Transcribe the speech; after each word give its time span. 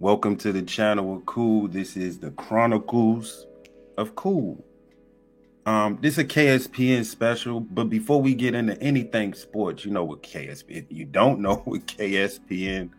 Welcome 0.00 0.36
to 0.36 0.52
the 0.52 0.62
channel 0.62 1.16
of 1.16 1.26
Cool. 1.26 1.66
This 1.66 1.96
is 1.96 2.20
the 2.20 2.30
Chronicles 2.30 3.48
of 3.96 4.14
Cool. 4.14 4.64
Um, 5.66 5.98
this 6.00 6.12
is 6.12 6.18
a 6.18 6.24
KSPN 6.24 7.04
special, 7.04 7.58
but 7.58 7.86
before 7.86 8.22
we 8.22 8.32
get 8.32 8.54
into 8.54 8.80
anything 8.80 9.34
sports, 9.34 9.84
you 9.84 9.90
know 9.90 10.04
what 10.04 10.22
KSPN. 10.22 10.64
If 10.68 10.84
you 10.90 11.04
don't 11.04 11.40
know 11.40 11.56
what 11.64 11.84
KSPN 11.86 12.90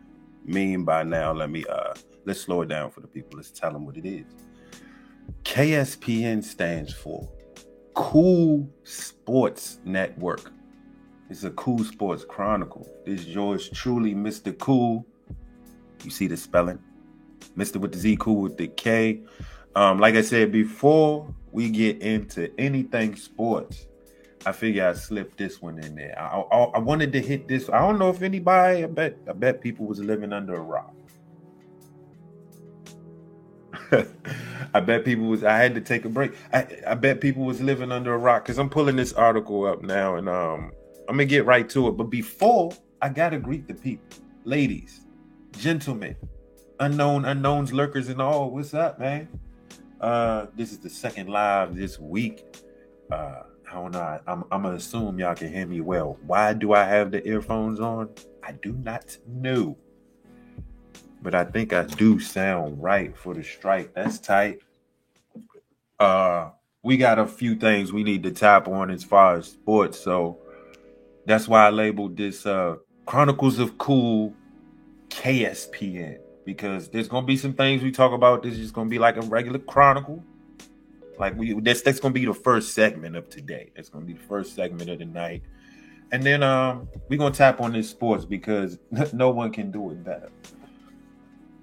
mean 0.44 0.84
by 0.84 1.02
now, 1.02 1.32
let 1.32 1.48
me 1.48 1.64
uh 1.70 1.94
let's 2.26 2.42
slow 2.42 2.60
it 2.60 2.68
down 2.68 2.90
for 2.90 3.00
the 3.00 3.08
people. 3.08 3.38
Let's 3.38 3.50
tell 3.50 3.72
them 3.72 3.86
what 3.86 3.96
it 3.96 4.04
is. 4.04 4.26
KSPN 5.44 6.44
stands 6.44 6.92
for 6.92 7.26
Cool 7.94 8.68
Sports 8.84 9.78
Network. 9.86 10.52
It's 11.30 11.44
a 11.44 11.50
Cool 11.52 11.82
Sports 11.82 12.26
Chronicle. 12.28 12.86
This 13.06 13.20
is 13.20 13.28
yours 13.28 13.70
truly, 13.70 14.14
Mr. 14.14 14.56
Cool. 14.58 15.06
You 16.04 16.10
see 16.10 16.26
the 16.26 16.36
spelling? 16.36 16.78
Mr. 17.56 17.76
with 17.76 17.92
the 17.92 17.98
Z, 17.98 18.16
Cool 18.20 18.42
with 18.42 18.56
the 18.56 18.68
K. 18.68 19.22
Um, 19.76 19.98
like 19.98 20.14
I 20.14 20.22
said 20.22 20.52
before, 20.52 21.32
we 21.52 21.70
get 21.70 22.02
into 22.02 22.50
anything 22.58 23.16
sports. 23.16 23.86
I 24.46 24.52
figure 24.52 24.88
I 24.88 24.94
slipped 24.94 25.36
this 25.36 25.60
one 25.60 25.78
in 25.78 25.94
there. 25.94 26.18
I, 26.18 26.40
I, 26.40 26.62
I 26.62 26.78
wanted 26.78 27.12
to 27.12 27.20
hit 27.20 27.46
this. 27.46 27.68
I 27.68 27.78
don't 27.80 27.98
know 27.98 28.08
if 28.10 28.22
anybody. 28.22 28.84
I 28.84 28.86
bet. 28.86 29.16
I 29.28 29.32
bet 29.32 29.60
people 29.60 29.86
was 29.86 30.00
living 30.00 30.32
under 30.32 30.54
a 30.54 30.60
rock. 30.60 30.94
I 34.74 34.80
bet 34.80 35.04
people 35.04 35.26
was. 35.26 35.44
I 35.44 35.58
had 35.58 35.74
to 35.74 35.80
take 35.80 36.04
a 36.04 36.08
break. 36.08 36.32
I, 36.52 36.66
I 36.86 36.94
bet 36.94 37.20
people 37.20 37.44
was 37.44 37.60
living 37.60 37.92
under 37.92 38.14
a 38.14 38.18
rock 38.18 38.44
because 38.44 38.58
I'm 38.58 38.70
pulling 38.70 38.96
this 38.96 39.12
article 39.12 39.66
up 39.66 39.82
now, 39.82 40.16
and 40.16 40.28
um, 40.28 40.72
I'm 41.08 41.16
gonna 41.16 41.26
get 41.26 41.44
right 41.44 41.68
to 41.70 41.88
it. 41.88 41.92
But 41.92 42.04
before 42.04 42.72
I 43.02 43.10
gotta 43.10 43.38
greet 43.38 43.68
the 43.68 43.74
people, 43.74 44.06
ladies, 44.44 45.00
gentlemen, 45.58 46.16
unknown 46.80 47.24
unknowns, 47.24 47.72
lurkers, 47.72 48.08
and 48.08 48.20
all. 48.20 48.50
What's 48.50 48.74
up, 48.74 48.98
man? 48.98 49.28
Uh, 50.00 50.46
this 50.56 50.72
is 50.72 50.78
the 50.78 50.90
second 50.90 51.28
live 51.28 51.76
this 51.76 51.98
week. 51.98 52.44
Uh, 53.12 53.42
I 53.70 53.74
don't 53.74 53.92
know. 53.92 54.20
I'm, 54.26 54.44
I'm 54.50 54.62
gonna 54.62 54.74
assume 54.74 55.18
y'all 55.18 55.34
can 55.34 55.52
hear 55.52 55.66
me 55.66 55.80
well. 55.80 56.18
Why 56.26 56.52
do 56.54 56.72
I 56.72 56.84
have 56.84 57.12
the 57.12 57.26
earphones 57.26 57.78
on? 57.78 58.10
I 58.42 58.52
do 58.52 58.72
not 58.72 59.16
know 59.28 59.76
but 61.22 61.34
I 61.34 61.44
think 61.44 61.72
I 61.72 61.84
do 61.84 62.18
sound 62.18 62.82
right 62.82 63.16
for 63.16 63.34
the 63.34 63.42
strike. 63.42 63.94
That's 63.94 64.18
tight. 64.18 64.60
Uh, 65.98 66.50
we 66.82 66.96
got 66.96 67.18
a 67.18 67.26
few 67.26 67.56
things 67.56 67.92
we 67.92 68.02
need 68.02 68.22
to 68.22 68.30
tap 68.30 68.68
on 68.68 68.90
as 68.90 69.04
far 69.04 69.36
as 69.36 69.48
sports, 69.48 70.00
so 70.00 70.38
that's 71.26 71.46
why 71.46 71.66
I 71.66 71.70
labeled 71.70 72.16
this 72.16 72.46
uh 72.46 72.76
Chronicles 73.04 73.58
of 73.58 73.76
Cool 73.76 74.34
KSPN 75.08 76.18
because 76.54 76.88
there's 76.88 77.06
gonna 77.06 77.24
be 77.24 77.36
some 77.36 77.52
things 77.52 77.80
we 77.80 77.92
talk 77.92 78.12
about. 78.12 78.42
This 78.42 78.58
is 78.58 78.72
gonna 78.72 78.90
be 78.90 78.98
like 78.98 79.16
a 79.16 79.20
regular 79.22 79.60
chronicle. 79.60 80.20
Like 81.16 81.36
we 81.36 81.54
that's 81.60 81.80
that's 81.82 82.00
gonna 82.00 82.12
be 82.12 82.24
the 82.24 82.34
first 82.34 82.74
segment 82.74 83.14
of 83.14 83.28
today. 83.30 83.70
That's 83.76 83.88
gonna 83.88 84.04
be 84.04 84.14
the 84.14 84.26
first 84.26 84.56
segment 84.56 84.90
of 84.90 84.98
the 84.98 85.04
night. 85.04 85.44
And 86.10 86.24
then 86.24 86.42
um 86.42 86.88
we're 87.08 87.18
gonna 87.18 87.32
tap 87.32 87.60
on 87.60 87.72
this 87.72 87.88
sports 87.88 88.24
because 88.24 88.78
no 89.12 89.30
one 89.30 89.52
can 89.52 89.70
do 89.70 89.92
it 89.92 90.02
better. 90.02 90.28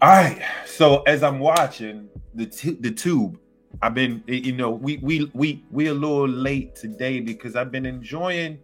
All 0.01 0.09
right. 0.09 0.41
So 0.65 1.01
as 1.01 1.21
I'm 1.21 1.39
watching 1.39 2.07
the 2.33 2.45
t- 2.45 2.77
the 2.79 2.91
tube, 2.91 3.37
I've 3.81 3.93
been 3.93 4.23
you 4.25 4.53
know 4.53 4.71
we 4.71 4.99
we 4.99 5.29
we 5.33 5.65
we 5.69 5.87
a 5.87 5.93
little 5.93 6.29
late 6.29 6.77
today 6.77 7.19
because 7.19 7.57
I've 7.57 7.73
been 7.73 7.85
enjoying 7.85 8.59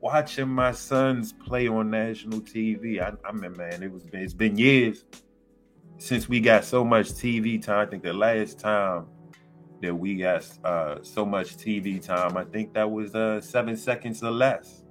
watching 0.00 0.48
my 0.48 0.70
sons 0.70 1.32
play 1.32 1.66
on 1.66 1.90
national 1.90 2.42
TV. 2.42 3.00
I, 3.02 3.12
I 3.28 3.32
mean, 3.32 3.56
man, 3.56 3.82
it 3.82 3.90
was 3.90 4.04
it's 4.12 4.34
been 4.34 4.56
years 4.56 5.04
since 5.98 6.28
we 6.28 6.40
got 6.40 6.64
so 6.64 6.84
much 6.84 7.10
TV 7.10 7.62
time. 7.62 7.86
I 7.86 7.90
think 7.90 8.02
the 8.02 8.12
last 8.12 8.58
time 8.58 9.06
that 9.80 9.94
we 9.94 10.16
got 10.16 10.46
uh, 10.64 10.96
so 11.02 11.24
much 11.24 11.56
TV 11.56 12.02
time, 12.02 12.36
I 12.36 12.44
think 12.44 12.74
that 12.74 12.90
was 12.90 13.14
uh, 13.14 13.40
seven 13.40 13.76
seconds 13.76 14.22
or 14.22 14.30
less. 14.30 14.84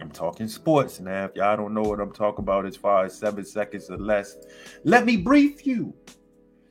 I'm 0.00 0.10
talking 0.10 0.48
sports 0.48 1.00
now. 1.00 1.26
If 1.26 1.36
y'all 1.36 1.56
don't 1.56 1.74
know 1.74 1.82
what 1.82 2.00
I'm 2.00 2.12
talking 2.12 2.42
about 2.42 2.64
as 2.64 2.76
far 2.76 3.04
as 3.04 3.18
seven 3.18 3.44
seconds 3.44 3.90
or 3.90 3.98
less, 3.98 4.36
let 4.84 5.04
me 5.04 5.16
brief 5.16 5.66
you. 5.66 5.94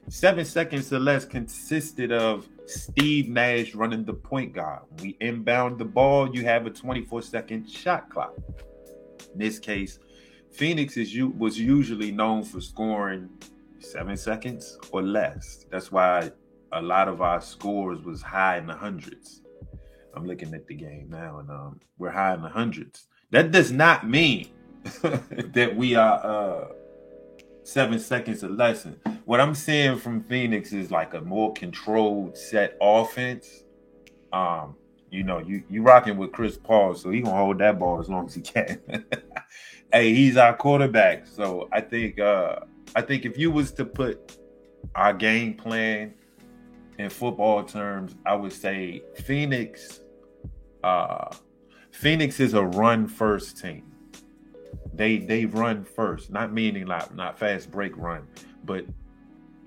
Seven 0.07 0.43
seconds 0.43 0.91
or 0.91 0.99
less 0.99 1.25
consisted 1.25 2.11
of 2.11 2.49
Steve 2.65 3.29
Nash 3.29 3.75
running 3.75 4.03
the 4.03 4.13
point 4.13 4.53
guard. 4.53 4.81
We 5.01 5.15
inbound 5.21 5.77
the 5.77 5.85
ball, 5.85 6.35
you 6.35 6.43
have 6.45 6.65
a 6.65 6.71
24 6.71 7.21
second 7.21 7.69
shot 7.69 8.09
clock. 8.09 8.33
In 9.33 9.39
this 9.39 9.59
case, 9.59 9.99
Phoenix 10.59 10.97
is 10.97 11.15
you 11.15 11.29
was 11.29 11.57
usually 11.57 12.11
known 12.11 12.43
for 12.43 12.59
scoring 12.59 13.29
seven 13.79 14.17
seconds 14.17 14.77
or 14.91 15.01
less. 15.01 15.65
That's 15.71 15.89
why 15.89 16.33
a 16.73 16.81
lot 16.81 17.07
of 17.07 17.21
our 17.21 17.39
scores 17.39 18.01
was 18.01 18.21
high 18.21 18.57
in 18.57 18.67
the 18.67 18.75
hundreds. 18.75 19.41
I'm 20.13 20.25
looking 20.25 20.53
at 20.53 20.67
the 20.67 20.73
game 20.73 21.07
now, 21.09 21.39
and 21.39 21.49
um, 21.49 21.79
we're 21.97 22.11
high 22.11 22.33
in 22.33 22.41
the 22.41 22.49
hundreds. 22.49 23.07
That 23.31 23.51
does 23.51 23.71
not 23.71 24.09
mean 24.09 24.49
that 25.01 25.77
we 25.77 25.95
are 25.95 26.25
uh, 26.25 26.67
seven 27.63 27.97
seconds 27.97 28.43
or 28.43 28.49
less. 28.49 28.85
What 29.23 29.39
I'm 29.39 29.55
seeing 29.55 29.95
from 29.95 30.25
Phoenix 30.25 30.73
is 30.73 30.91
like 30.91 31.13
a 31.13 31.21
more 31.21 31.53
controlled 31.53 32.37
set 32.37 32.75
offense. 32.81 33.63
Um, 34.33 34.75
you 35.09 35.23
know, 35.23 35.39
you 35.39 35.63
you 35.69 35.83
rocking 35.83 36.17
with 36.17 36.33
Chris 36.33 36.57
Paul, 36.57 36.95
so 36.95 37.11
he 37.11 37.21
gonna 37.21 37.37
hold 37.37 37.59
that 37.59 37.79
ball 37.79 38.01
as 38.01 38.09
long 38.09 38.25
as 38.25 38.35
he 38.35 38.41
can. 38.41 38.81
hey, 39.91 40.13
he's 40.13 40.37
our 40.37 40.55
quarterback, 40.55 41.27
so 41.27 41.67
I 41.71 41.81
think 41.81 42.19
uh 42.19 42.59
I 42.95 43.01
think 43.01 43.25
if 43.25 43.37
you 43.37 43.51
was 43.51 43.71
to 43.73 43.85
put 43.85 44.37
our 44.95 45.13
game 45.13 45.53
plan 45.53 46.13
in 46.97 47.09
football 47.09 47.63
terms, 47.63 48.15
I 48.25 48.35
would 48.35 48.53
say 48.53 49.03
Phoenix 49.23 50.01
uh 50.83 51.33
Phoenix 51.91 52.39
is 52.39 52.53
a 52.53 52.63
run 52.63 53.07
first 53.07 53.57
team. 53.57 53.83
They 54.93 55.17
they 55.17 55.45
run 55.45 55.83
first, 55.83 56.31
not 56.31 56.53
meaning 56.53 56.85
like 56.85 57.13
not 57.13 57.37
fast 57.37 57.71
break 57.71 57.95
run, 57.97 58.27
but 58.63 58.85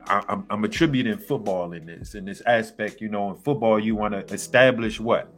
I'm, 0.06 0.44
I'm 0.50 0.65
attributing 0.65 1.16
football 1.19 1.72
in 1.72 1.87
this 1.87 2.15
in 2.15 2.25
this 2.25 2.43
aspect. 2.47 3.00
You 3.00 3.09
know, 3.09 3.31
in 3.31 3.37
football, 3.37 3.78
you 3.78 3.94
want 3.94 4.15
to 4.15 4.34
establish 4.34 4.99
what 4.99 5.33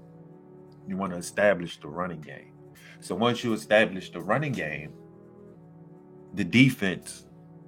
you 0.87 0.97
want 0.97 1.13
to 1.13 1.19
establish 1.19 1.79
the 1.81 1.89
running 1.89 2.21
game. 2.21 2.54
So 3.05 3.15
once 3.15 3.45
you 3.45 3.53
establish 3.53 4.11
the 4.11 4.23
running 4.23 4.53
game, 4.53 4.91
the 6.33 6.43
defense 6.43 7.27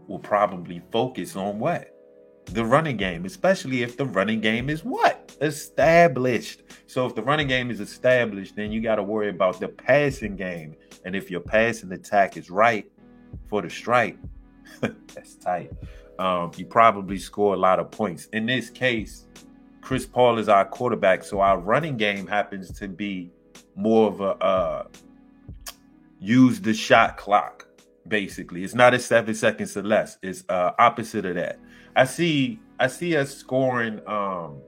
will 0.09 0.19
probably 0.19 0.81
focus 0.91 1.37
on 1.37 1.59
what 1.59 1.93
the 2.47 2.65
running 2.65 2.97
game, 2.97 3.27
especially 3.27 3.83
if 3.83 3.99
the 3.99 4.07
running 4.07 4.41
game 4.41 4.71
is 4.71 4.83
what? 4.83 5.37
Established. 5.43 6.63
So 6.87 7.05
if 7.05 7.15
the 7.15 7.21
running 7.21 7.49
game 7.49 7.71
is 7.71 7.81
established, 7.81 8.57
then 8.57 8.73
you 8.73 8.81
got 8.81 8.95
to 8.97 9.03
worry 9.03 9.29
about 9.29 9.61
the 9.61 9.69
passing 9.69 10.37
game. 10.37 10.75
And 11.05 11.15
if 11.15 11.31
your 11.31 11.41
passing 11.41 11.93
attack 11.93 12.39
is 12.39 12.49
right 12.49 12.91
for 13.51 13.61
the 13.61 13.69
strike, 13.69 14.17
that's 14.81 15.35
tight. 15.35 15.71
Um, 16.19 16.51
you 16.57 16.65
probably 16.65 17.19
score 17.19 17.53
a 17.53 17.59
lot 17.59 17.79
of 17.79 17.91
points. 17.91 18.25
In 18.33 18.47
this 18.47 18.71
case, 18.71 19.27
Chris 19.83 20.07
Paul 20.07 20.39
is 20.39 20.49
our 20.49 20.65
quarterback, 20.65 21.25
so 21.25 21.41
our 21.41 21.59
running 21.59 21.99
game 21.99 22.27
happens 22.27 22.71
to 22.79 22.89
be 22.89 23.31
more 23.75 24.09
of 24.09 24.23
a 24.23 24.43
uh, 24.43 24.85
use 26.21 26.61
the 26.61 26.75
shot 26.75 27.17
clock. 27.17 27.67
Basically, 28.09 28.63
it's 28.63 28.75
not 28.75 28.95
a 28.95 28.99
seven 28.99 29.35
seconds 29.35 29.77
or 29.77 29.83
less. 29.83 30.19
It's 30.23 30.45
uh, 30.49 30.73
opposite 30.79 31.27
of 31.27 31.35
that. 31.35 31.59
I 31.97 32.05
see 32.05 32.61
I 32.79 32.87
see 32.89 33.17
us 33.17 33.35
scoring 33.35 34.01
um 34.07 34.61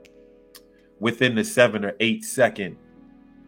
within 0.99 1.35
the 1.35 1.45
seven 1.45 1.85
or 1.85 1.95
eight 2.01 2.25
second 2.25 2.77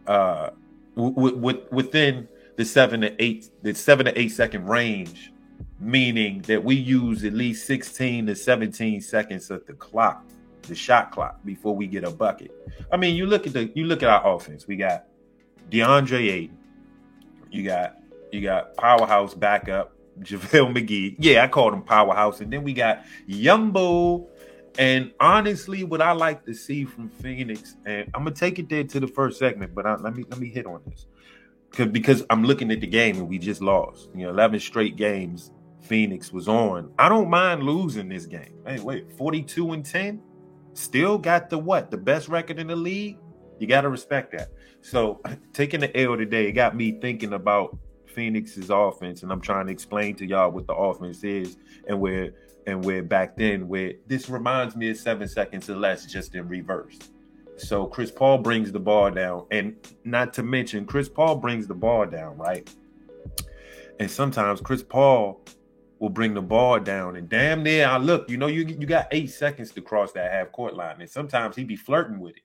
uh 0.07 0.51
w- 0.95 1.35
w- 1.35 1.65
within 1.71 2.27
the 2.57 2.63
seven 2.65 3.01
to 3.01 3.21
eight 3.21 3.49
the 3.63 3.73
seven 3.73 4.05
to 4.05 4.19
eight 4.19 4.29
second 4.29 4.67
range, 4.67 5.33
meaning 5.79 6.41
that 6.43 6.63
we 6.63 6.75
use 6.75 7.23
at 7.23 7.33
least 7.33 7.65
16 7.65 8.27
to 8.27 8.35
17 8.35 9.01
seconds 9.01 9.49
of 9.49 9.65
the 9.65 9.73
clock, 9.73 10.23
the 10.63 10.75
shot 10.75 11.11
clock, 11.11 11.43
before 11.43 11.75
we 11.75 11.87
get 11.87 12.03
a 12.03 12.11
bucket. 12.11 12.51
I 12.91 12.97
mean, 12.97 13.15
you 13.15 13.25
look 13.25 13.47
at 13.47 13.53
the 13.53 13.71
you 13.75 13.85
look 13.85 14.03
at 14.03 14.09
our 14.09 14.35
offense. 14.35 14.67
We 14.67 14.75
got 14.75 15.05
DeAndre 15.69 16.31
Ayton, 16.31 16.57
you 17.51 17.63
got 17.63 17.97
you 18.31 18.41
got 18.41 18.75
powerhouse 18.77 19.33
backup 19.33 19.93
JaVale 20.19 20.75
McGee. 20.75 21.15
Yeah, 21.19 21.43
I 21.43 21.47
called 21.47 21.73
him 21.73 21.83
powerhouse. 21.83 22.41
And 22.41 22.51
then 22.51 22.63
we 22.63 22.73
got 22.73 23.03
Yumbo. 23.27 24.27
And 24.79 25.11
honestly, 25.19 25.83
what 25.83 26.01
I 26.01 26.13
like 26.13 26.45
to 26.45 26.53
see 26.53 26.85
from 26.85 27.09
Phoenix, 27.09 27.75
and 27.85 28.09
I'm 28.13 28.23
gonna 28.23 28.35
take 28.35 28.57
it 28.57 28.69
there 28.69 28.85
to 28.85 28.99
the 29.01 29.07
first 29.07 29.37
segment, 29.37 29.75
but 29.75 29.85
I, 29.85 29.95
let 29.95 30.15
me 30.15 30.23
let 30.29 30.39
me 30.39 30.47
hit 30.47 30.65
on 30.65 30.81
this 30.85 31.07
because 31.91 32.23
I'm 32.29 32.43
looking 32.43 32.71
at 32.71 32.81
the 32.81 32.87
game 32.87 33.17
and 33.17 33.27
we 33.27 33.37
just 33.37 33.61
lost. 33.61 34.09
You 34.15 34.25
know, 34.25 34.29
11 34.31 34.59
straight 34.59 34.95
games 34.95 35.51
Phoenix 35.81 36.31
was 36.31 36.47
on. 36.47 36.91
I 36.97 37.09
don't 37.09 37.29
mind 37.29 37.63
losing 37.63 38.07
this 38.07 38.25
game. 38.25 38.55
Hey, 38.65 38.79
wait, 38.79 39.11
42 39.17 39.73
and 39.73 39.85
10, 39.85 40.21
still 40.73 41.17
got 41.17 41.49
the 41.49 41.57
what? 41.57 41.91
The 41.91 41.97
best 41.97 42.29
record 42.29 42.59
in 42.59 42.67
the 42.67 42.75
league. 42.75 43.17
You 43.59 43.67
got 43.67 43.81
to 43.81 43.89
respect 43.89 44.31
that. 44.31 44.49
So 44.81 45.21
taking 45.53 45.79
the 45.79 45.97
L 45.97 46.17
today 46.17 46.51
got 46.51 46.75
me 46.75 46.99
thinking 46.99 47.33
about 47.33 47.77
Phoenix's 48.07 48.69
offense, 48.69 49.23
and 49.23 49.31
I'm 49.31 49.41
trying 49.41 49.67
to 49.67 49.71
explain 49.71 50.15
to 50.15 50.25
y'all 50.25 50.51
what 50.51 50.67
the 50.67 50.75
offense 50.75 51.23
is 51.23 51.57
and 51.87 51.99
where 51.99 52.33
and 52.67 52.83
where 52.83 53.01
back 53.01 53.35
then 53.37 53.67
where 53.67 53.93
this 54.05 54.29
reminds 54.29 54.75
me 54.75 54.89
of 54.89 54.97
seven 54.97 55.27
seconds 55.27 55.69
or 55.69 55.75
less 55.75 56.05
just 56.05 56.35
in 56.35 56.47
reverse. 56.47 56.97
So 57.57 57.85
Chris 57.85 58.11
Paul 58.11 58.39
brings 58.39 58.71
the 58.71 58.79
ball 58.79 59.11
down, 59.11 59.45
and 59.51 59.75
not 60.03 60.33
to 60.33 60.43
mention 60.43 60.85
Chris 60.85 61.09
Paul 61.09 61.35
brings 61.35 61.67
the 61.67 61.75
ball 61.75 62.05
down, 62.05 62.37
right? 62.37 62.69
And 63.99 64.09
sometimes 64.09 64.61
Chris 64.61 64.83
Paul 64.83 65.41
will 65.99 66.09
bring 66.09 66.33
the 66.33 66.41
ball 66.41 66.79
down, 66.79 67.15
and 67.15 67.29
damn 67.29 67.61
near 67.63 67.87
I 67.87 67.97
look, 67.97 68.29
you 68.29 68.37
know, 68.37 68.47
you 68.47 68.65
you 68.65 68.87
got 68.87 69.07
eight 69.11 69.31
seconds 69.31 69.71
to 69.71 69.81
cross 69.81 70.11
that 70.13 70.31
half 70.31 70.51
court 70.51 70.75
line, 70.75 71.01
and 71.01 71.09
sometimes 71.09 71.55
he'd 71.55 71.67
be 71.67 71.75
flirting 71.75 72.19
with 72.19 72.35
it. 72.37 72.43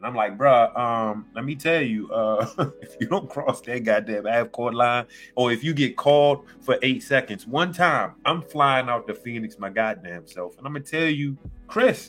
And 0.00 0.06
I'm 0.06 0.14
like, 0.14 0.38
bruh, 0.38 0.74
um, 0.78 1.26
let 1.34 1.44
me 1.44 1.54
tell 1.54 1.82
you, 1.82 2.10
uh, 2.10 2.48
if 2.80 2.96
you 2.98 3.06
don't 3.06 3.28
cross 3.28 3.60
that 3.60 3.84
goddamn 3.84 4.24
half 4.24 4.50
court 4.50 4.72
line, 4.72 5.04
or 5.34 5.52
if 5.52 5.62
you 5.62 5.74
get 5.74 5.94
called 5.98 6.46
for 6.62 6.78
eight 6.80 7.02
seconds, 7.02 7.46
one 7.46 7.70
time 7.70 8.14
I'm 8.24 8.40
flying 8.40 8.88
out 8.88 9.06
to 9.08 9.14
Phoenix 9.14 9.58
my 9.58 9.68
goddamn 9.68 10.26
self, 10.26 10.56
and 10.56 10.66
I'm 10.66 10.72
gonna 10.72 10.86
tell 10.86 11.04
you, 11.04 11.36
Chris, 11.66 12.08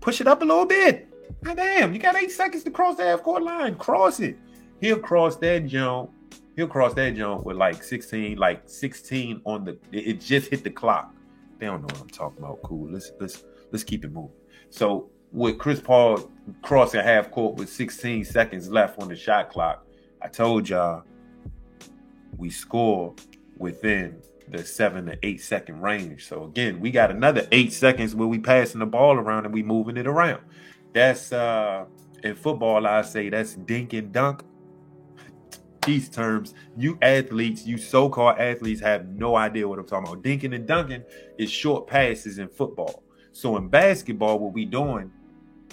push 0.00 0.22
it 0.22 0.28
up 0.28 0.40
a 0.40 0.46
little 0.46 0.64
bit. 0.64 1.08
God 1.44 1.58
damn, 1.58 1.92
you 1.92 1.98
got 1.98 2.16
eight 2.16 2.32
seconds 2.32 2.64
to 2.64 2.70
cross 2.70 2.96
the 2.96 3.04
half 3.04 3.22
court 3.22 3.42
line. 3.42 3.74
Cross 3.74 4.20
it. 4.20 4.38
He'll 4.80 4.98
cross 4.98 5.36
that 5.36 5.66
jump. 5.66 6.12
He'll 6.56 6.68
cross 6.68 6.94
that 6.94 7.16
jump 7.16 7.44
with 7.44 7.58
like 7.58 7.82
16, 7.82 8.38
like 8.38 8.62
16 8.64 9.42
on 9.44 9.66
the 9.66 9.78
it 9.92 10.22
just 10.22 10.48
hit 10.48 10.64
the 10.64 10.70
clock. 10.70 11.14
They 11.58 11.66
don't 11.66 11.82
know 11.82 11.88
what 11.88 12.00
I'm 12.00 12.08
talking 12.08 12.42
about. 12.42 12.62
Cool. 12.62 12.90
Let's 12.90 13.12
let's 13.20 13.44
let's 13.72 13.84
keep 13.84 14.06
it 14.06 14.10
moving. 14.10 14.32
So 14.70 15.10
with 15.32 15.58
Chris 15.58 15.80
Paul 15.80 16.30
crossing 16.62 17.00
half 17.00 17.30
court 17.30 17.56
with 17.56 17.68
16 17.68 18.24
seconds 18.24 18.68
left 18.68 19.00
on 19.00 19.08
the 19.08 19.16
shot 19.16 19.50
clock, 19.50 19.86
I 20.22 20.28
told 20.28 20.68
y'all 20.68 21.04
we 22.36 22.50
score 22.50 23.14
within 23.56 24.20
the 24.48 24.64
seven 24.64 25.06
to 25.06 25.18
eight 25.22 25.40
second 25.40 25.80
range. 25.80 26.26
So 26.26 26.44
again, 26.44 26.80
we 26.80 26.90
got 26.90 27.10
another 27.10 27.46
eight 27.52 27.72
seconds 27.72 28.14
where 28.14 28.26
we 28.26 28.38
passing 28.38 28.80
the 28.80 28.86
ball 28.86 29.16
around 29.16 29.44
and 29.44 29.54
we 29.54 29.62
moving 29.62 29.96
it 29.96 30.06
around. 30.06 30.42
That's 30.92 31.32
uh 31.32 31.84
in 32.22 32.34
football, 32.34 32.86
I 32.86 33.02
say 33.02 33.28
that's 33.30 33.54
dink 33.54 33.92
and 33.92 34.12
dunk. 34.12 34.42
These 35.86 36.10
terms, 36.10 36.54
you 36.76 36.98
athletes, 37.00 37.66
you 37.66 37.78
so-called 37.78 38.38
athletes 38.38 38.82
have 38.82 39.08
no 39.08 39.36
idea 39.36 39.66
what 39.66 39.78
I'm 39.78 39.86
talking 39.86 40.12
about. 40.12 40.22
Dinking 40.22 40.54
and 40.54 40.66
dunking 40.66 41.04
is 41.38 41.50
short 41.50 41.86
passes 41.86 42.38
in 42.38 42.48
football. 42.48 43.02
So 43.32 43.56
in 43.56 43.68
basketball, 43.68 44.38
what 44.38 44.52
we 44.52 44.66
doing 44.66 45.10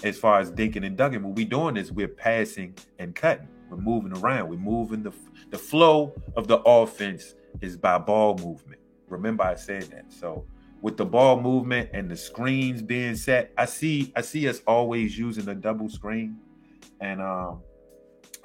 as 0.04 0.18
far 0.18 0.40
as 0.40 0.50
dinking 0.50 0.86
and 0.86 0.96
dunking, 0.96 1.22
what 1.22 1.34
we're 1.34 1.46
doing 1.46 1.76
is 1.76 1.92
we're 1.92 2.08
passing 2.08 2.76
and 2.98 3.14
cutting. 3.14 3.48
We're 3.68 3.76
moving 3.76 4.16
around. 4.18 4.48
We're 4.48 4.58
moving 4.58 5.02
the 5.02 5.12
the 5.50 5.58
flow 5.58 6.14
of 6.36 6.48
the 6.48 6.58
offense 6.60 7.34
is 7.60 7.76
by 7.76 7.98
ball 7.98 8.36
movement. 8.36 8.80
Remember, 9.08 9.44
I 9.44 9.54
said 9.54 9.84
that. 9.84 10.12
So 10.12 10.46
with 10.80 10.96
the 10.96 11.04
ball 11.04 11.40
movement 11.40 11.90
and 11.92 12.10
the 12.10 12.16
screens 12.16 12.82
being 12.82 13.16
set, 13.16 13.52
I 13.58 13.64
see 13.64 14.12
I 14.16 14.22
see 14.22 14.48
us 14.48 14.62
always 14.66 15.18
using 15.18 15.48
a 15.48 15.54
double 15.54 15.88
screen. 15.88 16.38
And 17.00 17.20
um 17.20 17.60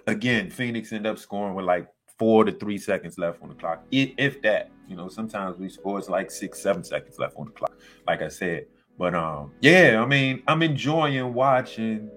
again, 0.07 0.49
Phoenix 0.49 0.91
end 0.91 1.07
up 1.07 1.17
scoring 1.17 1.55
with 1.55 1.65
like 1.65 1.87
four 2.17 2.43
to 2.45 2.51
three 2.51 2.77
seconds 2.77 3.17
left 3.17 3.41
on 3.41 3.49
the 3.49 3.55
clock. 3.55 3.85
If 3.91 4.41
that, 4.41 4.71
you 4.87 4.95
know, 4.95 5.07
sometimes 5.07 5.57
we 5.57 5.69
score 5.69 5.99
it's 5.99 6.09
like 6.09 6.31
six, 6.31 6.61
seven 6.61 6.83
seconds 6.83 7.17
left 7.19 7.37
on 7.37 7.45
the 7.45 7.51
clock. 7.51 7.73
Like 8.07 8.21
I 8.21 8.29
said. 8.29 8.65
But 8.97 9.15
um, 9.15 9.53
yeah, 9.59 10.01
I 10.01 10.05
mean, 10.05 10.43
I'm 10.47 10.61
enjoying 10.61 11.33
watching 11.33 12.09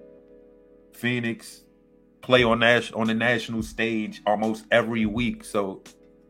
Phoenix 0.93 1.63
play 2.21 2.43
on 2.43 2.59
Nash 2.59 2.91
on 2.91 3.07
the 3.07 3.13
national 3.13 3.63
stage 3.63 4.21
almost 4.25 4.65
every 4.71 5.05
week. 5.05 5.43
So 5.43 5.81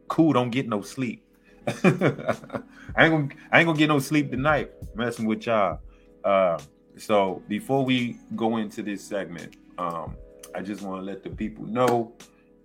cool, 0.08 0.34
don't 0.34 0.50
get 0.52 0.68
no 0.68 0.82
sleep. 0.82 1.24
I 1.68 1.84
ain't 1.84 3.12
gonna 3.12 3.30
I 3.52 3.60
ain't 3.60 3.68
gonna 3.68 3.74
get 3.78 3.88
no 3.88 4.00
sleep 4.00 4.32
tonight 4.32 4.72
messing 4.96 5.26
with 5.26 5.46
y'all. 5.46 5.80
Uh, 6.24 6.60
so 6.98 7.42
before 7.48 7.84
we 7.84 8.18
go 8.36 8.58
into 8.58 8.82
this 8.82 9.04
segment, 9.04 9.56
um, 9.78 10.16
I 10.56 10.62
just 10.62 10.82
want 10.82 11.02
to 11.02 11.06
let 11.06 11.24
the 11.24 11.30
people 11.30 11.66
know 11.66 12.14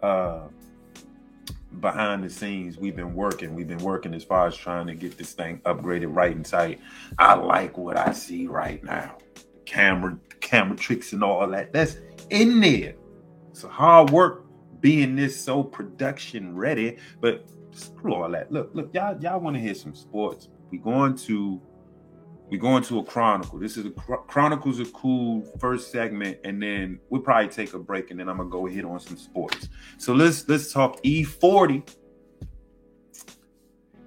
uh, 0.02 0.48
behind 1.80 2.22
the 2.22 2.30
scenes 2.30 2.78
we've 2.78 2.96
been 2.96 3.14
working. 3.14 3.54
We've 3.54 3.68
been 3.68 3.78
working 3.78 4.14
as 4.14 4.24
far 4.24 4.46
as 4.46 4.56
trying 4.56 4.86
to 4.86 4.94
get 4.94 5.16
this 5.16 5.32
thing 5.32 5.60
upgraded 5.64 6.14
right 6.14 6.34
and 6.34 6.44
tight. 6.44 6.80
I 7.18 7.34
like 7.34 7.76
what 7.78 7.96
i 7.96 8.12
see 8.12 8.46
right 8.46 8.82
now. 8.84 9.16
The 9.34 9.42
camera 9.64 10.18
camera 10.40 10.76
tricks 10.76 11.12
and 11.12 11.22
all 11.24 11.46
that. 11.48 11.72
That's 11.72 11.96
in 12.30 12.60
there. 12.60 12.94
It's 13.50 13.62
hard 13.62 14.10
work 14.10 14.46
being 14.80 15.14
this 15.14 15.40
so 15.40 15.62
production 15.62 16.56
ready 16.56 16.98
but 17.20 17.46
screw 17.70 18.14
all 18.14 18.30
that. 18.30 18.52
Look 18.52 18.70
look 18.74 18.92
y'all 18.94 19.20
y'all 19.20 19.40
want 19.40 19.56
to 19.56 19.60
hear 19.60 19.74
some 19.74 19.94
sports. 19.94 20.48
We 20.70 20.78
going 20.78 21.16
to 21.16 21.60
we 22.52 22.58
go 22.58 22.76
into 22.76 22.98
a 22.98 23.02
chronicle. 23.02 23.58
This 23.58 23.78
is 23.78 23.86
a 23.86 23.90
chronicles 23.90 24.78
a 24.78 24.84
cool 24.84 25.42
first 25.58 25.90
segment, 25.90 26.36
and 26.44 26.62
then 26.62 27.00
we'll 27.08 27.22
probably 27.22 27.48
take 27.48 27.72
a 27.72 27.78
break, 27.78 28.10
and 28.10 28.20
then 28.20 28.28
I'm 28.28 28.36
gonna 28.36 28.50
go 28.50 28.66
hit 28.66 28.84
on 28.84 29.00
some 29.00 29.16
sports. 29.16 29.70
So 29.96 30.12
let's 30.12 30.46
let's 30.50 30.70
talk 30.70 31.02
E40. 31.02 31.82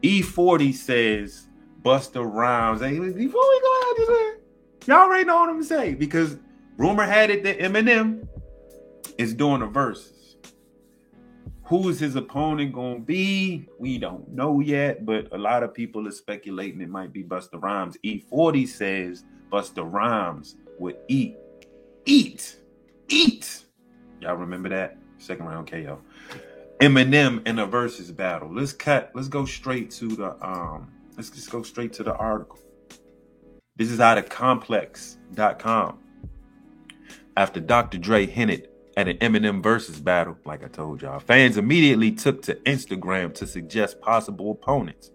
E40 0.03 0.73
says 0.75 1.47
Busta 1.81 2.23
Rhymes. 2.23 2.81
Hey, 2.81 2.99
before 2.99 3.15
we 3.15 3.61
go 3.61 3.81
out, 3.83 4.37
y'all 4.85 4.97
already 4.97 5.23
know 5.25 5.37
what 5.37 5.49
I'm 5.49 5.55
gonna 5.55 5.63
say 5.63 5.95
because 5.95 6.37
rumor 6.77 7.03
had 7.03 7.31
it 7.31 7.43
that 7.45 7.57
Eminem 7.57 8.27
is 9.17 9.33
doing 9.33 9.63
a 9.63 9.67
verse. 9.67 10.13
Who's 11.67 11.99
his 11.99 12.15
opponent 12.15 12.73
going 12.73 12.99
to 12.99 13.05
be? 13.05 13.67
We 13.79 13.97
don't 13.97 14.29
know 14.29 14.59
yet, 14.59 15.03
but 15.03 15.33
a 15.33 15.37
lot 15.37 15.63
of 15.63 15.73
people 15.73 16.07
are 16.07 16.11
speculating 16.11 16.79
it 16.79 16.89
might 16.89 17.11
be 17.11 17.23
Busta 17.23 17.59
Rhymes. 17.61 17.97
E40 18.05 18.67
says 18.67 19.23
Busta 19.51 19.83
Rhymes 19.83 20.57
would 20.77 20.97
eat, 21.07 21.35
eat, 22.05 22.57
eat. 23.09 23.65
Y'all 24.21 24.35
remember 24.35 24.69
that? 24.69 24.97
Second 25.17 25.47
round 25.47 25.69
KO. 25.69 25.99
Eminem 26.81 27.45
in 27.47 27.57
a 27.57 27.65
versus 27.65 28.11
battle. 28.11 28.53
Let's 28.53 28.73
cut. 28.73 29.09
Let's 29.15 29.27
go 29.27 29.45
straight 29.45 29.89
to 29.91 30.07
the 30.07 30.47
um. 30.47 30.91
Let's 31.17 31.31
just 31.31 31.49
go 31.49 31.63
straight 31.63 31.93
to 31.93 32.03
the 32.03 32.13
article. 32.13 32.59
This 33.75 33.89
is 33.89 33.99
out 33.99 34.17
of 34.17 34.29
complex.com. 34.29 35.99
After 37.37 37.59
Dr. 37.59 37.97
Dre 37.97 38.25
hinted 38.25 38.69
at 38.97 39.07
an 39.07 39.17
Eminem 39.17 39.61
versus 39.61 39.99
battle, 39.99 40.37
like 40.45 40.63
I 40.63 40.67
told 40.67 41.01
y'all, 41.01 41.19
fans 41.19 41.57
immediately 41.57 42.11
took 42.11 42.41
to 42.43 42.55
Instagram 42.65 43.33
to 43.35 43.47
suggest 43.47 43.99
possible 44.01 44.51
opponents. 44.51 45.11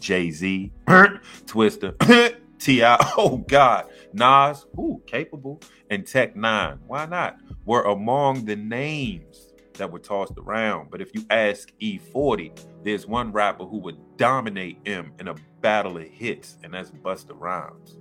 Jay 0.00 0.30
Z, 0.30 0.72
Twista, 0.86 2.36
T.I., 2.58 3.12
oh 3.16 3.38
God, 3.38 3.86
Nas, 4.12 4.66
who 4.74 5.02
capable, 5.06 5.60
and 5.90 6.06
Tech 6.06 6.34
N9ne, 6.34 6.78
why 6.86 7.06
not, 7.06 7.38
were 7.64 7.82
among 7.82 8.44
the 8.44 8.56
names 8.56 9.52
that 9.74 9.90
were 9.90 9.98
tossed 9.98 10.34
around. 10.38 10.90
But 10.90 11.00
if 11.00 11.14
you 11.14 11.24
ask 11.30 11.70
E40, 11.80 12.56
there's 12.84 13.06
one 13.06 13.32
rapper 13.32 13.64
who 13.64 13.78
would 13.78 14.16
dominate 14.16 14.78
him 14.84 15.12
in 15.18 15.28
a 15.28 15.34
battle 15.60 15.96
of 15.96 16.04
hits, 16.04 16.58
and 16.62 16.74
that's 16.74 16.90
Busta 16.90 17.32
Rhymes. 17.34 17.98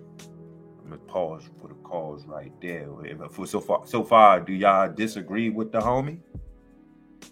Pause 0.97 1.49
for 1.59 1.67
the 1.67 1.75
cause 1.75 2.25
right 2.25 2.51
there. 2.61 2.87
For 3.29 3.45
so 3.45 3.59
far, 3.59 3.85
so 3.85 4.03
far, 4.03 4.39
do 4.39 4.53
y'all 4.53 4.91
disagree 4.91 5.49
with 5.49 5.71
the 5.71 5.79
homie? 5.79 6.19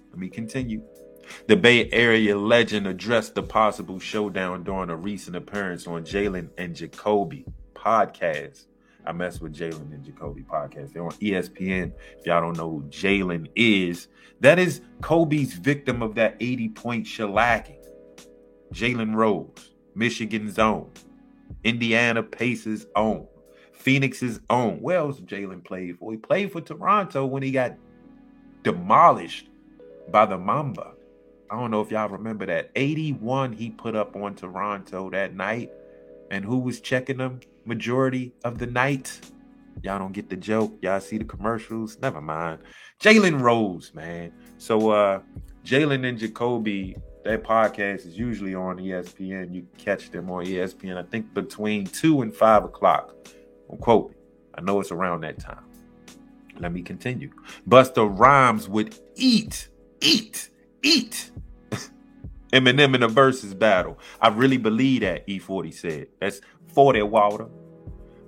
Let 0.10 0.20
me 0.20 0.30
continue. 0.30 0.84
The 1.48 1.56
Bay 1.56 1.90
Area 1.92 2.38
legend 2.38 2.88
addressed 2.88 3.36
the 3.36 3.44
possible 3.44 4.00
showdown 4.00 4.64
during 4.64 4.90
a 4.90 4.96
recent 4.96 5.36
appearance 5.36 5.88
on 5.88 6.04
Jalen 6.04 6.50
and 6.58 6.76
Jacoby 6.76 7.46
podcast. 7.74 8.66
I 9.06 9.14
mess 9.14 9.42
with 9.42 9.56
Jalen 9.56 9.94
and 9.94 10.04
Jacoby 10.04 10.44
podcast. 10.44 10.94
They're 10.94 11.04
on 11.04 11.12
ESPN. 11.14 11.94
If 12.20 12.26
y'all 12.26 12.42
don't 12.42 12.58
know 12.58 12.70
who 12.70 12.84
Jalen 12.84 13.50
is, 13.56 14.08
that 14.42 14.60
is 14.60 14.82
Kobe's 15.02 15.54
victim 15.54 16.04
of 16.04 16.16
that 16.16 16.36
80 16.40 16.70
point 16.70 17.06
shellacking. 17.06 17.84
Jalen 18.74 19.16
Rose, 19.16 19.72
Michigan's 19.96 20.60
own, 20.60 20.92
Indiana 21.64 22.24
Pacers 22.24 22.86
own. 22.96 23.28
Phoenix's 23.82 24.40
own. 24.50 24.80
Where 24.82 24.98
else 24.98 25.20
Jalen 25.20 25.64
played 25.64 25.98
for? 25.98 26.12
He 26.12 26.18
played 26.18 26.52
for 26.52 26.62
Toronto 26.62 27.26
when 27.26 27.42
he 27.42 27.52
got 27.52 27.76
demolished 28.64 29.50
by 30.10 30.26
the 30.28 30.38
Mamba. 30.38 30.94
I 31.50 31.60
don't 31.60 31.72
know 31.72 31.82
if 31.82 31.92
y'all 31.92 32.08
remember 32.08 32.46
that. 32.46 32.72
81 32.76 33.54
he 33.54 33.72
put 33.72 33.96
up 33.96 34.16
on 34.16 34.36
Toronto 34.36 35.10
that 35.10 35.36
night. 35.36 35.72
And 36.30 36.46
who 36.46 36.60
was 36.60 36.80
checking 36.80 37.18
them 37.18 37.42
majority 37.66 38.34
of 38.46 38.58
the 38.58 38.68
night? 38.68 39.20
Y'all 39.82 40.00
don't 40.00 40.14
get 40.14 40.30
the 40.30 40.38
joke. 40.38 40.78
Y'all 40.82 41.02
see 41.02 41.18
the 41.18 41.26
commercials. 41.26 41.98
Never 42.02 42.22
mind. 42.22 42.60
Jalen 43.02 43.42
Rose, 43.42 43.94
man. 43.96 44.32
So 44.60 44.92
uh 44.92 45.22
Jalen 45.66 46.08
and 46.08 46.18
Jacoby, 46.18 46.96
that 47.24 47.44
podcast 47.44 48.06
is 48.06 48.18
usually 48.18 48.54
on 48.54 48.78
ESPN. 48.78 49.54
You 49.54 49.68
catch 49.78 50.12
them 50.12 50.30
on 50.30 50.46
ESPN, 50.46 50.98
I 50.98 51.04
think 51.04 51.34
between 51.34 51.86
two 51.88 52.22
and 52.22 52.34
five 52.34 52.64
o'clock. 52.64 53.16
Quote. 53.80 54.16
I 54.56 54.62
know 54.62 54.80
it's 54.80 54.92
around 54.92 55.22
that 55.22 55.40
time. 55.40 55.64
Let 56.60 56.74
me 56.74 56.82
continue. 56.82 57.32
Busta 57.68 58.08
Rhymes 58.20 58.68
would 58.68 59.00
eat, 59.16 59.70
eat, 60.02 60.50
eat 60.84 61.32
Eminem 62.54 62.96
in 62.96 63.04
a 63.04 63.08
versus 63.08 63.54
battle. 63.54 63.98
I 64.20 64.28
really 64.28 64.58
believe 64.58 65.02
that, 65.02 65.26
E40 65.28 65.74
said. 65.74 66.08
That's 66.20 66.42
40 66.74 67.04
water. 67.04 67.48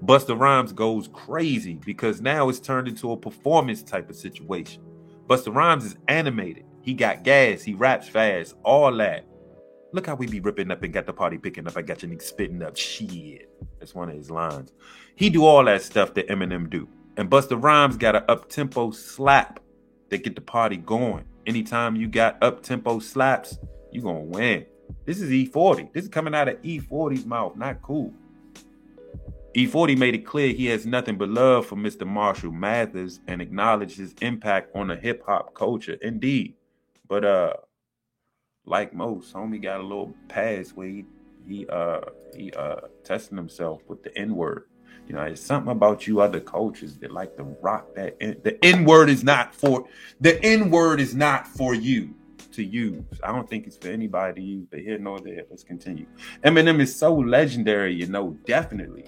Busta 0.04 0.38
Rhymes 0.38 0.74
goes 0.74 1.08
crazy 1.10 1.80
because 1.86 2.22
now 2.22 2.50
it's 2.50 2.60
turned 2.60 2.88
into 2.88 3.12
a 3.12 3.18
performance 3.18 3.84
type 3.84 4.10
of 4.10 4.16
situation. 4.16 4.82
Busta 5.28 5.54
Rhymes 5.54 5.86
is 5.86 5.98
animated. 6.08 6.66
He 6.82 6.94
got 6.94 7.24
gas. 7.24 7.62
He 7.62 7.74
raps 7.74 8.10
fast. 8.10 8.56
All 8.64 8.94
that. 8.98 9.26
Look 9.94 10.08
how 10.08 10.16
we 10.16 10.26
be 10.26 10.40
ripping 10.40 10.72
up 10.72 10.82
and 10.82 10.92
got 10.92 11.06
the 11.06 11.14
party 11.14 11.38
picking 11.38 11.68
up. 11.68 11.78
I 11.78 11.84
got 11.84 12.02
your 12.02 12.12
nigga 12.12 12.24
spitting 12.24 12.64
up. 12.64 12.76
Shit. 12.76 13.48
That's 13.80 13.94
one 13.94 14.10
of 14.10 14.16
his 14.16 14.32
lines. 14.32 14.74
He 15.16 15.30
do 15.30 15.46
all 15.46 15.64
that 15.66 15.84
stuff 15.84 16.16
that 16.16 16.28
Eminem 16.30 16.68
do. 16.68 16.90
And 17.16 17.30
Busta 17.30 17.62
Rhymes 17.62 17.98
got 17.98 18.16
an 18.16 18.24
up-tempo 18.28 18.90
slap 18.90 19.60
that 20.10 20.24
get 20.24 20.34
the 20.34 20.42
party 20.42 20.78
going. 20.78 21.26
Anytime 21.46 21.96
you 21.96 22.08
got 22.08 22.42
up-tempo 22.42 23.00
slaps, 23.00 23.60
you 23.92 24.02
gonna 24.02 24.22
win. 24.22 24.66
This 25.06 25.22
is 25.22 25.30
E40. 25.30 25.94
This 25.94 26.06
is 26.06 26.10
coming 26.10 26.34
out 26.34 26.48
of 26.48 26.60
E40's 26.64 27.26
mouth. 27.26 27.56
Not 27.56 27.84
cool. 27.84 28.12
E40 29.56 29.96
made 29.96 30.16
it 30.16 30.26
clear 30.26 30.52
he 30.52 30.66
has 30.68 30.88
nothing 30.88 31.18
but 31.20 31.30
love 31.30 31.68
for 31.68 31.76
Mr. 31.76 32.08
Marshall 32.08 32.52
Mathers 32.52 33.20
and 33.28 33.44
acknowledged 33.44 33.98
his 33.98 34.16
impact 34.22 34.76
on 34.76 34.88
the 34.88 34.96
hip 34.96 35.24
hop 35.28 35.54
culture. 35.54 36.00
Indeed. 36.02 36.56
But 37.08 37.24
uh 37.26 37.54
like 38.65 38.93
most, 38.93 39.34
homie 39.34 39.62
got 39.62 39.79
a 39.79 39.84
little 39.84 40.13
pass 40.27 40.70
where 40.72 40.88
he 40.88 41.05
he 41.48 41.67
uh 41.67 42.01
he 42.36 42.51
uh 42.53 42.77
testing 43.03 43.38
himself 43.38 43.82
with 43.88 44.03
the 44.03 44.17
N-word. 44.17 44.67
You 45.08 45.15
know, 45.15 45.24
it's 45.24 45.41
something 45.41 45.72
about 45.72 46.08
you 46.08 46.22
other 46.22 46.39
coaches 46.39 46.98
that 47.00 47.12
like 47.12 47.36
to 47.36 47.43
rock 47.62 47.93
that. 47.96 48.15
N- 48.22 48.39
the 48.43 48.63
N 48.63 48.86
word 48.86 49.10
is 49.10 49.24
not 49.24 49.53
for 49.53 49.86
the 50.22 50.41
N 50.43 50.70
word 50.72 51.01
is 51.01 51.13
not 51.13 51.46
for 51.48 51.74
you 51.74 52.15
to 52.53 52.63
use. 52.63 53.03
I 53.24 53.32
don't 53.32 53.50
think 53.50 53.67
it's 53.67 53.75
for 53.75 53.89
anybody 53.89 54.39
to 54.39 54.48
use. 54.48 54.67
But 54.70 54.79
here 54.79 54.98
nor 54.98 55.20
there. 55.20 55.43
Let's 55.50 55.63
continue. 55.63 56.05
Eminem 56.43 56.79
is 56.79 56.96
so 56.96 57.13
legendary, 57.13 57.93
you 57.93 58.08
know, 58.08 58.38
definitely. 58.46 59.05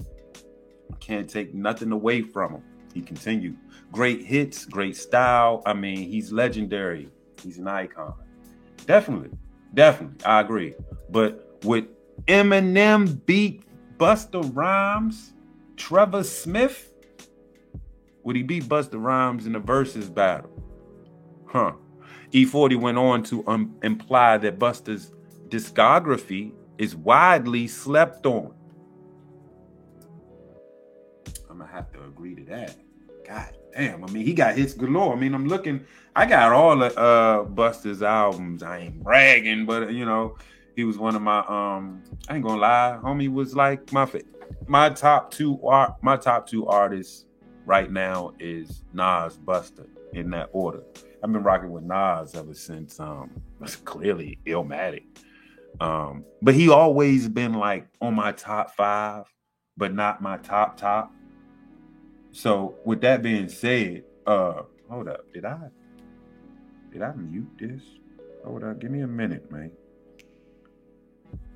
Can't 1.00 1.30
take 1.30 1.54
nothing 1.54 1.92
away 1.92 2.22
from 2.22 2.56
him. 2.56 2.64
He 2.94 3.02
continued. 3.02 3.58
Great 3.92 4.26
hits, 4.26 4.66
great 4.66 4.98
style. 4.98 5.62
I 5.66 5.74
mean, 5.74 6.10
he's 6.10 6.32
legendary. 6.32 7.10
He's 7.42 7.58
an 7.58 7.68
icon. 7.68 8.14
Definitely. 8.86 9.38
Definitely. 9.76 10.26
I 10.26 10.40
agree. 10.40 10.74
But 11.10 11.64
with 11.64 11.86
Eminem 12.26 13.24
beat 13.26 13.64
Busta 13.98 14.50
Rhymes, 14.56 15.34
Trevor 15.76 16.24
Smith, 16.24 16.92
would 18.24 18.36
he 18.36 18.42
beat 18.42 18.64
Busta 18.64 19.02
Rhymes 19.02 19.46
in 19.46 19.54
the 19.54 19.60
versus 19.60 20.10
battle? 20.10 20.50
Huh. 21.46 21.74
E40 22.32 22.80
went 22.80 22.98
on 22.98 23.24
to 23.24 23.46
um, 23.48 23.76
imply 23.84 24.38
that 24.38 24.58
Busta's 24.58 25.12
discography 25.50 26.52
is 26.78 26.96
widely 26.96 27.68
slept 27.68 28.26
on. 28.26 28.54
I'm 31.50 31.60
gonna 31.60 31.72
have 31.72 31.92
to 31.94 32.04
agree 32.04 32.36
to 32.36 32.44
that. 32.46 32.76
God 33.26 33.56
damn, 33.76 34.04
I 34.04 34.08
mean, 34.08 34.26
he 34.26 34.34
got 34.34 34.58
hits 34.58 34.74
galore. 34.74 35.14
I 35.14 35.20
mean, 35.20 35.34
I'm 35.34 35.48
looking, 35.48 35.86
I 36.16 36.26
got 36.26 36.52
all 36.52 36.82
of 36.82 36.98
uh 36.98 37.46
Busta's 37.50 38.02
albums. 38.02 38.64
I 38.64 38.80
ain't 38.80 39.04
bragging, 39.04 39.66
but 39.66 39.92
you 39.92 40.06
know, 40.06 40.38
he 40.76 40.84
was 40.84 40.98
one 40.98 41.16
of 41.16 41.22
my 41.22 41.40
um. 41.40 42.02
I 42.28 42.36
ain't 42.36 42.44
gonna 42.44 42.62
lie, 42.62 42.98
homie 43.04 43.32
was 43.32 43.56
like 43.56 43.92
my 43.92 44.10
my 44.68 44.90
top 44.90 45.32
two 45.32 45.62
art. 45.66 45.96
My 46.02 46.18
top 46.18 46.48
two 46.48 46.66
artists 46.68 47.26
right 47.66 47.92
now 47.92 48.34
is 48.40 48.84
Nas, 48.94 49.38
Busta 49.38 49.88
in 50.14 50.30
that 50.32 50.50
order. 50.54 50.84
I've 51.24 51.32
been 51.32 51.44
rocking 51.44 51.72
with 51.72 51.84
Nas 51.84 52.36
ever 52.36 52.54
since 52.54 53.00
um 53.00 53.30
clearly 53.84 54.40
Illmatic. 54.46 55.04
Um, 55.82 56.24
but 56.42 56.56
he 56.56 56.70
always 56.70 57.28
been 57.28 57.54
like 57.54 57.88
on 58.00 58.16
my 58.16 58.32
top 58.32 58.74
five, 58.76 59.26
but 59.76 59.94
not 59.94 60.22
my 60.22 60.38
top 60.38 60.78
top. 60.78 61.14
So 62.36 62.76
with 62.84 63.00
that 63.02 63.22
being 63.22 63.48
said, 63.48 64.04
uh 64.28 64.64
hold 64.90 65.08
up, 65.08 65.32
did 65.34 65.46
I 65.46 65.58
did 66.92 67.02
I 67.02 67.14
mute 67.14 67.50
this? 67.58 67.82
Hold 68.44 68.66
up, 68.66 68.78
give 68.78 68.92
me 68.92 69.00
a 69.00 69.08
minute, 69.08 69.50
man. 69.50 69.72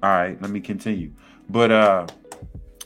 All 0.01 0.09
right, 0.09 0.41
let 0.41 0.49
me 0.49 0.61
continue. 0.61 1.11
But 1.49 1.71
uh 1.71 2.07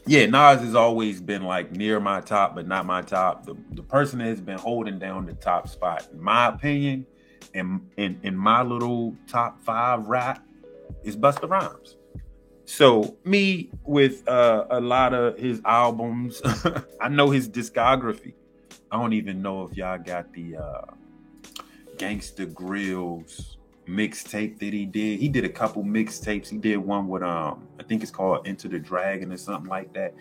yeah, 0.07 0.25
Nas 0.25 0.61
has 0.61 0.73
always 0.73 1.21
been 1.21 1.43
like 1.43 1.71
near 1.71 1.99
my 1.99 2.19
top, 2.19 2.55
but 2.55 2.67
not 2.67 2.87
my 2.87 3.03
top. 3.03 3.45
The, 3.45 3.55
the 3.73 3.83
person 3.83 4.17
that 4.19 4.25
has 4.25 4.41
been 4.41 4.57
holding 4.57 4.97
down 4.97 5.27
the 5.27 5.33
top 5.33 5.67
spot, 5.69 6.07
in 6.11 6.19
my 6.19 6.47
opinion, 6.47 7.05
in 7.53 7.87
in, 7.97 8.19
in 8.23 8.35
my 8.35 8.63
little 8.63 9.15
top 9.27 9.63
five 9.63 10.07
rap, 10.07 10.43
is 11.03 11.15
Busta 11.15 11.47
Rhymes. 11.47 11.97
So 12.75 13.17
me 13.23 13.69
with 13.83 14.27
uh, 14.27 14.65
a 14.71 14.81
lot 14.81 15.13
of 15.13 15.37
his 15.37 15.61
albums, 15.63 16.41
I 17.01 17.07
know 17.07 17.29
his 17.29 17.47
discography. 17.47 18.33
I 18.91 18.97
don't 18.97 19.13
even 19.13 19.43
know 19.43 19.67
if 19.67 19.77
y'all 19.77 19.99
got 19.99 20.33
the 20.33 20.57
uh, 20.57 20.85
Gangsta 21.97 22.51
Grillz 22.51 23.57
mixtape 23.87 24.57
that 24.57 24.73
he 24.73 24.87
did. 24.87 25.19
He 25.19 25.27
did 25.27 25.45
a 25.45 25.49
couple 25.49 25.83
mixtapes. 25.83 26.49
He 26.49 26.57
did 26.57 26.77
one 26.77 27.07
with 27.07 27.21
um, 27.21 27.67
I 27.79 27.83
think 27.83 28.01
it's 28.01 28.09
called 28.09 28.47
Enter 28.47 28.69
the 28.69 28.79
Dragon 28.79 29.31
or 29.31 29.37
something 29.37 29.69
like 29.69 29.93
that. 29.93 30.15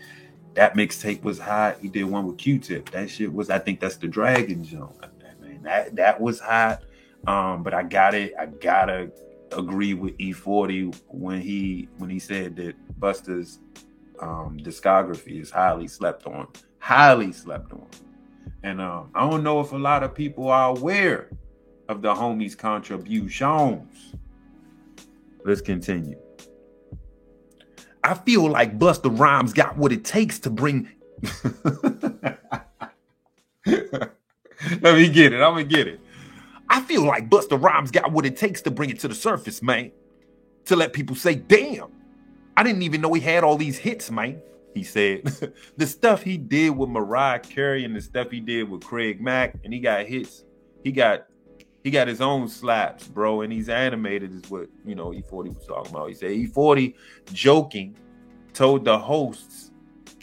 That 0.52 0.74
mixtape 0.74 1.22
was 1.22 1.38
hot. 1.38 1.78
He 1.80 1.88
did 1.88 2.04
one 2.04 2.26
with 2.26 2.36
Q-Tip. 2.36 2.90
That 2.90 3.08
shit 3.08 3.32
was, 3.32 3.48
I 3.48 3.60
think 3.60 3.80
that's 3.80 3.96
the 3.96 4.08
Dragon 4.08 4.62
Zone. 4.62 4.92
Man, 5.40 5.62
that 5.62 5.96
that 5.96 6.20
was 6.20 6.38
hot. 6.38 6.82
Um, 7.26 7.62
but 7.62 7.72
I 7.72 7.82
got 7.82 8.14
it. 8.14 8.34
I 8.38 8.44
gotta 8.44 9.10
agree 9.56 9.94
with 9.94 10.16
E40 10.18 11.00
when 11.08 11.40
he 11.40 11.88
when 11.98 12.10
he 12.10 12.18
said 12.18 12.56
that 12.56 12.74
Busta's 13.00 13.58
um, 14.20 14.58
discography 14.60 15.40
is 15.40 15.50
highly 15.50 15.88
slept 15.88 16.26
on. 16.26 16.48
Highly 16.78 17.32
slept 17.32 17.72
on. 17.72 17.86
And 18.62 18.80
um, 18.80 19.10
I 19.14 19.28
don't 19.28 19.42
know 19.42 19.60
if 19.60 19.72
a 19.72 19.76
lot 19.76 20.02
of 20.02 20.14
people 20.14 20.48
are 20.48 20.70
aware 20.70 21.30
of 21.88 22.02
the 22.02 22.14
homies' 22.14 22.56
contributions. 22.56 24.14
Let's 25.44 25.60
continue. 25.60 26.18
I 28.04 28.14
feel 28.14 28.48
like 28.48 28.78
Busta 28.78 29.16
Rhymes 29.16 29.52
got 29.52 29.76
what 29.76 29.92
it 29.92 30.04
takes 30.04 30.38
to 30.40 30.50
bring. 30.50 30.88
Let 34.80 34.94
me 34.96 35.08
get 35.08 35.32
it. 35.32 35.40
I'm 35.40 35.54
gonna 35.54 35.64
get 35.64 35.88
it. 35.88 36.00
I 36.72 36.80
feel 36.80 37.04
like 37.04 37.28
Busta 37.28 37.60
Rhymes 37.60 37.90
got 37.90 38.12
what 38.12 38.24
it 38.24 38.34
takes 38.34 38.62
to 38.62 38.70
bring 38.70 38.88
it 38.88 38.98
to 39.00 39.08
the 39.08 39.14
surface, 39.14 39.60
man. 39.60 39.92
To 40.64 40.74
let 40.74 40.94
people 40.94 41.14
say, 41.14 41.34
damn, 41.34 41.92
I 42.56 42.62
didn't 42.62 42.80
even 42.80 43.02
know 43.02 43.12
he 43.12 43.20
had 43.20 43.44
all 43.44 43.58
these 43.58 43.76
hits, 43.76 44.10
man. 44.10 44.40
He 44.72 44.82
said 44.82 45.24
the 45.76 45.86
stuff 45.86 46.22
he 46.22 46.38
did 46.38 46.70
with 46.70 46.88
Mariah 46.88 47.40
Carey 47.40 47.84
and 47.84 47.94
the 47.94 48.00
stuff 48.00 48.30
he 48.30 48.40
did 48.40 48.70
with 48.70 48.82
Craig 48.82 49.20
Mack, 49.20 49.54
and 49.64 49.72
he 49.74 49.80
got 49.80 50.06
hits. 50.06 50.44
He 50.82 50.92
got 50.92 51.26
he 51.84 51.90
got 51.90 52.08
his 52.08 52.22
own 52.22 52.48
slaps, 52.48 53.06
bro, 53.06 53.42
and 53.42 53.52
he's 53.52 53.68
animated, 53.68 54.32
is 54.32 54.50
what 54.50 54.68
you 54.86 54.94
know. 54.94 55.10
E40 55.10 55.54
was 55.54 55.66
talking 55.66 55.94
about. 55.94 56.08
He 56.08 56.14
said 56.14 56.30
E40 56.30 56.94
joking 57.34 57.98
told 58.54 58.86
the 58.86 58.98
hosts 58.98 59.72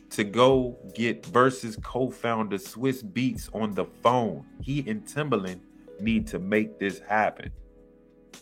to 0.10 0.24
go 0.24 0.76
get 0.96 1.22
Verzuz 1.22 1.82
co-founder 1.84 2.58
Swizz 2.58 3.04
Beatz 3.04 3.54
on 3.54 3.76
the 3.76 3.86
phone. 4.02 4.44
He 4.62 4.84
and 4.90 5.06
Timbaland 5.06 5.60
need 6.02 6.28
to 6.28 6.40
make 6.40 6.80
this 6.80 7.00
happen. 7.00 7.52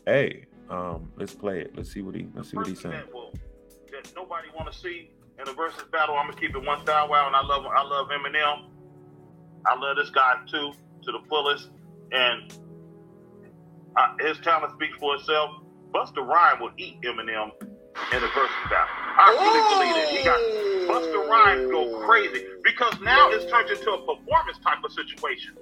Hey, 0.05 0.45
um, 0.69 1.11
let's 1.15 1.33
play 1.33 1.61
it. 1.61 1.75
Let's 1.75 1.91
see 1.91 2.01
what 2.01 2.15
he 2.15 2.27
let's 2.33 2.51
see 2.51 2.57
what 2.57 2.67
he's 2.67 2.81
saying. 2.81 2.95
That, 2.95 3.13
will, 3.13 3.33
that 3.91 4.11
nobody 4.15 4.47
want 4.55 4.71
to 4.71 4.77
see 4.77 5.11
in 5.39 5.47
a 5.47 5.53
versus 5.53 5.83
battle. 5.91 6.15
I'm 6.15 6.27
gonna 6.27 6.39
keep 6.39 6.55
it 6.55 6.63
one 6.63 6.81
style 6.81 7.09
wow, 7.09 7.27
and 7.27 7.35
I 7.35 7.43
love 7.43 7.65
I 7.65 7.83
love 7.83 8.07
Eminem. 8.09 8.69
I 9.65 9.77
love 9.77 9.97
this 9.97 10.09
guy 10.09 10.35
too 10.49 10.73
to 11.03 11.11
the 11.11 11.19
fullest, 11.29 11.69
and 12.11 12.53
uh, 13.95 14.15
his 14.19 14.37
talent 14.39 14.73
speaks 14.73 14.97
for 14.97 15.15
itself. 15.15 15.51
Busta 15.93 16.25
Rhymes 16.25 16.59
will 16.59 16.71
eat 16.77 17.01
Eminem 17.01 17.51
in 17.61 18.17
a 18.17 18.27
versus 18.27 18.63
battle. 18.69 18.95
I 19.17 19.31
really 19.31 19.59
Ooh. 19.59 19.73
believe 19.73 19.95
that 19.95 20.09
he 20.09 20.23
got 20.23 20.39
Busta 20.87 21.27
Rhymes 21.27 21.71
go 21.71 22.05
crazy 22.05 22.45
because 22.63 22.99
now 23.01 23.29
it's 23.31 23.49
turned 23.49 23.69
into 23.69 23.91
a 23.91 23.99
performance 23.99 24.57
type 24.63 24.83
of 24.83 24.91
situation. 24.91 25.55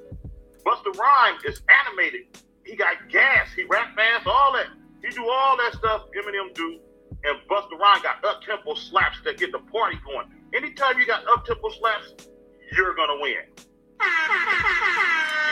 Busta 0.65 0.97
Rhymes 0.97 1.43
is 1.45 1.61
animated. 1.85 2.39
He 2.65 2.75
got 2.75 2.95
gas. 3.09 3.49
He 3.55 3.63
rap 3.63 3.95
fast. 3.95 4.25
All 4.25 4.53
that. 4.53 4.67
He 5.03 5.09
do 5.09 5.27
all 5.29 5.57
that 5.57 5.73
stuff 5.73 6.03
Eminem 6.17 6.53
do. 6.53 6.79
And 7.23 7.39
Busta 7.49 7.77
Rhymes 7.79 8.01
got 8.01 8.25
up 8.25 8.41
tempo 8.41 8.73
slaps 8.73 9.17
that 9.23 9.37
get 9.37 9.51
the 9.51 9.59
party 9.71 9.97
going. 10.05 10.27
Anytime 10.55 10.99
you 10.99 11.05
got 11.05 11.23
up 11.27 11.45
tempo 11.45 11.69
slaps, 11.69 12.27
you're 12.75 12.95
gonna 12.95 13.21
win. 13.21 13.45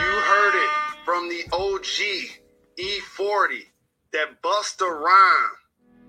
You 0.00 0.10
heard 0.10 0.54
it 0.56 0.70
from 1.04 1.28
the 1.28 1.44
OG 1.52 2.40
E40 2.76 3.62
that 4.12 4.42
Busta 4.42 4.88
Rhyme 4.88 5.56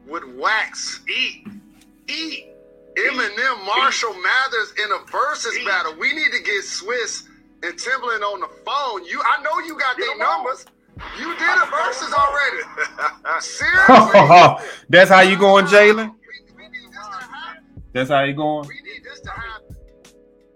would 0.08 0.38
wax, 0.38 1.02
eat, 1.08 1.48
eat. 2.08 2.52
Eminem, 2.98 3.66
Marshall 3.66 4.14
Mathers 4.14 4.74
in 4.84 4.92
a 4.92 5.12
versus 5.12 5.58
battle. 5.66 5.96
We 6.00 6.14
need 6.14 6.32
to 6.32 6.42
get 6.42 6.64
Swizz 6.64 7.28
and 7.64 7.74
Timbaland 7.74 8.22
on 8.22 8.40
the 8.42 8.50
phone. 8.66 9.06
You, 9.06 9.22
I 9.22 9.42
know 9.42 9.60
you 9.60 9.78
got 9.78 9.98
their 9.98 10.18
numbers. 10.18 10.66
You 11.20 11.36
did 11.38 11.42
a 11.42 11.66
verses 11.70 12.14
already. 12.14 12.62
Seriously? 13.42 14.68
That's 14.90 15.10
how 15.10 15.22
you 15.22 15.38
going, 15.38 15.66
Jalen? 15.66 16.14
We, 16.16 16.56
we 16.56 16.70
need 16.70 16.90
this 16.92 16.94
to 16.94 17.02
happen. 17.02 17.64
That's 17.94 18.10
how 18.10 18.24
you 18.24 18.34
going? 18.34 18.68
We 18.68 18.76
need 18.82 19.04
this 19.04 19.20
to 19.22 19.30
happen. 19.30 19.76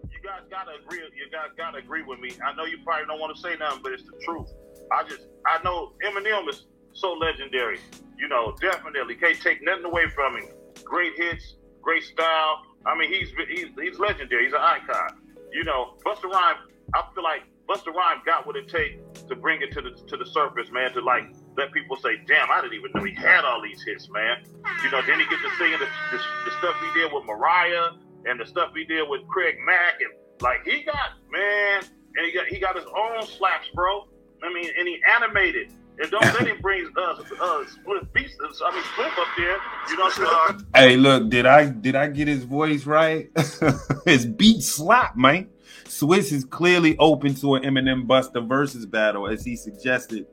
You 0.09 0.19
guys 0.23 0.41
gotta 0.49 0.71
agree. 0.83 0.99
You 0.99 1.29
guys 1.31 1.49
gotta 1.57 1.79
agree 1.79 2.03
with 2.03 2.19
me. 2.19 2.31
I 2.45 2.55
know 2.55 2.65
you 2.65 2.77
probably 2.85 3.07
don't 3.07 3.19
want 3.19 3.35
to 3.35 3.41
say 3.41 3.55
nothing, 3.57 3.81
but 3.83 3.91
it's 3.93 4.03
the 4.03 4.17
truth. 4.23 4.49
I 4.91 5.03
just, 5.03 5.27
I 5.45 5.61
know 5.63 5.93
Eminem 6.05 6.47
is 6.47 6.67
so 6.93 7.13
legendary. 7.13 7.79
You 8.17 8.27
know, 8.27 8.55
definitely 8.61 9.15
can't 9.15 9.39
take 9.41 9.63
nothing 9.63 9.85
away 9.85 10.09
from 10.09 10.37
him. 10.37 10.45
Great 10.83 11.13
hits, 11.17 11.55
great 11.81 12.03
style. 12.03 12.63
I 12.85 12.97
mean, 12.97 13.11
he's 13.11 13.29
he's 13.49 13.67
he's 13.79 13.99
legendary. 13.99 14.45
He's 14.45 14.53
an 14.53 14.61
icon. 14.61 15.21
You 15.51 15.63
know, 15.63 15.95
Busta 16.05 16.25
Rhymes. 16.25 16.59
I 16.93 17.03
feel 17.13 17.23
like 17.23 17.43
Busta 17.69 17.93
Rhymes 17.93 18.21
got 18.25 18.47
what 18.47 18.55
it 18.55 18.67
takes 18.67 19.21
to 19.29 19.35
bring 19.35 19.61
it 19.61 19.71
to 19.73 19.81
the 19.81 19.91
to 20.07 20.17
the 20.17 20.25
surface, 20.25 20.71
man. 20.71 20.91
To 20.93 21.01
like 21.01 21.23
let 21.55 21.71
people 21.71 21.95
say, 21.97 22.17
"Damn, 22.25 22.49
I 22.49 22.61
didn't 22.61 22.73
even 22.73 22.91
know 22.95 23.03
he 23.03 23.13
had 23.13 23.45
all 23.45 23.61
these 23.61 23.83
hits, 23.83 24.09
man." 24.09 24.43
You 24.83 24.89
know, 24.91 25.01
then 25.05 25.19
he 25.19 25.25
gets 25.27 25.43
to 25.43 25.51
singing 25.57 25.77
the, 25.77 25.87
the, 26.11 26.17
the 26.45 26.51
stuff 26.57 26.75
he 26.81 26.99
did 26.99 27.13
with 27.13 27.25
Mariah 27.25 27.91
and 28.25 28.39
the 28.39 28.45
stuff 28.45 28.71
he 28.75 28.85
did 28.85 29.07
with 29.07 29.21
Craig 29.27 29.57
Mack, 29.65 30.01
and 30.01 30.11
like 30.41 30.65
he 30.65 30.83
got 30.83 31.13
man, 31.31 31.83
and 32.17 32.25
he 32.25 32.31
got 32.31 32.47
he 32.47 32.59
got 32.59 32.75
his 32.75 32.85
own 32.85 33.25
slaps, 33.25 33.67
bro. 33.75 34.07
I 34.43 34.51
mean, 34.53 34.69
and 34.77 34.87
he 34.87 35.01
animated. 35.15 35.73
And 36.01 36.09
don't 36.11 36.23
let 36.23 36.47
him 36.47 36.61
bring 36.61 36.89
uh, 36.95 37.21
uh 37.41 37.65
split 37.67 38.13
beats. 38.13 38.33
I 38.41 38.73
mean, 38.73 38.83
split 38.93 39.07
up 39.19 39.27
there. 39.35 39.57
You 39.89 39.97
know 39.97 40.05
what 40.05 40.49
I'm 40.49 40.59
saying? 40.59 40.67
Hey, 40.73 40.95
look, 40.95 41.29
did 41.29 41.45
I 41.45 41.65
did 41.65 41.95
I 41.95 42.07
get 42.07 42.29
his 42.29 42.45
voice 42.45 42.85
right? 42.85 43.29
his 44.05 44.25
beat 44.25 44.63
slap, 44.63 45.17
man. 45.17 45.49
Swizz 45.89 46.31
is 46.31 46.45
clearly 46.45 46.95
open 46.99 47.33
to 47.33 47.55
an 47.55 47.63
Eminem 47.63 48.05
Busta 48.05 48.47
versus 48.47 48.85
battle, 48.85 49.27
as 49.27 49.43
he 49.43 49.55
suggested 49.55 50.27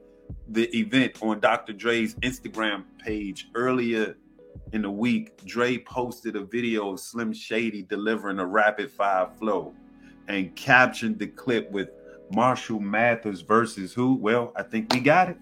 the 0.48 0.68
event 0.76 1.16
on 1.22 1.40
Dr. 1.40 1.72
Dre's 1.72 2.14
Instagram 2.16 2.84
page 2.98 3.48
earlier 3.54 4.18
in 4.72 4.82
the 4.82 4.90
week. 4.90 5.42
Dre 5.46 5.78
posted 5.78 6.36
a 6.36 6.44
video 6.44 6.92
of 6.92 7.00
Slim 7.00 7.32
Shady 7.32 7.82
delivering 7.82 8.38
a 8.38 8.44
rapid 8.44 8.90
fire 8.90 9.30
flow 9.38 9.74
and 10.28 10.54
captioned 10.56 11.18
the 11.18 11.26
clip 11.26 11.70
with 11.70 11.88
Marshall 12.34 12.80
Mathers 12.80 13.40
versus 13.40 13.94
who? 13.94 14.14
Well, 14.14 14.52
I 14.56 14.62
think 14.62 14.92
we 14.92 15.00
got 15.00 15.30
it. 15.30 15.38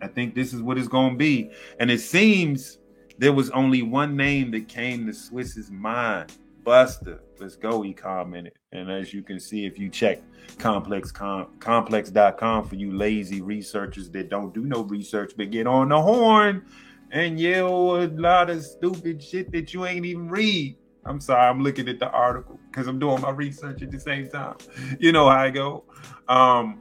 I 0.00 0.06
think 0.06 0.36
this 0.36 0.54
is 0.54 0.62
what 0.62 0.78
it's 0.78 0.86
going 0.86 1.14
to 1.14 1.18
be. 1.18 1.50
And 1.80 1.90
it 1.90 2.00
seems 2.00 2.78
there 3.18 3.32
was 3.32 3.50
only 3.50 3.82
one 3.82 4.16
name 4.16 4.52
that 4.52 4.68
came 4.68 5.06
to 5.06 5.12
Swizz's 5.12 5.72
mind 5.72 6.32
Busta. 6.66 7.20
Let's 7.38 7.54
go, 7.54 7.82
he 7.82 7.94
commented. 7.94 8.54
And 8.72 8.90
as 8.90 9.14
you 9.14 9.22
can 9.22 9.38
see, 9.38 9.66
if 9.66 9.78
you 9.78 9.88
check 9.88 10.20
complex 10.58 11.12
com, 11.12 11.46
complex.com 11.60 12.68
for 12.68 12.74
you 12.74 12.96
lazy 12.96 13.40
researchers 13.40 14.10
that 14.10 14.28
don't 14.28 14.52
do 14.52 14.64
no 14.64 14.82
research 14.82 15.32
but 15.36 15.50
get 15.50 15.66
on 15.66 15.90
the 15.90 16.00
horn 16.00 16.64
and 17.10 17.38
yell 17.38 18.02
a 18.02 18.06
lot 18.08 18.50
of 18.50 18.64
stupid 18.64 19.22
shit 19.22 19.52
that 19.52 19.72
you 19.72 19.86
ain't 19.86 20.04
even 20.04 20.28
read. 20.28 20.76
I'm 21.04 21.20
sorry, 21.20 21.48
I'm 21.48 21.62
looking 21.62 21.88
at 21.88 22.00
the 22.00 22.10
article 22.10 22.58
because 22.68 22.88
I'm 22.88 22.98
doing 22.98 23.20
my 23.20 23.30
research 23.30 23.82
at 23.82 23.92
the 23.92 24.00
same 24.00 24.28
time. 24.28 24.56
You 24.98 25.12
know 25.12 25.28
how 25.28 25.38
I 25.38 25.50
go. 25.50 25.84
Um, 26.26 26.80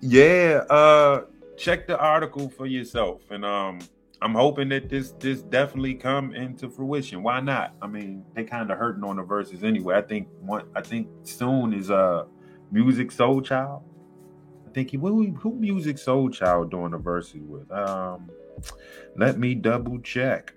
yeah, 0.00 0.62
uh, 0.70 1.24
check 1.58 1.86
the 1.86 1.98
article 1.98 2.48
for 2.48 2.66
yourself, 2.66 3.30
and 3.30 3.44
um, 3.44 3.80
I'm 4.20 4.34
hoping 4.34 4.68
that 4.70 4.88
this 4.88 5.12
this 5.12 5.42
definitely 5.42 5.94
come 5.94 6.34
into 6.34 6.68
fruition. 6.68 7.22
Why 7.22 7.40
not? 7.40 7.74
I 7.80 7.86
mean, 7.86 8.24
they 8.34 8.44
kind 8.44 8.70
of 8.70 8.78
hurting 8.78 9.04
on 9.04 9.16
the 9.16 9.22
verses 9.22 9.62
anyway. 9.62 9.96
I 9.96 10.02
think 10.02 10.28
one, 10.40 10.68
I 10.74 10.80
think 10.80 11.08
soon 11.22 11.72
is 11.72 11.90
uh, 11.90 12.24
Musiq 12.72 13.12
Soulchild. 13.14 13.82
I 14.66 14.70
think 14.72 14.90
he 14.90 14.96
who, 14.96 15.30
who 15.32 15.52
Musiq 15.52 15.94
Soulchild 15.94 16.70
doing 16.70 16.90
the 16.90 16.98
verses 16.98 17.40
with. 17.42 17.70
Um, 17.70 18.28
let 19.16 19.38
me 19.38 19.54
double 19.54 20.00
check. 20.00 20.52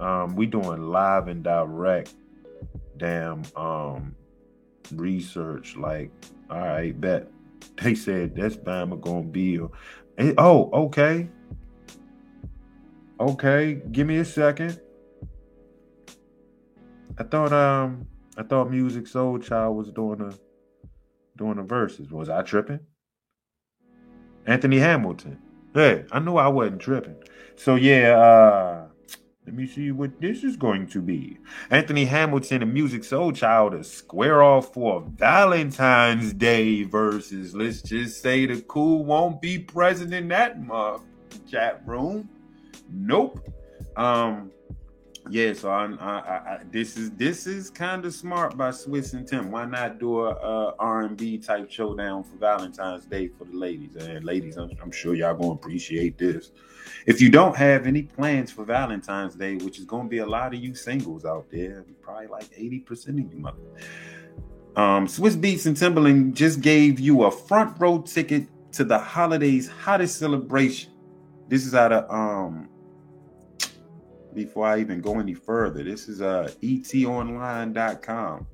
Um, 0.00 0.34
we 0.34 0.46
doing 0.46 0.88
live 0.88 1.28
and 1.28 1.44
direct. 1.44 2.14
Damn, 2.96 3.42
um, 3.54 4.16
research. 4.94 5.76
Like, 5.76 6.10
all 6.50 6.58
right, 6.58 6.98
bet 6.98 7.28
they 7.82 7.94
said 7.94 8.34
that's 8.34 8.56
Bama 8.56 8.98
gonna 9.00 9.22
be. 9.22 9.60
Oh, 10.38 10.70
okay. 10.72 11.28
Okay, 13.20 13.80
give 13.92 14.06
me 14.06 14.16
a 14.18 14.24
second. 14.24 14.80
I 17.18 17.24
thought 17.24 17.52
um 17.52 18.06
I 18.36 18.42
thought 18.42 18.70
Musiq 18.70 19.10
Soulchild 19.10 19.74
was 19.74 19.90
doing 19.92 20.18
the 20.18 20.38
doing 21.36 21.56
the 21.56 21.62
verses. 21.62 22.10
Was 22.10 22.28
I 22.28 22.42
tripping? 22.42 22.80
Anthony 24.46 24.78
Hamilton. 24.78 25.38
Hey, 25.74 26.04
I 26.10 26.18
knew 26.18 26.36
I 26.36 26.48
wasn't 26.48 26.80
tripping. 26.80 27.16
So 27.56 27.76
yeah, 27.76 28.16
uh 28.18 28.86
let 29.44 29.56
me 29.56 29.66
see 29.66 29.90
what 29.90 30.20
this 30.20 30.44
is 30.44 30.56
going 30.56 30.86
to 30.88 31.02
be. 31.02 31.36
Anthony 31.68 32.04
Hamilton 32.04 32.62
and 32.62 32.76
Musiq 32.76 33.00
Soulchild 33.00 33.72
to 33.72 33.82
square 33.82 34.40
off 34.40 34.72
for 34.72 35.04
Valentine's 35.16 36.32
Day 36.32 36.84
versus. 36.84 37.54
Let's 37.54 37.82
just 37.82 38.22
say 38.22 38.46
the 38.46 38.62
cool 38.62 39.04
won't 39.04 39.42
be 39.42 39.58
present 39.58 40.14
in 40.14 40.28
that 40.28 40.56
uh, 40.70 40.98
chat 41.50 41.82
room. 41.86 42.28
Nope. 42.90 43.48
Um, 43.96 44.50
yeah. 45.30 45.52
So 45.52 45.70
I, 45.70 45.86
I, 46.00 46.16
I 46.16 46.60
this 46.70 46.96
is 46.96 47.10
this 47.12 47.46
is 47.46 47.70
kind 47.70 48.04
of 48.04 48.14
smart 48.14 48.56
by 48.56 48.70
Swizz 48.70 49.14
and 49.14 49.26
Tim. 49.26 49.50
Why 49.50 49.64
not 49.64 49.98
do 49.98 50.20
a, 50.20 50.30
a 50.30 50.74
R&B 50.78 51.38
type 51.38 51.70
showdown 51.70 52.24
for 52.24 52.36
Valentine's 52.36 53.06
Day 53.06 53.28
for 53.28 53.44
the 53.44 53.56
ladies? 53.56 53.96
And 53.96 54.24
ladies, 54.24 54.56
I'm, 54.56 54.70
I'm 54.82 54.90
sure 54.90 55.14
y'all 55.14 55.34
gonna 55.34 55.52
appreciate 55.52 56.18
this. 56.18 56.52
If 57.06 57.20
you 57.20 57.30
don't 57.30 57.56
have 57.56 57.86
any 57.86 58.02
plans 58.02 58.50
for 58.50 58.64
Valentine's 58.64 59.34
Day, 59.34 59.56
which 59.56 59.78
is 59.78 59.86
to 59.86 60.04
be 60.08 60.18
a 60.18 60.26
lot 60.26 60.54
of 60.54 60.60
you 60.60 60.74
singles 60.74 61.24
out 61.24 61.46
there, 61.50 61.84
probably 62.00 62.26
like 62.26 62.50
80% 62.50 63.08
of 63.08 63.32
you 63.32 63.38
mother. 63.38 63.58
Um, 64.74 65.06
Swizz 65.06 65.36
Beatz 65.36 65.66
and 65.66 65.76
Timbaland 65.76 66.34
just 66.34 66.60
gave 66.60 66.98
you 66.98 67.24
a 67.24 67.30
front 67.30 67.78
row 67.78 68.00
ticket 68.00 68.46
to 68.72 68.84
the 68.84 68.98
holiday's 68.98 69.68
hottest 69.68 70.18
celebration. 70.18 70.90
This 71.48 71.66
is 71.66 71.74
out 71.74 71.92
of 71.92 72.10
um 72.10 72.68
before 74.34 74.66
I 74.66 74.80
even 74.80 75.00
go 75.00 75.18
any 75.18 75.34
further. 75.34 75.82
This 75.82 76.08
is 76.08 76.20
uh 76.22 76.50
etonline.com. 76.62 78.46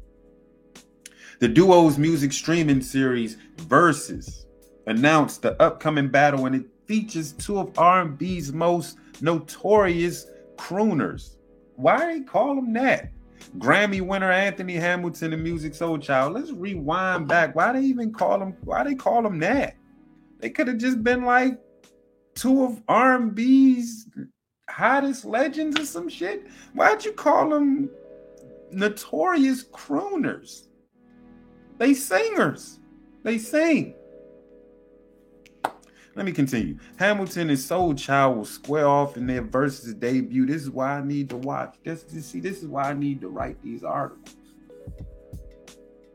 The 1.41 1.49
duo's 1.49 1.99
music 1.99 2.33
streaming 2.33 2.81
series 2.81 3.37
Verzuz 3.57 4.45
announced 4.87 5.43
the 5.43 5.61
upcoming 5.63 6.09
battle 6.09 6.47
and 6.47 6.57
it 6.57 6.67
features 6.87 7.33
two 7.33 7.59
of 7.59 7.79
R&B's 7.79 8.53
most 8.53 8.99
notorious 9.21 10.27
crooners. 10.57 11.37
Why 11.77 12.13
they 12.13 12.21
call 12.23 12.57
them 12.57 12.73
that? 12.73 13.13
Grammy 13.59 14.01
winner 14.01 14.33
Anthony 14.33 14.75
Hamilton 14.75 15.33
and 15.33 15.47
Musiq 15.47 15.77
Soulchild. 15.77 16.35
Let's 16.35 16.51
rewind 16.51 17.29
back. 17.29 17.55
Why 17.55 17.73
they 17.73 17.83
even 17.83 18.13
call 18.13 18.39
them? 18.39 18.57
Why 18.65 18.83
they 18.83 18.95
call 18.95 19.23
them 19.23 19.39
that? 19.39 19.77
They 20.41 20.51
could 20.51 20.67
have 20.69 20.79
just 20.79 21.03
been 21.05 21.25
like 21.25 21.59
two 22.35 22.65
of 22.65 22.83
R&B's 22.89 24.09
hottest 24.69 25.25
legends 25.25 25.79
or 25.79 25.85
some 25.85 26.09
shit. 26.09 26.47
Why'd 26.75 27.05
you 27.05 27.13
call 27.13 27.51
them 27.51 27.91
notorious 28.71 29.65
crooners? 29.65 30.67
They 31.79 31.95
singers. 31.95 32.81
They 33.23 33.39
sing. 33.39 33.95
Let 36.15 36.27
me 36.27 36.33
continue. 36.33 36.79
Hamilton 36.99 37.49
and 37.51 37.59
Soulchild 37.59 38.37
will 38.37 38.45
square 38.45 38.89
off 38.89 39.17
in 39.17 39.27
their 39.27 39.43
verses 39.43 39.95
debut. 39.95 40.47
This 40.47 40.63
is 40.63 40.71
why 40.71 40.99
I 40.99 41.05
need 41.05 41.31
to 41.31 41.37
watch. 41.37 41.77
This, 41.85 42.03
this 42.03 42.27
see, 42.27 42.41
this 42.41 42.61
is 42.61 42.67
why 42.67 42.91
I 42.91 42.93
need 42.93 43.21
to 43.21 43.29
write 43.29 43.63
these 43.63 43.85
articles. 43.85 44.35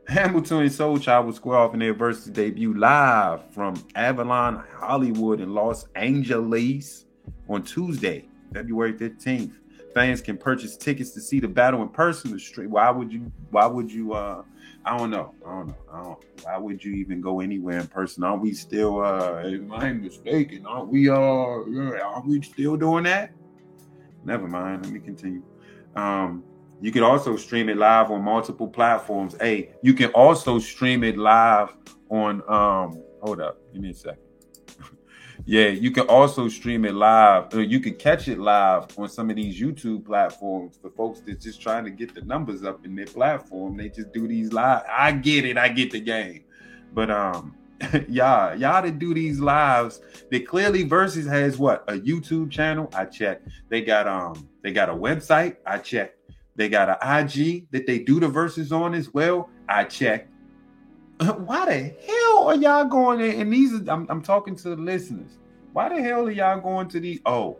Hamilton 0.06 0.58
and 0.58 0.70
Soulchild 0.70 1.24
will 1.24 1.32
square 1.32 1.56
off 1.56 1.72
in 1.72 1.80
their 1.80 1.94
verses 1.94 2.26
debut 2.26 2.76
live 2.76 3.50
from 3.50 3.82
Avalon 3.94 4.62
Hollywood 4.76 5.40
in 5.40 5.54
Los 5.54 5.86
Angeles 5.94 7.06
on 7.48 7.62
Tuesday, 7.62 8.28
February 8.54 8.94
15th. 8.94 9.52
Fans 9.94 10.20
can 10.20 10.36
purchase 10.36 10.76
tickets 10.76 11.10
to 11.10 11.20
see 11.20 11.38
the 11.38 11.48
battle 11.48 11.82
in 11.82 11.88
person. 11.88 12.32
The 12.32 12.40
street. 12.40 12.68
Why 12.68 12.90
would 12.90 13.12
you? 13.12 13.30
Why 13.50 13.66
would 13.66 13.92
you? 13.92 14.14
Uh, 14.14 14.42
I 14.84 14.96
don't 14.96 15.10
know. 15.10 15.34
I 15.46 15.50
don't 15.50 15.68
know. 15.68 15.76
I 15.92 16.02
don't. 16.02 16.24
Why 16.42 16.58
would 16.58 16.84
you 16.84 16.94
even 16.94 17.20
go 17.20 17.40
anywhere 17.40 17.78
in 17.78 17.86
person? 17.86 18.24
Aren't 18.24 18.42
we 18.42 18.54
still? 18.54 19.04
Uh, 19.04 19.42
if 19.44 19.70
I'm 19.70 20.02
mistaken, 20.02 20.66
aren't 20.66 20.88
we? 20.88 21.08
Uh, 21.08 21.14
aren't 21.14 22.26
we 22.26 22.42
still 22.42 22.76
doing 22.76 23.04
that? 23.04 23.30
Never 24.24 24.48
mind. 24.48 24.84
Let 24.84 24.92
me 24.92 25.00
continue. 25.00 25.42
Um, 25.94 26.42
you 26.80 26.90
can 26.90 27.04
also 27.04 27.36
stream 27.36 27.68
it 27.68 27.76
live 27.76 28.10
on 28.10 28.22
multiple 28.22 28.66
platforms. 28.66 29.36
Hey, 29.40 29.74
you 29.82 29.94
can 29.94 30.10
also 30.10 30.58
stream 30.58 31.04
it 31.04 31.16
live 31.16 31.72
on. 32.08 32.42
Um, 32.48 33.00
hold 33.22 33.40
up. 33.40 33.58
Give 33.72 33.80
me 33.80 33.90
a 33.90 33.94
second. 33.94 34.23
Yeah, 35.44 35.68
you 35.68 35.90
can 35.90 36.06
also 36.06 36.48
stream 36.48 36.84
it 36.84 36.94
live. 36.94 37.54
Or 37.54 37.62
you 37.62 37.80
can 37.80 37.94
catch 37.94 38.28
it 38.28 38.38
live 38.38 38.86
on 38.98 39.08
some 39.08 39.30
of 39.30 39.36
these 39.36 39.60
YouTube 39.60 40.04
platforms 40.04 40.78
for 40.80 40.90
folks 40.90 41.20
that's 41.20 41.44
just 41.44 41.60
trying 41.60 41.84
to 41.84 41.90
get 41.90 42.14
the 42.14 42.22
numbers 42.22 42.64
up 42.64 42.84
in 42.84 42.94
their 42.94 43.06
platform. 43.06 43.76
They 43.76 43.88
just 43.88 44.12
do 44.12 44.28
these 44.28 44.52
live. 44.52 44.82
I 44.88 45.12
get 45.12 45.44
it. 45.44 45.58
I 45.58 45.68
get 45.68 45.90
the 45.90 46.00
game. 46.00 46.44
But 46.92 47.10
um, 47.10 47.56
y'all, 48.08 48.56
y'all 48.56 48.82
to 48.82 48.90
do 48.90 49.14
these 49.14 49.40
lives. 49.40 50.00
They 50.30 50.40
clearly 50.40 50.84
versus 50.84 51.26
has 51.26 51.58
what 51.58 51.84
a 51.88 51.94
YouTube 51.94 52.50
channel. 52.50 52.88
I 52.94 53.04
checked. 53.04 53.48
They 53.68 53.82
got 53.82 54.06
um, 54.06 54.48
they 54.62 54.72
got 54.72 54.88
a 54.88 54.94
website. 54.94 55.56
I 55.66 55.78
checked. 55.78 56.18
They 56.56 56.68
got 56.68 56.88
an 56.88 57.26
IG 57.26 57.66
that 57.72 57.86
they 57.86 57.98
do 57.98 58.20
the 58.20 58.28
verses 58.28 58.72
on 58.72 58.94
as 58.94 59.12
well. 59.12 59.50
I 59.68 59.84
checked. 59.84 60.30
Why 61.38 61.66
the 61.66 61.94
hell 62.06 62.48
are 62.48 62.54
y'all 62.54 62.84
going 62.84 63.20
in? 63.20 63.40
And 63.40 63.52
these, 63.52 63.72
are, 63.72 63.90
I'm, 63.90 64.06
I'm 64.08 64.22
talking 64.22 64.56
to 64.56 64.70
the 64.70 64.76
listeners. 64.76 65.38
Why 65.72 65.88
the 65.88 66.02
hell 66.02 66.26
are 66.26 66.30
y'all 66.30 66.60
going 66.60 66.88
to 66.88 67.00
the? 67.00 67.20
Oh, 67.26 67.56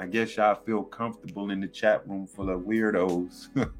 I 0.00 0.06
guess 0.06 0.36
y'all 0.36 0.56
feel 0.56 0.82
comfortable 0.82 1.50
in 1.50 1.60
the 1.60 1.68
chat 1.68 2.06
room 2.08 2.26
full 2.26 2.50
of 2.50 2.62
weirdos 2.62 3.48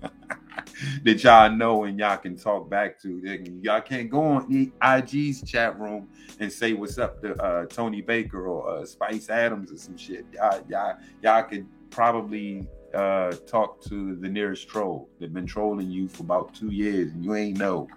that 1.04 1.24
y'all 1.24 1.50
know 1.50 1.84
and 1.84 1.98
y'all 1.98 2.16
can 2.16 2.36
talk 2.36 2.70
back 2.70 3.00
to. 3.02 3.20
Y'all 3.62 3.80
can't 3.80 4.08
go 4.08 4.22
on 4.22 4.72
IG's 4.82 5.42
chat 5.42 5.78
room 5.78 6.08
and 6.38 6.52
say 6.52 6.72
what's 6.72 6.98
up 6.98 7.20
to 7.22 7.34
uh, 7.42 7.66
Tony 7.66 8.00
Baker 8.00 8.46
or 8.46 8.68
uh, 8.68 8.86
Spice 8.86 9.28
Adams 9.28 9.72
or 9.72 9.76
some 9.76 9.96
shit. 9.96 10.24
Y'all, 10.32 10.62
y'all, 10.68 10.96
y'all 11.22 11.42
could 11.42 11.66
probably 11.90 12.66
uh, 12.94 13.32
talk 13.46 13.80
to 13.82 14.14
the 14.16 14.28
nearest 14.28 14.68
troll 14.68 15.08
that 15.18 15.34
been 15.34 15.46
trolling 15.46 15.90
you 15.90 16.08
for 16.08 16.22
about 16.22 16.54
two 16.54 16.70
years 16.70 17.12
and 17.12 17.24
you 17.24 17.34
ain't 17.34 17.58
know. 17.58 17.88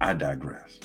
I 0.00 0.14
digress. 0.14 0.78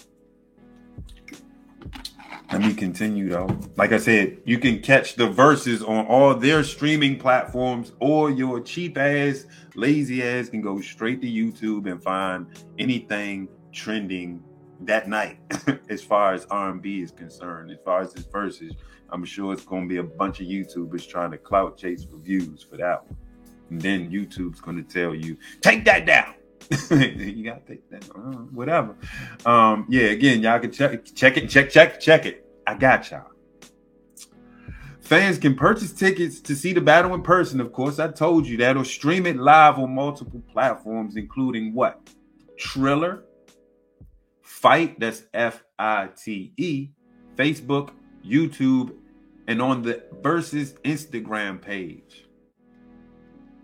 Let 2.52 2.62
me 2.62 2.74
continue 2.74 3.30
though. 3.30 3.60
Like 3.78 3.92
I 3.92 3.98
said, 3.98 4.40
you 4.44 4.58
can 4.58 4.80
catch 4.80 5.16
the 5.16 5.28
verses 5.28 5.84
on 5.84 6.08
all 6.08 6.34
their 6.34 6.64
streaming 6.64 7.20
platforms, 7.20 7.92
or 8.00 8.32
your 8.32 8.60
cheap 8.60 8.98
ass, 8.98 9.46
lazy 9.76 10.24
ass 10.24 10.50
can 10.50 10.62
go 10.62 10.82
straight 10.82 11.22
to 11.22 11.28
YouTube 11.28 11.90
and 11.90 12.02
find 12.02 12.48
anything 12.80 13.48
trending 13.72 14.44
that 14.82 15.08
night 15.08 15.40
as 15.90 16.02
far 16.02 16.34
as 16.34 16.46
R&B 16.50 17.02
is 17.02 17.12
concerned. 17.12 17.70
As 17.70 17.78
far 17.86 18.02
as 18.02 18.14
this 18.14 18.26
verses, 18.26 18.74
I'm 19.12 19.26
sure 19.26 19.54
it's 19.54 19.66
going 19.66 19.84
to 19.84 19.90
be 19.90 19.98
a 19.98 20.04
bunch 20.04 20.40
of 20.40 20.48
YouTubers 20.48 21.08
trying 21.08 21.32
to 21.32 21.38
clout 21.38 21.78
chase 21.78 22.04
for 22.04 22.18
views 22.18 22.64
for 22.64 22.78
that 22.78 23.06
one. 23.06 23.18
And 23.70 23.80
then 23.80 24.10
YouTube's 24.10 24.62
going 24.62 24.84
to 24.84 24.84
tell 24.84 25.14
you, 25.14 25.38
take 25.62 25.86
that 25.86 26.08
down. 26.08 26.34
you 26.92 27.44
gotta 27.44 27.62
take 27.68 27.90
that, 27.90 28.08
uh, 28.16 28.38
whatever. 28.52 28.96
Um, 29.46 29.86
yeah, 29.90 30.08
again, 30.08 30.42
y'all 30.42 30.60
can 30.60 30.72
check, 30.72 31.04
check 31.16 31.38
it, 31.38 31.50
check, 31.50 31.70
check, 31.70 32.00
check 32.00 32.26
it. 32.26 32.46
I 32.68 32.76
got 32.76 33.10
y'all. 33.10 33.26
Fans 35.02 35.40
can 35.40 35.56
purchase 35.56 35.92
tickets 35.92 36.40
to 36.42 36.56
see 36.56 36.72
the 36.72 36.82
battle 36.82 37.16
in 37.16 37.24
person. 37.24 37.60
Of 37.60 37.74
course, 37.74 37.98
I 37.98 38.10
told 38.10 38.46
you 38.46 38.58
that, 38.58 38.78
or 38.78 38.86
stream 38.86 39.26
it 39.26 39.38
live 39.38 39.80
on 39.80 39.96
multiple 39.96 40.44
platforms, 40.54 41.16
including 41.16 41.74
what? 41.74 42.08
Triller, 42.60 43.24
Fight, 44.44 45.00
that's 45.00 45.24
F 45.34 45.64
I 45.80 46.10
T 46.16 46.54
E, 46.58 46.90
Facebook, 47.36 47.90
YouTube, 48.24 48.94
and 49.48 49.60
on 49.60 49.82
the 49.82 50.04
Verzuz 50.22 50.80
Instagram 50.82 51.60
page. 51.60 52.29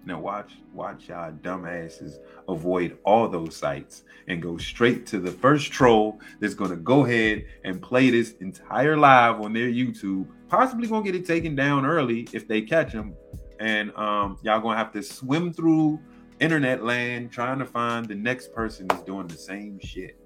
Now 0.05 0.19
watch, 0.19 0.53
watch 0.71 1.09
y'all 1.09 1.31
dumbasses 1.31 2.17
avoid 2.47 2.97
all 3.03 3.27
those 3.27 3.55
sites 3.55 4.03
and 4.27 4.39
go 4.39 4.55
straight 4.57 5.07
to 5.07 5.19
the 5.19 5.31
first 5.31 5.71
troll 5.71 6.19
that's 6.39 6.53
gonna 6.53 6.75
go 6.75 7.05
ahead 7.05 7.45
and 7.63 7.81
play 7.81 8.11
this 8.11 8.33
entire 8.39 8.95
live 8.95 9.41
on 9.41 9.51
their 9.53 9.67
YouTube. 9.67 10.27
Possibly 10.47 10.87
gonna 10.87 11.03
get 11.03 11.15
it 11.15 11.25
taken 11.25 11.55
down 11.55 11.87
early 11.87 12.27
if 12.33 12.47
they 12.47 12.61
catch 12.61 12.93
them, 12.93 13.15
and 13.59 13.91
um, 13.95 14.37
y'all 14.43 14.59
gonna 14.59 14.77
have 14.77 14.93
to 14.93 15.01
swim 15.01 15.51
through 15.51 15.99
internet 16.39 16.83
land 16.83 17.31
trying 17.31 17.57
to 17.57 17.65
find 17.65 18.07
the 18.07 18.15
next 18.15 18.53
person 18.53 18.85
that's 18.87 19.01
doing 19.03 19.25
the 19.25 19.37
same 19.37 19.79
shit. 19.79 20.19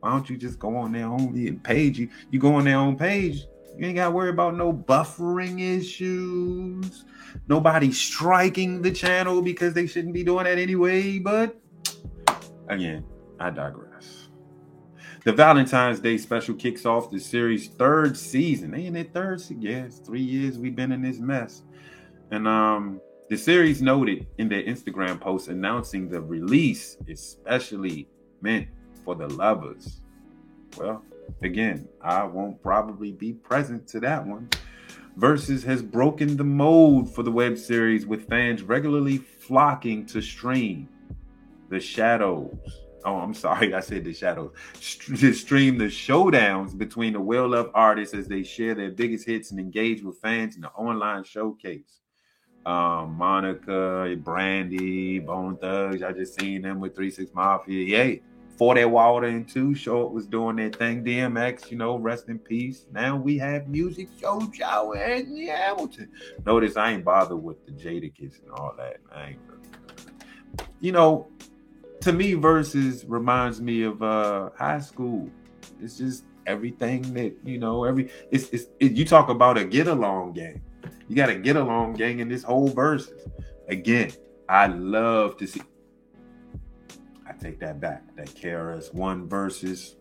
Why 0.00 0.10
don't 0.10 0.28
you 0.30 0.38
just 0.38 0.58
go 0.58 0.74
on 0.74 0.92
their 0.92 1.06
own 1.06 1.60
page? 1.60 1.98
You 1.98 2.08
you 2.30 2.38
go 2.38 2.54
on 2.54 2.64
their 2.64 2.78
own 2.78 2.96
page. 2.96 3.46
You 3.76 3.86
ain't 3.86 3.96
got 3.96 4.06
to 4.06 4.10
worry 4.10 4.28
about 4.28 4.54
no 4.54 4.70
buffering 4.70 5.60
issues 5.60 7.04
nobody 7.48 7.92
striking 7.92 8.82
the 8.82 8.90
channel 8.90 9.42
because 9.42 9.74
they 9.74 9.86
shouldn't 9.86 10.14
be 10.14 10.24
doing 10.24 10.44
that 10.44 10.58
anyway. 10.58 11.18
But 11.18 11.56
again, 12.68 13.04
I 13.38 13.50
digress. 13.50 14.28
The 15.24 15.32
Valentine's 15.32 16.00
Day 16.00 16.18
special 16.18 16.54
kicks 16.54 16.84
off 16.84 17.10
the 17.10 17.20
series' 17.20 17.68
third 17.68 18.16
season. 18.16 18.72
They 18.72 18.86
in 18.86 18.94
their 18.94 19.04
third 19.04 19.40
season. 19.40 19.62
Yes, 19.62 19.98
three 20.00 20.22
years 20.22 20.58
we've 20.58 20.74
been 20.74 20.90
in 20.90 21.00
this 21.00 21.18
mess. 21.18 21.62
And 22.32 22.48
um, 22.48 23.00
the 23.28 23.36
series 23.36 23.80
noted 23.80 24.26
in 24.38 24.48
their 24.48 24.62
Instagram 24.62 25.20
post 25.20 25.48
announcing 25.48 26.08
the 26.08 26.20
release, 26.20 26.96
especially 27.08 28.08
meant 28.40 28.68
for 29.04 29.14
the 29.14 29.28
lovers. 29.28 30.00
Well, 30.76 31.04
again, 31.42 31.88
I 32.02 32.24
won't 32.24 32.60
probably 32.60 33.12
be 33.12 33.32
present 33.32 33.86
to 33.88 34.00
that 34.00 34.26
one. 34.26 34.48
Verzuz 35.18 35.62
has 35.64 35.82
broken 35.82 36.36
the 36.36 36.44
mold 36.44 37.14
for 37.14 37.22
the 37.22 37.30
web 37.30 37.58
series 37.58 38.06
with 38.06 38.28
fans 38.28 38.62
regularly 38.62 39.18
flocking 39.18 40.06
to 40.06 40.22
stream 40.22 40.88
the 41.68 41.78
shadows. 41.78 42.56
Oh, 43.04 43.16
I'm 43.16 43.34
sorry, 43.34 43.74
I 43.74 43.80
said 43.80 44.04
the 44.04 44.14
shadows. 44.14 44.52
To 45.18 45.32
stream 45.34 45.76
the 45.76 45.86
showdowns 45.86 46.76
between 46.76 47.12
the 47.12 47.20
well 47.20 47.48
loved 47.48 47.70
artists 47.74 48.14
as 48.14 48.26
they 48.26 48.42
share 48.42 48.74
their 48.74 48.90
biggest 48.90 49.26
hits 49.26 49.50
and 49.50 49.60
engage 49.60 50.02
with 50.02 50.18
fans 50.18 50.56
in 50.56 50.62
the 50.62 50.70
online 50.70 51.24
showcase. 51.24 52.00
Um, 52.64 53.14
Monica, 53.18 54.16
Brandy, 54.18 55.18
Bone 55.18 55.56
Thugs. 55.56 56.02
I 56.02 56.12
just 56.12 56.40
seen 56.40 56.62
them 56.62 56.80
with 56.80 56.94
Three 56.94 57.10
Six 57.10 57.32
Mafia. 57.34 57.84
Yay. 57.84 58.22
40 58.56 58.84
Water 58.86 59.26
and 59.26 59.48
Two. 59.48 59.74
Short 59.74 60.12
was 60.12 60.26
doing 60.26 60.56
their 60.56 60.70
thing. 60.70 61.04
DMX, 61.04 61.70
you 61.70 61.76
know, 61.76 61.96
rest 61.96 62.28
in 62.28 62.38
peace. 62.38 62.86
Now 62.92 63.16
we 63.16 63.38
have 63.38 63.68
music, 63.68 64.08
JoJo 64.20 64.96
and 64.96 65.48
Hamilton. 65.48 66.10
Notice 66.44 66.76
I 66.76 66.92
ain't 66.92 67.04
bothered 67.04 67.42
with 67.42 67.64
the 67.66 67.72
Jadakiss 67.72 68.42
and 68.42 68.50
all 68.52 68.74
that. 68.78 68.98
I 69.14 69.30
ain't 69.30 69.38
you 70.80 70.92
know, 70.92 71.28
to 72.00 72.12
me, 72.12 72.34
verses 72.34 73.04
reminds 73.06 73.60
me 73.60 73.82
of 73.84 74.02
uh 74.02 74.50
high 74.58 74.80
school. 74.80 75.30
It's 75.80 75.96
just 75.96 76.24
everything 76.46 77.14
that 77.14 77.34
you 77.44 77.58
know. 77.58 77.84
Every 77.84 78.10
it's 78.30 78.48
it's 78.50 78.66
it, 78.80 78.92
you 78.92 79.04
talk 79.04 79.28
about 79.28 79.56
a 79.56 79.64
get 79.64 79.86
along 79.86 80.34
gang. 80.34 80.60
You 81.08 81.16
got 81.16 81.30
a 81.30 81.36
get 81.36 81.56
along 81.56 81.94
gang 81.94 82.18
in 82.18 82.28
this 82.28 82.42
whole 82.42 82.68
verses. 82.68 83.28
Again, 83.68 84.12
I 84.48 84.66
love 84.66 85.36
to 85.38 85.46
see 85.46 85.62
take 87.42 87.60
that 87.60 87.80
back. 87.80 88.14
That 88.16 88.28
KRS 88.28 88.94
One 88.94 89.28
verses, 89.28 89.96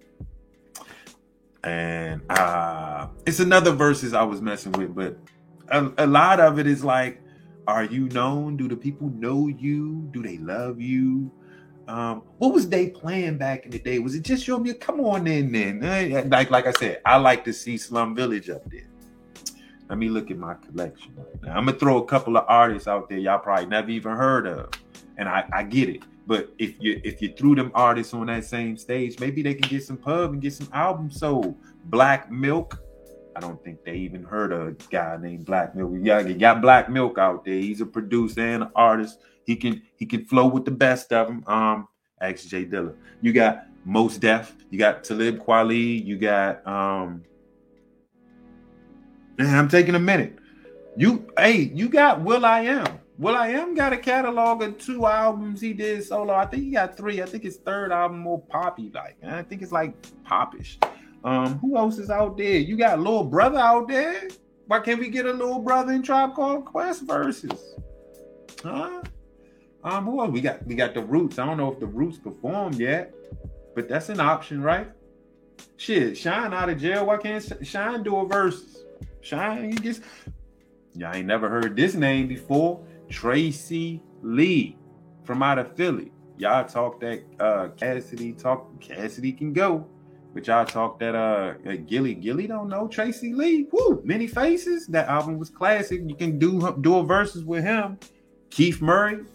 and 1.64 2.22
uh 2.30 3.08
it's 3.26 3.40
another 3.40 3.72
verses 3.72 4.14
I 4.14 4.24
was 4.24 4.42
messing 4.42 4.72
with, 4.74 4.96
but 4.96 5.18
a, 5.70 5.92
a 5.98 6.08
lot 6.08 6.40
of 6.40 6.60
it 6.60 6.68
is 6.68 6.84
like, 6.84 7.22
are 7.68 7.84
you 7.84 8.10
known? 8.10 8.58
Do 8.58 8.68
the 8.68 8.76
people 8.76 9.10
know 9.10 9.48
you? 9.48 10.08
Do 10.12 10.22
they 10.22 10.38
love 10.38 10.80
you? 10.82 11.32
Um, 11.88 12.24
what 12.38 12.54
was 12.54 12.70
they 12.70 12.90
playing 12.90 13.38
back 13.38 13.66
in 13.66 13.72
the 13.72 13.80
day? 13.80 14.00
Was 14.00 14.16
it 14.16 14.22
just 14.24 14.48
your 14.48 14.60
music? 14.60 14.82
Come 14.82 15.02
on 15.02 15.28
in 15.28 15.52
then. 15.52 16.30
Like 16.30 16.50
like 16.50 16.68
I 16.68 16.72
said, 16.72 17.02
I 17.06 17.18
like 17.18 17.44
to 17.46 17.54
see 17.54 17.78
Slum 17.78 18.16
Village 18.16 18.50
up 18.50 18.70
there. 18.70 18.88
Let 19.90 19.98
me 19.98 20.08
look 20.08 20.32
at 20.32 20.38
my 20.38 20.54
collection 20.54 21.14
now. 21.44 21.54
I'm 21.54 21.66
gonna 21.66 21.78
throw 21.78 21.98
a 21.98 22.06
couple 22.06 22.38
of 22.38 22.46
artists 22.48 22.88
out 22.88 23.10
there 23.10 23.18
y'all 23.18 23.40
probably 23.40 23.66
never 23.66 23.90
even 23.90 24.14
heard 24.14 24.48
of. 24.48 24.70
And 25.18 25.28
I, 25.28 25.44
I 25.52 25.64
get 25.64 25.90
it. 25.90 26.04
But 26.28 26.54
if 26.58 26.76
you 26.80 27.02
if 27.04 27.22
you 27.22 27.34
threw 27.34 27.56
them 27.56 27.72
artists 27.74 28.14
on 28.14 28.28
that 28.28 28.46
same 28.46 28.78
stage, 28.78 29.20
maybe 29.20 29.42
they 29.42 29.54
can 29.54 29.70
get 29.70 29.84
some 29.84 29.98
pub 29.98 30.34
and 30.34 30.42
get 30.42 30.54
some 30.54 30.70
albums 30.74 31.20
sold. 31.20 31.56
Black 31.86 32.32
Milk. 32.32 32.82
I 33.36 33.40
don't 33.40 33.64
think 33.64 33.84
they 33.84 33.96
even 33.96 34.24
heard 34.24 34.52
of 34.52 34.68
a 34.68 34.72
guy 34.90 35.18
named 35.20 35.46
Black 35.46 35.76
Milk. 35.76 35.94
Yeah, 36.02 36.20
you 36.20 36.36
got 36.36 36.62
Black 36.62 36.90
Milk 36.90 37.18
out 37.18 37.46
there. 37.46 37.56
He's 37.56 37.82
a 37.82 37.86
producer 37.86 38.42
and 38.42 38.64
an 38.64 38.70
artist. 38.76 39.20
He 39.46 39.56
can 39.56 39.82
he 39.96 40.06
can 40.06 40.26
flow 40.26 40.48
with 40.48 40.66
the 40.66 40.72
best 40.72 41.12
of 41.12 41.28
them. 41.28 41.44
Um, 41.48 41.88
XJ 42.22 42.70
Dilla. 42.72 42.96
You 43.22 43.34
got 43.34 43.66
Mos 43.86 44.18
Def. 44.18 44.56
You 44.70 44.78
got 44.78 45.04
Talib 45.04 45.40
Kweli. 45.40 46.06
You 46.06 46.18
got 46.18 46.66
um. 46.68 47.24
Man, 49.38 49.58
I'm 49.58 49.70
taking 49.70 49.96
a 49.96 50.00
minute. 50.00 50.38
You 50.98 51.28
hey, 51.38 51.72
you 51.74 51.90
got 51.90 52.22
will.i.am. 53.22 53.70
am 53.70 53.76
got 53.76 53.94
a 53.94 53.98
catalog 53.98 54.64
of 54.64 54.80
two 54.80 55.06
albums 55.06 55.62
he 55.62 55.74
did 55.74 56.04
solo. 56.04 56.34
I 56.34 56.46
think 56.48 56.64
he 56.64 56.72
got 56.72 56.98
three. 56.98 57.22
I 57.22 57.26
think 57.26 57.44
his 57.44 57.58
third 57.58 57.92
album 57.92 58.20
more 58.20 58.42
poppy 58.42 58.92
like. 58.94 59.16
I 59.24 59.44
think 59.44 59.62
it's 59.62 59.72
like 59.72 59.94
popish. 60.24 60.80
Um, 61.24 61.60
who 61.60 61.78
else 61.78 62.00
is 62.00 62.10
out 62.10 62.36
there? 62.36 62.58
You 62.58 62.76
got 62.76 63.00
little 63.00 63.24
brother 63.24 63.60
out 63.60 63.88
there. 63.88 64.28
Why 64.66 64.80
can't 64.80 65.00
we 65.00 65.10
get 65.10 65.28
a 65.28 65.32
little 65.32 65.60
brother 65.60 65.94
in 65.94 66.02
Tribe 66.02 66.34
Called 66.34 66.66
Quest 66.66 67.04
verses? 67.04 67.76
Huh? 68.64 69.04
Um, 69.84 70.06
who 70.06 70.20
else? 70.22 70.32
We 70.32 70.42
got 70.42 70.66
we 70.66 70.74
got 70.74 70.96
the 70.96 71.02
Roots. 71.02 71.38
I 71.38 71.46
don't 71.46 71.58
know 71.58 71.72
if 71.72 71.80
the 71.80 71.86
Roots 71.86 72.18
performed 72.18 72.80
yet, 72.80 73.14
but 73.76 73.88
that's 73.88 74.10
an 74.10 74.20
option, 74.20 74.64
right? 74.64 74.90
Shit, 75.78 76.18
Shyne 76.18 76.54
out 76.54 76.70
of 76.70 76.80
jail. 76.80 77.06
Why 77.06 77.18
can't 77.18 77.44
Shyne 77.66 78.02
do 78.02 78.18
a 78.18 78.28
verse? 78.28 78.84
Shyne, 79.22 79.72
he 79.72 79.78
gets. 79.78 80.02
Y'all 80.96 81.16
ain't 81.16 81.28
never 81.28 81.50
heard 81.50 81.76
this 81.76 81.94
name 81.94 82.28
before. 82.28 82.84
Tracey 83.12 84.02
Lee 84.22 84.78
from 85.24 85.44
out 85.44 85.60
of 85.60 85.76
Philly. 85.76 86.12
Y'all 86.38 86.66
talk 86.66 87.00
that 87.02 87.24
uh 87.40 87.68
Cassidy 87.78 88.34
talk. 88.34 88.80
Cassidy 88.80 89.32
can 89.32 89.54
go. 89.54 89.86
But 90.34 90.48
y'all 90.48 90.66
talk 90.66 90.98
that 91.00 91.14
uh 91.14 91.54
Gilly 91.86 92.16
Gillie 92.16 92.48
don't 92.48 92.70
know 92.70 92.88
Tracey 92.88 93.34
Lee. 93.34 93.68
Woo, 93.72 94.02
many 94.04 94.28
faces. 94.28 94.88
That 94.88 95.08
album 95.08 95.38
was 95.38 95.50
classic. 95.50 96.02
You 96.06 96.16
can 96.16 96.40
do 96.40 96.76
dual 96.82 97.04
verses 97.04 97.44
with 97.44 97.64
him. 97.64 98.00
Keith 98.50 98.82
Murray. 98.82 99.26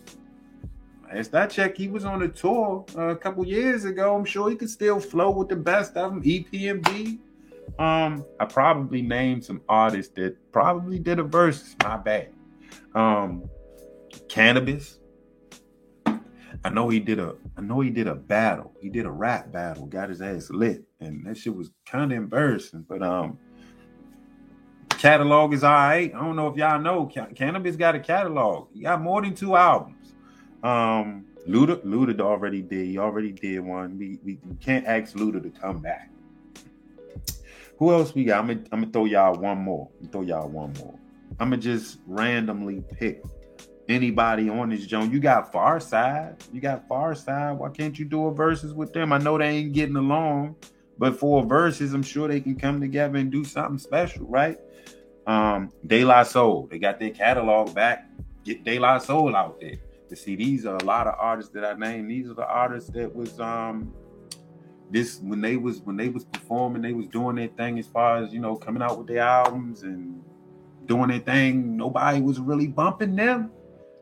As 1.10 1.28
that 1.28 1.50
check, 1.50 1.76
he 1.76 1.86
was 1.86 2.04
on 2.04 2.22
a 2.22 2.28
tour 2.28 2.84
uh, 2.96 3.08
a 3.08 3.16
couple 3.16 3.46
years 3.46 3.84
ago. 3.84 4.16
I'm 4.16 4.24
sure 4.24 4.50
he 4.50 4.56
could 4.56 4.70
still 4.70 4.98
flow 4.98 5.30
with 5.30 5.48
the 5.48 5.56
best 5.56 5.96
of 5.96 6.12
them. 6.12 6.22
EPMD. 6.22 7.18
Um, 7.78 8.24
I 8.40 8.44
probably 8.46 9.02
named 9.02 9.44
some 9.44 9.60
artists 9.68 10.12
that 10.16 10.36
probably 10.50 10.98
did 10.98 11.20
a 11.20 11.22
verse. 11.22 11.76
My 11.84 11.96
bad. 11.96 12.30
Um, 12.94 13.48
Canibus. 14.28 14.98
I 16.64 16.70
know 16.70 16.88
he 16.88 16.98
did 16.98 17.18
a 17.20 17.36
I 17.56 17.60
know 17.60 17.80
he 17.80 17.90
did 17.90 18.08
a 18.08 18.14
battle. 18.14 18.72
He 18.80 18.88
did 18.88 19.06
a 19.06 19.10
rap 19.10 19.52
battle, 19.52 19.86
got 19.86 20.08
his 20.08 20.20
ass 20.20 20.50
lit, 20.50 20.84
and 21.00 21.24
that 21.26 21.36
shit 21.36 21.54
was 21.54 21.70
kind 21.86 22.12
of 22.12 22.18
embarrassing. 22.18 22.84
But 22.88 23.02
um, 23.02 23.38
catalog 24.90 25.54
is 25.54 25.62
all 25.62 25.72
right. 25.72 26.12
I 26.14 26.18
don't 26.18 26.36
know 26.36 26.48
if 26.48 26.56
y'all 26.56 26.80
know, 26.80 27.06
Canibus 27.06 27.78
got 27.78 27.94
a 27.94 28.00
catalog. 28.00 28.68
He 28.74 28.82
got 28.82 29.00
more 29.00 29.22
than 29.22 29.34
two 29.34 29.56
albums. 29.56 30.14
Um, 30.62 31.26
Luda, 31.48 31.76
Luda 31.84 32.20
already 32.20 32.62
did. 32.62 32.86
He 32.86 32.98
already 32.98 33.32
did 33.32 33.60
one. 33.60 33.98
We, 33.98 34.18
we, 34.24 34.38
we 34.44 34.56
can't 34.56 34.86
ask 34.86 35.14
Luda 35.14 35.42
to 35.42 35.50
come 35.50 35.78
back. 35.78 36.10
Who 37.78 37.92
else 37.92 38.14
we 38.14 38.24
got? 38.24 38.40
I'm 38.40 38.46
gonna, 38.48 38.60
I'm 38.72 38.80
gonna 38.80 38.92
throw 38.92 39.04
y'all 39.04 39.38
one 39.38 39.58
more. 39.58 39.88
throw 40.10 40.22
y'all 40.22 40.48
one 40.48 40.72
more. 40.80 40.98
I'm 41.38 41.50
gonna 41.50 41.62
just 41.62 41.98
randomly 42.06 42.82
pick 42.98 43.22
anybody 43.88 44.48
on 44.48 44.70
this 44.70 44.86
joint. 44.86 45.12
You 45.12 45.20
got 45.20 45.52
Pharcyde. 45.52 46.36
You 46.52 46.60
got 46.60 46.88
Pharcyde. 46.88 47.56
Why 47.56 47.68
can't 47.70 47.98
you 47.98 48.04
do 48.04 48.26
a 48.26 48.34
verses 48.34 48.74
with 48.74 48.92
them? 48.92 49.12
I 49.12 49.18
know 49.18 49.38
they 49.38 49.48
ain't 49.48 49.72
getting 49.72 49.96
along, 49.96 50.56
but 50.98 51.18
for 51.18 51.44
verses, 51.44 51.92
I'm 51.92 52.02
sure 52.02 52.28
they 52.28 52.40
can 52.40 52.56
come 52.56 52.80
together 52.80 53.18
and 53.18 53.30
do 53.30 53.44
something 53.44 53.78
special, 53.78 54.26
right? 54.26 54.58
Um, 55.26 55.70
De 55.86 56.04
La 56.04 56.22
Soul. 56.22 56.68
They 56.70 56.78
got 56.78 56.98
their 56.98 57.10
catalog 57.10 57.74
back. 57.74 58.10
Get 58.44 58.64
De 58.64 58.78
La 58.78 58.98
Soul 58.98 59.34
out 59.34 59.60
there. 59.60 59.76
To 60.08 60.14
see, 60.14 60.36
these 60.36 60.66
are 60.66 60.76
a 60.76 60.84
lot 60.84 61.08
of 61.08 61.14
artists 61.18 61.52
that 61.52 61.64
I 61.64 61.74
named. 61.74 62.10
These 62.10 62.30
are 62.30 62.34
the 62.34 62.46
artists 62.46 62.90
that 62.90 63.12
was 63.12 63.40
um 63.40 63.92
this 64.88 65.18
when 65.20 65.40
they 65.40 65.56
was 65.56 65.80
when 65.80 65.96
they 65.96 66.08
was 66.08 66.24
performing, 66.24 66.82
they 66.82 66.92
was 66.92 67.08
doing 67.08 67.36
their 67.36 67.48
thing 67.48 67.78
as 67.78 67.88
far 67.88 68.22
as 68.22 68.32
you 68.32 68.38
know, 68.38 68.54
coming 68.54 68.82
out 68.82 68.98
with 68.98 69.08
their 69.08 69.18
albums 69.18 69.82
and 69.82 70.22
doing 70.86 71.08
their 71.08 71.18
thing. 71.18 71.76
Nobody 71.76 72.20
was 72.20 72.38
really 72.38 72.68
bumping 72.68 73.16
them. 73.16 73.50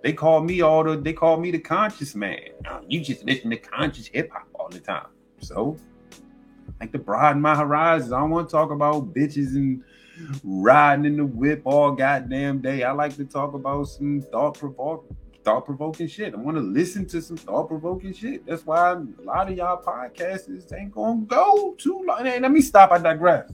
They 0.05 0.13
call 0.13 0.43
me 0.43 0.61
all 0.61 0.85
the 0.85 0.99
they 0.99 1.15
call 1.15 1.39
me 1.39 1.51
the 1.51 1.59
conscious 1.59 2.15
man. 2.15 2.51
you 2.87 3.01
just 3.01 3.25
listen 3.25 3.49
to 3.49 3.57
conscious 3.57 4.07
hip 4.07 4.31
hop 4.31 4.47
all 4.55 4.69
the 4.69 4.79
time. 4.79 5.07
So 5.39 5.79
like 6.79 6.93
to 6.93 6.99
broaden 6.99 7.41
my 7.41 7.57
horizons. 7.57 8.13
I 8.13 8.21
don't 8.21 8.29
want 8.29 8.51
to 8.51 8.53
talk 8.53 8.71
about 8.71 9.15
bitches 9.15 9.57
and 9.57 9.83
riding 10.45 11.07
in 11.07 11.17
the 11.17 11.25
whip 11.25 11.63
all 11.65 11.93
goddamn 11.93 12.61
day. 12.61 12.83
I 12.83 12.93
like 12.93 13.17
to 13.17 13.25
talk 13.25 13.55
about 13.55 13.85
some 13.85 14.21
thought 14.31 14.59
provoking 14.59 15.17
thought 15.43 15.65
provoking 15.65 16.07
shit. 16.07 16.35
I 16.35 16.37
want 16.37 16.59
to 16.59 16.63
listen 16.63 17.07
to 17.07 17.23
some 17.23 17.39
thought 17.39 17.69
provoking 17.69 18.13
shit. 18.13 18.45
That's 18.45 18.67
why 18.67 18.93
a 18.93 19.03
lot 19.23 19.51
of 19.51 19.57
y'all 19.57 19.83
podcasters 19.83 20.71
ain't 20.79 20.93
gonna 20.93 21.23
go 21.23 21.75
too 21.79 22.05
long. 22.07 22.27
Hey, 22.27 22.39
let 22.41 22.51
me 22.51 22.61
stop. 22.61 22.93
I 22.93 22.99
digress. 22.99 23.51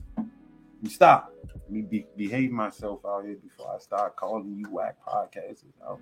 Stop. 0.89 1.33
Let 1.47 1.71
me 1.71 1.81
be, 1.83 2.05
behave 2.17 2.51
myself 2.51 3.05
out 3.05 3.23
here 3.23 3.37
before 3.41 3.73
I 3.73 3.79
start 3.79 4.17
calling 4.17 4.53
you 4.57 4.69
whack 4.69 4.97
podcasters 5.07 5.79
out. 5.87 6.01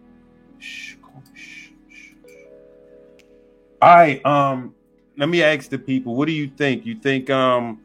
All 3.82 3.96
right. 3.96 4.26
Um, 4.26 4.76
let 5.18 5.30
me 5.30 5.44
ask 5.44 5.70
the 5.70 5.78
people. 5.78 6.16
What 6.16 6.28
do 6.28 6.34
you 6.34 6.48
think? 6.48 6.86
You 6.86 6.96
think 6.96 7.30
um, 7.30 7.82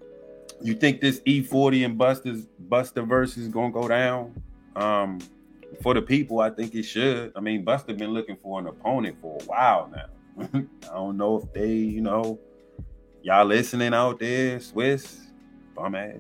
you 0.61 0.75
think 0.75 1.01
this 1.01 1.21
E40 1.21 1.85
and 1.85 1.99
Busta's 1.99 2.47
Buster 2.59 3.03
verse 3.03 3.37
is 3.37 3.49
gonna 3.49 3.71
go 3.71 3.87
down? 3.89 4.43
Um, 4.77 5.21
for 5.83 5.95
the 5.95 6.03
people, 6.03 6.41
I 6.41 6.51
think 6.51 6.75
it 6.75 6.85
should. 6.85 7.33
I 7.37 7.41
mean, 7.41 7.65
Busta 7.65 7.97
been 7.97 8.11
looking 8.11 8.37
for 8.43 8.59
an 8.61 8.67
opponent 8.67 9.17
for 9.21 9.39
a 9.41 9.45
while 9.45 9.91
now. 9.95 10.49
I 10.91 10.95
don't 10.95 11.17
know 11.17 11.37
if 11.37 11.53
they, 11.53 11.73
you 11.73 12.01
know, 12.01 12.39
y'all 13.23 13.45
listening 13.45 13.95
out 13.95 14.19
there, 14.19 14.59
Swizz, 14.59 15.19
bum 15.75 15.95
ass. 15.95 16.17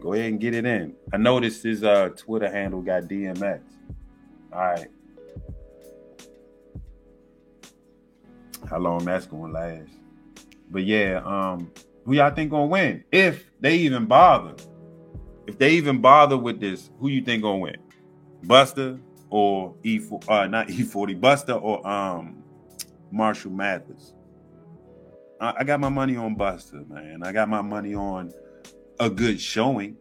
Go 0.00 0.12
ahead 0.12 0.32
and 0.32 0.40
get 0.40 0.54
it 0.54 0.66
in. 0.66 0.94
I 1.12 1.16
noticed 1.16 1.62
his 1.62 1.84
uh 1.84 2.10
Twitter 2.16 2.50
handle 2.50 2.82
got 2.82 3.04
DMX. 3.04 3.60
All 4.52 4.58
right. 4.58 4.88
How 8.72 8.78
long 8.78 9.04
that's 9.04 9.26
gonna 9.26 9.52
last. 9.52 9.90
But 10.70 10.84
yeah, 10.84 11.20
um, 11.26 11.70
who 12.06 12.14
y'all 12.14 12.34
think 12.34 12.50
gonna 12.50 12.64
win? 12.64 13.04
If 13.12 13.44
they 13.60 13.76
even 13.76 14.06
bother. 14.06 14.54
If 15.46 15.58
they 15.58 15.72
even 15.72 16.00
bother 16.00 16.38
with 16.38 16.58
this, 16.58 16.90
who 16.98 17.08
you 17.08 17.20
think 17.20 17.42
gonna 17.42 17.58
win? 17.58 17.76
Busta 18.46 18.98
or 19.28 19.74
E 19.84 20.00
uh 20.26 20.46
not 20.46 20.68
E40, 20.68 21.20
Busta 21.20 21.60
or 21.62 21.86
um 21.86 22.42
Marshall 23.10 23.50
Mathers. 23.50 24.14
I, 25.38 25.56
I 25.58 25.64
got 25.64 25.78
my 25.78 25.90
money 25.90 26.16
on 26.16 26.34
Busta, 26.34 26.88
man. 26.88 27.22
I 27.22 27.30
got 27.30 27.50
my 27.50 27.60
money 27.60 27.94
on 27.94 28.32
a 28.98 29.10
good 29.10 29.38
showing. 29.38 29.98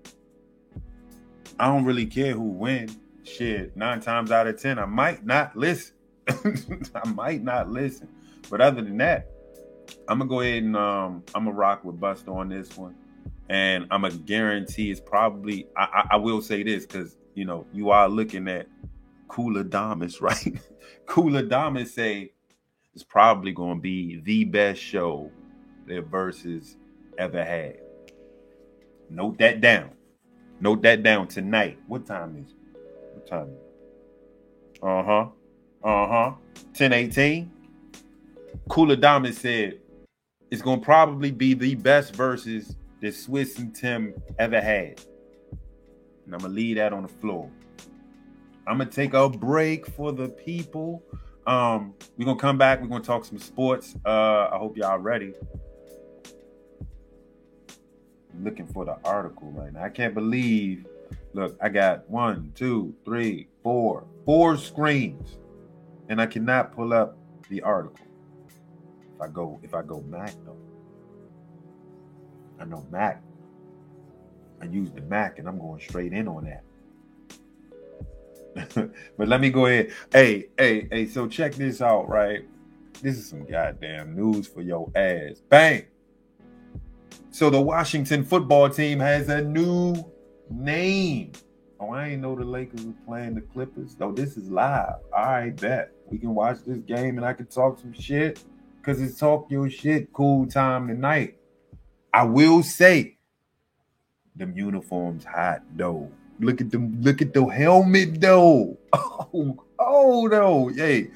I 1.60 1.68
don't 1.68 1.84
really 1.84 2.06
care 2.06 2.32
who 2.36 2.44
wins. 2.44 2.98
Shit, 3.26 3.76
nine 3.76 4.00
times 4.00 4.32
out 4.32 4.48
of 4.48 4.62
ten, 4.62 4.80
I 4.80 4.86
might 4.86 5.26
not 5.26 5.58
listen. 5.58 5.96
I 6.30 7.10
might 7.10 7.44
not 7.44 7.70
listen. 7.70 8.08
But 8.52 8.60
other 8.60 8.82
than 8.82 8.98
that, 8.98 9.30
I'm 10.10 10.20
gonna 10.20 10.30
go 10.30 10.42
ahead 10.42 10.64
and 10.64 10.76
um, 10.76 11.24
I'm 11.34 11.46
gonna 11.46 11.56
rock 11.56 11.86
with 11.86 12.00
Busta 12.00 12.36
on 12.36 12.50
this 12.50 12.76
one, 12.76 12.94
and 13.50 13.88
I'm 13.90 14.02
gonna 14.02 14.14
guarantee 14.14 14.92
it's 14.92 15.00
probably. 15.00 15.68
I, 15.78 15.84
I, 15.84 16.08
I 16.12 16.16
will 16.18 16.42
say 16.42 16.62
this 16.62 16.86
because 16.86 17.18
you 17.34 17.46
know 17.46 17.66
you 17.72 17.92
are 17.92 18.10
looking 18.10 18.50
at 18.50 18.68
Kula 19.30 19.68
Damas, 19.68 20.20
right? 20.22 20.60
Kula 21.06 21.48
Damas 21.48 21.94
say 21.94 22.34
it's 22.94 23.06
probably 23.06 23.54
gonna 23.54 23.80
be 23.80 24.20
the 24.20 24.44
best 24.44 24.82
show 24.82 25.32
that 25.88 26.12
Verzuz 26.12 26.76
ever 27.18 27.44
had. 27.46 27.80
Note 29.10 29.38
that 29.38 29.62
down. 29.62 29.92
Note 30.60 30.82
that 30.82 31.04
down 31.04 31.30
tonight. 31.30 31.80
What 31.88 32.06
time 32.06 32.36
is 32.36 32.52
it? 32.52 32.58
What 33.14 33.28
time? 33.28 33.50
Uh 34.84 35.04
huh. 35.04 35.28
Uh 35.84 36.08
huh. 36.08 36.32
10 36.74 36.92
18. 36.92 37.52
Kula 38.70 39.00
Diamond 39.00 39.36
said 39.36 39.80
it's 40.50 40.62
gonna 40.62 40.82
probably 40.82 41.32
be 41.32 41.54
the 41.54 41.76
best 41.76 42.16
verses 42.16 42.76
that 43.02 43.14
Swizz 43.14 43.58
and 43.58 43.74
Tim 43.74 44.14
ever 44.38 44.62
had. 44.62 45.02
And 46.26 46.34
I'm 46.34 46.40
gonna 46.40 46.54
leave 46.54 46.78
that 46.78 46.94
on 46.94 47.04
the 47.04 47.10
floor. 47.10 47.50
I'm 48.68 48.78
gonna 48.78 48.90
take 48.90 49.14
a 49.14 49.28
break 49.30 49.88
for 49.88 50.12
the 50.12 50.30
people. 50.30 51.04
Um, 51.48 51.94
we're 52.18 52.26
gonna 52.26 52.40
come 52.40 52.58
back. 52.58 52.82
We're 52.82 52.88
gonna 52.88 53.04
talk 53.04 53.26
some 53.26 53.40
sports. 53.40 53.96
Uh, 54.06 54.50
I 54.52 54.58
hope 54.58 54.78
y'all 54.78 55.00
ready. 55.00 55.34
Looking 58.40 58.68
for 58.68 58.86
the 58.86 58.98
article 59.04 59.52
right 59.52 59.74
now. 59.74 59.84
I 59.84 59.90
can't 59.90 60.14
believe. 60.14 60.86
Look, 61.34 61.58
I 61.62 61.70
got 61.70 62.10
one, 62.10 62.52
two, 62.56 62.94
three, 63.06 63.48
four, 63.64 64.06
four 64.26 64.58
screens, 64.58 65.38
and 66.10 66.22
I 66.22 66.26
cannot 66.26 66.74
pull 66.74 66.94
up 66.94 67.18
the 67.50 67.62
article. 67.62 68.06
I 69.22 69.28
go 69.28 69.60
if 69.64 69.74
I 69.74 69.84
go 69.84 70.02
Mac 70.02 70.34
though. 70.46 70.58
I 72.60 72.66
know 72.66 72.86
Mac. 72.92 73.22
I 74.62 74.66
use 74.66 74.92
the 74.92 75.02
Mac 75.02 75.40
and 75.40 75.48
I'm 75.48 75.60
going 75.60 75.80
straight 75.80 76.14
in 76.14 76.28
on 76.28 76.46
that. 76.46 76.64
but 79.18 79.28
let 79.28 79.42
me 79.42 79.50
go 79.50 79.66
ahead. 79.66 79.92
Hey, 80.12 80.50
hey, 80.58 80.88
hey, 80.92 81.06
so 81.08 81.28
check 81.28 81.56
this 81.56 81.82
out, 81.82 82.10
right? 82.10 82.42
This 83.02 83.18
is 83.18 83.28
some 83.28 83.46
goddamn 83.46 84.16
news 84.16 84.48
for 84.48 84.62
your 84.62 84.92
ass. 84.96 85.42
Bang. 85.50 85.86
So 87.32 87.50
the 87.50 87.62
Washington 87.62 88.24
football 88.24 88.70
team 88.70 89.00
has 89.00 89.30
a 89.30 89.42
new 89.42 89.96
name. 90.50 91.32
Oh, 91.80 91.90
I 91.90 92.10
ain't 92.10 92.22
know 92.22 92.36
the 92.36 92.44
Lakers 92.44 92.86
were 92.86 92.94
playing 93.08 93.36
the 93.36 93.42
Clippers. 93.42 93.96
Though 93.96 94.12
this 94.12 94.38
is 94.38 94.52
live. 94.52 94.98
All 95.16 95.26
right, 95.26 95.56
bet. 95.56 95.92
We 96.12 96.20
can 96.20 96.36
watch 96.36 96.58
this 96.68 96.80
game 96.80 97.18
and 97.18 97.26
I 97.26 97.34
can 97.34 97.48
talk 97.48 97.80
some 97.80 97.94
shit 97.94 98.44
because 98.82 99.02
it's 99.02 99.20
talk 99.20 99.50
your 99.52 99.70
shit 99.70 100.12
cool 100.12 100.48
time 100.48 100.88
tonight. 100.88 101.38
I 102.14 102.24
will 102.24 102.64
say, 102.64 103.18
them 104.36 104.58
uniforms 104.58 105.24
hot 105.24 105.62
though. 105.76 106.12
Look 106.40 106.62
at 106.62 106.72
them. 106.72 107.00
Look 107.02 107.22
at 107.22 107.34
the 107.34 107.46
helmet 107.46 108.20
though. 108.20 108.78
Oh, 109.34 109.64
oh 109.80 110.26
no. 110.26 110.68
Hey, 110.68 111.10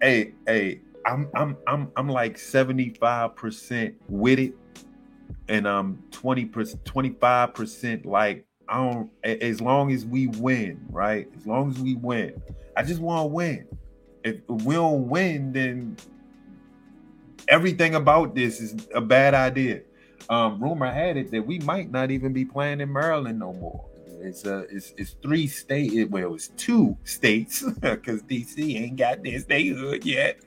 hey, 0.00 0.32
hey. 0.46 0.80
I'm 1.04 1.28
I'm 1.34 1.58
I'm 1.66 1.92
I'm 1.94 2.08
like 2.08 2.38
75% 2.38 3.94
with 4.08 4.38
it. 4.38 4.54
And 5.48 5.66
um 5.66 6.02
20 6.12 6.46
25% 6.46 8.06
like 8.06 8.46
I 8.66 8.76
don't 8.76 9.10
as 9.22 9.60
long 9.60 9.92
as 9.92 10.06
we 10.06 10.28
win, 10.28 10.86
right? 10.88 11.28
As 11.36 11.46
long 11.46 11.70
as 11.70 11.78
we 11.78 11.96
win. 11.96 12.40
I 12.76 12.82
just 12.82 13.00
want 13.00 13.24
to 13.24 13.26
win. 13.26 13.68
If 14.22 14.40
we 14.48 14.74
don't 14.74 15.06
win, 15.08 15.52
then 15.52 15.98
everything 17.48 17.94
about 17.94 18.34
this 18.34 18.60
is 18.60 18.88
a 18.94 19.00
bad 19.00 19.34
idea. 19.34 19.82
um, 20.30 20.62
rumor 20.62 20.90
had 20.90 21.16
it 21.16 21.30
that 21.30 21.46
we 21.46 21.58
might 21.60 21.90
not 21.90 22.10
even 22.10 22.32
be 22.32 22.44
playing 22.44 22.80
in 22.80 22.92
Maryland 22.92 23.38
no 23.38 23.52
more. 23.54 23.84
It's 24.20 24.46
uh, 24.46 24.64
it's 24.70 24.94
it's 24.96 25.16
three 25.22 25.46
state. 25.46 26.10
Well, 26.10 26.34
it's 26.34 26.48
two 26.56 26.96
states 27.04 27.62
because 27.80 28.22
DC 28.22 28.80
ain't 28.80 28.96
got 28.96 29.22
their 29.22 29.38
statehood 29.38 30.04
yet. 30.04 30.40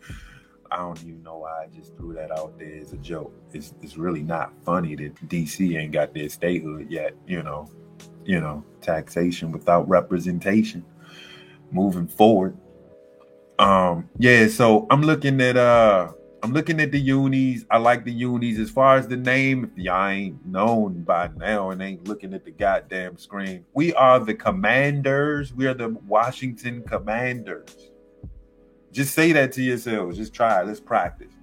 I 0.72 0.78
don't 0.78 1.00
even 1.04 1.24
know 1.24 1.38
why 1.40 1.64
I 1.64 1.68
just 1.68 1.96
threw 1.96 2.14
that 2.16 2.32
out 2.32 2.58
there 2.60 2.76
as 2.78 2.94
a 2.94 2.98
joke. 2.98 3.34
It's 3.54 3.74
it's 3.82 3.98
really 3.98 4.24
not 4.24 4.52
funny 4.66 4.96
that 4.96 5.16
DC 5.30 5.78
ain't 5.78 5.94
got 5.94 6.14
their 6.14 6.30
statehood 6.30 6.90
yet. 6.90 7.14
You 7.28 7.44
know, 7.44 7.70
you 8.26 8.40
know, 8.42 8.64
taxation 8.82 9.52
without 9.52 9.88
representation. 9.88 10.84
Moving 11.72 12.08
forward, 12.08 12.58
um, 13.60 14.10
yeah. 14.18 14.48
So 14.48 14.88
I'm 14.90 15.02
looking 15.02 15.40
at 15.42 15.58
uh 15.58 16.14
I'm 16.48 16.54
looking 16.54 16.80
at 16.80 16.94
the 16.94 17.00
unis. 17.00 17.66
I 17.70 17.78
like 17.78 18.06
the 18.06 18.12
unis. 18.14 18.58
As 18.58 18.70
far 18.70 18.96
as 18.96 19.06
the 19.06 19.18
name, 19.18 19.66
if 19.66 19.78
y'all 19.78 20.08
ain't 20.08 20.46
known 20.46 21.04
by 21.04 21.30
now 21.36 21.72
and 21.72 21.82
ain't 21.82 22.08
looking 22.08 22.34
at 22.34 22.46
the 22.46 22.52
goddamn 22.52 23.18
screen, 23.18 23.66
we 23.74 23.94
are 23.96 24.18
the 24.18 24.34
commanders. 24.34 25.54
We 25.54 25.68
are 25.68 25.74
the 25.74 25.90
Washington 26.08 26.84
Commanders. 26.84 27.76
Just 28.94 29.14
say 29.14 29.34
that 29.34 29.52
to 29.54 29.62
yourselves. 29.62 30.16
Just 30.16 30.34
try 30.34 30.62
it. 30.62 30.68
Let's 30.68 30.80
practice. 30.80 31.34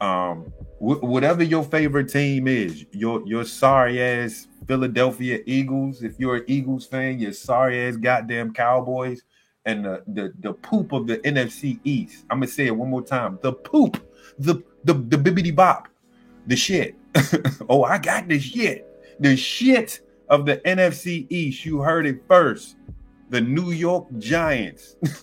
Um, 0.00 0.44
wh- 0.78 1.02
whatever 1.02 1.42
your 1.42 1.64
favorite 1.64 2.08
team 2.08 2.46
is, 2.46 2.86
your 2.92 3.26
your 3.26 3.42
sorry 3.42 4.00
ass 4.00 4.46
Philadelphia 4.68 5.40
Eagles. 5.44 6.04
If 6.04 6.20
you're 6.20 6.36
an 6.36 6.44
Eagles 6.46 6.86
fan, 6.86 7.18
your 7.18 7.32
sorry 7.32 7.88
ass 7.88 7.96
goddamn 7.96 8.52
Cowboys, 8.52 9.24
and 9.64 9.84
the 9.84 10.04
the, 10.06 10.32
the 10.38 10.52
poop 10.52 10.92
of 10.92 11.08
the 11.08 11.18
NFC 11.18 11.80
East. 11.82 12.26
I'm 12.30 12.38
gonna 12.38 12.46
say 12.46 12.66
it 12.66 12.76
one 12.76 12.90
more 12.90 13.02
time. 13.02 13.40
The 13.42 13.52
poop 13.52 14.00
the 14.38 14.62
the 14.84 14.94
the 14.94 15.16
bibbity 15.16 15.54
bop, 15.54 15.88
the 16.46 16.56
shit. 16.56 16.94
oh, 17.68 17.84
I 17.84 17.98
got 17.98 18.28
the 18.28 18.38
shit. 18.38 18.86
The 19.20 19.36
shit 19.36 20.00
of 20.28 20.46
the 20.46 20.58
NFC 20.58 21.26
East. 21.30 21.64
You 21.64 21.80
heard 21.80 22.06
it 22.06 22.22
first. 22.28 22.76
The 23.30 23.40
New 23.40 23.70
York 23.72 24.06
Giants. 24.18 24.96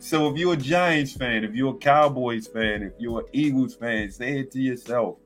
so 0.00 0.30
if 0.30 0.36
you're 0.36 0.54
a 0.54 0.56
Giants 0.56 1.12
fan, 1.12 1.44
if 1.44 1.54
you're 1.54 1.74
a 1.74 1.78
Cowboys 1.78 2.48
fan, 2.48 2.82
if 2.82 2.94
you're 2.98 3.20
an 3.20 3.26
Eagles 3.32 3.74
fan, 3.74 4.10
say 4.10 4.40
it 4.40 4.50
to 4.52 4.60
yourself. 4.60 5.18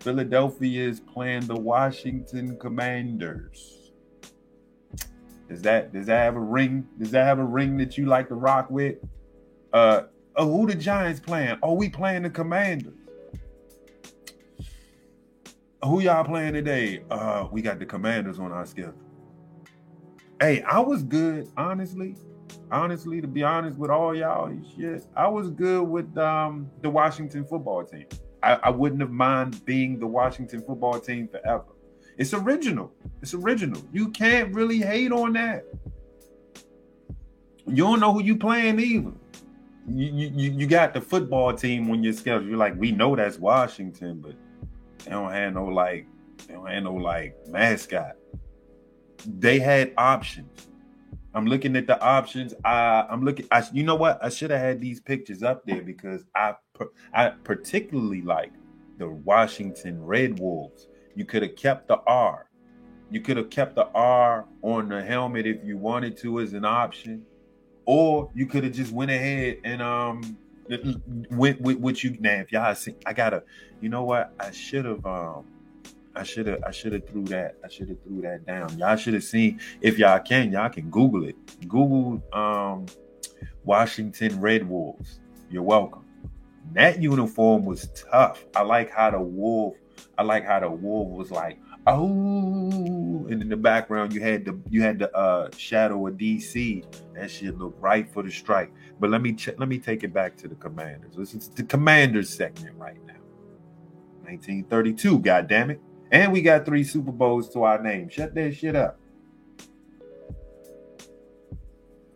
Philadelphia 0.00 0.88
is 0.88 0.98
playing 0.98 1.46
the 1.46 1.54
Washington 1.54 2.56
Commanders. 2.58 3.92
Does 5.48 5.62
that 5.62 5.92
does 5.92 6.06
that 6.06 6.24
have 6.24 6.36
a 6.36 6.40
ring? 6.40 6.86
Does 6.98 7.10
that 7.10 7.26
have 7.26 7.38
a 7.38 7.44
ring 7.44 7.76
that 7.78 7.98
you 7.98 8.06
like 8.06 8.28
to 8.28 8.34
rock 8.34 8.70
with? 8.70 8.96
Uh 9.72 10.02
Oh, 10.36 10.46
who 10.46 10.66
the 10.66 10.74
Giants 10.74 11.20
playing? 11.20 11.58
Are 11.62 11.74
we 11.74 11.88
playing 11.88 12.22
the 12.22 12.30
Commanders. 12.30 12.94
Who 15.82 16.00
y'all 16.00 16.24
playing 16.24 16.52
today? 16.52 17.02
Uh, 17.10 17.48
we 17.50 17.62
got 17.62 17.78
the 17.78 17.86
Commanders 17.86 18.38
on 18.38 18.52
our 18.52 18.66
schedule. 18.66 18.94
Hey, 20.38 20.62
I 20.62 20.78
was 20.78 21.02
good, 21.02 21.48
honestly. 21.56 22.16
Honestly, 22.70 23.20
to 23.20 23.26
be 23.26 23.42
honest 23.42 23.76
with 23.76 23.90
all 23.90 24.14
y'all, 24.14 24.52
shit, 24.76 25.04
I 25.16 25.26
was 25.26 25.50
good 25.50 25.82
with 25.82 26.16
um 26.18 26.70
the 26.82 26.90
Washington 26.90 27.44
football 27.44 27.84
team. 27.84 28.06
I, 28.42 28.54
I 28.54 28.70
wouldn't 28.70 29.00
have 29.00 29.10
mind 29.10 29.64
being 29.64 29.98
the 29.98 30.06
Washington 30.06 30.62
football 30.62 31.00
team 31.00 31.28
forever. 31.28 31.64
It's 32.16 32.34
original. 32.34 32.92
It's 33.22 33.34
original. 33.34 33.82
You 33.92 34.10
can't 34.10 34.54
really 34.54 34.78
hate 34.78 35.12
on 35.12 35.32
that. 35.32 35.64
You 37.66 37.84
don't 37.84 38.00
know 38.00 38.12
who 38.12 38.22
you 38.22 38.36
playing 38.36 38.78
either 38.80 39.12
you, 39.88 40.30
you 40.34 40.50
you 40.52 40.66
got 40.66 40.94
the 40.94 41.00
football 41.00 41.52
team 41.54 41.90
on 41.90 42.02
your 42.02 42.12
schedule. 42.12 42.46
You're 42.46 42.56
like, 42.56 42.76
we 42.76 42.92
know 42.92 43.16
that's 43.16 43.38
Washington, 43.38 44.20
but 44.20 44.34
they 45.04 45.10
don't 45.10 45.32
have 45.32 45.54
no 45.54 45.64
like 45.66 46.06
they 46.46 46.54
don't 46.54 46.66
have 46.66 46.82
no 46.82 46.94
like 46.94 47.36
mascot. 47.48 48.16
They 49.26 49.58
had 49.58 49.92
options. 49.96 50.68
I'm 51.32 51.46
looking 51.46 51.76
at 51.76 51.86
the 51.86 52.00
options. 52.00 52.54
I 52.64 53.06
I'm 53.08 53.24
looking. 53.24 53.46
I 53.50 53.64
you 53.72 53.82
know 53.82 53.94
what? 53.94 54.22
I 54.22 54.28
should 54.28 54.50
have 54.50 54.60
had 54.60 54.80
these 54.80 55.00
pictures 55.00 55.42
up 55.42 55.64
there 55.64 55.82
because 55.82 56.24
I 56.34 56.54
I 57.14 57.30
particularly 57.30 58.22
like 58.22 58.52
the 58.98 59.08
Washington 59.08 60.04
Red 60.04 60.38
Wolves. 60.38 60.88
You 61.14 61.24
could 61.24 61.42
have 61.42 61.56
kept 61.56 61.88
the 61.88 62.00
R. 62.06 62.46
You 63.10 63.20
could 63.20 63.36
have 63.36 63.50
kept 63.50 63.74
the 63.74 63.88
R 63.88 64.46
on 64.62 64.88
the 64.88 65.02
helmet 65.02 65.46
if 65.46 65.64
you 65.64 65.76
wanted 65.76 66.16
to 66.18 66.40
as 66.40 66.52
an 66.52 66.64
option 66.64 67.24
or 67.84 68.30
you 68.34 68.46
could 68.46 68.64
have 68.64 68.72
just 68.72 68.92
went 68.92 69.10
ahead 69.10 69.58
and 69.64 69.82
um 69.82 70.36
went 71.32 71.60
with 71.60 71.78
what 71.78 72.02
you 72.04 72.16
now 72.20 72.34
if 72.34 72.52
y'all 72.52 72.74
see 72.74 72.94
I 73.06 73.12
gotta 73.12 73.42
you 73.80 73.88
know 73.88 74.04
what 74.04 74.32
I 74.38 74.50
should 74.50 74.84
have 74.84 75.04
um 75.04 75.44
I 76.14 76.22
should 76.22 76.46
have 76.46 76.62
I 76.64 76.70
should 76.70 76.92
have 76.92 77.08
threw 77.08 77.24
that 77.26 77.56
I 77.64 77.68
should 77.68 77.88
have 77.88 78.02
threw 78.02 78.20
that 78.22 78.44
down. 78.46 78.76
Y'all 78.78 78.96
should 78.96 79.14
have 79.14 79.24
seen 79.24 79.60
if 79.80 79.98
y'all 79.98 80.18
can 80.18 80.52
y'all 80.52 80.68
can 80.68 80.90
Google 80.90 81.24
it. 81.24 81.36
Google 81.68 82.22
um 82.32 82.86
Washington 83.64 84.40
Red 84.40 84.68
Wolves. 84.68 85.20
You're 85.50 85.62
welcome. 85.62 86.04
That 86.72 87.02
uniform 87.02 87.64
was 87.64 87.88
tough. 88.10 88.44
I 88.54 88.62
like 88.62 88.90
how 88.90 89.10
the 89.10 89.20
wolf 89.20 89.76
I 90.18 90.22
like 90.22 90.44
how 90.44 90.60
the 90.60 90.70
wolf 90.70 91.08
was 91.08 91.30
like 91.30 91.58
oh, 91.86 93.26
and 93.30 93.42
in 93.42 93.48
the 93.48 93.56
background 93.56 94.12
you 94.12 94.20
had 94.20 94.44
the 94.44 94.58
you 94.68 94.82
had 94.82 94.98
the 94.98 95.14
uh, 95.16 95.50
shadow 95.56 96.06
of 96.06 96.14
DC. 96.14 96.84
That 97.14 97.30
shit 97.30 97.58
looked 97.58 97.80
right 97.80 98.10
for 98.12 98.22
the 98.22 98.30
strike. 98.30 98.72
But 98.98 99.10
let 99.10 99.22
me 99.22 99.32
ch- 99.34 99.56
let 99.58 99.68
me 99.68 99.78
take 99.78 100.04
it 100.04 100.12
back 100.12 100.36
to 100.38 100.48
the 100.48 100.54
Commanders. 100.54 101.16
Listen 101.16 101.40
to 101.40 101.54
the 101.54 101.64
Commanders 101.64 102.30
segment 102.30 102.76
right 102.76 102.98
now. 103.06 103.14
1932, 104.22 105.18
God 105.20 105.48
damn 105.48 105.70
it, 105.70 105.80
and 106.10 106.32
we 106.32 106.42
got 106.42 106.64
three 106.64 106.84
Super 106.84 107.12
Bowls 107.12 107.48
to 107.50 107.64
our 107.64 107.82
name. 107.82 108.08
Shut 108.08 108.34
that 108.34 108.54
shit 108.54 108.76
up. 108.76 108.98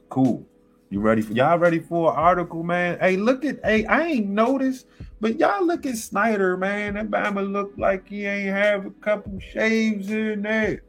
Cool. 0.08 0.46
You 0.90 1.00
ready 1.00 1.22
for 1.22 1.32
y'all 1.32 1.58
ready 1.58 1.80
for 1.80 2.12
an 2.12 2.16
article, 2.16 2.62
man? 2.62 3.00
Hey, 3.00 3.16
look 3.16 3.44
at 3.44 3.58
hey, 3.64 3.84
I 3.86 4.06
ain't 4.06 4.28
noticed, 4.28 4.86
but 5.24 5.40
y'all 5.40 5.64
look 5.64 5.86
at 5.86 5.96
Snyder, 5.96 6.54
man. 6.54 6.96
That 6.96 7.10
Bama 7.10 7.50
look 7.50 7.72
like 7.78 8.06
he 8.06 8.26
ain't 8.26 8.50
have 8.50 8.84
a 8.84 8.90
couple 8.90 9.40
shaves 9.40 10.10
in 10.10 10.42
there. 10.42 10.82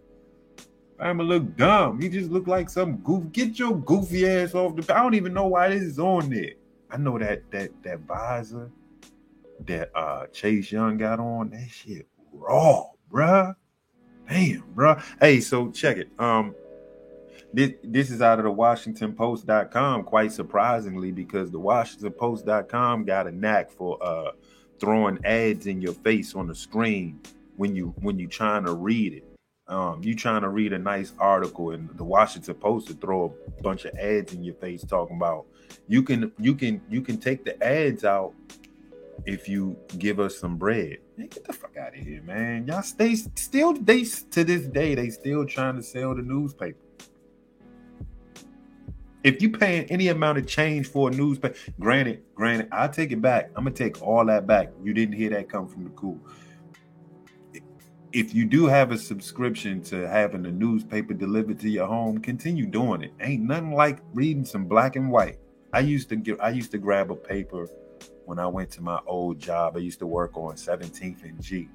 Bama 1.00 1.26
look 1.26 1.56
dumb. 1.56 2.02
He 2.02 2.10
just 2.10 2.30
look 2.30 2.46
like 2.46 2.70
some 2.70 2.98
goof. 2.98 3.32
Get 3.32 3.58
your 3.58 3.78
goofy 3.78 4.28
ass 4.28 4.54
off 4.54 4.76
the. 4.76 4.94
I 4.94 5.02
don't 5.02 5.14
even 5.14 5.34
know 5.34 5.48
why 5.48 5.70
this 5.70 5.84
is 5.84 6.00
on 6.00 6.30
there. 6.30 6.52
I 6.92 6.98
know 6.98 7.18
that 7.18 7.50
that 7.52 7.82
that 7.84 8.02
visor 8.02 8.70
that 9.68 9.90
uh 9.96 10.28
Chase 10.34 10.70
Young 10.70 10.98
got 10.98 11.22
on. 11.22 11.52
That 11.52 11.70
shit 11.70 12.06
raw, 12.34 12.88
bruh. 13.10 13.56
Damn, 14.28 14.64
bruh. 14.76 15.02
Hey, 15.22 15.40
so 15.40 15.72
check 15.72 15.96
it. 15.96 16.10
Um, 16.20 16.54
this, 17.56 17.72
this 17.84 18.12
is 18.12 18.22
out 18.22 18.38
of 18.38 18.44
the 18.44 18.52
WashingtonPost.com, 18.52 20.04
quite 20.04 20.34
surprisingly, 20.34 21.14
because 21.14 21.52
the 21.52 21.60
WashingtonPost.com 21.60 23.06
got 23.06 23.28
a 23.28 23.32
knack 23.32 23.72
for 23.72 23.98
uh, 24.06 24.32
throwing 24.78 25.24
ads 25.24 25.66
in 25.66 25.82
your 25.82 25.94
face 25.94 26.36
on 26.36 26.48
the 26.48 26.56
screen 26.56 27.18
when 27.56 27.74
you 27.74 27.94
when 28.02 28.20
you 28.20 28.28
trying 28.28 28.66
to 28.66 28.74
read 28.74 29.14
it. 29.14 29.24
Um, 29.68 30.04
you 30.04 30.16
trying 30.16 30.42
to 30.42 30.50
read 30.50 30.74
a 30.74 30.78
nice 30.78 31.14
article, 31.18 31.72
and 31.72 31.90
the 31.98 32.04
Washington 32.04 32.56
Post 32.56 32.88
to 32.88 32.94
throw 32.94 33.34
a 33.48 33.62
bunch 33.62 33.86
of 33.86 33.98
ads 33.98 34.34
in 34.34 34.44
your 34.44 34.56
face 34.56 34.84
talking 34.84 35.16
about 35.16 35.46
you 35.88 36.04
can 36.04 36.34
you 36.38 36.56
can 36.56 36.82
you 36.90 37.02
can 37.02 37.18
take 37.18 37.46
the 37.46 37.64
ads 37.66 38.04
out 38.04 38.34
if 39.26 39.48
you 39.48 39.78
give 39.98 40.20
us 40.20 40.38
some 40.38 40.58
bread. 40.58 40.98
Man, 41.16 41.28
get 41.28 41.46
the 41.46 41.54
fuck 41.54 41.78
out 41.78 41.98
of 41.98 42.04
here, 42.04 42.22
man. 42.22 42.68
Y'all 42.68 42.84
stay 42.84 43.16
still 43.16 43.74
they 43.74 44.04
to 44.04 44.44
this 44.44 44.64
day 44.66 44.94
they 44.94 45.10
still 45.10 45.46
trying 45.46 45.78
to 45.78 45.84
sell 45.84 46.14
the 46.14 46.22
newspaper 46.22 46.85
if 49.26 49.42
you 49.42 49.50
paying 49.50 49.86
any 49.86 50.10
amount 50.10 50.38
of 50.38 50.46
change 50.46 50.88
for 50.88 51.10
a 51.10 51.12
newspaper, 51.12 51.58
granted, 51.80 52.22
granted, 52.36 52.68
I'll 52.72 52.90
take 52.90 53.12
it 53.12 53.24
back. 53.24 53.50
I'm 53.56 53.64
gonna 53.64 53.76
take 53.76 54.00
all 54.04 54.24
that 54.28 54.46
back. 54.46 54.70
You 54.84 54.94
didn't 54.94 55.16
hear 55.16 55.32
that 55.32 55.50
come 55.50 55.68
from 55.68 55.84
the 55.84 55.90
cool. 55.90 56.20
If 58.14 58.36
you 58.36 58.46
do 58.46 58.68
have 58.68 58.92
a 58.92 58.98
subscription 59.00 59.82
to 59.86 60.08
having 60.08 60.46
a 60.46 60.52
newspaper 60.52 61.16
delivered 61.16 61.60
to 61.62 61.70
your 61.70 61.88
home, 61.88 62.20
continue 62.20 62.68
doing 62.68 63.02
it. 63.02 63.14
Ain't 63.20 63.42
nothing 63.42 63.74
like 63.74 64.00
reading 64.14 64.46
some 64.46 64.66
black 64.66 64.96
and 64.96 65.10
white. 65.10 65.40
I 65.74 65.80
used 65.80 66.08
to 66.10 66.18
get 66.18 66.40
I 66.40 66.52
used 66.52 66.70
to 66.72 66.78
grab 66.78 67.10
a 67.10 67.16
paper 67.16 67.68
when 68.26 68.38
I 68.38 68.46
went 68.46 68.70
to 68.74 68.82
my 68.84 69.00
old 69.08 69.40
job. 69.40 69.76
I 69.76 69.80
used 69.80 69.98
to 70.00 70.08
work 70.08 70.38
on 70.38 70.54
17th 70.54 71.24
and 71.24 71.42
G 71.42 71.68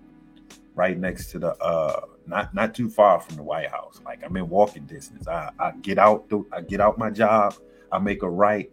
right 0.81 0.99
next 0.99 1.31
to 1.31 1.39
the 1.39 1.55
uh 1.63 2.01
not 2.27 2.55
not 2.55 2.75
too 2.75 2.89
far 2.89 3.21
from 3.21 3.37
the 3.37 3.43
White 3.43 3.71
House. 3.71 4.01
Like 4.03 4.25
I'm 4.25 4.35
in 4.39 4.49
walking 4.49 4.87
distance. 4.87 5.29
I, 5.29 5.51
I 5.59 5.73
get 5.83 5.99
out 5.99 6.31
the 6.31 6.43
I 6.51 6.63
get 6.63 6.81
out 6.81 6.97
my 6.97 7.11
job, 7.11 7.55
I 7.93 7.99
make 7.99 8.23
a 8.23 8.31
right, 8.31 8.71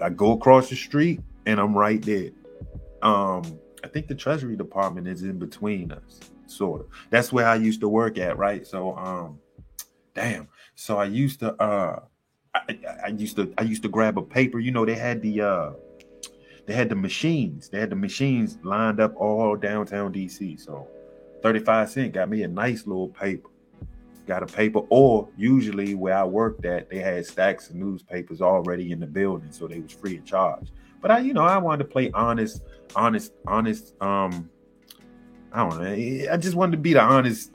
I 0.00 0.10
go 0.10 0.32
across 0.32 0.70
the 0.70 0.76
street 0.76 1.20
and 1.46 1.58
I'm 1.58 1.74
right 1.76 2.00
there. 2.00 2.30
Um 3.02 3.42
I 3.82 3.88
think 3.88 4.06
the 4.06 4.14
Treasury 4.14 4.54
Department 4.54 5.08
is 5.08 5.24
in 5.24 5.36
between 5.40 5.90
us, 5.90 6.20
sort 6.46 6.82
of. 6.82 6.86
That's 7.10 7.32
where 7.32 7.48
I 7.48 7.56
used 7.56 7.80
to 7.80 7.88
work 7.88 8.16
at, 8.16 8.38
right? 8.38 8.64
So 8.64 8.96
um 8.96 9.40
damn. 10.14 10.46
So 10.76 10.96
I 10.98 11.06
used 11.06 11.40
to 11.40 11.60
uh 11.60 11.98
I, 12.54 12.78
I 13.06 13.08
used 13.08 13.34
to 13.34 13.52
I 13.58 13.62
used 13.62 13.82
to 13.82 13.88
grab 13.88 14.16
a 14.16 14.22
paper. 14.22 14.60
You 14.60 14.70
know, 14.70 14.86
they 14.86 14.94
had 14.94 15.22
the 15.22 15.40
uh 15.40 15.70
they 16.66 16.74
had 16.76 16.88
the 16.88 16.94
machines. 16.94 17.68
They 17.68 17.80
had 17.80 17.90
the 17.90 17.96
machines 17.96 18.58
lined 18.62 19.00
up 19.00 19.16
all 19.16 19.56
downtown 19.56 20.12
DC. 20.12 20.60
So 20.60 20.86
35 21.42 21.90
cent 21.90 22.12
got 22.12 22.28
me 22.28 22.42
a 22.42 22.48
nice 22.48 22.86
little 22.86 23.08
paper. 23.08 23.48
Got 24.26 24.42
a 24.42 24.46
paper, 24.46 24.80
or 24.90 25.28
usually 25.36 25.94
where 25.94 26.16
I 26.16 26.24
worked 26.24 26.64
at, 26.64 26.88
they 26.88 26.98
had 26.98 27.26
stacks 27.26 27.70
of 27.70 27.76
newspapers 27.76 28.40
already 28.40 28.92
in 28.92 29.00
the 29.00 29.06
building, 29.06 29.50
so 29.50 29.66
they 29.66 29.80
was 29.80 29.92
free 29.92 30.18
of 30.18 30.24
charge. 30.24 30.68
But 31.00 31.10
I, 31.10 31.18
you 31.20 31.32
know, 31.32 31.42
I 31.42 31.58
wanted 31.58 31.84
to 31.84 31.90
play 31.90 32.10
honest, 32.12 32.62
honest, 32.94 33.32
honest. 33.46 33.94
Um, 34.00 34.50
I 35.52 35.68
don't 35.68 35.82
know. 35.82 36.32
I 36.32 36.36
just 36.36 36.54
wanted 36.54 36.72
to 36.72 36.78
be 36.78 36.92
the 36.92 37.02
honest, 37.02 37.52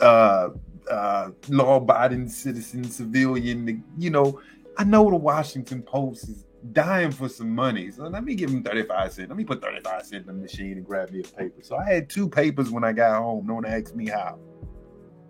uh, 0.00 0.50
uh, 0.90 1.30
law-abiding 1.48 2.28
citizen, 2.28 2.84
civilian. 2.84 3.84
You 3.96 4.10
know, 4.10 4.40
I 4.76 4.84
know 4.84 5.08
the 5.08 5.16
Washington 5.16 5.82
Post 5.82 6.28
is 6.28 6.44
dying 6.72 7.10
for 7.10 7.28
some 7.28 7.50
money. 7.50 7.90
So 7.90 8.04
let 8.04 8.24
me 8.24 8.34
give 8.34 8.50
him 8.50 8.62
35 8.62 9.12
cents. 9.12 9.28
Let 9.28 9.36
me 9.36 9.44
put 9.44 9.62
35 9.62 10.06
cents 10.06 10.12
in 10.12 10.26
the 10.26 10.32
machine 10.32 10.72
and 10.72 10.84
grab 10.84 11.10
me 11.10 11.20
a 11.20 11.22
paper. 11.22 11.62
So 11.62 11.76
I 11.76 11.84
had 11.84 12.10
two 12.10 12.28
papers 12.28 12.70
when 12.70 12.84
I 12.84 12.92
got 12.92 13.20
home. 13.20 13.46
No 13.46 13.54
one 13.54 13.66
asked 13.66 13.96
me 13.96 14.08
how. 14.08 14.38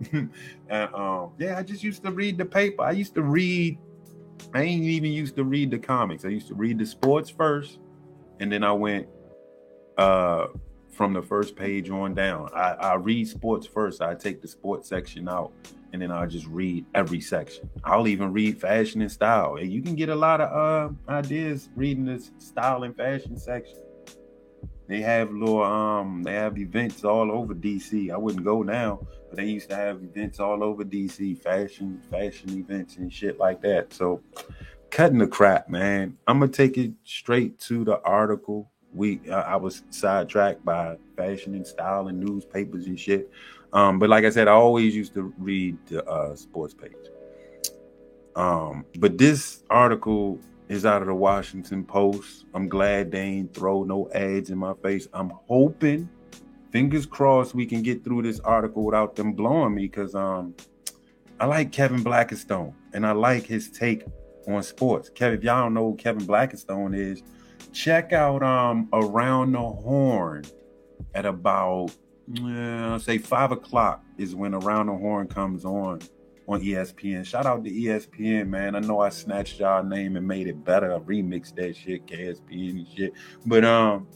and 0.13 0.95
um, 0.95 1.33
yeah, 1.39 1.59
I 1.59 1.63
just 1.63 1.83
used 1.83 2.03
to 2.05 2.11
read 2.11 2.39
the 2.39 2.45
paper. 2.45 2.83
I 2.83 2.93
used 2.93 3.15
to 3.15 3.23
read, 3.23 3.79
I 4.55 4.63
ain't 4.63 4.85
even 4.85 5.13
used 5.13 5.37
to 5.37 5.45
read 5.45 5.71
the 5.71 5.79
comics. 5.79 6.25
I 6.25 6.29
used 6.29 6.49
to 6.49 6.55
read 6.55 6.79
the 6.79 6.87
sports 6.87 7.31
first, 7.31 7.79
and 8.41 8.51
then 8.51 8.65
I 8.65 8.73
went 8.73 9.07
uh 9.99 10.47
from 10.91 11.13
the 11.13 11.23
first 11.23 11.55
page 11.55 11.91
on 11.91 12.15
down. 12.15 12.49
I, 12.55 12.73
I 12.73 12.95
read 12.95 13.29
sports 13.29 13.67
first. 13.67 14.03
I 14.03 14.15
take 14.15 14.43
the 14.43 14.49
sports 14.49 14.89
section 14.89 15.29
out 15.29 15.53
and 15.93 16.01
then 16.01 16.11
I'll 16.11 16.29
just 16.29 16.47
read 16.47 16.85
every 16.95 17.21
section. 17.21 17.69
I'll 17.85 18.09
even 18.09 18.33
read 18.33 18.61
fashion 18.61 19.03
and 19.03 19.11
style. 19.11 19.57
And 19.57 19.73
you 19.73 19.83
can 19.83 19.95
get 19.95 20.09
a 20.09 20.15
lot 20.15 20.41
of 20.41 20.51
uh, 21.09 21.13
ideas 21.13 21.69
reading 21.75 22.05
this 22.05 22.31
style 22.39 22.85
and 22.85 22.97
fashion 22.97 23.37
section. 23.39 23.79
They 24.91 25.01
have 25.03 25.31
little 25.31 25.63
um 25.63 26.25
they 26.25 26.33
have 26.33 26.59
events 26.59 27.05
all 27.05 27.31
over 27.31 27.55
DC. 27.55 28.11
I 28.11 28.17
wouldn't 28.17 28.45
go 28.45 28.63
now, 28.63 29.07
but 29.29 29.37
they 29.37 29.45
used 29.45 29.69
to 29.71 29.77
have 29.77 30.03
events 30.03 30.41
all 30.41 30.65
over 30.65 30.85
DC, 30.85 31.41
fashion, 31.41 32.03
fashion 32.11 32.59
events 32.59 32.97
and 32.97 33.13
shit 33.13 33.39
like 33.39 33.61
that. 33.63 33.93
So 33.93 34.21
cutting 34.91 35.19
the 35.19 35.29
crap, 35.29 35.69
man. 35.69 36.19
I'm 36.27 36.41
gonna 36.41 36.51
take 36.51 36.77
it 36.77 36.93
straight 37.05 37.61
to 37.61 37.85
the 37.85 38.01
article. 38.03 38.73
We 38.95 39.21
uh, 39.31 39.37
I 39.37 39.57
was 39.57 39.83
sidetracked 39.91 40.65
by 40.65 40.97
fashion 41.17 41.55
and 41.55 41.67
style 41.67 42.09
and 42.09 42.19
newspapers 42.19 42.87
and 42.87 42.99
shit. 42.99 43.31
Um, 43.73 43.99
but 43.99 44.09
like 44.09 44.25
I 44.25 44.31
said, 44.31 44.49
I 44.49 44.53
always 44.53 44.95
used 44.95 45.15
to 45.15 45.33
read 45.39 45.79
the 45.87 46.05
uh, 46.05 46.35
sports 46.35 46.75
page. 46.75 46.93
Um, 48.37 48.85
but 48.99 49.19
this 49.19 49.63
article 49.71 50.41
is 50.69 50.87
out 50.87 51.03
of 51.03 51.09
the 51.09 51.15
Washington 51.15 51.85
Post. 51.85 52.47
I'm 52.55 52.69
glad 52.69 53.11
they 53.11 53.21
ain't 53.21 53.55
throw 53.55 53.83
no 53.83 54.09
ads 54.13 54.51
in 54.51 54.59
my 54.59 54.75
face. 54.83 55.09
I'm 55.13 55.33
hoping, 55.49 56.09
fingers 56.71 57.07
crossed, 57.07 57.55
we 57.55 57.67
can 57.67 57.83
get 57.83 58.05
through 58.05 58.23
this 58.23 58.41
article 58.41 58.85
without 58.85 59.17
them 59.17 59.33
blowing 59.33 59.75
me 59.75 59.83
because 59.83 60.15
um, 60.15 60.55
I 61.41 61.47
like 61.47 61.73
Kevin 61.73 62.05
Blackistone 62.05 62.73
and 62.93 63.07
I 63.07 63.13
like 63.13 63.47
his 63.47 63.71
take 63.71 64.05
on 64.47 64.63
sports. 64.63 65.09
Kevin, 65.09 65.39
if 65.39 65.45
y'all 65.45 65.65
don't 65.65 65.75
know 65.75 65.91
who 65.91 65.97
Kevin 65.97 66.27
Blackistone 66.27 66.97
is, 66.97 67.23
check 67.73 68.13
out 68.13 68.43
um 68.43 68.89
Around 68.93 69.53
the 69.53 69.61
Horn 69.61 70.45
at 71.15 71.27
about 71.27 71.91
yeah, 72.33 72.99
say 72.99 73.19
five 73.19 73.51
o'clock 73.53 74.05
is 74.19 74.35
when 74.35 74.55
Around 74.55 74.87
the 74.87 74.95
Horn 74.95 75.27
comes 75.27 75.65
on 75.65 76.01
on 76.47 76.61
ESPN. 76.61 77.25
Shout 77.25 77.47
out 77.47 77.65
to 77.65 77.71
ESPN, 77.71 78.49
man. 78.49 78.75
I 78.75 78.81
know 78.81 79.01
I 79.01 79.09
snatched 79.09 79.61
y'all 79.61 79.85
name 79.85 80.17
and 80.17 80.27
made 80.27 80.49
it 80.49 80.65
better. 80.65 80.93
I 80.95 80.99
remixed 80.99 81.55
that 81.57 81.77
shit, 81.77 82.07
KSPN 82.07 82.71
and 82.71 82.89
shit. 82.89 83.13
But 83.47 83.65
um, 83.65 84.09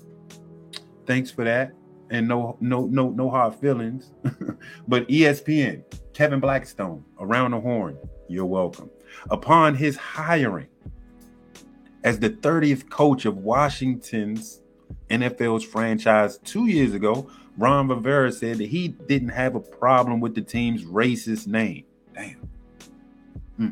thanks 1.07 1.31
for 1.31 1.45
that. 1.45 1.73
And 2.11 2.29
no, 2.29 2.57
no, 2.61 2.87
no, 2.87 3.11
no 3.11 3.31
hard 3.31 3.55
feelings. 3.55 4.13
but 4.89 5.09
ESPN, 5.09 5.85
Kevin 6.13 6.41
Blackistone 6.41 7.03
Around 7.21 7.53
the 7.53 7.61
Horn, 7.61 7.97
you're 8.29 8.45
welcome. 8.45 8.91
Upon 9.31 9.75
his 9.75 9.97
hiring 9.97 10.67
as 12.05 12.19
the 12.19 12.29
30th 12.29 12.91
coach 12.91 13.25
of 13.25 13.39
Washington's 13.39 14.61
NFL's 15.09 15.65
franchise 15.65 16.39
two 16.45 16.67
years 16.67 16.93
ago, 16.93 17.31
Ron 17.57 17.89
Rivera 17.89 18.31
said 18.31 18.59
that 18.59 18.69
he 18.69 18.89
didn't 18.89 19.31
have 19.31 19.55
a 19.55 19.61
problem 19.61 20.21
with 20.21 20.35
the 20.35 20.43
team's 20.43 20.85
racist 20.85 21.47
name. 21.47 21.85
Damn. 22.15 22.49
Hmm. 23.57 23.69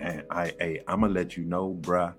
And 0.00 0.24
I, 0.30 0.54
hey, 0.58 0.82
I'm 0.88 1.02
gonna 1.02 1.12
let 1.12 1.36
you 1.36 1.44
know, 1.44 1.76
bruh. 1.80 2.14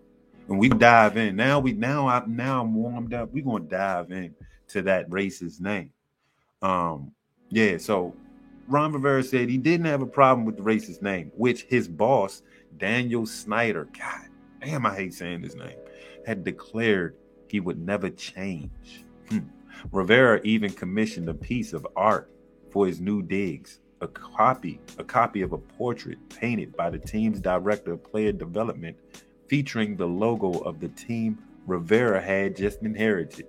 When 0.45 0.59
we 0.59 0.69
dive 0.69 1.17
in, 1.17 1.35
now 1.35 1.59
we 1.59 1.73
now 1.73 2.07
I 2.07 2.23
now 2.27 2.61
I'm 2.61 2.73
warmed 2.75 3.13
up. 3.13 3.31
We're 3.33 3.43
gonna 3.43 3.63
dive 3.63 4.11
in 4.11 4.35
to 4.69 4.81
that 4.83 5.09
racist 5.09 5.61
name. 5.61 5.91
Um, 6.61 7.11
yeah, 7.49 7.77
so 7.77 8.13
Ron 8.67 8.91
Rivera 8.91 9.23
said 9.23 9.49
he 9.49 9.57
didn't 9.57 9.85
have 9.85 10.01
a 10.01 10.07
problem 10.07 10.45
with 10.45 10.57
the 10.57 10.63
racist 10.63 11.01
name, 11.01 11.31
which 11.35 11.63
his 11.63 11.87
boss, 11.87 12.43
Daniel 12.77 13.25
Snyder, 13.25 13.87
God 13.97 14.28
damn, 14.59 14.85
I 14.85 14.95
hate 14.95 15.13
saying 15.13 15.43
his 15.43 15.55
name, 15.55 15.77
had 16.25 16.43
declared 16.43 17.15
he 17.47 17.59
would 17.59 17.79
never 17.79 18.09
change. 18.09 19.05
Hmm. 19.29 19.39
Rivera 19.91 20.41
even 20.43 20.71
commissioned 20.71 21.29
a 21.29 21.33
piece 21.33 21.73
of 21.73 21.87
art 21.95 22.31
for 22.69 22.85
his 22.85 22.99
new 22.99 23.21
digs, 23.21 23.79
a 24.01 24.07
copy, 24.07 24.79
a 24.97 25.03
copy 25.03 25.41
of 25.41 25.53
a 25.53 25.57
portrait 25.57 26.17
painted 26.29 26.75
by 26.75 26.89
the 26.89 26.99
team's 26.99 27.39
director 27.39 27.93
of 27.93 28.03
player 28.03 28.31
development, 28.31 28.97
featuring 29.47 29.95
the 29.95 30.05
logo 30.05 30.59
of 30.59 30.79
the 30.79 30.89
team 30.89 31.39
Rivera 31.65 32.21
had 32.21 32.55
just 32.55 32.81
inherited. 32.81 33.47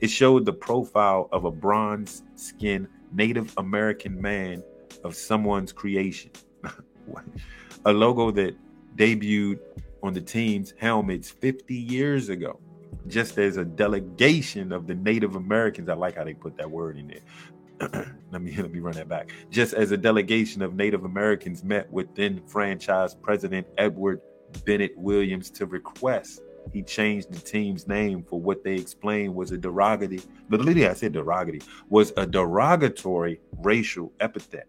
It 0.00 0.08
showed 0.08 0.44
the 0.44 0.52
profile 0.52 1.28
of 1.32 1.44
a 1.44 1.50
bronze-skinned 1.50 2.88
Native 3.12 3.52
American 3.56 4.20
man 4.20 4.62
of 5.04 5.14
someone's 5.14 5.72
creation. 5.72 6.30
a 7.84 7.92
logo 7.92 8.30
that 8.30 8.56
debuted 8.96 9.60
on 10.02 10.12
the 10.12 10.20
team's 10.20 10.74
helmets 10.78 11.30
50 11.30 11.74
years 11.74 12.28
ago 12.28 12.60
just 13.06 13.38
as 13.38 13.56
a 13.56 13.64
delegation 13.64 14.72
of 14.72 14.86
the 14.86 14.94
Native 14.94 15.36
Americans. 15.36 15.88
I 15.88 15.94
like 15.94 16.16
how 16.16 16.24
they 16.24 16.34
put 16.34 16.56
that 16.58 16.70
word 16.70 16.98
in 16.98 17.08
there. 17.08 18.14
let 18.30 18.42
me 18.42 18.54
let 18.56 18.70
me 18.70 18.80
run 18.80 18.94
that 18.94 19.08
back. 19.08 19.30
Just 19.50 19.72
as 19.74 19.90
a 19.90 19.96
delegation 19.96 20.62
of 20.62 20.74
Native 20.74 21.04
Americans 21.04 21.64
met 21.64 21.90
with 21.90 22.14
then 22.14 22.42
franchise 22.46 23.14
president 23.14 23.66
Edward 23.78 24.20
Bennett 24.64 24.96
Williams 24.98 25.50
to 25.52 25.66
request 25.66 26.42
he 26.72 26.82
changed 26.82 27.32
the 27.32 27.40
team's 27.40 27.88
name 27.88 28.22
for 28.22 28.40
what 28.40 28.62
they 28.62 28.74
explained 28.74 29.34
was 29.34 29.50
a 29.50 29.58
derogatory. 29.58 30.22
The 30.48 30.58
Literally, 30.58 30.86
I 30.86 30.92
said 30.92 31.12
derogatory 31.12 31.60
was 31.88 32.12
a 32.16 32.26
derogatory 32.26 33.40
racial 33.58 34.12
epithet. 34.20 34.68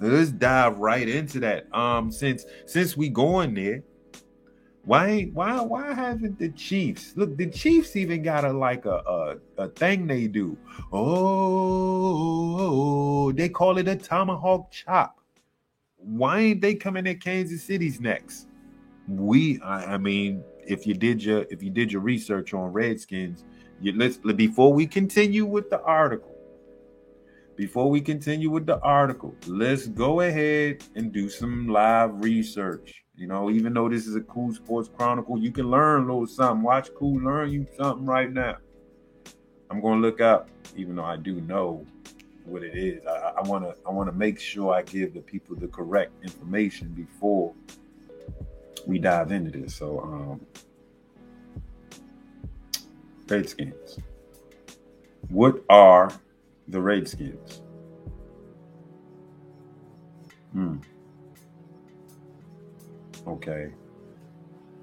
Let's 0.00 0.30
dive 0.30 0.78
right 0.78 1.08
into 1.08 1.40
that. 1.40 1.74
Um, 1.74 2.10
since 2.10 2.44
since 2.66 2.96
we 2.96 3.08
going 3.08 3.54
there, 3.54 3.82
why 4.84 5.30
why 5.32 5.62
why 5.62 5.94
haven't 5.94 6.38
the 6.38 6.50
Chiefs 6.50 7.14
look? 7.16 7.38
The 7.38 7.46
Chiefs 7.46 7.96
even 7.96 8.22
got 8.22 8.44
a 8.44 8.52
like 8.52 8.84
a 8.84 8.96
a, 8.96 9.36
a 9.56 9.68
thing 9.68 10.06
they 10.06 10.26
do. 10.26 10.58
Oh, 10.92 12.12
they 13.32 13.48
call 13.48 13.78
it 13.78 13.88
a 13.88 13.96
tomahawk 13.96 14.70
chop. 14.70 15.18
Why 15.96 16.40
ain't 16.40 16.60
they 16.60 16.74
coming 16.74 17.06
at 17.06 17.22
Kansas 17.22 17.62
City's 17.62 17.98
next? 17.98 18.48
We, 19.08 19.58
I, 19.62 19.94
I 19.94 19.98
mean, 19.98 20.44
if 20.66 20.86
you 20.86 20.92
did 20.92 21.24
your 21.24 21.46
if 21.50 21.62
you 21.62 21.70
did 21.70 21.90
your 21.90 22.02
research 22.02 22.52
on 22.52 22.70
Redskins, 22.70 23.44
you 23.80 23.96
let's 23.96 24.18
before 24.18 24.70
we 24.72 24.86
continue 24.86 25.46
with 25.46 25.70
the 25.70 25.80
article. 25.82 26.30
Before 27.56 27.88
we 27.88 28.00
continue 28.00 28.50
with 28.50 28.66
the 28.66 28.80
article, 28.80 29.34
let's 29.46 29.86
go 29.86 30.20
ahead 30.22 30.82
and 30.96 31.12
do 31.12 31.30
some 31.30 31.68
live 31.68 32.10
research. 32.22 33.03
You 33.16 33.28
know, 33.28 33.48
even 33.48 33.74
though 33.74 33.88
this 33.88 34.06
is 34.06 34.16
a 34.16 34.20
cool 34.22 34.52
sports 34.52 34.90
chronicle, 34.96 35.38
you 35.38 35.52
can 35.52 35.70
learn 35.70 36.02
a 36.02 36.06
little 36.06 36.26
something. 36.26 36.62
Watch 36.62 36.90
cool, 36.96 37.20
learn 37.22 37.50
you 37.50 37.66
something 37.76 38.06
right 38.06 38.32
now. 38.32 38.56
I'm 39.70 39.80
gonna 39.80 40.00
look 40.00 40.20
up, 40.20 40.48
even 40.76 40.96
though 40.96 41.04
I 41.04 41.16
do 41.16 41.40
know 41.40 41.86
what 42.44 42.62
it 42.62 42.76
is. 42.76 43.06
I, 43.06 43.34
I 43.38 43.42
wanna 43.42 43.74
I 43.86 43.90
wanna 43.90 44.12
make 44.12 44.40
sure 44.40 44.74
I 44.74 44.82
give 44.82 45.14
the 45.14 45.20
people 45.20 45.54
the 45.56 45.68
correct 45.68 46.12
information 46.24 46.88
before 46.88 47.54
we 48.86 48.98
dive 48.98 49.30
into 49.30 49.60
this. 49.60 49.76
So 49.76 50.00
um 50.00 50.46
Redskins. 53.28 53.98
What 55.28 55.64
are 55.68 56.12
the 56.68 56.80
Redskins? 56.80 57.62
Hmm. 60.52 60.76
Okay. 63.26 63.70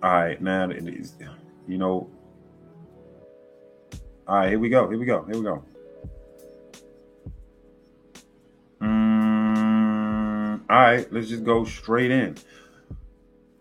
All 0.03 0.11
right, 0.11 0.41
now 0.41 0.69
it 0.69 0.87
is, 0.87 1.13
you 1.67 1.77
know. 1.77 2.09
All 4.27 4.35
right, 4.35 4.49
here 4.49 4.59
we 4.59 4.69
go. 4.69 4.89
Here 4.89 4.97
we 4.99 5.05
go. 5.05 5.23
Here 5.25 5.35
we 5.35 5.43
go. 5.43 5.63
Mm, 8.81 10.61
all 10.69 10.75
right, 10.75 11.13
let's 11.13 11.29
just 11.29 11.43
go 11.43 11.65
straight 11.65 12.11
in. 12.11 12.35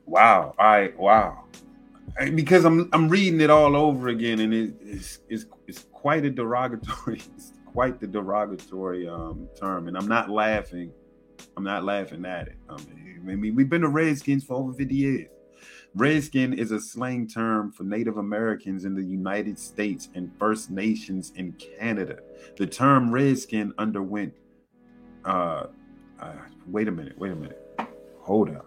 Wow. 0.07 0.55
All 0.59 0.67
right. 0.67 0.99
Wow. 0.99 1.45
because 2.35 2.65
I'm 2.65 2.89
I'm 2.93 3.09
reading 3.09 3.41
it 3.41 3.51
all 3.51 3.77
over 3.77 4.09
again, 4.09 4.41
and 4.41 4.53
it, 4.55 4.75
it's 4.83 5.21
it's 5.29 5.47
it's 5.67 5.87
quite 5.93 6.25
a 6.25 6.31
derogatory, 6.31 7.23
it's 7.37 7.53
quite 7.67 8.01
the 8.01 8.07
derogatory 8.07 9.09
um, 9.09 9.49
term, 9.59 9.89
and 9.89 9.97
I'm 9.97 10.09
not 10.09 10.31
laughing. 10.31 10.93
I'm 11.57 11.65
not 11.65 11.85
laughing 11.85 12.25
at 12.25 12.49
it. 12.49 12.57
I 12.69 12.77
mean, 13.23 13.55
we've 13.55 13.69
been 13.69 13.83
the 13.83 13.89
Redskins 13.89 14.45
for 14.45 14.55
over 14.55 14.73
50 14.73 14.95
years. 14.95 15.29
Redskin 15.95 16.53
is 16.53 16.71
a 16.71 16.81
slang 16.81 17.27
term 17.27 17.73
for 17.73 17.83
Native 17.83 18.17
Americans 18.17 18.85
in 18.85 18.95
the 18.95 19.03
United 19.03 19.59
States 19.59 20.09
and 20.15 20.31
First 20.39 20.71
Nations 20.71 21.33
in 21.35 21.53
Canada. 21.53 22.19
The 22.57 22.67
term 22.67 23.11
Redskin 23.11 23.73
underwent. 23.77 24.35
Uh, 25.25 25.67
uh, 26.21 26.33
wait 26.67 26.87
a 26.87 26.93
minute. 26.93 27.19
Wait 27.19 27.33
a 27.33 27.37
minute. 27.37 27.61
Hold 28.21 28.51
up. 28.51 28.67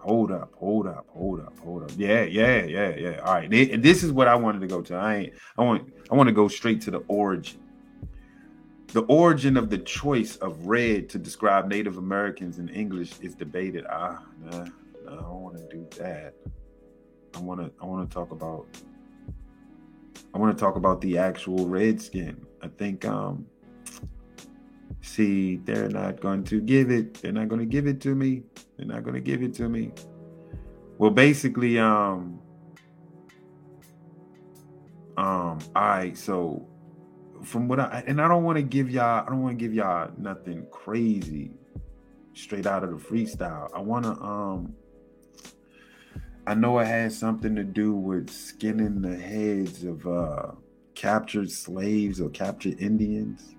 Hold 0.00 0.32
up. 0.32 0.52
Hold 0.58 0.86
up. 0.86 1.06
Hold 1.10 1.40
up. 1.40 1.58
Hold 1.60 1.84
up. 1.84 1.92
Yeah. 1.96 2.24
Yeah. 2.24 2.64
Yeah. 2.64 2.94
Yeah. 2.96 3.20
All 3.24 3.34
right. 3.34 3.50
This 3.50 4.02
is 4.02 4.10
what 4.10 4.26
I 4.26 4.34
wanted 4.34 4.60
to 4.60 4.66
go 4.66 4.82
to. 4.82 4.96
I 4.96 5.14
ain't. 5.16 5.32
I 5.56 5.62
want. 5.62 5.92
I 6.10 6.14
want 6.14 6.26
to 6.28 6.34
go 6.34 6.48
straight 6.48 6.80
to 6.82 6.90
the 6.90 6.98
origin. 7.08 7.60
The 8.94 9.02
origin 9.02 9.56
of 9.56 9.70
the 9.70 9.78
choice 9.78 10.36
of 10.36 10.66
red 10.66 11.08
to 11.08 11.18
describe 11.18 11.66
Native 11.66 11.98
Americans 11.98 12.60
in 12.60 12.68
English 12.68 13.18
is 13.20 13.34
debated. 13.34 13.84
Ah, 13.90 14.22
nah, 14.40 14.58
nah 14.58 14.66
I 15.08 15.16
don't 15.16 15.42
want 15.42 15.56
to 15.56 15.66
do 15.68 15.84
that. 15.98 16.32
I 17.34 17.40
want 17.40 17.60
to 17.60 17.72
I 17.82 17.86
want 17.86 18.08
to 18.08 18.14
talk 18.14 18.30
about 18.30 18.66
I 20.32 20.38
want 20.38 20.56
to 20.56 20.64
talk 20.64 20.76
about 20.76 21.00
the 21.00 21.18
actual 21.18 21.66
redskin. 21.66 22.46
I 22.62 22.68
think 22.68 23.04
um 23.04 23.46
see 25.00 25.56
they're 25.56 25.88
not 25.88 26.20
going 26.20 26.44
to 26.44 26.60
give 26.60 26.92
it 26.92 27.14
they're 27.14 27.32
not 27.32 27.48
going 27.48 27.58
to 27.58 27.66
give 27.66 27.88
it 27.88 28.00
to 28.02 28.14
me. 28.14 28.44
They're 28.76 28.86
not 28.86 29.02
going 29.02 29.14
to 29.14 29.20
give 29.20 29.42
it 29.42 29.54
to 29.54 29.68
me. 29.68 29.90
Well, 30.98 31.10
basically 31.10 31.80
um 31.80 32.38
um 35.16 35.58
right, 35.74 36.16
so 36.16 36.68
from 37.44 37.68
what 37.68 37.80
I 37.80 38.02
and 38.06 38.20
I 38.20 38.28
don't 38.28 38.44
want 38.44 38.56
to 38.56 38.62
give 38.62 38.90
y'all 38.90 39.24
I 39.24 39.28
don't 39.28 39.42
want 39.42 39.58
to 39.58 39.64
give 39.64 39.74
y'all 39.74 40.10
nothing 40.16 40.66
crazy 40.70 41.50
straight 42.34 42.66
out 42.66 42.82
of 42.82 42.90
the 42.90 42.96
freestyle. 42.96 43.68
I 43.74 43.80
want 43.80 44.04
to 44.04 44.12
um 44.22 44.74
I 46.46 46.54
know 46.54 46.78
it 46.78 46.86
has 46.86 47.16
something 47.16 47.56
to 47.56 47.64
do 47.64 47.94
with 47.94 48.28
skinning 48.28 49.00
the 49.00 49.16
heads 49.16 49.82
of 49.82 50.06
uh, 50.06 50.52
captured 50.94 51.50
slaves 51.50 52.20
or 52.20 52.28
captured 52.28 52.78
Indians. 52.80 53.54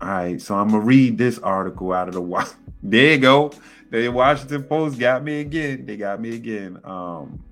All 0.00 0.08
right, 0.08 0.40
so 0.40 0.54
I'm 0.54 0.68
gonna 0.68 0.84
read 0.84 1.18
this 1.18 1.38
article 1.40 1.92
out 1.92 2.08
of 2.08 2.14
the 2.14 2.54
there 2.82 3.14
you 3.14 3.18
go. 3.18 3.52
The 3.90 4.08
Washington 4.08 4.64
Post 4.64 4.98
got 4.98 5.24
me 5.24 5.40
again. 5.40 5.84
They 5.84 5.96
got 5.96 6.20
me 6.20 6.34
again. 6.34 6.78
Um, 6.84 7.42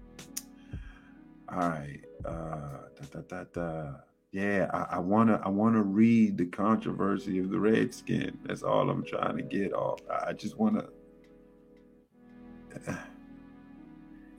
all 1.49 1.59
right. 1.59 2.01
Uh, 2.25 2.84
da, 3.15 3.21
da, 3.29 3.45
da, 3.53 3.93
yeah, 4.33 4.69
I, 4.73 4.99
wanna 4.99 5.41
I 5.45 5.49
wanna 5.49 5.81
read 5.83 6.37
the 6.39 6.47
controversy 6.47 7.39
of 7.39 7.51
the 7.51 7.59
redskin. 7.59 8.37
That's 8.45 8.65
all 8.65 8.91
I'm 8.91 9.05
trying 9.05 9.37
to 9.37 9.45
get 9.45 9.73
off. 9.73 10.01
I 10.11 10.33
just 10.33 10.59
wanna 10.59 10.87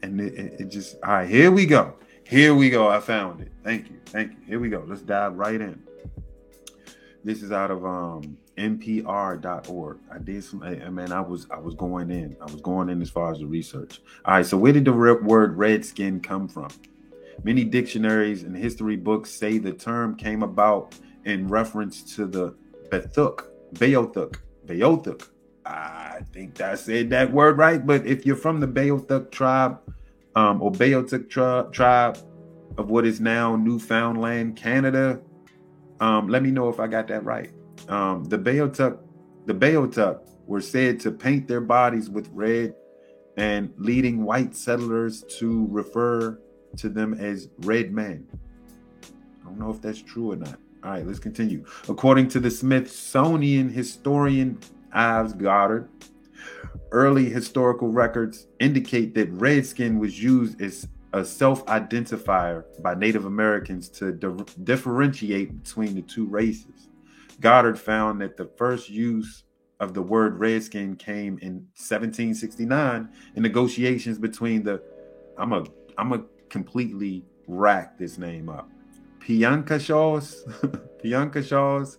and 0.02 0.20
it, 0.20 0.60
it, 0.60 0.68
just 0.68 0.98
all 1.02 1.14
right 1.14 1.30
here 1.30 1.50
we 1.50 1.66
go. 1.66 1.96
Here 2.28 2.54
we 2.54 2.70
go. 2.70 2.90
I 2.90 3.00
found 3.00 3.40
it. 3.40 3.54
Thank 3.64 3.90
you. 3.90 3.96
Thank 4.08 4.32
you. 4.32 4.38
Here 4.46 4.60
we 4.60 4.68
go. 4.68 4.84
Let's 4.86 5.02
dive 5.02 5.36
right 5.36 5.62
in. 5.62 5.82
This 7.24 7.42
is 7.42 7.54
out 7.54 7.72
of 7.72 7.86
um 7.86 8.38
npr.org 8.58 10.00
i 10.10 10.18
did 10.18 10.42
some 10.42 10.64
I 10.64 10.76
man 10.90 11.12
i 11.12 11.20
was 11.20 11.46
i 11.52 11.58
was 11.58 11.74
going 11.76 12.10
in. 12.10 12.38
I 12.42 12.46
was 12.46 12.62
going 12.62 12.90
in 12.90 13.02
as 13.02 13.10
far 13.10 13.32
as 13.32 13.40
the 13.40 13.48
research. 13.48 14.02
All 14.26 14.34
right 14.34 14.46
so 14.46 14.58
where 14.58 14.74
did 14.74 14.84
the 14.84 14.94
word 14.94 15.58
redskin 15.58 16.20
come 16.20 16.50
from 16.50 16.68
many 17.44 17.64
dictionaries 17.64 18.44
and 18.44 18.56
history 18.56 18.96
books 18.96 19.32
say 19.32 19.58
the 19.58 19.74
term 19.74 20.16
came 20.16 20.44
about 20.44 20.96
in 21.26 21.48
reference 21.48 22.16
to 22.16 22.26
the 22.26 22.56
bethuk 22.90 23.46
beothuk 23.74 24.38
beothuk 24.66 25.30
I 25.66 26.22
think 26.32 26.62
I 26.62 26.76
said 26.76 27.10
that 27.10 27.32
word 27.32 27.58
right. 27.58 27.86
But 27.86 28.06
if 28.06 28.26
you're 28.26 28.36
from 28.36 28.60
the 28.60 28.68
Beothuk 28.68 29.32
tribe 29.32 29.80
um, 30.36 30.62
or 30.62 30.72
Beothuk 30.72 31.30
tri- 31.30 31.66
tribe 31.72 32.18
of 32.78 32.90
what 32.90 33.06
is 33.06 33.20
now 33.20 33.56
Newfoundland, 33.56 34.56
Canada, 34.56 35.20
um, 36.00 36.28
let 36.28 36.44
me 36.44 36.52
know 36.52 36.70
if 36.70 36.80
I 36.80 36.88
got 36.88 37.08
that 37.08 37.24
right. 37.24 37.52
Um, 37.90 38.26
the 38.26 38.38
Beothuk, 38.38 39.00
the 39.46 39.54
Beothuk 39.54 40.20
were 40.46 40.62
said 40.62 41.00
to 41.00 41.12
paint 41.12 41.48
their 41.48 41.62
bodies 41.62 42.10
with 42.10 42.30
red 42.32 42.76
and 43.38 43.74
leading 43.78 44.24
white 44.24 44.56
settlers 44.56 45.24
to 45.40 45.68
refer 45.70 46.40
to 46.78 46.90
them 46.90 47.14
as 47.14 47.50
red 47.60 47.92
men. 47.92 48.28
I 49.04 49.46
don't 49.46 49.60
know 49.60 49.70
if 49.70 49.82
that's 49.82 50.02
true 50.02 50.32
or 50.32 50.36
not. 50.36 50.60
All 50.84 50.92
right, 50.92 51.06
let's 51.06 51.20
continue. 51.20 51.66
According 51.90 52.28
to 52.30 52.40
the 52.40 52.52
Smithsonian 52.52 53.70
historian 53.70 54.60
Ives 54.96 55.34
Goddard. 55.34 55.90
Early 56.92 57.26
historical 57.26 57.90
records 57.90 58.48
indicate 58.60 59.14
that 59.16 59.30
redskin 59.32 60.00
was 60.00 60.22
used 60.22 60.62
as 60.62 60.88
a 61.14 61.26
self 61.26 61.66
identifier 61.66 62.64
by 62.82 62.96
Native 62.96 63.26
Americans 63.26 63.90
to 63.90 64.14
di- 64.14 64.46
differentiate 64.64 65.64
between 65.64 65.96
the 65.96 66.02
two 66.02 66.26
races. 66.26 66.90
Goddard 67.42 67.78
found 67.78 68.22
that 68.22 68.38
the 68.38 68.46
first 68.58 68.90
use 68.90 69.44
of 69.82 69.94
the 69.94 70.02
word 70.02 70.40
redskin 70.40 70.96
came 70.96 71.38
in 71.42 71.56
1769 71.76 73.10
in 73.36 73.44
negotiations 73.44 74.18
between 74.18 74.64
the 74.64 74.82
I'm 75.38 75.52
a 75.52 75.66
I'm 75.98 76.14
a 76.14 76.24
completely 76.50 77.26
rack 77.48 77.98
this 77.98 78.18
name 78.18 78.50
up. 78.50 78.70
Piankashaws, 79.20 80.44
Piankashaws, 81.04 81.98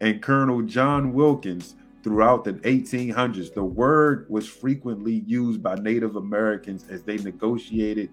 and 0.00 0.22
Colonel 0.22 0.62
John 0.62 1.12
Wilkins 1.12 1.74
Throughout 2.02 2.42
the 2.42 2.54
1800s, 2.54 3.54
the 3.54 3.62
word 3.62 4.26
was 4.28 4.48
frequently 4.48 5.22
used 5.24 5.62
by 5.62 5.76
Native 5.76 6.16
Americans 6.16 6.84
as 6.90 7.04
they 7.04 7.16
negotiated 7.18 8.10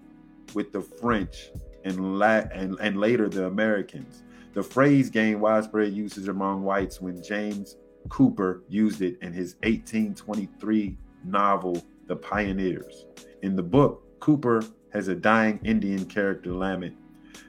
with 0.54 0.72
the 0.72 0.80
French 0.80 1.50
and, 1.84 2.18
la- 2.18 2.46
and, 2.52 2.78
and 2.80 3.00
later 3.00 3.28
the 3.28 3.46
Americans. 3.46 4.22
The 4.52 4.62
phrase 4.62 5.10
gained 5.10 5.40
widespread 5.40 5.92
usage 5.92 6.28
among 6.28 6.62
whites 6.62 7.00
when 7.00 7.20
James 7.20 7.78
Cooper 8.08 8.62
used 8.68 9.02
it 9.02 9.18
in 9.22 9.32
his 9.32 9.56
1823 9.64 10.96
novel, 11.24 11.84
The 12.06 12.14
Pioneers. 12.14 13.06
In 13.42 13.56
the 13.56 13.62
book, 13.62 14.04
Cooper 14.20 14.62
has 14.92 15.08
a 15.08 15.14
dying 15.14 15.60
Indian 15.64 16.04
character 16.04 16.52
lament 16.52 16.96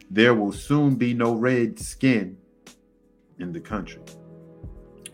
There 0.10 0.34
will 0.34 0.52
soon 0.52 0.96
be 0.96 1.14
no 1.14 1.34
red 1.34 1.80
skin 1.80 2.38
in 3.40 3.52
the 3.52 3.60
country. 3.60 4.02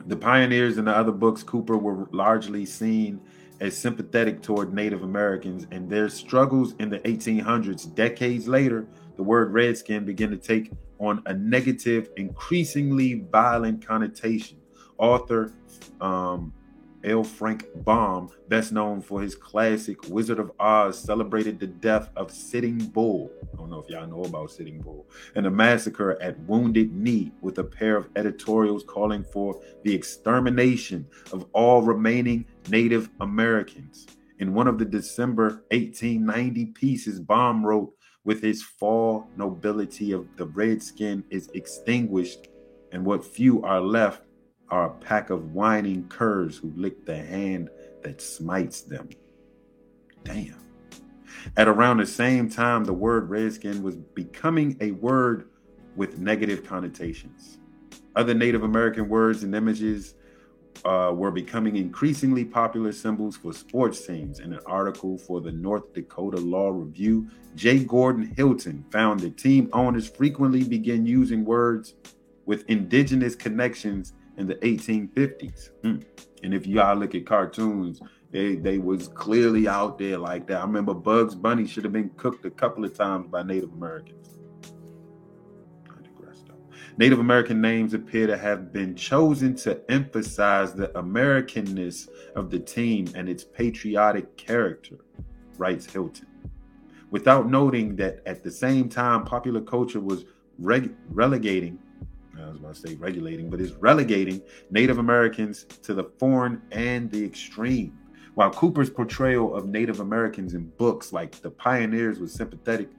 The 0.08 0.16
pioneers 0.16 0.78
in 0.78 0.86
the 0.86 0.96
other 0.96 1.12
books, 1.12 1.44
Cooper 1.44 1.78
were 1.78 2.08
largely 2.12 2.66
seen 2.66 3.20
as 3.60 3.76
sympathetic 3.76 4.42
toward 4.42 4.74
Native 4.74 5.04
Americans 5.04 5.68
and 5.72 5.90
their 5.90 6.10
struggles 6.10 6.76
in 6.80 6.90
the 6.90 7.00
1800s. 7.00 7.94
Decades 7.94 8.48
later, 8.48 8.88
the 9.16 9.24
word 9.24 9.52
redskin 9.52 10.06
began 10.06 10.30
to 10.30 10.38
take 10.38 10.72
on 11.00 11.22
a 11.26 11.34
negative, 11.34 12.10
increasingly 12.18 13.26
violent 13.32 13.86
connotation. 13.86 14.58
Author 14.98 15.52
um, 16.02 16.54
L. 17.08 17.24
Frank 17.24 17.68
Baum, 17.86 18.30
best 18.50 18.74
known 18.74 19.00
for 19.02 19.22
his 19.22 19.34
classic 19.34 20.10
Wizard 20.10 20.40
of 20.40 20.52
Oz, 20.60 21.00
celebrated 21.00 21.58
the 21.58 21.68
death 21.68 22.10
of 22.18 22.30
Sitting 22.30 22.78
Bull. 22.78 23.32
I 23.54 23.56
don't 23.56 23.70
know 23.70 23.80
if 23.80 23.90
y'all 23.90 24.06
know 24.06 24.24
about 24.24 24.52
Sitting 24.52 24.82
Bull, 24.82 25.08
and 25.36 25.48
a 25.48 25.50
massacre 25.50 26.22
at 26.22 26.38
Wounded 26.42 26.94
Knee 26.94 27.32
with 27.40 27.60
a 27.60 27.64
pair 27.64 27.96
of 27.96 28.10
editorials 28.18 28.84
calling 28.84 29.24
for 29.24 29.62
the 29.84 29.96
extermination 29.96 31.08
of 31.32 31.46
all 31.54 31.82
remaining 31.82 32.46
Native 32.68 33.10
Americans. 33.22 34.06
In 34.40 34.54
one 34.54 34.68
of 34.68 34.78
the 34.78 34.86
December 34.86 35.64
1890 35.72 36.66
pieces, 36.68 37.22
Baum 37.22 37.66
wrote, 37.66 37.94
with 38.26 38.42
his 38.42 38.62
fall, 38.62 39.30
nobility 39.38 40.12
of 40.12 40.28
the 40.36 40.48
redskin 40.48 41.24
is 41.30 41.50
extinguished, 41.54 42.50
and 42.92 43.06
what 43.06 43.24
few 43.24 43.64
are 43.64 43.80
left 43.80 44.27
are 44.70 44.88
a 44.88 44.90
pack 44.90 45.30
of 45.30 45.54
whining 45.54 46.08
curs 46.10 46.58
who 46.58 46.72
lick 46.76 47.06
the 47.06 47.18
hand 47.18 47.70
that 48.04 48.22
smites 48.22 48.82
them. 48.82 49.10
Damn. 50.24 50.56
At 51.56 51.68
around 51.68 51.98
the 51.98 52.06
same 52.06 52.50
time, 52.50 52.84
the 52.84 52.94
word 52.94 53.30
redskin 53.30 53.82
was 53.84 53.96
becoming 53.96 54.78
a 54.82 54.92
word 54.92 55.50
with 55.96 56.20
negative 56.20 56.66
connotations. 56.66 57.58
Other 58.16 58.34
Native 58.34 58.64
American 58.64 59.08
words 59.08 59.44
and 59.44 59.56
images 59.56 60.16
uh, 60.86 61.12
were 61.14 61.32
becoming 61.32 61.76
increasingly 61.76 62.46
popular 62.46 62.92
symbols 62.92 63.38
for 63.38 63.54
sports 63.54 64.06
teams. 64.06 64.40
In 64.40 64.54
an 64.54 64.60
article 64.66 65.18
for 65.18 65.42
the 65.42 65.52
North 65.52 65.94
Dakota 65.94 66.38
Law 66.38 66.70
Review, 66.70 67.28
J. 67.56 67.84
Gordon 67.84 68.34
Hylton 68.36 68.86
found 68.92 69.20
that 69.22 69.38
team 69.38 69.70
owners 69.74 70.10
frequently 70.10 70.64
begin 70.64 71.06
using 71.06 71.46
words 71.46 71.96
with 72.46 72.64
indigenous 72.70 73.36
connections 73.36 74.14
in 74.38 74.48
the 74.48 74.56
1850s. 74.56 75.72
Mm. 75.84 76.04
And 76.44 76.54
if 76.54 76.68
y'all 76.68 76.96
look 76.96 77.16
at 77.16 77.26
cartoons, 77.26 78.02
They 78.32 78.56
they 78.56 78.78
was 78.78 79.08
clearly 79.08 79.68
out 79.68 79.98
there 79.98 80.18
like 80.18 80.48
that. 80.48 80.58
I 80.60 80.66
remember 80.66 80.94
Bugs 80.94 81.34
Bunny 81.34 81.66
should 81.66 81.86
have 81.86 81.94
been 81.94 82.10
cooked 82.18 82.46
a 82.46 82.50
couple 82.52 82.84
of 82.84 82.94
times 82.94 83.28
by 83.28 83.42
Native 83.44 83.72
Americans. 83.74 84.38
Native 87.00 87.20
American 87.20 87.62
names 87.62 87.94
appear 87.94 88.26
to 88.26 88.36
have 88.36 88.74
been 88.74 88.96
chosen 88.96 89.56
to 89.58 89.80
emphasize 89.90 90.74
the 90.74 90.88
Americanness 90.90 92.10
of 92.36 92.50
the 92.50 92.58
team 92.58 93.08
and 93.14 93.30
its 93.30 93.44
patriotic 93.44 94.36
character, 94.36 94.98
writes 95.60 95.86
Hylton. 95.86 96.28
Without 97.12 97.50
noting 97.50 97.96
that 97.98 98.24
at 98.26 98.44
the 98.44 98.50
same 98.50 98.90
time, 98.90 99.26
popular 99.26 99.62
culture 99.62 100.00
was 100.00 100.26
reg- 100.58 100.96
relegating 101.10 101.78
I 102.40 102.50
was 102.50 102.58
about 102.58 102.76
to 102.76 102.88
say 102.88 102.96
regulating, 102.96 103.50
but 103.50 103.62
it's 103.62 103.74
relegating 103.74 104.42
Native 104.70 104.98
Americans 104.98 105.66
to 105.84 105.94
the 105.94 106.06
foreign 106.20 106.62
and 106.72 107.10
the 107.12 107.24
extreme. 107.24 107.98
While 108.36 108.52
Cooper's 108.52 108.90
portrayal 108.90 109.56
of 109.56 109.68
Native 109.68 110.00
Americans 110.00 110.54
in 110.54 110.70
books 110.78 111.12
like 111.12 111.42
The 111.42 111.50
Pioneers 111.50 112.20
was 112.20 112.32
sympathetic, 112.32 112.90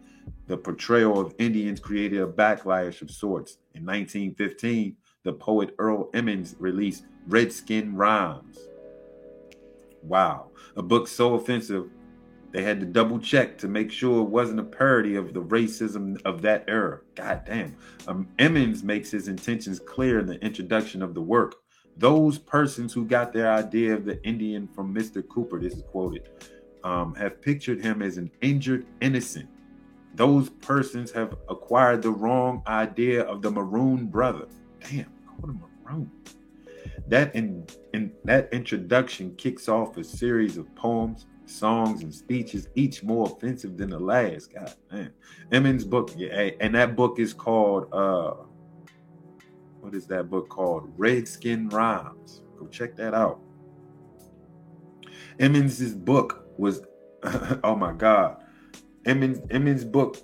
the 0.47 0.57
portrayal 0.57 1.21
of 1.21 1.35
Indians 1.39 1.79
created 1.79 2.21
a 2.21 2.27
backlash 2.27 3.03
of 3.03 3.11
sorts. 3.11 3.59
In 3.75 3.85
1915, 3.85 4.97
the 5.23 5.33
poet 5.33 5.75
Earl 5.79 6.11
Emmons 6.15 6.57
released 6.59 7.05
Redskin 7.29 7.95
Rhymes. 7.95 8.59
Wow, 10.03 10.51
a 10.77 10.83
book 10.83 11.07
so 11.07 11.35
offensive 11.35 11.91
they 12.51 12.63
had 12.63 12.81
to 12.81 12.87
double 12.87 13.19
check 13.19 13.59
to 13.59 13.69
make 13.69 13.93
sure 13.93 14.21
it 14.23 14.31
wasn't 14.31 14.61
a 14.61 14.65
parody 14.65 15.17
of 15.17 15.35
the 15.35 15.43
racism 15.43 16.21
of 16.25 16.41
that 16.43 16.65
era. 16.67 17.01
God 17.15 17.43
damn. 17.47 17.77
Um, 18.07 18.29
Emmons 18.39 18.83
makes 18.83 19.11
his 19.11 19.29
intentions 19.29 19.79
clear 19.79 20.19
in 20.21 20.27
the 20.27 20.43
introduction 20.43 21.03
of 21.03 21.15
the 21.15 21.21
work. 21.21 21.57
Those 21.99 22.39
persons 22.39 22.93
who 22.93 23.05
got 23.05 23.33
their 23.33 23.53
idea 23.53 23.95
of 23.95 24.05
the 24.05 24.23
Indian 24.25 24.69
from 24.69 24.95
Mr. 24.95 25.27
Cooper, 25.29 25.61
this 25.61 25.75
is 25.75 25.83
quoted, 25.83 26.29
um, 26.85 27.15
have 27.17 27.43
pictured 27.43 27.83
him 27.83 28.03
as 28.03 28.17
an 28.17 28.31
injured 28.41 28.87
innocent. 29.01 29.49
Those 30.15 30.49
persons 30.49 31.11
have 31.13 31.37
acquired 31.49 32.03
the 32.03 32.11
wrong 32.11 32.63
idea 32.67 33.23
of 33.25 33.43
the 33.43 33.51
maroon 33.51 34.07
brother. 34.07 34.47
Damn, 34.81 35.13
call 35.27 35.51
him 35.51 35.63
maroon. 35.85 36.11
That 37.09 37.35
in, 37.35 37.67
in 37.93 38.13
that 38.25 38.49
introduction 38.53 39.35
kicks 39.37 39.69
off 39.69 39.97
a 39.97 40.05
series 40.05 40.57
of 40.57 40.73
poems 40.75 41.27
songs 41.49 42.03
and 42.03 42.15
speeches, 42.15 42.69
each 42.75 43.03
more 43.03 43.27
offensive 43.27 43.77
than 43.77 43.91
the 43.91 43.99
last. 43.99 44.53
God 44.53 44.75
man. 44.91 45.13
Emmons' 45.53 45.85
book, 45.85 46.13
yeah, 46.17 46.51
and 46.61 46.75
that 46.75 46.97
book 46.97 47.19
is 47.19 47.33
called 47.33 47.93
uh 47.93 48.35
what 49.81 49.95
is 49.95 50.07
that 50.09 50.29
book 50.29 50.49
called? 50.49 50.93
Redskin 50.97 51.69
Rhymes. 51.69 52.43
Go 52.59 52.67
check 52.67 52.97
that 52.97 53.15
out. 53.15 53.41
Emmons' 55.39 55.95
book 55.95 56.47
was 56.59 56.83
oh 57.65 57.77
my 57.77 57.93
god. 57.93 58.43
Emmons 59.05 59.41
Emmons' 59.51 59.85
book 59.85 60.17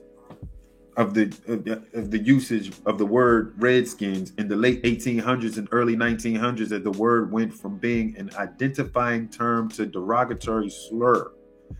of 0.97 1.14
the, 1.14 1.82
of 1.95 2.11
the 2.11 2.18
usage 2.18 2.72
of 2.86 2.99
the 2.99 3.07
word 3.07 3.55
redskins 3.57 4.32
in 4.38 4.49
the 4.49 4.57
late 4.57 4.82
1800s 4.84 5.59
and 5.59 5.68
early 5.72 5.97
1900s 5.97 6.68
that 6.68 6.84
the 6.84 6.90
word 6.92 7.32
went 7.32 7.53
from 7.53 7.78
being 7.78 8.16
an 8.16 8.30
identifying 8.36 9.28
term 9.28 9.68
to 9.70 9.86
derogatory 9.86 10.70
slur. 10.70 11.32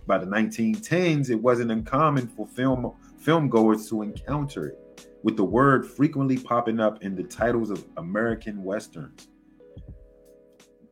By 0.07 0.19
the 0.19 0.27
1910s 0.27 1.31
it 1.31 1.37
wasn't 1.37 1.71
uncommon 1.71 2.29
for 2.29 2.47
film 2.47 2.95
film 3.19 3.49
goers 3.49 3.89
to 3.89 4.03
encounter 4.03 4.67
it 4.67 5.09
with 5.23 5.37
the 5.37 5.45
word 5.45 5.87
frequently 5.87 6.37
popping 6.37 6.81
up 6.81 7.03
in 7.03 7.15
the 7.15 7.23
titles 7.23 7.71
of 7.71 7.85
american 7.97 8.63
westerns. 8.63 9.29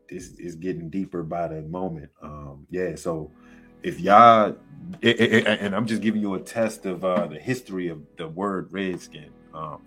This 0.09 0.39
is 0.39 0.55
getting 0.55 0.89
deeper 0.89 1.23
by 1.23 1.49
the 1.49 1.63
moment. 1.63 2.11
Um 2.23 2.67
yeah 2.71 2.95
so 2.95 3.33
if 3.83 4.01
y'all 4.01 4.57
it, 5.01 5.21
it, 5.21 5.47
and 5.47 5.75
I'm 5.75 5.87
just 5.87 6.03
giving 6.03 6.21
you 6.21 6.35
a 6.35 6.41
test 6.41 6.87
of 6.87 7.05
uh, 7.05 7.27
the 7.27 7.39
history 7.39 7.89
of 7.89 8.01
the 8.17 8.29
word 8.29 8.73
redskin. 8.73 9.31
Um, 9.55 9.83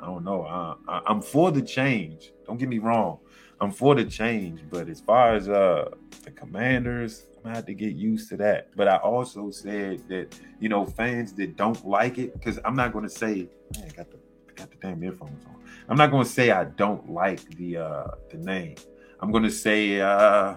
I 0.00 0.06
don't 0.06 0.24
know. 0.24 0.42
I, 0.88 1.02
am 1.08 1.20
for 1.20 1.50
the 1.50 1.62
change. 1.62 2.32
Don't 2.46 2.58
get 2.58 2.68
me 2.68 2.78
wrong. 2.78 3.18
I'm 3.60 3.70
for 3.70 3.94
the 3.94 4.04
change, 4.04 4.60
but 4.70 4.88
as 4.88 5.00
far 5.00 5.34
as 5.34 5.48
uh, 5.48 5.90
the 6.24 6.30
commanders, 6.30 7.26
I'm 7.36 7.42
gonna 7.44 7.54
have 7.54 7.66
to 7.66 7.74
get 7.74 7.94
used 7.94 8.28
to 8.30 8.36
that. 8.38 8.68
But 8.76 8.88
I 8.88 8.96
also 8.96 9.50
said 9.50 10.06
that 10.08 10.38
you 10.60 10.68
know 10.68 10.84
fans 10.84 11.32
that 11.34 11.56
don't 11.56 11.86
like 11.86 12.18
it, 12.18 12.34
because 12.34 12.58
I'm 12.64 12.76
not 12.76 12.92
gonna 12.92 13.08
say 13.08 13.48
man, 13.76 13.88
I 13.88 13.92
got 13.92 14.10
the 14.10 14.18
I 14.48 14.52
got 14.52 14.70
the 14.70 14.76
damn 14.76 15.02
earphones 15.02 15.44
on. 15.46 15.56
I'm 15.88 15.96
not 15.96 16.10
gonna 16.10 16.24
say 16.24 16.50
I 16.50 16.64
don't 16.64 17.10
like 17.10 17.40
the 17.56 17.78
uh, 17.78 18.06
the 18.30 18.38
name. 18.38 18.76
I'm 19.20 19.32
gonna 19.32 19.50
say 19.50 20.00
uh, 20.00 20.56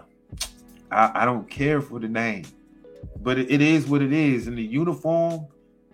I, 0.91 1.11
I 1.21 1.25
don't 1.25 1.49
care 1.49 1.81
for 1.81 1.99
the 1.99 2.09
name 2.09 2.43
but 3.22 3.38
it, 3.38 3.52
it 3.52 3.62
is 3.62 3.88
what 3.88 4.02
it 4.02 4.14
is, 4.14 4.47
and 4.47 4.58
the 4.58 4.64
uniform 4.64 5.47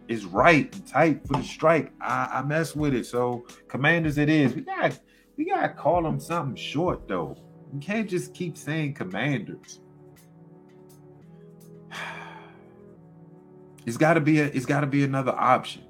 is 0.08 0.26
right 0.26 0.74
and 0.74 0.88
tight 0.88 1.28
for 1.28 1.34
the 1.34 1.44
strike. 1.44 1.92
I, 2.02 2.30
I 2.34 2.42
mess 2.44 2.76
with 2.76 2.94
it. 2.94 3.06
So 3.06 3.46
commanders, 3.68 4.18
it 4.18 4.30
is. 4.30 4.54
We 4.54 4.62
got 4.62 5.00
we 5.38 5.46
gotta 5.46 5.70
call 5.70 6.04
them 6.04 6.20
something 6.20 6.56
short 6.56 7.08
though. 7.08 7.38
We 7.72 7.80
can't 7.80 8.10
just 8.10 8.34
keep 8.34 8.58
saying 8.58 8.94
commanders. 8.96 9.80
It's 13.88 13.98
gotta 13.98 14.20
be 14.20 14.40
a 14.40 14.46
it's 14.46 14.66
gotta 14.66 14.88
be 14.88 15.04
another 15.04 15.32
option. 15.32 15.84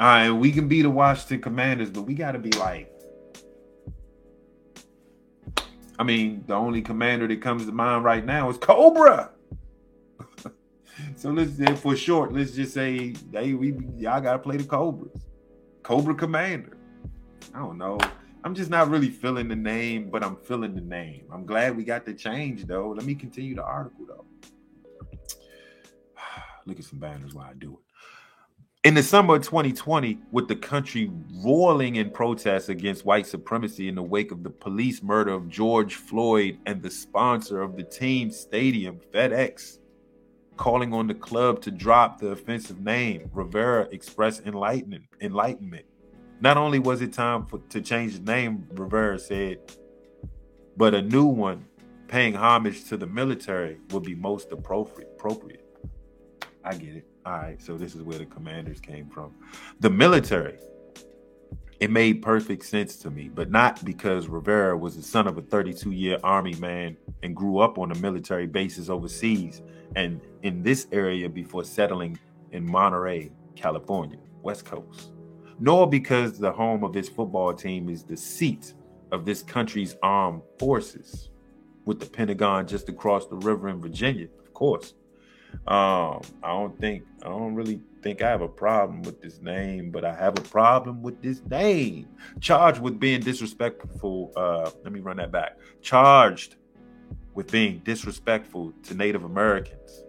All 0.00 0.08
right, 0.08 0.30
we 0.30 0.50
can 0.50 0.66
be 0.66 0.82
the 0.82 0.90
Washington 0.90 1.40
Commanders, 1.40 1.90
but 1.90 2.02
we 2.02 2.14
gotta 2.14 2.40
be 2.40 2.50
like. 2.50 2.92
I 5.96 6.02
mean, 6.02 6.42
the 6.48 6.54
only 6.54 6.82
commander 6.82 7.28
that 7.28 7.40
comes 7.40 7.66
to 7.66 7.72
mind 7.72 8.02
right 8.02 8.24
now 8.24 8.50
is 8.50 8.56
Cobra. 8.56 9.30
So 11.16 11.30
let's 11.30 11.80
for 11.80 11.96
short, 11.96 12.32
let's 12.32 12.52
just 12.52 12.74
say, 12.74 13.14
hey, 13.32 13.54
we 13.54 13.74
y'all 13.96 14.20
gotta 14.20 14.38
play 14.38 14.56
the 14.56 14.64
Cobras. 14.64 15.26
Cobra 15.82 16.14
Commander. 16.14 16.76
I 17.54 17.58
don't 17.58 17.78
know. 17.78 17.98
I'm 18.44 18.54
just 18.54 18.70
not 18.70 18.88
really 18.88 19.08
feeling 19.08 19.48
the 19.48 19.56
name, 19.56 20.10
but 20.10 20.24
I'm 20.24 20.36
feeling 20.36 20.74
the 20.74 20.80
name. 20.80 21.26
I'm 21.32 21.46
glad 21.46 21.76
we 21.76 21.84
got 21.84 22.04
the 22.04 22.14
change 22.14 22.66
though. 22.66 22.90
Let 22.90 23.04
me 23.04 23.14
continue 23.14 23.54
the 23.54 23.62
article 23.62 24.06
though. 24.06 24.24
Look 26.66 26.78
at 26.78 26.84
some 26.84 26.98
banners 26.98 27.34
while 27.34 27.46
I 27.48 27.54
do 27.54 27.74
it. 27.74 27.92
In 28.84 28.94
the 28.94 29.02
summer 29.02 29.36
of 29.36 29.42
2020, 29.42 30.18
with 30.32 30.48
the 30.48 30.56
country 30.56 31.08
roiling 31.44 31.96
in 31.96 32.10
protests 32.10 32.68
against 32.68 33.04
white 33.04 33.28
supremacy 33.28 33.86
in 33.86 33.94
the 33.94 34.02
wake 34.02 34.32
of 34.32 34.42
the 34.42 34.50
police 34.50 35.04
murder 35.04 35.32
of 35.32 35.48
George 35.48 35.94
Floyd 35.94 36.58
and 36.66 36.82
the 36.82 36.90
sponsor 36.90 37.62
of 37.62 37.76
the 37.76 37.84
team 37.84 38.28
stadium, 38.32 38.98
FedEx, 39.14 39.78
calling 40.56 40.92
on 40.92 41.06
the 41.06 41.14
club 41.14 41.60
to 41.62 41.70
drop 41.70 42.20
the 42.20 42.28
offensive 42.28 42.80
name. 42.80 43.30
Rivera 43.32 43.88
expressed 43.90 44.46
enlightenment. 44.46 45.04
Enlightenment. 45.20 45.86
Not 46.40 46.56
only 46.56 46.78
was 46.78 47.00
it 47.00 47.12
time 47.12 47.46
for, 47.46 47.58
to 47.70 47.80
change 47.80 48.14
the 48.14 48.24
name, 48.24 48.66
Rivera 48.72 49.18
said, 49.18 49.58
but 50.76 50.94
a 50.94 51.02
new 51.02 51.26
one 51.26 51.66
paying 52.08 52.34
homage 52.34 52.84
to 52.84 52.96
the 52.96 53.06
military 53.06 53.78
would 53.90 54.02
be 54.02 54.14
most 54.14 54.52
appropriate. 54.52 55.10
Appropriate. 55.14 55.64
I 56.64 56.74
get 56.74 56.96
it. 56.96 57.06
All 57.24 57.32
right, 57.32 57.62
so 57.62 57.76
this 57.76 57.94
is 57.94 58.02
where 58.02 58.18
the 58.18 58.26
commanders 58.26 58.80
came 58.80 59.08
from. 59.08 59.34
The 59.80 59.90
military. 59.90 60.58
It 61.82 61.90
made 61.90 62.22
perfect 62.22 62.64
sense 62.64 62.94
to 62.98 63.10
me, 63.10 63.28
but 63.28 63.50
not 63.50 63.84
because 63.84 64.28
Rivera 64.28 64.78
was 64.78 64.94
the 64.94 65.02
son 65.02 65.26
of 65.26 65.36
a 65.36 65.42
32 65.42 65.90
year 65.90 66.16
Army 66.22 66.54
man 66.60 66.96
and 67.24 67.34
grew 67.34 67.58
up 67.58 67.76
on 67.76 67.90
a 67.90 67.96
military 67.96 68.46
bases 68.46 68.88
overseas 68.88 69.62
and 69.96 70.20
in 70.44 70.62
this 70.62 70.86
area 70.92 71.28
before 71.28 71.64
settling 71.64 72.20
in 72.52 72.64
Monterey, 72.70 73.32
California, 73.56 74.18
West 74.44 74.64
Coast, 74.64 75.10
nor 75.58 75.90
because 75.90 76.38
the 76.38 76.52
home 76.52 76.84
of 76.84 76.94
his 76.94 77.08
football 77.08 77.52
team 77.52 77.88
is 77.88 78.04
the 78.04 78.16
seat 78.16 78.74
of 79.10 79.24
this 79.24 79.42
country's 79.42 79.96
armed 80.04 80.42
forces, 80.60 81.30
with 81.84 81.98
the 81.98 82.06
Pentagon 82.06 82.64
just 82.64 82.88
across 82.90 83.26
the 83.26 83.34
river 83.34 83.68
in 83.68 83.80
Virginia, 83.80 84.28
of 84.38 84.54
course. 84.54 84.94
Um, 85.66 86.20
I 86.44 86.52
don't 86.52 86.78
think 86.78 87.02
I 87.22 87.28
don't 87.28 87.56
really 87.56 87.80
think 88.02 88.20
I 88.20 88.28
have 88.28 88.42
a 88.42 88.48
problem 88.48 89.02
with 89.02 89.20
this 89.22 89.40
name, 89.40 89.90
but 89.90 90.04
I 90.04 90.14
have 90.14 90.36
a 90.38 90.42
problem 90.42 91.02
with 91.02 91.22
this 91.22 91.40
name. 91.48 92.08
Charged 92.40 92.80
with 92.80 92.98
being 92.98 93.20
disrespectful. 93.20 94.32
Uh, 94.36 94.70
let 94.82 94.92
me 94.92 95.00
run 95.00 95.16
that 95.18 95.32
back. 95.32 95.58
Charged 95.80 96.56
with 97.34 97.50
being 97.50 97.78
disrespectful 97.84 98.72
to 98.82 98.94
Native 98.94 99.24
Americans. 99.24 100.04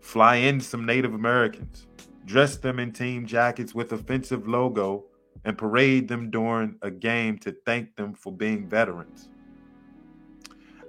Fly 0.00 0.36
in 0.36 0.60
some 0.60 0.86
Native 0.86 1.14
Americans, 1.14 1.86
dress 2.24 2.56
them 2.56 2.78
in 2.78 2.92
team 2.92 3.26
jackets 3.26 3.74
with 3.74 3.92
offensive 3.92 4.46
logo, 4.46 5.04
and 5.44 5.58
parade 5.58 6.08
them 6.08 6.30
during 6.30 6.76
a 6.82 6.90
game 6.90 7.38
to 7.38 7.54
thank 7.66 7.94
them 7.96 8.14
for 8.14 8.32
being 8.32 8.68
veterans. 8.68 9.28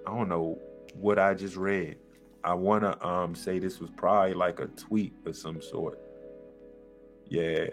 I 0.07 0.11
don't 0.11 0.29
know 0.29 0.59
what 0.93 1.19
I 1.19 1.33
just 1.33 1.55
read. 1.57 1.97
I 2.45 2.53
want 2.53 2.83
to 2.83 3.05
um, 3.05 3.33
say 3.33 3.57
this 3.57 3.79
was 3.79 3.89
probably 3.89 4.35
like 4.35 4.59
a 4.59 4.67
tweet 4.67 5.15
of 5.25 5.35
some 5.35 5.61
sort. 5.63 5.99
Yeah. 7.27 7.65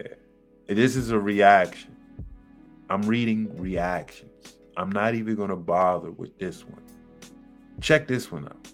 This 0.67 0.95
is 0.95 1.11
a 1.11 1.19
reaction. 1.19 1.95
I'm 2.89 3.03
reading 3.03 3.55
reactions. 3.55 4.55
I'm 4.75 4.91
not 4.91 5.13
even 5.13 5.35
going 5.35 5.49
to 5.49 5.55
bother 5.55 6.09
with 6.09 6.39
this 6.39 6.65
one. 6.65 6.81
Check 7.81 8.07
this 8.07 8.31
one 8.31 8.45
out. 8.45 8.67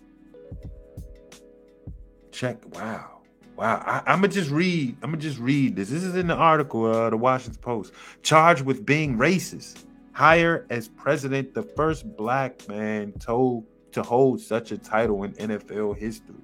Check. 2.32 2.64
Wow. 2.74 3.20
Wow. 3.58 3.84
I, 3.86 4.14
am 4.14 4.22
gonna 4.22 4.30
just 4.30 4.52
read. 4.52 4.96
I'm 5.02 5.12
gonna 5.12 5.22
just 5.22 5.40
read 5.40 5.76
this. 5.76 5.90
This 5.90 6.04
is 6.04 6.16
in 6.16 6.28
the 6.28 6.36
article, 6.36 6.86
uh, 6.86 7.10
the 7.10 7.18
Washington 7.18 7.62
Post. 7.62 7.94
Charged 8.24 8.64
with 8.64 8.86
being 8.86 9.18
racist. 9.18 9.84
Hire 10.14 10.66
as 10.70 10.88
president 10.88 11.54
the 11.54 11.64
first 11.64 12.16
black 12.16 12.68
man 12.70 13.12
told 13.20 13.66
to 13.92 14.04
hold 14.04 14.40
such 14.40 14.72
a 14.72 14.78
title 14.78 15.24
in 15.24 15.34
NFL 15.34 15.98
history. 15.98 16.36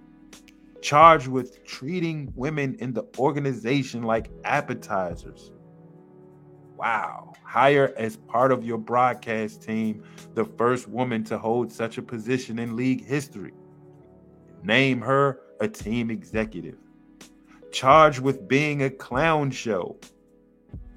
Charged 0.81 1.27
with 1.27 1.63
treating 1.65 2.31
women 2.35 2.75
in 2.79 2.93
the 2.93 3.05
organization 3.17 4.03
like 4.03 4.29
appetizers. 4.43 5.51
Wow. 6.77 7.33
Hire 7.43 7.93
as 7.97 8.17
part 8.17 8.51
of 8.51 8.65
your 8.65 8.77
broadcast 8.77 9.63
team 9.63 10.03
the 10.33 10.45
first 10.45 10.87
woman 10.87 11.23
to 11.25 11.37
hold 11.37 11.71
such 11.71 11.97
a 11.97 12.01
position 12.01 12.59
in 12.59 12.75
league 12.75 13.05
history. 13.05 13.53
Name 14.63 15.01
her 15.01 15.39
a 15.61 15.67
team 15.67 16.11
executive. 16.11 16.77
Charged 17.71 18.19
with 18.19 18.47
being 18.47 18.83
a 18.83 18.89
clown 18.89 19.51
show. 19.51 19.97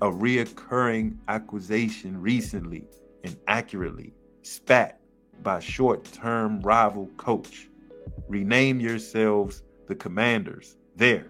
A 0.01 0.07
reoccurring 0.11 1.17
accusation 1.29 2.21
recently 2.21 2.85
and 3.25 3.37
accurately 3.47 4.15
spat 4.43 4.98
by 5.43 5.61
short 5.61 6.05
term 6.05 6.61
rival 6.61 7.09
coach. 7.17 7.69
Rename 8.29 8.81
yourselves 8.81 9.63
the 9.87 9.95
commanders. 9.95 10.77
There. 10.97 11.27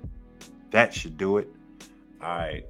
That 0.71 0.93
should 0.93 1.17
do 1.17 1.39
it. 1.39 1.49
All 2.23 2.29
right. 2.29 2.65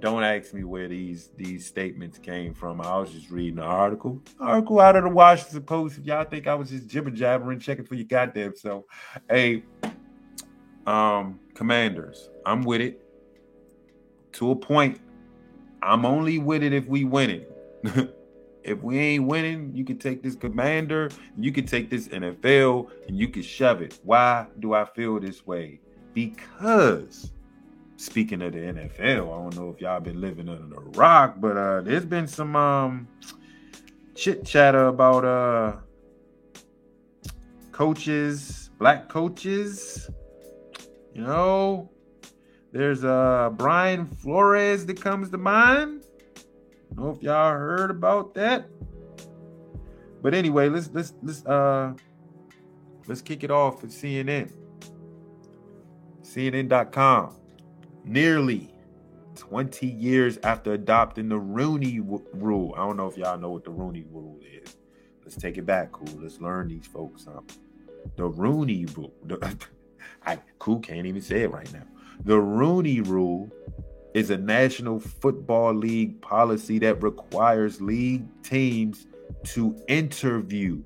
Don't 0.00 0.22
ask 0.22 0.54
me 0.54 0.64
where 0.64 0.88
these 0.88 1.30
these 1.36 1.66
statements 1.66 2.18
came 2.18 2.54
from. 2.54 2.80
I 2.80 2.98
was 2.98 3.10
just 3.10 3.30
reading 3.30 3.58
an 3.58 3.64
article. 3.64 4.20
Article 4.40 4.80
out 4.80 4.96
of 4.96 5.04
the 5.04 5.10
Washington 5.10 5.62
Post. 5.62 5.98
If 5.98 6.06
y'all 6.06 6.24
think 6.24 6.46
I 6.46 6.54
was 6.54 6.70
just 6.70 6.88
jibber 6.88 7.10
jabbering, 7.10 7.60
checking 7.60 7.84
for 7.84 7.94
your 7.94 8.06
goddamn 8.06 8.54
self. 8.56 8.84
Hey, 9.28 9.64
um, 10.86 11.40
commanders, 11.54 12.30
I'm 12.46 12.62
with 12.62 12.80
it. 12.80 13.00
To 14.34 14.50
a 14.50 14.56
point. 14.56 15.00
I'm 15.82 16.06
only 16.06 16.38
with 16.38 16.62
it 16.62 16.72
if 16.72 16.86
we 16.86 17.04
win 17.04 17.30
it. 17.30 18.16
if 18.64 18.82
we 18.82 18.98
ain't 18.98 19.26
winning, 19.26 19.72
you 19.74 19.84
can 19.84 19.98
take 19.98 20.22
this 20.22 20.34
commander, 20.34 21.10
you 21.38 21.52
can 21.52 21.66
take 21.66 21.90
this 21.90 22.08
NFL, 22.08 22.90
and 23.08 23.16
you 23.16 23.28
can 23.28 23.42
shove 23.42 23.82
it. 23.82 23.98
Why 24.04 24.46
do 24.60 24.74
I 24.74 24.84
feel 24.84 25.18
this 25.20 25.46
way? 25.46 25.80
Because 26.14 27.32
speaking 27.96 28.42
of 28.42 28.52
the 28.52 28.58
NFL, 28.58 29.00
I 29.00 29.42
don't 29.42 29.56
know 29.56 29.70
if 29.70 29.80
y'all 29.80 30.00
been 30.00 30.20
living 30.20 30.48
under 30.48 30.76
a 30.76 30.80
rock, 30.96 31.36
but 31.38 31.56
uh 31.56 31.80
there's 31.82 32.04
been 32.04 32.26
some 32.26 32.56
um 32.56 33.08
chit 34.14 34.44
chatter 34.44 34.86
about 34.86 35.24
uh 35.24 35.76
coaches, 37.70 38.70
black 38.78 39.08
coaches. 39.08 40.10
You 41.14 41.22
know, 41.22 41.90
there's 42.72 43.04
uh 43.04 43.50
Brian 43.54 44.06
Flores 44.06 44.84
that 44.86 45.00
comes 45.00 45.30
to 45.30 45.38
mind. 45.38 46.01
Know 46.96 47.10
if 47.10 47.22
y'all 47.22 47.52
heard 47.52 47.90
about 47.90 48.34
that. 48.34 48.66
But 50.20 50.34
anyway, 50.34 50.68
let's 50.68 50.90
let's 50.92 51.14
let's 51.22 51.44
uh 51.46 51.94
let's 53.06 53.20
kick 53.20 53.44
it 53.44 53.50
off 53.50 53.82
with 53.82 53.90
CNN. 53.90 54.52
CNN.com 56.22 57.36
nearly 58.04 58.72
20 59.34 59.86
years 59.86 60.38
after 60.42 60.72
adopting 60.72 61.28
the 61.28 61.38
Rooney 61.38 61.98
w- 61.98 62.24
Rule. 62.32 62.74
I 62.76 62.86
don't 62.86 62.96
know 62.96 63.06
if 63.06 63.16
y'all 63.16 63.38
know 63.38 63.50
what 63.50 63.64
the 63.64 63.70
Rooney 63.70 64.04
Rule 64.10 64.38
is. 64.42 64.76
Let's 65.22 65.36
take 65.36 65.58
it 65.58 65.66
back, 65.66 65.92
cool. 65.92 66.08
Let's 66.20 66.40
learn 66.40 66.68
these 66.68 66.86
folks 66.86 67.24
something. 67.24 67.58
The 68.16 68.24
Rooney 68.24 68.86
Rule. 68.96 69.12
The, 69.24 69.56
I 70.26 70.38
cool 70.58 70.78
can't 70.80 71.06
even 71.06 71.22
say 71.22 71.42
it 71.42 71.50
right 71.50 71.70
now. 71.72 71.84
The 72.24 72.40
Rooney 72.40 73.00
Rule 73.00 73.50
is 74.14 74.30
a 74.30 74.36
National 74.36 75.00
Football 75.00 75.74
League 75.74 76.20
policy 76.20 76.78
that 76.80 77.02
requires 77.02 77.80
league 77.80 78.24
teams 78.42 79.06
to 79.44 79.76
interview 79.88 80.82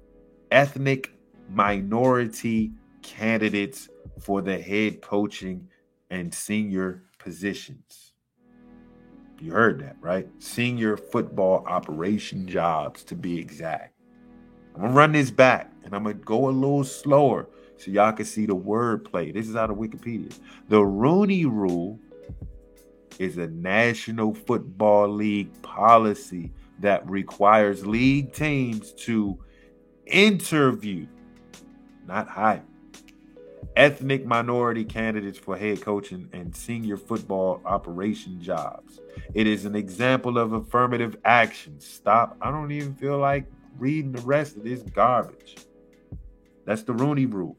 ethnic 0.51 1.13
minority 1.51 2.73
candidates 3.03 3.89
for 4.21 4.43
the 4.43 4.59
head 4.59 5.01
coaching 5.03 5.69
and 6.11 6.33
senior 6.33 7.03
positions. 7.19 8.13
You 9.41 9.53
heard 9.53 9.81
that, 9.81 9.97
right? 10.01 10.29
Senior 10.39 10.97
football 10.97 11.65
operation 11.67 12.47
jobs, 12.47 13.03
to 13.05 13.15
be 13.15 13.39
exact. 13.39 13.95
I'm 14.75 14.83
gonna 14.83 14.95
run 14.95 15.13
this 15.13 15.31
back 15.31 15.73
and 15.85 15.95
I'm 15.95 16.05
gonna 16.05 16.15
go 16.15 16.49
a 16.49 16.51
little 16.51 16.85
slower 16.85 17.49
so 17.77 17.91
y'all 17.91 18.13
can 18.13 18.25
see 18.25 18.47
the 18.47 18.57
wordplay. 18.57 19.33
This 19.35 19.49
is 19.49 19.57
out 19.57 19.71
of 19.71 19.77
Wikipedia. 19.77 20.33
The 20.69 20.83
Rooney 20.83 21.45
Rule 21.45 21.99
is 23.19 23.39
a 23.39 23.47
National 23.47 24.35
Football 24.35 25.09
League 25.09 25.63
policy 25.63 26.53
that 26.81 27.09
requires 27.09 27.87
league 27.87 28.33
teams 28.33 28.93
to 28.93 29.39
interview, 30.07 31.07
not 32.07 32.29
hire, 32.29 32.65
ethnic 33.77 34.25
minority 34.25 34.85
candidates 34.85 35.39
for 35.39 35.57
head 35.57 35.81
coaching 35.81 36.29
and 36.33 36.55
senior 36.55 36.97
football 36.97 37.61
operation 37.65 38.41
jobs. 38.41 39.01
It 39.35 39.47
is 39.47 39.65
an 39.65 39.75
example 39.75 40.39
of 40.39 40.53
affirmative 40.53 41.17
action. 41.25 41.81
Stop. 41.81 42.37
I 42.41 42.51
don't 42.51 42.73
even 42.73 42.95
feel 42.95 43.19
like 43.19 43.47
reading 43.79 44.13
the 44.13 44.23
rest 44.23 44.57
of 44.57 44.65
this 44.65 44.83
garbage. 44.83 45.57
That's 46.65 46.83
the 46.83 46.93
Rooney 46.93 47.27
rule. 47.27 47.57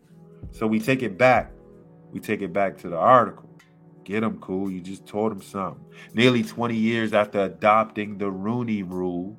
So 0.51 0.68
we 0.68 0.80
take 0.80 1.03
it 1.03 1.18
back. 1.18 1.51
We 2.12 2.20
take 2.20 2.41
it 2.41 2.53
back 2.53 2.78
to 2.80 2.89
the 2.89 2.97
article. 2.97 3.47
Get 4.08 4.22
them 4.22 4.39
cool. 4.39 4.72
You 4.72 4.80
just 4.80 5.05
told 5.05 5.34
them 5.34 5.41
something. 5.41 5.84
Nearly 6.14 6.41
20 6.41 6.74
years 6.74 7.12
after 7.12 7.41
adopting 7.41 8.18
the 8.18 8.32
Rooney 8.32 8.82
rule, 8.82 9.38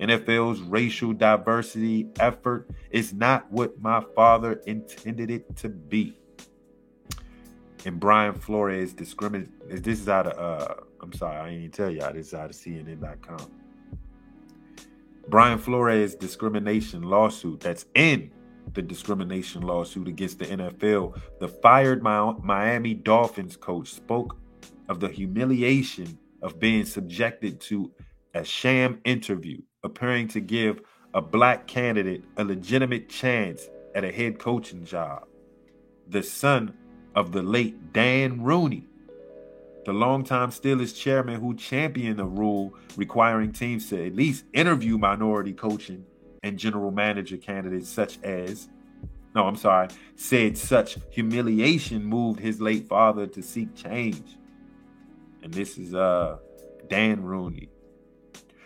NFL's 0.00 0.60
racial 0.60 1.12
diversity 1.12 2.08
effort 2.18 2.68
is 2.90 3.12
not 3.12 3.48
what 3.52 3.80
my 3.80 4.04
father 4.16 4.54
intended 4.66 5.30
it 5.30 5.54
to 5.58 5.68
be. 5.68 6.18
And 7.84 8.00
Brian 8.00 8.34
Flores 8.34 8.92
discriminate. 8.92 9.84
This 9.84 10.00
is 10.00 10.08
out 10.08 10.26
of 10.26 10.36
uh, 10.36 10.74
I'm 11.00 11.12
sorry, 11.12 11.36
I 11.36 11.48
ain't 11.50 11.58
even 11.58 11.70
tell 11.70 11.88
y'all. 11.88 12.12
This 12.12 12.26
is 12.26 12.34
out 12.34 12.50
of 12.50 12.56
CNN.com. 12.56 13.52
Brian 15.28 15.58
Flores 15.58 16.16
discrimination 16.16 17.02
lawsuit 17.02 17.60
that's 17.60 17.86
in 17.94 18.32
the 18.74 18.82
discrimination 18.82 19.62
lawsuit 19.62 20.08
against 20.08 20.38
the 20.38 20.46
NFL. 20.46 21.20
The 21.40 21.48
fired 21.48 22.02
Miami 22.02 22.94
Dolphins 22.94 23.56
coach 23.56 23.88
spoke 23.92 24.36
of 24.88 25.00
the 25.00 25.08
humiliation 25.08 26.18
of 26.42 26.58
being 26.58 26.84
subjected 26.84 27.60
to 27.62 27.92
a 28.34 28.44
sham 28.44 29.00
interview 29.04 29.60
appearing 29.82 30.28
to 30.28 30.40
give 30.40 30.80
a 31.14 31.20
black 31.20 31.66
candidate 31.66 32.24
a 32.36 32.44
legitimate 32.44 33.08
chance 33.08 33.68
at 33.94 34.04
a 34.04 34.12
head 34.12 34.38
coaching 34.38 34.84
job. 34.84 35.26
The 36.08 36.22
son 36.22 36.74
of 37.14 37.32
the 37.32 37.42
late 37.42 37.92
Dan 37.92 38.42
Rooney, 38.42 38.86
the 39.84 39.92
longtime 39.92 40.50
Steelers 40.50 40.96
chairman 40.96 41.40
who 41.40 41.54
championed 41.54 42.20
a 42.20 42.24
rule 42.24 42.74
requiring 42.96 43.52
teams 43.52 43.88
to 43.88 44.06
at 44.06 44.14
least 44.14 44.44
interview 44.52 44.98
minority 44.98 45.52
coaching 45.52 46.04
and 46.42 46.58
general 46.58 46.90
manager 46.90 47.36
candidates 47.36 47.88
such 47.88 48.22
as 48.22 48.68
no, 49.34 49.46
I'm 49.46 49.56
sorry, 49.56 49.88
said 50.16 50.56
such 50.56 50.96
humiliation 51.10 52.04
moved 52.04 52.40
his 52.40 52.60
late 52.60 52.88
father 52.88 53.26
to 53.26 53.42
seek 53.42 53.74
change. 53.74 54.36
And 55.42 55.52
this 55.52 55.78
is 55.78 55.94
uh 55.94 56.38
Dan 56.88 57.22
Rooney. 57.22 57.68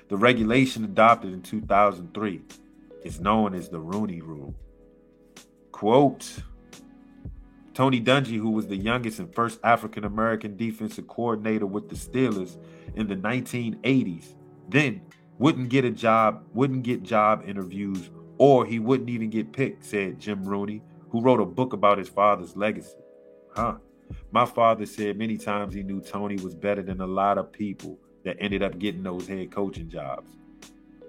The 0.09 0.17
regulation 0.17 0.85
adopted 0.85 1.33
in 1.33 1.43
2003 1.43 2.43
is 3.05 3.21
known 3.21 3.55
as 3.55 3.69
the 3.69 3.81
Rooney 3.81 4.21
Rule. 4.21 4.55
Quote 5.73 6.43
Tony 7.75 8.01
Dungy, 8.01 8.39
who 8.39 8.51
was 8.51 8.67
the 8.67 8.77
youngest 8.77 9.19
and 9.19 9.35
first 9.35 9.59
African 9.65 10.05
American 10.05 10.57
defensive 10.57 11.09
coordinator 11.09 11.67
with 11.67 11.89
the 11.89 11.95
Steelers 11.95 12.57
in 12.95 13.09
the 13.09 13.17
1980s, 13.17 14.35
then 14.69 15.01
wouldn't 15.43 15.71
get 15.71 15.85
a 15.85 15.91
job, 15.91 16.45
wouldn't 16.55 16.85
get 16.85 17.03
job 17.03 17.43
interviews, 17.45 18.11
or 18.39 18.65
he 18.65 18.79
wouldn't 18.79 19.11
even 19.11 19.29
get 19.29 19.53
picked, 19.53 19.85
said 19.85 20.21
Jim 20.21 20.45
Rooney, 20.45 20.81
who 21.11 21.21
wrote 21.21 21.41
a 21.41 21.45
book 21.45 21.73
about 21.73 21.99
his 21.99 22.09
father's 22.09 22.57
legacy. 22.57 22.95
Huh. 23.53 23.79
My 24.31 24.47
father 24.47 24.87
said 24.87 25.19
many 25.19 25.37
times 25.37 25.75
he 25.75 25.83
knew 25.83 26.01
Tony 26.01 26.37
was 26.37 26.55
better 26.55 26.81
than 26.81 27.01
a 27.01 27.07
lot 27.09 27.39
of 27.39 27.51
people 27.51 27.99
that 28.23 28.37
ended 28.39 28.63
up 28.63 28.79
getting 28.79 29.03
those 29.03 29.27
head 29.27 29.51
coaching 29.51 29.89
jobs. 29.89 30.31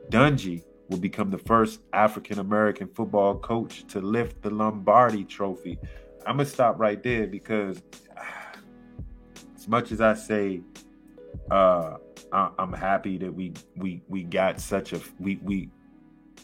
Dungy 0.10 0.64
will 0.90 0.98
become 0.98 1.30
the 1.30 1.38
first 1.38 1.82
African 1.94 2.40
American 2.40 2.88
football 2.88 3.38
coach 3.38 3.86
to 3.90 4.02
lift 4.02 4.42
the 4.42 4.50
Lombardi 4.50 5.26
trophy. 5.26 5.78
I'm 6.26 6.38
going 6.38 6.48
to 6.48 6.52
stop 6.52 6.80
right 6.80 7.04
there 7.04 7.28
because 7.28 7.84
as 9.56 9.68
much 9.68 9.92
as 9.92 10.02
I 10.02 10.16
say 10.16 10.62
uh, 11.52 11.98
I'm 12.32 12.74
happy 12.74 13.18
that 13.20 13.34
we 13.34 13.54
we 13.76 14.02
we 14.08 14.24
got 14.24 14.60
such 14.60 14.94
a 14.94 15.02
we 15.20 15.38
we 15.44 15.70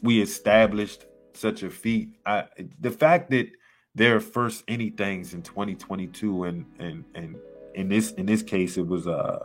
we 0.02 0.22
established 0.22 1.06
such 1.34 1.64
a 1.64 1.70
feat. 1.70 2.10
I 2.26 2.46
the 2.80 2.92
fact 2.92 3.30
that 3.32 3.50
their 3.96 4.20
first 4.20 4.66
anythings 4.68 5.34
in 5.34 5.42
2022 5.42 6.44
and 6.44 6.66
and 6.80 7.04
and 7.16 7.36
in 7.76 7.90
this 7.90 8.12
in 8.12 8.26
this 8.26 8.44
case 8.44 8.78
it 8.78 8.88
was 8.88 9.08
uh 9.08 9.40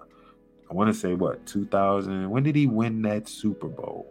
I 0.70 0.74
want 0.74 0.92
to 0.92 0.98
say 0.98 1.14
what 1.14 1.46
2000 1.46 2.30
when 2.30 2.42
did 2.42 2.56
he 2.56 2.66
win 2.66 3.02
that 3.02 3.28
Super 3.28 3.68
Bowl? 3.68 4.06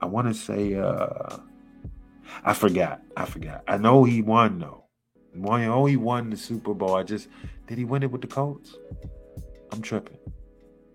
I 0.00 0.06
want 0.06 0.28
to 0.28 0.34
say 0.34 0.74
uh 0.74 1.38
I 2.44 2.54
forgot. 2.54 3.02
I 3.16 3.24
forgot. 3.24 3.62
I 3.68 3.76
know 3.76 4.04
he 4.04 4.22
won 4.22 4.58
though. 4.58 4.84
Oh, 5.44 5.86
he 5.86 5.96
won 5.96 6.30
the 6.30 6.36
Super 6.36 6.74
Bowl. 6.74 6.94
I 6.94 7.02
just 7.02 7.28
did 7.66 7.78
he 7.78 7.84
win 7.84 8.02
it 8.02 8.10
with 8.10 8.20
the 8.20 8.26
Colts? 8.26 8.76
I'm 9.72 9.80
tripping. 9.80 10.18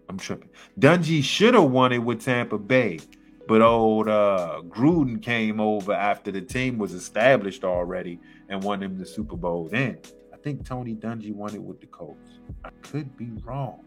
I'm 0.07 0.17
tripping. 0.17 0.49
Dungy 0.79 1.23
should 1.23 1.55
have 1.55 1.71
won 1.71 1.91
it 1.91 1.97
with 1.97 2.21
Tampa 2.23 2.57
Bay, 2.57 2.99
but 3.47 3.61
old 3.61 4.07
uh, 4.07 4.61
Gruden 4.67 5.21
came 5.21 5.59
over 5.59 5.93
after 5.93 6.31
the 6.31 6.41
team 6.41 6.77
was 6.77 6.93
established 6.93 7.63
already 7.63 8.19
and 8.49 8.63
won 8.63 8.81
him 8.81 8.97
the 8.97 9.05
Super 9.05 9.35
Bowl. 9.35 9.67
Then 9.67 9.97
I 10.33 10.37
think 10.37 10.65
Tony 10.65 10.95
Dungy 10.95 11.33
won 11.33 11.55
it 11.55 11.61
with 11.61 11.81
the 11.81 11.87
Colts. 11.87 12.39
I 12.63 12.69
could 12.81 13.17
be 13.17 13.31
wrong. 13.43 13.83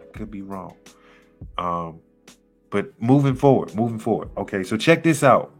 I 0.00 0.04
could 0.12 0.30
be 0.30 0.42
wrong. 0.42 0.76
Um, 1.56 2.00
but 2.70 2.92
moving 3.00 3.34
forward, 3.34 3.74
moving 3.74 3.98
forward. 3.98 4.30
Okay, 4.36 4.62
so 4.64 4.76
check 4.76 5.02
this 5.02 5.22
out. 5.22 5.54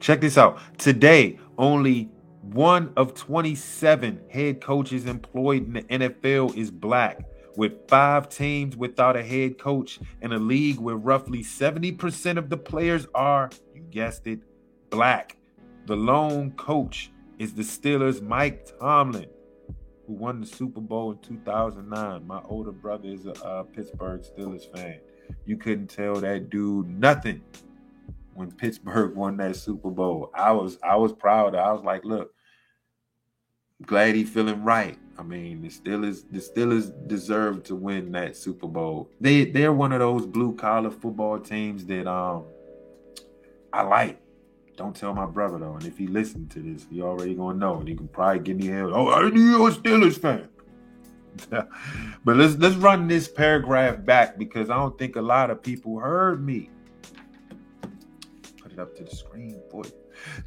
Check 0.00 0.20
this 0.20 0.38
out. 0.38 0.58
Today, 0.78 1.38
only 1.58 2.10
one 2.52 2.92
of 2.96 3.14
27 3.14 4.20
head 4.30 4.60
coaches 4.60 5.06
employed 5.06 5.66
in 5.66 5.72
the 5.72 5.82
NFL 5.82 6.56
is 6.56 6.70
black, 6.70 7.20
with 7.56 7.88
five 7.88 8.28
teams 8.28 8.76
without 8.76 9.16
a 9.16 9.22
head 9.22 9.58
coach 9.58 9.98
in 10.22 10.32
a 10.32 10.38
league 10.38 10.78
where 10.78 10.96
roughly 10.96 11.42
70% 11.42 12.36
of 12.36 12.48
the 12.50 12.56
players 12.56 13.06
are, 13.14 13.50
you 13.74 13.82
guessed 13.82 14.26
it, 14.26 14.40
black. 14.90 15.36
The 15.86 15.96
lone 15.96 16.52
coach 16.52 17.10
is 17.38 17.54
the 17.54 17.62
Steelers' 17.62 18.22
Mike 18.22 18.68
Tomlin, 18.78 19.28
who 20.06 20.12
won 20.14 20.40
the 20.40 20.46
Super 20.46 20.80
Bowl 20.80 21.12
in 21.12 21.18
2009. 21.18 22.26
My 22.26 22.40
older 22.44 22.72
brother 22.72 23.08
is 23.08 23.26
a 23.26 23.32
uh, 23.44 23.62
Pittsburgh 23.64 24.22
Steelers 24.22 24.70
fan. 24.72 25.00
You 25.44 25.56
couldn't 25.56 25.88
tell 25.88 26.16
that 26.16 26.50
dude 26.50 26.88
nothing 26.88 27.42
when 28.34 28.52
Pittsburgh 28.52 29.14
won 29.16 29.36
that 29.38 29.56
Super 29.56 29.90
Bowl. 29.90 30.30
I 30.34 30.52
was 30.52 30.78
I 30.82 30.96
was 30.96 31.12
proud. 31.12 31.54
I 31.54 31.72
was 31.72 31.82
like, 31.82 32.04
look, 32.04 32.32
glad 33.84 34.14
he 34.14 34.24
feeling 34.24 34.62
right. 34.64 34.98
I 35.18 35.22
mean, 35.22 35.62
the 35.62 35.68
Steelers 35.68 36.24
the 36.30 36.38
Steelers 36.38 36.92
deserve 37.06 37.62
to 37.64 37.74
win 37.74 38.12
that 38.12 38.36
Super 38.36 38.68
Bowl. 38.68 39.10
They 39.20 39.44
they're 39.44 39.72
one 39.72 39.92
of 39.92 40.00
those 40.00 40.26
blue 40.26 40.54
collar 40.54 40.90
football 40.90 41.38
teams 41.38 41.84
that 41.86 42.06
um 42.06 42.44
I 43.72 43.82
like. 43.82 44.20
Don't 44.76 44.94
tell 44.94 45.14
my 45.14 45.24
brother 45.24 45.58
though, 45.58 45.74
and 45.74 45.86
if 45.86 45.96
he 45.96 46.06
listened 46.06 46.50
to 46.50 46.60
this, 46.60 46.86
he 46.90 47.00
already 47.00 47.34
gonna 47.34 47.58
know, 47.58 47.78
and 47.78 47.88
he 47.88 47.94
can 47.94 48.08
probably 48.08 48.40
give 48.40 48.58
me 48.58 48.66
hell. 48.66 48.94
Oh, 48.94 49.10
I 49.10 49.30
knew 49.30 49.40
you 49.40 49.66
a 49.66 49.70
Steelers 49.70 50.18
fan. 50.18 50.48
but 51.50 52.36
let's 52.36 52.56
let's 52.56 52.76
run 52.76 53.08
this 53.08 53.28
paragraph 53.28 54.04
back 54.04 54.38
because 54.38 54.70
I 54.70 54.76
don't 54.76 54.98
think 54.98 55.16
a 55.16 55.22
lot 55.22 55.50
of 55.50 55.62
people 55.62 55.98
heard 55.98 56.44
me. 56.44 56.70
Put 58.62 58.72
it 58.72 58.78
up 58.78 58.94
to 58.96 59.04
the 59.04 59.14
screen 59.14 59.60
for 59.70 59.84
you. 59.84 59.92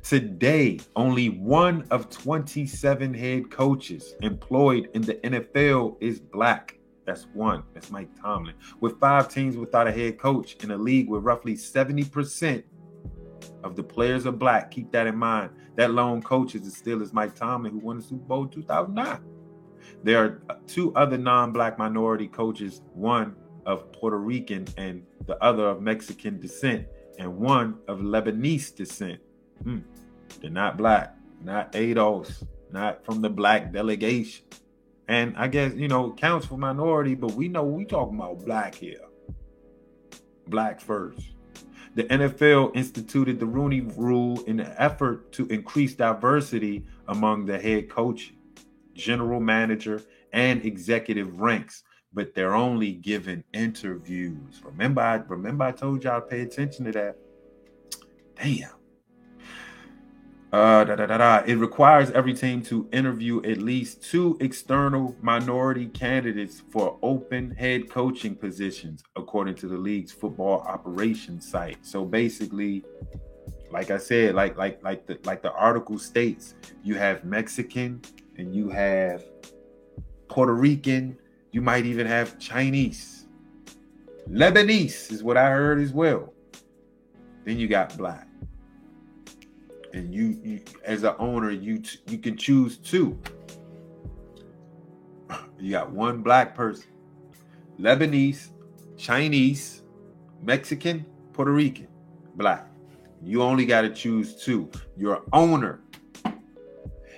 Today, 0.04 0.80
only 0.96 1.30
one 1.30 1.86
of 1.92 2.10
27 2.10 3.14
head 3.14 3.52
coaches 3.52 4.16
employed 4.22 4.90
in 4.94 5.02
the 5.02 5.16
NFL 5.16 5.98
is 6.02 6.20
black. 6.20 6.80
That's 7.06 7.26
one. 7.34 7.64
That's 7.74 7.90
Mike 7.90 8.10
Tomlin. 8.22 8.56
With 8.82 9.00
five 9.00 9.30
teams 9.30 9.58
without 9.58 9.88
a 9.88 9.92
head 9.92 10.20
coach 10.20 10.56
in 10.64 10.72
a 10.72 10.78
league 10.78 11.10
where 11.10 11.22
roughly 11.22 11.56
70% 11.56 12.64
of 13.64 13.76
the 13.76 13.84
players 13.84 14.26
are 14.26 14.32
black. 14.32 14.72
Keep 14.72 14.92
that 14.92 15.08
in 15.08 15.18
mind. 15.18 15.52
That 15.76 15.92
lone 15.92 16.22
coach 16.22 16.56
is 16.56 16.72
still 16.76 17.02
is 17.02 17.14
Mike 17.14 17.36
Tomlin, 17.36 17.74
who 17.74 17.80
won 17.80 17.98
the 17.98 18.04
Super 18.04 18.26
Bowl 18.26 18.48
2009. 18.48 19.20
There 20.04 20.24
are 20.24 20.60
two 20.68 20.94
other 20.96 21.18
non-black 21.18 21.78
minority 21.78 22.28
coaches, 22.28 22.82
one 22.94 23.36
of 23.66 23.92
Puerto 23.92 24.18
Rican 24.18 24.68
and 24.78 25.04
the 25.26 25.42
other 25.44 25.68
of 25.68 25.82
Mexican 25.82 26.40
descent, 26.40 26.88
and 27.18 27.38
one 27.38 27.78
of 27.88 28.00
Lebanese 28.00 28.76
descent. 28.76 29.20
Hmm. 29.64 29.80
They're 30.42 30.50
not 30.50 30.78
black, 30.78 31.16
not 31.42 31.74
ADOS, 31.74 32.46
not 32.72 33.04
from 33.06 33.22
the 33.22 33.30
black 33.30 33.72
delegation. 33.72 34.46
And 35.08 35.36
I 35.38 35.48
guess, 35.48 35.74
you 35.74 35.88
know, 35.88 36.14
counts 36.14 36.46
for 36.46 36.58
minority, 36.58 37.16
but 37.16 37.34
we 37.34 37.48
know 37.48 37.64
we 37.64 37.86
talking 37.86 38.16
about 38.16 38.46
black 38.46 38.76
here. 38.76 39.02
Black 40.48 40.80
first. 40.80 41.22
The 41.96 42.04
NFL 42.04 42.76
instituted 42.76 43.40
the 43.40 43.48
Rooney 43.48 43.82
Rule 43.82 44.42
in 44.44 44.60
an 44.60 44.74
effort 44.78 45.32
to 45.34 45.48
increase 45.48 45.96
diversity 45.96 46.86
among 47.08 47.46
the 47.46 47.60
head 47.60 47.90
coach, 47.90 48.34
general 48.94 49.40
manager, 49.40 50.04
and 50.32 50.64
executive 50.64 51.40
ranks, 51.40 51.84
but 52.14 52.36
they're 52.36 52.56
only 52.56 52.92
given 52.94 53.44
interviews. 53.52 54.62
Remember, 54.64 55.02
I 55.02 55.16
remember 55.16 55.64
I 55.64 55.72
told 55.72 56.04
y'all 56.04 56.22
to 56.22 56.28
pay 56.28 56.42
attention 56.42 56.86
to 56.86 56.92
that. 56.92 57.18
Damn. 58.36 58.79
Uh, 60.52 60.84
da, 60.84 60.96
da, 60.96 61.06
da, 61.06 61.18
da. 61.18 61.44
It 61.46 61.56
requires 61.56 62.10
every 62.12 62.34
team 62.34 62.64
to 62.64 62.90
interview 62.92 63.40
at 63.44 63.60
least 63.60 64.02
two 64.02 64.36
external 64.42 65.16
minority 65.22 65.88
candidates 65.88 66.64
for 66.72 66.98
open 67.04 67.52
head 67.52 67.88
coaching 67.88 68.36
positions, 68.36 69.04
according 69.16 69.56
to 69.56 69.68
the 69.68 69.78
league's 69.78 70.12
football 70.12 70.62
operations 70.62 71.48
site. 71.48 71.78
So 71.86 72.04
basically, 72.04 72.84
like 73.70 73.92
I 73.92 74.00
said, 74.00 74.34
like 74.34 74.58
like 74.58 74.82
like 74.84 75.06
the 75.06 75.20
like 75.24 75.44
the 75.44 75.52
article 75.54 76.00
states, 76.00 76.56
you 76.84 76.96
have 76.96 77.24
Mexican 77.24 78.02
and 78.38 78.56
you 78.56 78.70
have 78.70 79.24
Puerto 80.30 80.54
Rican, 80.54 81.16
you 81.52 81.62
might 81.62 81.86
even 81.86 82.08
have 82.08 82.40
Chinese. 82.40 83.28
Lebanese 84.28 85.12
is 85.12 85.22
what 85.22 85.38
I 85.38 85.52
heard 85.52 85.80
as 85.80 85.94
well. 85.94 86.34
Then 87.46 87.60
you 87.60 87.68
got 87.68 87.96
black 87.98 88.29
and 89.94 90.14
you, 90.14 90.40
you 90.44 90.62
as 90.84 91.04
an 91.04 91.16
owner 91.20 91.50
you 91.50 91.82
you 92.08 92.18
can 92.18 92.38
choose 92.38 92.78
two 92.78 93.18
you 95.60 95.72
got 95.72 95.92
one 95.92 96.22
black 96.22 96.56
person 96.56 96.88
lebanese 97.80 98.52
chinese 98.98 99.84
mexican 100.42 101.06
puerto 101.34 101.52
rican 101.52 101.88
black. 102.40 102.66
You 103.22 103.44
only 103.44 103.66
got 103.66 103.82
to 103.82 103.90
choose 103.90 104.36
two 104.36 104.72
your 104.98 105.24
owner. 105.34 105.82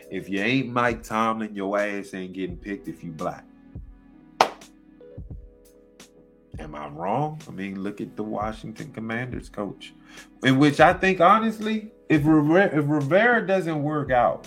If 0.09 0.28
you 0.28 0.41
ain't 0.41 0.69
mike 0.69 1.03
tomlin 1.03 1.55
your 1.55 1.80
ass 1.80 2.13
ain't 2.13 2.34
getting 2.34 2.57
picked 2.57 2.89
if 2.89 3.03
you 3.03 3.11
black. 3.11 3.45
Am 6.59 6.76
i 6.76 6.88
wrong? 6.89 7.39
I 7.47 7.51
mean 7.51 7.82
look 7.82 8.01
at 8.01 8.17
the 8.17 8.24
washington 8.24 8.91
commanders 8.91 9.47
coach. 9.47 9.93
In 10.43 10.57
which 10.57 10.80
i 10.80 10.91
think 10.91 11.22
honestly 11.22 11.91
if 12.12 12.26
Rivera, 12.26 12.78
if 12.78 12.89
Rivera 12.89 13.47
doesn't 13.47 13.82
work 13.82 14.12
out, 14.12 14.45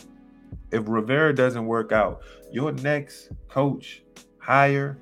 if 0.70 0.84
Rivera 0.86 1.34
doesn't 1.34 1.64
work 1.64 1.92
out, 1.92 2.20
your 2.52 2.72
next 2.72 3.30
coach 3.48 4.02
hire 4.38 4.98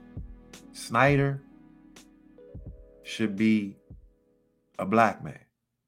Snyder 0.71 1.43
should 3.03 3.35
be 3.35 3.77
a 4.79 4.87
black 4.87 5.25
man. 5.25 5.41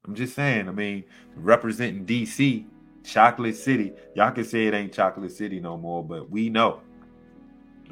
I'm 0.05 0.17
just 0.17 0.35
saying. 0.35 0.69
I 0.69 0.73
mean, 0.73 1.05
representing 1.37 2.05
DC, 2.05 2.67
Chocolate 3.05 3.57
City. 3.57 3.93
Y'all 4.17 4.33
can 4.33 4.45
say 4.45 4.67
it 4.67 4.75
ain't 4.75 4.93
Chocolate 4.93 5.31
City 5.31 5.61
no 5.61 5.77
more, 5.77 6.05
but 6.05 6.29
we 6.29 6.51
know. 6.51 6.81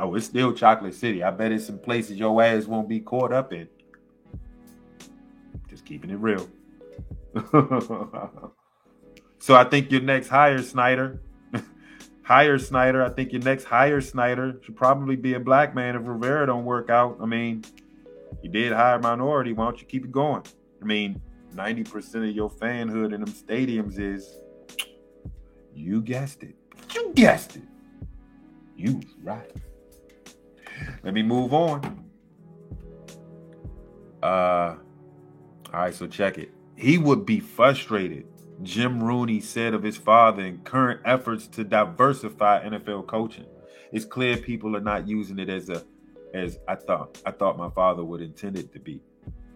Oh, 0.01 0.17
it's 0.17 0.27
still 0.27 0.53
Chocolate 0.53 0.95
City. 0.95 1.23
I 1.23 1.31
bet 1.31 1.53
it's 1.53 1.67
some 1.67 1.79
places 1.79 2.19
your 2.19 2.43
ass 2.43 2.65
won't 2.65 2.89
be 2.89 2.99
caught 2.99 3.33
up 3.33 3.53
in. 3.53 3.69
Just 5.69 5.85
keeping 5.85 6.11
it 6.11 6.19
real. 6.19 6.49
So 9.43 9.57
I 9.57 9.65
think 9.65 9.91
your 9.91 10.03
next 10.03 10.29
hire 10.29 10.63
Snyder, 10.63 11.21
hire 12.23 12.61
Snyder. 12.61 13.05
I 13.05 13.09
think 13.09 13.33
your 13.33 13.43
next 13.43 13.65
hire 13.65 14.01
Snyder 14.01 14.61
should 14.63 14.77
probably 14.77 15.17
be 15.17 15.35
a 15.35 15.41
black 15.41 15.75
man 15.75 15.97
if 15.97 16.03
Rivera 16.07 16.47
don't 16.47 16.65
work 16.65 16.91
out. 16.91 17.19
I 17.21 17.27
mean, 17.27 17.65
you 18.41 18.49
did 18.49 18.71
hire 18.71 19.01
minority. 19.01 19.53
Why 19.53 19.65
don't 19.65 19.81
you 19.81 19.87
keep 19.89 20.05
it 20.05 20.13
going? 20.13 20.45
I 20.81 20.85
mean, 20.85 21.21
90% 21.57 22.29
of 22.29 22.37
your 22.37 22.51
fanhood 22.51 23.13
in 23.13 23.21
them 23.21 23.33
stadiums 23.33 23.99
is 23.99 24.33
you 25.75 26.03
guessed 26.03 26.45
it. 26.45 26.55
You 26.95 27.11
guessed 27.13 27.57
it. 27.57 27.65
You 28.77 29.01
right. 29.25 29.51
Let 31.03 31.15
me 31.15 31.25
move 31.25 31.53
on. 31.53 32.05
Uh 34.23 34.77
all 35.75 35.81
right, 35.81 35.93
so 35.93 36.07
check 36.07 36.39
it. 36.39 36.53
He 36.77 36.97
would 36.97 37.27
be 37.27 37.41
frustrated 37.41 38.32
Jim 38.63 39.03
Rooney 39.03 39.41
said 39.41 39.75
of 39.75 39.83
his 39.83 39.97
father 39.97 40.43
in 40.43 40.59
current 40.59 41.01
efforts 41.05 41.47
to 41.49 41.65
diversify 41.65 42.65
NFL 42.65 43.07
coaching. 43.07 43.47
It's 43.91 44.05
clear 44.05 44.37
people 44.37 44.77
are 44.77 44.81
not 44.81 45.09
using 45.09 45.39
it 45.39 45.49
as 45.49 45.69
a 45.69 45.85
as 46.33 46.59
I 46.67 46.77
thought 46.77 47.21
I 47.27 47.31
thought 47.31 47.59
my 47.59 47.71
father 47.71 48.05
would 48.05 48.21
intend 48.21 48.57
it 48.57 48.73
to 48.73 48.79
be. 48.79 49.01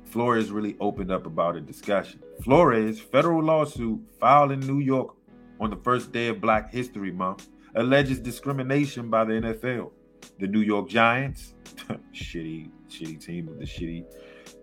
Flores 0.04 0.50
really 0.50 0.76
opened 0.80 1.10
up 1.10 1.26
about 1.26 1.56
a 1.56 1.60
discussion. 1.60 2.20
Flores, 2.42 3.00
federal 3.00 3.42
lawsuit 3.42 4.00
filed 4.20 4.52
in 4.52 4.60
New 4.60 4.80
York 4.80 5.14
on 5.60 5.70
the 5.70 5.76
first 5.76 6.12
day 6.12 6.28
of 6.28 6.40
Black 6.40 6.72
History 6.72 7.10
Month, 7.10 7.48
alleges 7.74 8.20
discrimination 8.20 9.10
by 9.10 9.24
the 9.24 9.34
NFL. 9.34 9.90
The 10.38 10.46
New 10.46 10.60
York 10.60 10.88
Giants, 10.88 11.54
shitty, 12.12 12.70
shitty 12.88 13.24
team 13.24 13.48
of 13.48 13.58
the 13.58 13.64
shitty, 13.64 14.04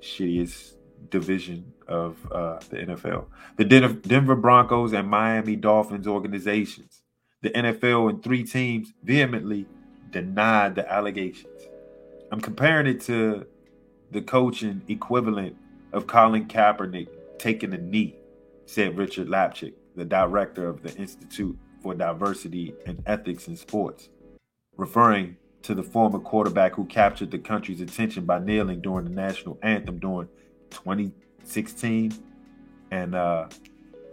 shittiest 0.01 0.75
division 1.09 1.72
of 1.88 2.17
uh, 2.31 2.59
the 2.69 2.77
NFL. 2.77 3.25
The 3.57 3.65
Den- 3.65 4.01
Denver 4.01 4.36
Broncos 4.36 4.93
and 4.93 5.07
Miami 5.07 5.55
Dolphins 5.55 6.07
organizations. 6.07 7.01
The 7.41 7.49
NFL 7.49 8.09
and 8.09 8.23
three 8.23 8.43
teams 8.43 8.93
vehemently 9.03 9.65
denied 10.11 10.75
the 10.75 10.91
allegations. 10.91 11.61
I'm 12.31 12.41
comparing 12.41 12.88
it 12.88 13.01
to 13.01 13.45
the 14.11 14.21
coaching 14.21 14.81
equivalent 14.88 15.57
of 15.91 16.07
Colin 16.07 16.47
Kaepernick 16.47 17.07
taking 17.38 17.73
a 17.73 17.77
knee, 17.77 18.15
said 18.65 18.97
Richard 18.97 19.27
Lapchick, 19.27 19.73
the 19.95 20.05
director 20.05 20.67
of 20.67 20.84
the 20.84 20.95
Institute 20.95 21.57
for 21.81 21.93
Diversity 21.93 22.73
and 22.86 23.03
Ethics 23.05 23.47
in 23.47 23.57
Sports, 23.57 24.09
referring 24.77 25.38
to 25.63 25.75
the 25.75 25.84
former 25.84 26.19
quarterback 26.19 26.75
who 26.75 26.86
captured 26.86 27.31
the 27.31 27.39
country's 27.39 27.81
attention 27.81 28.25
by 28.25 28.39
kneeling 28.39 28.81
during 28.81 29.05
the 29.05 29.11
national 29.11 29.57
anthem 29.61 29.99
during 29.99 30.29
2016 31.43 32.13
and 32.91 33.15
uh, 33.15 33.47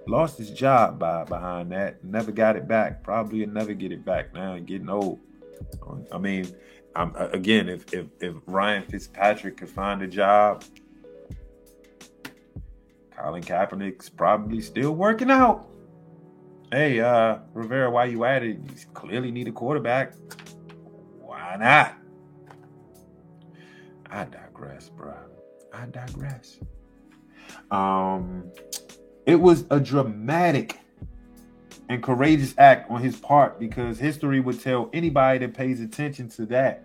lost 0.06 0.38
his 0.38 0.50
job 0.50 0.98
by 0.98 1.24
behind 1.24 1.72
that. 1.72 2.02
Never 2.04 2.32
got 2.32 2.56
it 2.56 2.66
back. 2.66 3.02
Probably 3.02 3.44
never 3.46 3.74
get 3.74 3.92
it 3.92 4.04
back 4.04 4.34
now. 4.34 4.58
Getting 4.58 4.88
old. 4.88 5.20
I 6.12 6.18
mean, 6.18 6.54
I'm, 6.94 7.14
again, 7.16 7.68
if, 7.68 7.92
if 7.92 8.06
if 8.20 8.34
Ryan 8.46 8.84
Fitzpatrick 8.84 9.58
could 9.58 9.68
find 9.68 10.02
a 10.02 10.06
job, 10.06 10.64
Colin 13.16 13.42
Kaepernick's 13.42 14.08
probably 14.08 14.60
still 14.60 14.92
working 14.92 15.30
out. 15.30 15.66
Hey, 16.72 17.00
uh, 17.00 17.38
Rivera, 17.52 17.90
why 17.90 18.06
you 18.06 18.24
at 18.24 18.42
it? 18.42 18.56
You 18.56 18.86
clearly 18.94 19.30
need 19.30 19.48
a 19.48 19.52
quarterback. 19.52 20.14
Why 21.20 21.56
not? 21.58 21.96
I 24.10 24.24
digress, 24.24 24.88
bro. 24.88 25.14
I 25.72 25.86
digress. 25.86 26.58
Um, 27.70 28.50
it 29.26 29.36
was 29.36 29.64
a 29.70 29.80
dramatic 29.80 30.78
and 31.88 32.02
courageous 32.02 32.54
act 32.58 32.90
on 32.90 33.02
his 33.02 33.16
part 33.16 33.58
because 33.58 33.98
history 33.98 34.40
would 34.40 34.60
tell 34.60 34.90
anybody 34.92 35.38
that 35.40 35.54
pays 35.54 35.80
attention 35.80 36.28
to 36.28 36.46
that 36.46 36.84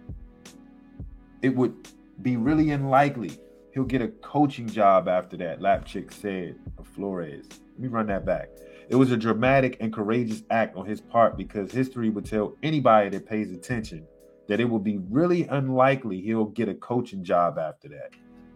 it 1.45 1.55
would 1.55 1.87
be 2.23 2.37
really 2.37 2.71
unlikely 2.71 3.37
he'll 3.71 3.83
get 3.83 4.01
a 4.01 4.07
coaching 4.07 4.67
job 4.67 5.07
after 5.07 5.37
that, 5.37 5.59
Lapchick 5.59 6.11
said 6.11 6.55
of 6.79 6.87
Flores. 6.87 7.45
Let 7.73 7.79
me 7.79 7.87
run 7.87 8.07
that 8.07 8.25
back. 8.25 8.49
It 8.89 8.95
was 8.95 9.11
a 9.11 9.17
dramatic 9.17 9.77
and 9.79 9.93
courageous 9.93 10.41
act 10.49 10.75
on 10.75 10.87
his 10.87 11.01
part 11.01 11.37
because 11.37 11.71
history 11.71 12.09
would 12.09 12.25
tell 12.25 12.55
anybody 12.63 13.09
that 13.09 13.27
pays 13.27 13.51
attention 13.51 14.07
that 14.47 14.59
it 14.59 14.65
would 14.65 14.83
be 14.83 14.97
really 15.09 15.43
unlikely 15.47 16.21
he'll 16.21 16.45
get 16.45 16.67
a 16.67 16.73
coaching 16.73 17.23
job 17.23 17.59
after 17.59 17.89
that. 17.89 18.09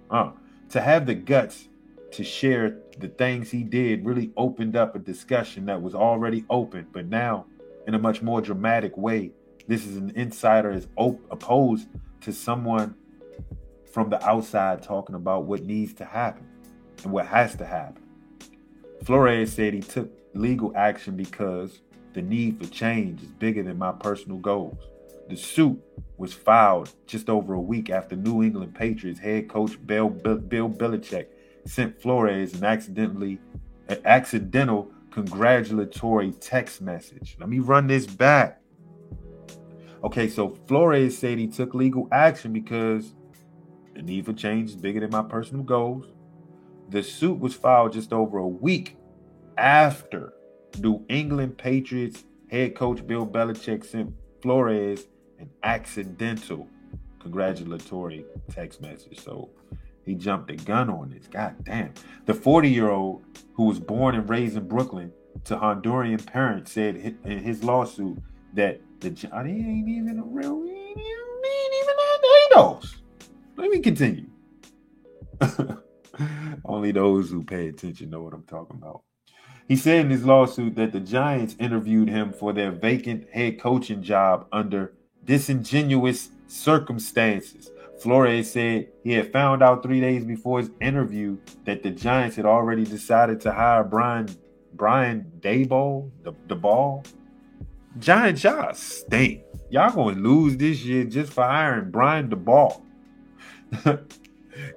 Uh, 0.10 0.32
to 0.70 0.82
have 0.82 1.06
the 1.06 1.14
guts 1.14 1.69
to 2.12 2.24
share 2.24 2.78
the 2.98 3.08
things 3.08 3.52
he 3.52 3.64
did 3.64 4.06
really 4.06 4.32
opened 4.36 4.76
up 4.76 4.96
a 4.96 5.00
discussion 5.00 5.66
that 5.66 5.82
was 5.82 5.94
already 5.94 6.46
open, 6.50 6.88
but 6.92 7.06
now 7.08 7.46
in 7.88 7.94
a 7.94 8.00
much 8.00 8.22
more 8.22 8.42
dramatic 8.42 8.98
way. 8.98 9.32
This 9.68 9.86
is 9.86 9.98
an 9.98 10.12
insider 10.16 10.72
as 10.72 10.88
op- 10.96 11.22
opposed 11.32 11.88
to 12.22 12.34
someone 12.34 12.96
from 13.92 14.10
the 14.10 14.24
outside 14.28 14.82
talking 14.82 15.16
about 15.16 15.46
what 15.46 15.64
needs 15.64 15.94
to 15.94 16.06
happen 16.06 16.48
and 17.04 17.12
what 17.12 17.28
has 17.28 17.56
to 17.56 17.66
happen. 17.66 18.04
Flores 19.04 19.54
said 19.54 19.74
he 19.74 19.82
took 19.82 20.12
legal 20.34 20.72
action 20.76 21.16
because 21.16 21.82
the 22.14 22.22
need 22.22 22.60
for 22.60 22.70
change 22.70 23.22
is 23.22 23.30
bigger 23.30 23.64
than 23.64 23.78
my 23.78 23.92
personal 23.92 24.38
goals. 24.38 24.78
The 25.30 25.38
suit 25.38 25.80
was 26.18 26.34
filed 26.34 26.92
just 27.06 27.30
over 27.30 27.54
a 27.54 27.62
week 27.62 27.90
after 27.90 28.16
New 28.16 28.44
England 28.44 28.74
Patriots 28.76 29.20
head 29.20 29.48
coach 29.48 29.78
Bill, 29.86 30.10
Bill 30.10 30.70
Belichick 30.70 31.28
sent 31.66 32.02
Flores 32.02 32.54
an 32.54 32.64
accidentally 32.64 33.40
an 33.88 34.00
accidental 34.06 34.92
congratulatory 35.12 36.32
text 36.34 36.82
message. 36.82 37.36
Let 37.40 37.50
me 37.50 37.60
run 37.60 37.88
this 37.88 38.06
back. 38.06 38.62
Okay, 40.04 40.30
so 40.30 40.56
Flores 40.68 41.18
said 41.18 41.38
he 41.38 41.48
took 41.48 41.74
legal 41.74 42.08
action 42.12 42.54
because 42.54 43.14
the 43.96 44.02
need 44.02 44.26
for 44.26 44.34
change 44.34 44.70
is 44.70 44.76
bigger 44.76 45.02
than 45.02 45.10
my 45.10 45.24
personal 45.24 45.64
goals. 45.64 46.06
The 46.90 47.04
suit 47.04 47.40
was 47.40 47.54
filed 47.54 47.94
just 47.94 48.14
over 48.14 48.38
a 48.38 48.48
week 48.48 48.98
after 49.58 50.34
New 50.80 51.04
England 51.10 51.58
Patriots 51.58 52.24
head 52.50 52.76
coach 52.76 53.06
Bill 53.06 53.28
Belichick 53.28 53.86
sent 53.86 54.14
Flores 54.42 55.08
an 55.40 55.50
accidental 55.64 56.68
congratulatory 57.20 58.26
text 58.52 58.82
message. 58.82 59.20
So 59.20 59.50
he 60.10 60.16
jumped 60.16 60.48
the 60.48 60.56
gun 60.56 60.90
on 60.90 61.12
this. 61.12 61.28
God 61.28 61.56
damn. 61.64 61.94
The 62.26 62.34
40 62.34 62.68
year 62.68 62.90
old 62.90 63.24
who 63.54 63.66
was 63.66 63.80
born 63.80 64.16
and 64.16 64.28
raised 64.28 64.58
in 64.58 64.68
Brooklyn 64.68 65.14
to 65.46 65.56
Honduran 65.56 66.26
parents 66.26 66.72
said 66.72 66.96
in 67.24 67.38
his 67.40 67.64
lawsuit 67.64 68.18
that 68.56 68.82
the 69.02 69.12
Johnny 69.12 69.52
ain't 69.52 69.88
even 69.88 70.18
a 70.18 70.24
real, 70.24 70.64
he 70.64 70.72
ain't 70.72 70.98
even, 70.98 71.06
that 71.44 72.90
Let 73.56 73.70
me 73.70 73.80
continue. 73.80 74.26
Only 76.66 76.92
those 76.92 77.30
who 77.30 77.44
pay 77.44 77.68
attention 77.68 78.10
know 78.10 78.24
what 78.24 78.34
I'm 78.34 78.44
talking 78.44 78.78
about. 78.78 79.04
He 79.68 79.76
said 79.76 80.06
in 80.06 80.10
his 80.10 80.26
lawsuit 80.26 80.74
that 80.76 80.92
the 80.92 81.00
Giants 81.00 81.56
interviewed 81.60 82.10
him 82.10 82.34
for 82.34 82.52
their 82.52 82.72
vacant 82.72 83.30
head 83.32 83.60
coaching 83.60 84.02
job 84.02 84.48
under 84.52 84.94
disingenuous 85.24 86.30
circumstances. 86.48 87.70
Flores 88.02 88.52
said 88.52 88.88
he 89.04 89.14
had 89.14 89.32
found 89.32 89.62
out 89.62 89.84
three 89.84 90.00
days 90.00 90.24
before 90.24 90.60
his 90.60 90.72
interview 90.80 91.38
that 91.66 91.84
the 91.84 91.92
Giants 91.92 92.36
had 92.36 92.46
already 92.46 92.86
decided 92.86 93.42
to 93.42 93.52
hire 93.52 93.84
Brian 93.84 94.30
Brian 94.74 95.32
Daboll, 95.42 96.10
the, 96.24 96.34
the 96.48 96.56
ball, 96.56 97.04
Giant 97.98 98.44
y'all 98.44 98.74
stink. 98.74 99.44
Y'all 99.70 99.94
gonna 99.94 100.20
lose 100.20 100.56
this 100.58 100.84
year 100.84 101.04
just 101.04 101.34
for 101.34 101.44
hiring 101.44 101.92
Brian 101.92 102.30
Daboll. 102.30 102.82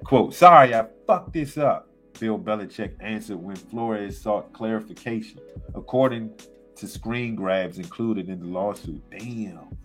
Quote, 0.05 0.35
sorry, 0.35 0.75
I 0.75 0.87
fucked 1.07 1.35
this 1.35 1.57
up. 1.57 1.89
Bill 2.19 2.39
Belichick 2.39 2.95
answered 3.01 3.37
when 3.37 3.57
Flores 3.57 4.21
sought 4.21 4.53
clarification, 4.53 5.41
according 5.75 6.33
to 6.77 6.87
screen 6.87 7.35
grabs 7.35 7.79
included 7.79 8.29
in 8.29 8.41
the 8.41 8.47
lawsuit. 8.47 9.03
Damn. 9.11 9.77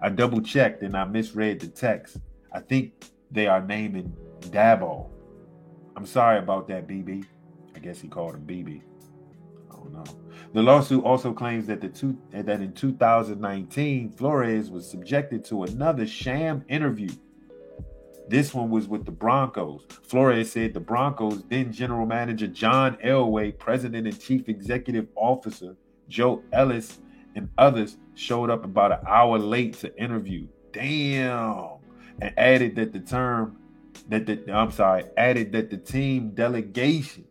I 0.00 0.08
double 0.10 0.40
checked 0.40 0.82
and 0.82 0.96
I 0.96 1.04
misread 1.04 1.60
the 1.60 1.68
text. 1.68 2.18
I 2.56 2.60
think 2.60 3.10
they 3.30 3.48
are 3.48 3.60
naming 3.60 4.16
Daboll. 4.40 5.10
I'm 5.94 6.06
sorry 6.06 6.38
about 6.38 6.66
that, 6.68 6.88
BB. 6.88 7.26
I 7.74 7.78
guess 7.80 8.00
he 8.00 8.08
called 8.08 8.34
him 8.34 8.46
BB. 8.46 8.80
I 9.70 9.74
don't 9.74 9.92
know. 9.92 10.04
The 10.54 10.62
lawsuit 10.62 11.04
also 11.04 11.34
claims 11.34 11.66
that 11.66 11.82
the 11.82 11.90
two 11.90 12.16
that 12.30 12.48
in 12.62 12.72
2019 12.72 14.10
Flores 14.12 14.70
was 14.70 14.90
subjected 14.90 15.44
to 15.46 15.64
another 15.64 16.06
sham 16.06 16.64
interview. 16.70 17.10
This 18.26 18.54
one 18.54 18.70
was 18.70 18.88
with 18.88 19.04
the 19.04 19.12
Broncos. 19.12 19.84
Flores 20.04 20.50
said 20.50 20.72
the 20.72 20.80
Broncos 20.80 21.44
then 21.50 21.70
general 21.70 22.06
manager 22.06 22.46
John 22.46 22.96
Elway, 23.04 23.58
president 23.58 24.06
and 24.06 24.18
chief 24.18 24.48
executive 24.48 25.08
officer 25.14 25.76
Joe 26.08 26.42
Ellis, 26.54 27.00
and 27.34 27.50
others 27.58 27.98
showed 28.14 28.48
up 28.48 28.64
about 28.64 28.92
an 28.92 29.00
hour 29.06 29.38
late 29.38 29.74
to 29.80 29.94
interview. 30.02 30.48
Damn. 30.72 31.75
And 32.20 32.32
added 32.38 32.76
that 32.76 32.92
the 32.92 33.00
term 33.00 33.58
that 34.08 34.26
the 34.26 34.52
I'm 34.52 34.70
sorry, 34.70 35.04
added 35.16 35.52
that 35.52 35.70
the 35.70 35.76
team 35.76 36.30
delegation 36.30 37.24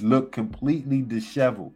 looked 0.00 0.32
completely 0.32 1.02
disheveled 1.02 1.72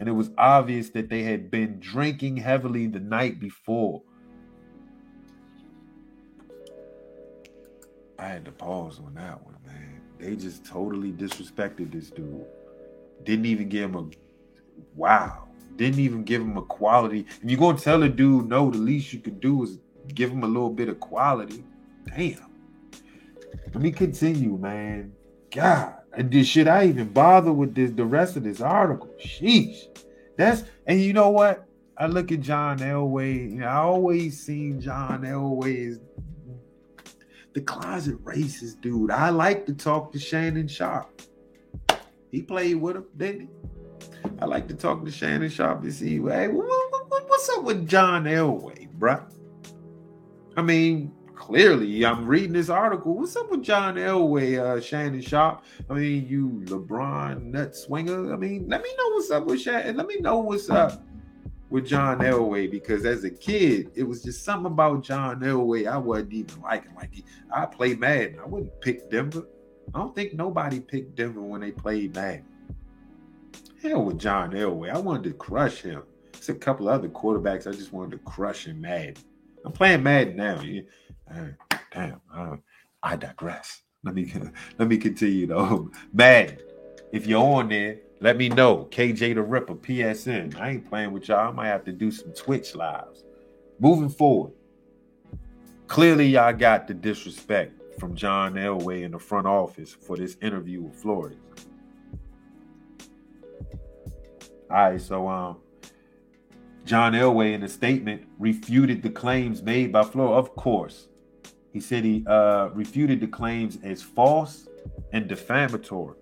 and 0.00 0.08
it 0.08 0.12
was 0.12 0.30
obvious 0.38 0.90
that 0.90 1.08
they 1.08 1.22
had 1.22 1.50
been 1.50 1.80
drinking 1.80 2.36
heavily 2.36 2.86
the 2.86 3.00
night 3.00 3.40
before. 3.40 4.02
I 8.18 8.26
had 8.28 8.44
to 8.44 8.52
pause 8.52 9.00
on 9.04 9.14
that 9.14 9.44
one, 9.44 9.56
man. 9.66 10.00
They 10.18 10.36
just 10.36 10.64
totally 10.64 11.12
disrespected 11.12 11.92
this 11.92 12.10
dude. 12.10 12.44
Didn't 13.24 13.46
even 13.46 13.68
give 13.68 13.90
him 13.90 13.96
a 13.96 14.08
wow. 14.94 15.48
Didn't 15.76 16.00
even 16.00 16.24
give 16.24 16.42
him 16.42 16.56
a 16.56 16.62
quality. 16.62 17.26
If 17.28 17.44
you're 17.44 17.58
gonna 17.58 17.78
tell 17.78 18.02
a 18.02 18.08
dude 18.08 18.48
no, 18.48 18.70
the 18.70 18.78
least 18.78 19.12
you 19.12 19.20
could 19.20 19.40
do 19.40 19.62
is 19.64 19.78
give 20.14 20.30
him 20.30 20.42
a 20.42 20.46
little 20.46 20.70
bit 20.70 20.88
of 20.88 21.00
quality. 21.00 21.64
Damn. 22.06 22.46
Let 23.66 23.82
me 23.82 23.90
continue, 23.90 24.56
man. 24.56 25.12
God. 25.50 25.94
Did 26.28 26.46
should 26.46 26.68
I 26.68 26.86
even 26.86 27.08
bother 27.08 27.52
with 27.52 27.74
this 27.74 27.92
the 27.92 28.04
rest 28.04 28.36
of 28.36 28.42
this 28.42 28.60
article? 28.60 29.08
Sheesh. 29.20 29.84
That's 30.36 30.64
and 30.86 31.00
you 31.00 31.12
know 31.12 31.30
what? 31.30 31.68
I 31.96 32.06
look 32.06 32.30
at 32.30 32.40
John 32.40 32.78
Elway, 32.78 33.60
I 33.62 33.74
always 33.74 34.40
seen 34.40 34.80
John 34.80 35.22
Elway 35.22 35.90
as 35.90 36.00
the 37.54 37.60
closet 37.60 38.22
racist 38.24 38.80
dude. 38.80 39.10
I 39.10 39.30
like 39.30 39.66
to 39.66 39.74
talk 39.74 40.12
to 40.12 40.18
Shannon 40.18 40.68
Sharpe. 40.68 41.22
He 42.30 42.42
played 42.42 42.76
with 42.76 42.96
him, 42.96 43.06
didn't 43.16 43.40
he? 43.40 43.48
I 44.40 44.44
like 44.44 44.68
to 44.68 44.74
talk 44.74 45.04
to 45.04 45.10
Shannon 45.10 45.50
Sharpe 45.50 45.82
and 45.82 45.92
see, 45.92 46.20
hey, 46.22 46.46
what, 46.46 46.66
what, 47.08 47.28
what's 47.28 47.48
up 47.48 47.64
with 47.64 47.88
John 47.88 48.24
Elway, 48.24 48.88
bruh? 48.96 49.24
I 50.58 50.60
mean, 50.60 51.12
clearly, 51.36 52.04
I'm 52.04 52.26
reading 52.26 52.52
this 52.52 52.68
article. 52.68 53.14
What's 53.14 53.36
up 53.36 53.48
with 53.48 53.62
John 53.62 53.94
Elway, 53.94 54.58
uh, 54.58 54.80
Shannon 54.80 55.20
Sharpe? 55.20 55.62
I 55.88 55.94
mean, 55.94 56.26
you 56.26 56.64
LeBron 56.64 57.44
nut 57.44 57.76
swinger. 57.76 58.34
I 58.34 58.36
mean, 58.36 58.68
let 58.68 58.82
me 58.82 58.88
know 58.98 59.08
what's 59.10 59.30
up 59.30 59.46
with 59.46 59.60
Shannon. 59.60 59.96
Let 59.96 60.08
me 60.08 60.16
know 60.18 60.38
what's 60.38 60.68
up 60.68 61.00
with 61.70 61.86
John 61.86 62.18
Elway 62.18 62.68
because 62.68 63.06
as 63.06 63.22
a 63.22 63.30
kid, 63.30 63.92
it 63.94 64.02
was 64.02 64.20
just 64.20 64.44
something 64.44 64.72
about 64.72 65.04
John 65.04 65.38
Elway 65.42 65.88
I 65.88 65.96
wasn't 65.96 66.32
even 66.32 66.60
liking. 66.60 66.92
Like 66.96 67.12
I 67.54 67.64
played 67.64 68.00
Madden, 68.00 68.40
I 68.40 68.46
wouldn't 68.48 68.80
pick 68.80 69.08
Denver. 69.08 69.46
I 69.94 69.98
don't 70.00 70.12
think 70.12 70.34
nobody 70.34 70.80
picked 70.80 71.14
Denver 71.14 71.40
when 71.40 71.60
they 71.60 71.70
played 71.70 72.16
Madden. 72.16 72.46
Hell 73.80 74.06
with 74.06 74.18
John 74.18 74.50
Elway, 74.50 74.92
I 74.92 74.98
wanted 74.98 75.22
to 75.22 75.34
crush 75.34 75.82
him. 75.82 76.02
It's 76.34 76.48
a 76.48 76.54
couple 76.54 76.88
other 76.88 77.08
quarterbacks 77.08 77.68
I 77.68 77.76
just 77.76 77.92
wanted 77.92 78.16
to 78.16 78.24
crush 78.24 78.66
in 78.66 78.80
Madden. 78.80 79.22
I'm 79.68 79.74
playing 79.74 80.02
Madden 80.02 80.36
now. 80.36 80.62
Yeah. 80.62 80.80
Damn, 81.92 82.22
uh, 82.34 82.56
I 83.02 83.16
digress. 83.16 83.82
Let 84.02 84.14
me 84.14 84.32
let 84.78 84.88
me 84.88 84.96
continue 84.96 85.46
though. 85.46 85.90
Madden, 86.14 86.56
if 87.12 87.26
you're 87.26 87.42
on 87.42 87.68
there, 87.68 87.98
let 88.20 88.38
me 88.38 88.48
know. 88.48 88.88
KJ 88.90 89.34
the 89.34 89.42
Ripper, 89.42 89.74
PSN. 89.74 90.58
I 90.58 90.70
ain't 90.70 90.88
playing 90.88 91.12
with 91.12 91.28
y'all. 91.28 91.50
I 91.50 91.52
might 91.52 91.66
have 91.66 91.84
to 91.84 91.92
do 91.92 92.10
some 92.10 92.32
Twitch 92.32 92.74
lives. 92.74 93.24
Moving 93.78 94.08
forward. 94.08 94.52
Clearly, 95.86 96.28
y'all 96.28 96.54
got 96.54 96.88
the 96.88 96.94
disrespect 96.94 98.00
from 98.00 98.14
John 98.14 98.54
Elway 98.54 99.02
in 99.02 99.10
the 99.10 99.18
front 99.18 99.46
office 99.46 99.92
for 99.92 100.16
this 100.16 100.38
interview 100.40 100.80
with 100.80 100.96
Flores. 100.96 101.36
All 104.70 104.90
right, 104.90 105.00
so 105.00 105.28
um, 105.28 105.58
John 106.88 107.12
Elway 107.12 107.52
in 107.52 107.62
a 107.62 107.68
statement 107.68 108.26
refuted 108.38 109.02
the 109.02 109.10
claims 109.10 109.62
made 109.62 109.92
by 109.92 110.02
Flores. 110.04 110.38
Of 110.38 110.56
course, 110.56 111.08
he 111.70 111.80
said 111.80 112.02
he 112.02 112.24
uh, 112.26 112.70
refuted 112.72 113.20
the 113.20 113.26
claims 113.26 113.76
as 113.84 114.00
false 114.00 114.66
and 115.12 115.28
defamatory. 115.28 116.16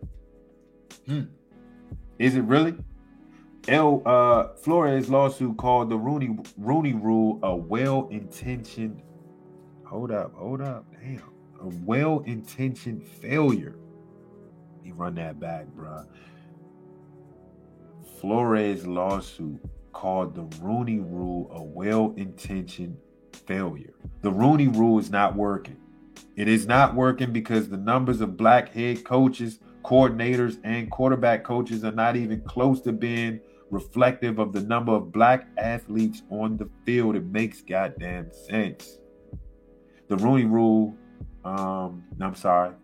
Hmm. 1.07 1.23
Is 2.19 2.35
it 2.35 2.43
really? 2.43 2.75
El 3.69 4.03
uh, 4.05 4.57
Flores 4.57 5.09
lawsuit 5.09 5.57
called 5.57 5.89
the 5.89 5.97
Rooney 5.97 6.37
Rooney 6.59 6.95
Rule 6.95 7.39
a 7.45 7.55
well-intentioned. 7.55 9.01
Hold 9.85 10.11
up, 10.11 10.35
hold 10.35 10.62
up, 10.62 10.85
damn, 11.01 11.23
a 11.61 11.69
well-intentioned 11.85 13.07
failure. 13.07 13.77
He 14.83 14.91
run 14.91 15.14
that 15.14 15.39
back, 15.39 15.67
bruh. 15.77 16.09
Flores 18.21 18.85
lawsuit 18.85 19.61
called 19.97 20.34
the 20.34 20.44
Rooney 20.62 20.99
Rule 20.99 21.51
a 21.55 21.62
well-intentioned 21.62 22.99
failure. 23.47 23.94
The 24.20 24.30
Rooney 24.30 24.68
Rule 24.68 24.99
is 24.99 25.09
not 25.11 25.34
working. 25.34 25.78
It 26.36 26.49
is 26.49 26.66
not 26.66 26.94
working 26.94 27.32
because 27.32 27.70
the 27.70 27.78
numbers 27.78 28.20
of 28.20 28.36
black 28.36 28.68
head 28.74 29.05
coaches 29.05 29.59
coordinators 29.82 30.59
and 30.64 30.90
quarterback 30.90 31.44
coaches 31.44 31.82
are 31.82 31.92
not 31.92 32.14
even 32.14 32.42
close 32.42 32.82
to 32.82 32.92
being 32.92 33.40
reflective 33.70 34.38
of 34.38 34.53
the 34.53 34.61
number 34.61 34.92
of 34.92 35.12
black 35.12 35.49
athletes 35.57 36.22
on 36.28 36.59
the 36.59 36.68
field. 36.84 37.16
It 37.16 37.24
makes 37.24 37.62
goddamn 37.62 38.30
sense. 38.32 38.99
The 40.09 40.16
Rooney 40.18 40.44
Rule, 40.44 40.94
um, 41.42 42.05
I'm 42.20 42.34
sorry. 42.34 42.74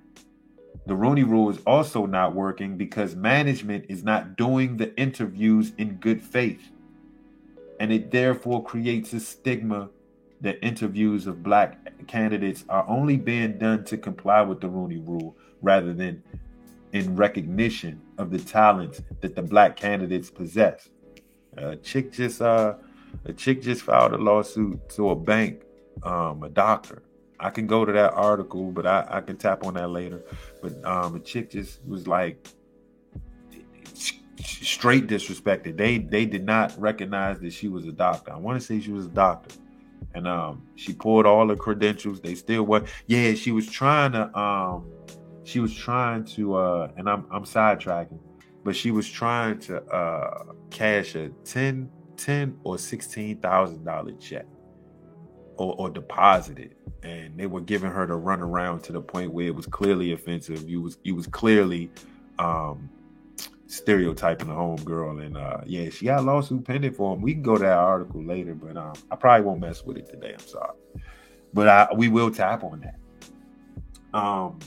The 0.87 0.95
Rooney 0.95 1.25
Rule 1.25 1.51
is 1.51 1.59
also 1.67 2.07
not 2.07 2.35
working 2.35 2.79
because 2.79 3.15
management 3.15 3.85
is 3.91 4.03
not 4.03 4.37
doing 4.37 4.79
the 4.79 4.97
interviews 4.97 5.73
in 5.77 5.97
good 5.97 6.23
faith. 6.23 6.71
And 7.83 7.93
it 7.93 8.13
therefore 8.13 8.63
creates 8.63 9.13
a 9.13 9.19
stigma 9.19 9.91
that 10.41 10.65
interviews 10.65 11.27
of 11.27 11.43
black 11.43 12.07
candidates 12.07 12.65
are 12.69 12.89
only 12.89 13.17
being 13.17 13.59
done 13.59 13.83
to 13.87 13.97
comply 13.97 14.41
with 14.43 14.61
the 14.61 14.69
Rooney 14.69 14.99
Rule 14.99 15.37
rather 15.63 15.93
than 15.93 16.23
in 16.93 17.17
recognition 17.17 18.01
of 18.19 18.31
the 18.31 18.39
talents 18.39 19.03
that 19.21 19.35
the 19.35 19.43
black 19.43 19.75
candidates 19.75 20.31
possess. 20.31 20.91
A 21.57 21.75
chick 21.75 22.13
just 22.13 22.41
uh 22.41 22.75
a 23.25 23.33
chick 23.33 23.61
just 23.61 23.83
filed 23.83 24.13
a 24.13 24.17
lawsuit 24.17 24.89
to 24.91 25.11
a 25.11 25.17
bank, 25.17 25.63
um, 26.05 26.45
a 26.45 26.49
doctor. 26.49 27.03
I 27.41 27.51
can 27.51 27.67
go 27.67 27.85
to 27.85 27.91
that 27.91 28.13
article, 28.13 28.71
but 28.71 28.87
I, 28.87 29.09
I 29.11 29.21
can 29.23 29.37
tap 29.37 29.67
on 29.67 29.75
that 29.75 29.91
later. 29.91 30.23
But 30.63 30.85
um, 30.85 31.17
a 31.17 31.19
chick 31.19 31.51
just 31.51 31.85
was 31.85 32.07
like 32.07 32.47
straight 34.41 35.07
disrespected. 35.07 35.77
They 35.77 35.99
they 35.99 36.27
did 36.27 36.45
not 36.45 36.79
recognize 36.81 37.41
that 37.41 37.53
she 37.53 37.69
was 37.69 37.87
a 37.87 37.93
doctor. 37.93 38.33
I 38.33 38.37
want 38.37 38.61
to 38.61 38.67
say 38.67 38.81
she 38.81 38.93
was 38.93 39.07
a 39.07 39.11
doctor, 39.11 39.55
and 40.15 40.27
um, 40.27 40.67
she 40.77 40.93
pulled 40.93 41.27
all 41.27 41.47
the 41.47 41.57
credentials. 41.57 42.21
They 42.21 42.35
still 42.35 42.65
were. 42.65 42.85
Yeah, 43.07 43.35
she 43.35 43.53
was 43.53 43.69
trying 43.69 44.13
to 44.13 44.37
um 44.39 44.87
she 45.45 45.61
was 45.61 45.75
trying 45.75 46.25
to 46.25 46.55
uh 46.55 46.91
and 46.97 47.09
I'm 47.09 47.27
I'm 47.31 47.45
sidetracking, 47.45 48.19
but 48.65 48.77
she 48.77 48.91
was 48.91 49.09
trying 49.09 49.59
to 49.61 49.83
uh 49.85 50.45
cash 50.71 51.15
a 51.15 51.29
10 51.45 51.91
10 52.17 52.59
or 52.65 52.79
sixteen 52.79 53.39
thousand 53.39 53.85
dollar 53.85 54.13
check 54.13 54.47
or, 55.57 55.75
or 55.79 55.91
deposit 55.91 56.59
it. 56.59 56.77
And 57.03 57.37
they 57.37 57.47
were 57.47 57.61
giving 57.61 57.91
her 57.91 58.07
the 58.07 58.15
run 58.15 58.41
around 58.41 58.83
to 58.85 58.93
the 58.93 59.01
point 59.01 59.33
where 59.33 59.47
it 59.47 59.55
was 59.55 59.67
clearly 59.67 60.13
offensive. 60.13 60.69
You 60.69 60.81
was 60.81 60.99
you 61.03 61.15
was 61.15 61.27
clearly 61.27 61.91
um 62.39 62.89
stereotyping 63.73 64.49
the 64.49 64.55
home 64.55 64.77
girl 64.85 65.19
and 65.19 65.37
uh 65.37 65.59
yeah 65.65 65.89
she 65.89 66.05
got 66.05 66.21
a 66.21 66.23
lawsuit 66.23 66.65
pending 66.65 66.93
for 66.93 67.15
him 67.15 67.23
we 67.23 67.33
can 67.33 67.43
go 67.43 67.55
to 67.55 67.61
that 67.61 67.79
article 67.79 68.23
later 68.23 68.55
but 68.55 68.77
um 68.77 68.93
i 69.11 69.17
probably 69.17 69.45
won't 69.47 69.61
mess 69.61 69.83
with 69.83 69.97
it 69.97 70.07
today 70.09 70.33
i'm 70.33 70.47
sorry 70.47 70.77
but 71.55 71.69
I, 71.69 71.89
we 71.95 72.09
will 72.09 72.31
tap 72.31 72.65
on 72.65 72.81
that 72.81 74.19
um 74.19 74.59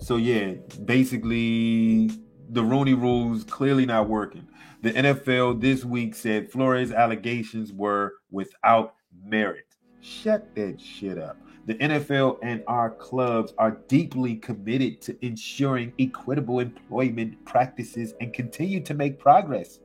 so 0.00 0.16
yeah, 0.16 0.54
basically 0.84 2.10
the 2.48 2.62
Rooney 2.62 2.94
rules 2.94 3.44
clearly 3.44 3.86
not 3.86 4.08
working. 4.08 4.46
The 4.82 4.92
NFL 4.92 5.60
this 5.60 5.84
week 5.84 6.14
said 6.14 6.50
Flores' 6.50 6.90
allegations 6.90 7.72
were 7.72 8.14
without 8.30 8.94
merit. 9.24 9.66
Shut 10.00 10.54
that 10.54 10.80
shit 10.80 11.18
up. 11.18 11.36
The 11.70 11.76
NFL 11.76 12.40
and 12.42 12.64
our 12.66 12.90
clubs 12.90 13.54
are 13.56 13.78
deeply 13.86 14.34
committed 14.34 15.00
to 15.02 15.16
ensuring 15.24 15.92
equitable 16.00 16.58
employment 16.58 17.44
practices 17.44 18.12
and 18.20 18.32
continue 18.32 18.80
to 18.80 18.92
make 18.92 19.20
progress 19.20 19.78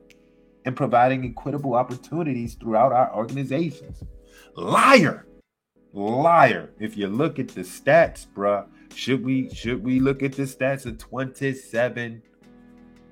in 0.64 0.74
providing 0.74 1.24
equitable 1.24 1.74
opportunities 1.74 2.54
throughout 2.54 2.92
our 2.92 3.14
organizations. 3.14 4.02
Liar! 4.56 5.28
Liar. 5.92 6.72
If 6.80 6.96
you 6.96 7.06
look 7.06 7.38
at 7.38 7.50
the 7.50 7.60
stats, 7.60 8.26
bruh, 8.26 8.66
should 8.92 9.24
we 9.24 9.48
should 9.54 9.84
we 9.84 10.00
look 10.00 10.24
at 10.24 10.32
the 10.32 10.42
stats 10.42 10.86
of 10.86 10.98
27? 10.98 12.20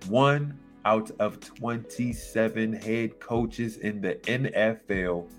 One 0.08 0.58
out 0.84 1.12
of 1.20 1.38
27 1.38 2.72
head 2.72 3.20
coaches 3.20 3.76
in 3.76 4.00
the 4.00 4.16
NFL 4.16 5.30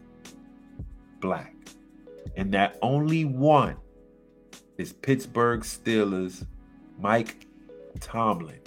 black. 1.20 1.55
And 2.36 2.54
that 2.54 2.78
only 2.82 3.26
one 3.26 3.78
is 4.78 4.94
Pittsburgh 4.94 5.62
Steelers 5.62 6.46
Mike 7.00 7.48
Tomlin. 8.00 8.60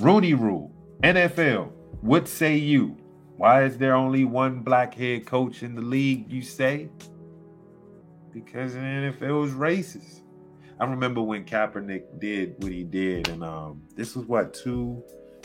Rooney 0.00 0.34
Rule, 0.34 0.72
NFL, 1.02 1.70
what 2.00 2.28
say 2.28 2.56
you? 2.56 2.96
Why 3.36 3.64
is 3.64 3.78
there 3.78 3.94
only 3.94 4.24
one 4.24 4.60
black 4.60 4.94
head 4.94 5.26
coach 5.26 5.62
in 5.62 5.74
the 5.74 5.82
league, 5.82 6.30
you 6.30 6.42
say? 6.42 6.88
Because 8.32 8.74
the 8.74 8.80
NFL 8.80 9.40
was 9.40 9.52
racist. 9.52 10.22
I 10.80 10.84
remember 10.86 11.22
when 11.22 11.44
Kaepernick 11.44 12.18
did 12.18 12.62
what 12.62 12.72
he 12.72 12.82
did, 12.82 13.28
and 13.28 13.44
um, 13.44 13.82
this 13.94 14.16
was 14.16 14.26
what 14.26 14.54
two, 14.54 15.02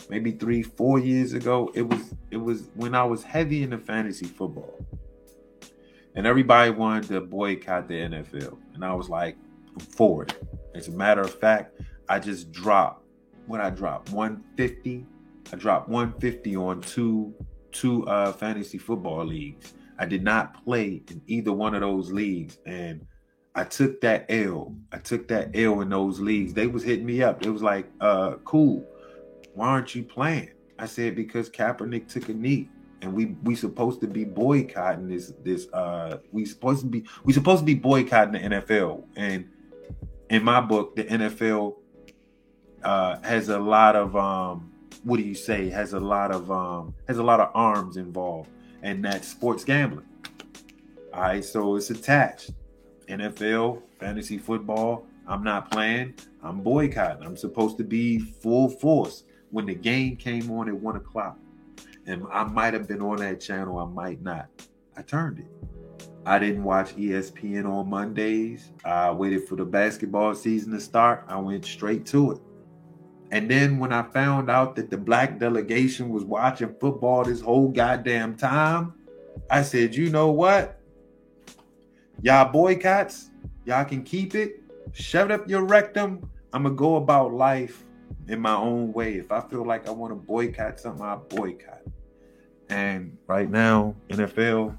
maybe 0.08 0.32
three, 0.32 0.62
four 0.62 0.98
years 0.98 1.32
ago. 1.34 1.70
It 1.74 1.82
was 1.82 2.14
it 2.30 2.36
was 2.36 2.70
when 2.74 2.94
I 2.94 3.04
was 3.04 3.22
heavy 3.22 3.62
into 3.62 3.78
fantasy 3.78 4.26
football, 4.26 4.74
and 6.14 6.26
everybody 6.26 6.70
wanted 6.70 7.08
to 7.08 7.20
boycott 7.20 7.88
the 7.88 7.94
NFL, 7.94 8.58
and 8.74 8.84
I 8.84 8.94
was 8.94 9.08
like, 9.08 9.36
for 9.78 10.24
it. 10.24 10.34
As 10.74 10.88
a 10.88 10.92
matter 10.92 11.20
of 11.20 11.34
fact, 11.34 11.80
I 12.08 12.18
just 12.18 12.52
dropped 12.52 13.04
what 13.46 13.60
I 13.60 13.70
dropped 13.70 14.10
150. 14.10 15.06
I 15.52 15.56
dropped 15.56 15.88
150 15.88 16.56
on 16.56 16.80
two 16.82 17.34
two 17.72 18.04
uh, 18.06 18.32
fantasy 18.32 18.78
football 18.78 19.24
leagues. 19.24 19.74
I 19.98 20.06
did 20.06 20.24
not 20.24 20.64
play 20.64 21.02
in 21.10 21.22
either 21.26 21.52
one 21.52 21.74
of 21.74 21.82
those 21.82 22.10
leagues, 22.10 22.58
and 22.66 23.06
I 23.54 23.64
took 23.64 24.00
that 24.00 24.26
L. 24.28 24.74
I 24.92 24.98
took 24.98 25.28
that 25.28 25.50
L 25.54 25.80
in 25.80 25.90
those 25.90 26.20
leagues. 26.20 26.54
They 26.54 26.66
was 26.66 26.82
hitting 26.82 27.06
me 27.06 27.22
up. 27.22 27.44
It 27.44 27.50
was 27.50 27.62
like, 27.62 27.86
uh, 28.00 28.36
cool. 28.44 28.84
Why 29.54 29.68
aren't 29.68 29.94
you 29.94 30.02
playing? 30.02 30.50
I 30.78 30.86
said, 30.86 31.14
because 31.14 31.50
Kaepernick 31.50 32.08
took 32.08 32.28
a 32.28 32.32
knee. 32.32 32.70
And 33.02 33.12
we 33.12 33.26
we 33.42 33.54
supposed 33.54 34.00
to 34.00 34.06
be 34.06 34.24
boycotting 34.24 35.08
this 35.08 35.32
this 35.42 35.68
uh 35.72 36.18
we 36.32 36.44
supposed 36.44 36.80
to 36.80 36.86
be 36.86 37.04
we 37.24 37.32
supposed 37.32 37.60
to 37.60 37.66
be 37.66 37.74
boycotting 37.74 38.32
the 38.32 38.56
NFL 38.56 39.04
and 39.16 39.48
in 40.28 40.44
my 40.44 40.60
book 40.60 40.96
the 40.96 41.04
NFL 41.04 41.76
uh 42.82 43.18
has 43.22 43.48
a 43.48 43.58
lot 43.58 43.96
of 43.96 44.16
um 44.16 44.72
what 45.02 45.16
do 45.16 45.22
you 45.22 45.34
say? 45.34 45.70
Has 45.70 45.94
a 45.94 46.00
lot 46.00 46.30
of 46.30 46.50
um 46.50 46.94
has 47.08 47.18
a 47.18 47.22
lot 47.22 47.40
of 47.40 47.50
arms 47.54 47.96
involved 47.96 48.50
and 48.82 49.04
that's 49.04 49.28
sports 49.28 49.64
gambling. 49.64 50.06
All 51.12 51.22
right 51.22 51.44
so 51.44 51.76
it's 51.76 51.90
attached. 51.90 52.50
NFL 53.08 53.82
fantasy 53.98 54.38
football 54.38 55.06
I'm 55.26 55.44
not 55.44 55.70
playing. 55.70 56.14
I'm 56.42 56.60
boycotting. 56.60 57.24
I'm 57.24 57.36
supposed 57.36 57.78
to 57.78 57.84
be 57.84 58.18
full 58.18 58.68
force. 58.68 59.24
When 59.50 59.66
the 59.66 59.74
game 59.74 60.16
came 60.16 60.50
on 60.50 60.68
at 60.68 60.74
one 60.74 60.96
o'clock 60.96 61.36
and 62.10 62.26
I 62.32 62.44
might 62.44 62.74
have 62.74 62.88
been 62.88 63.00
on 63.00 63.18
that 63.18 63.40
channel, 63.40 63.78
I 63.78 63.84
might 63.84 64.20
not. 64.20 64.48
I 64.96 65.02
turned 65.02 65.38
it. 65.38 65.46
I 66.26 66.38
didn't 66.40 66.64
watch 66.64 66.96
ESPN 66.96 67.66
on 67.66 67.88
Mondays. 67.88 68.72
I 68.84 69.10
waited 69.12 69.46
for 69.48 69.54
the 69.54 69.64
basketball 69.64 70.34
season 70.34 70.72
to 70.72 70.80
start. 70.80 71.24
I 71.28 71.38
went 71.38 71.64
straight 71.64 72.04
to 72.06 72.32
it. 72.32 72.38
And 73.30 73.48
then 73.48 73.78
when 73.78 73.92
I 73.92 74.02
found 74.02 74.50
out 74.50 74.74
that 74.74 74.90
the 74.90 74.98
black 74.98 75.38
delegation 75.38 76.10
was 76.10 76.24
watching 76.24 76.74
football 76.80 77.22
this 77.22 77.40
whole 77.40 77.68
goddamn 77.68 78.36
time, 78.36 78.92
I 79.48 79.62
said, 79.62 79.94
you 79.94 80.10
know 80.10 80.32
what? 80.32 80.80
Y'all 82.22 82.50
boycotts, 82.50 83.30
y'all 83.64 83.84
can 83.84 84.02
keep 84.02 84.34
it. 84.34 84.62
Shut 84.92 85.30
up 85.30 85.48
your 85.48 85.62
rectum. 85.62 86.28
I'm 86.52 86.64
going 86.64 86.74
to 86.74 86.78
go 86.78 86.96
about 86.96 87.32
life 87.32 87.84
in 88.26 88.40
my 88.40 88.56
own 88.56 88.92
way. 88.92 89.14
If 89.14 89.30
I 89.30 89.40
feel 89.40 89.64
like 89.64 89.86
I 89.86 89.92
want 89.92 90.10
to 90.10 90.16
boycott 90.16 90.80
something, 90.80 91.04
I 91.04 91.14
boycott. 91.14 91.82
And 92.70 93.18
right 93.26 93.50
now, 93.50 93.96
NFL, 94.08 94.76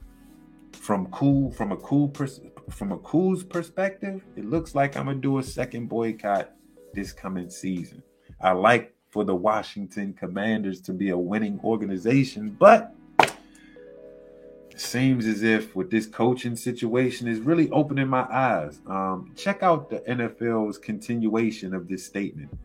from 0.72 1.08
cool, 1.08 1.52
from 1.52 1.72
a 1.72 1.78
cool 1.78 2.08
pers- 2.08 2.40
from 2.70 2.94
a 2.94 2.98
cool's 3.00 3.44
perspective, 3.44 4.24
it 4.38 4.46
looks 4.46 4.74
like 4.74 4.96
I'm 4.96 5.06
gonna 5.06 5.20
do 5.20 5.40
a 5.40 5.44
second 5.44 5.88
boycott 5.88 6.52
this 6.94 7.12
coming 7.12 7.50
season. 7.50 8.02
I 8.40 8.54
like 8.54 8.96
for 9.10 9.26
the 9.26 9.36
Washington 9.36 10.14
Commanders 10.14 10.80
to 10.82 10.94
be 10.94 11.10
a 11.10 11.18
winning 11.18 11.60
organization, 11.66 12.56
but 12.58 12.96
it 13.20 14.80
seems 14.80 15.26
as 15.26 15.44
if 15.44 15.76
with 15.76 15.92
this 15.92 16.08
coaching 16.08 16.56
situation 16.56 17.28
is 17.28 17.40
really 17.40 17.70
opening 17.72 18.08
my 18.08 18.26
eyes. 18.32 18.80
Um, 18.88 19.34
check 19.36 19.64
out 19.64 19.90
the 19.90 20.00
NFL's 20.00 20.78
continuation 20.78 21.74
of 21.74 21.90
this 21.90 22.06
statement. 22.06 22.58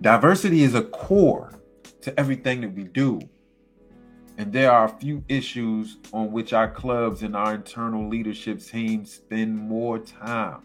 Diversity 0.00 0.62
is 0.62 0.74
a 0.74 0.82
core 0.82 1.52
to 2.00 2.18
everything 2.18 2.62
that 2.62 2.72
we 2.72 2.84
do. 2.84 3.20
And 4.38 4.52
there 4.52 4.70
are 4.70 4.84
a 4.84 4.88
few 4.88 5.24
issues 5.28 5.96
on 6.12 6.30
which 6.30 6.52
our 6.52 6.70
clubs 6.70 7.22
and 7.22 7.34
our 7.34 7.54
internal 7.54 8.08
leadership 8.08 8.60
teams 8.60 9.14
spend 9.14 9.56
more 9.56 9.98
time. 9.98 10.62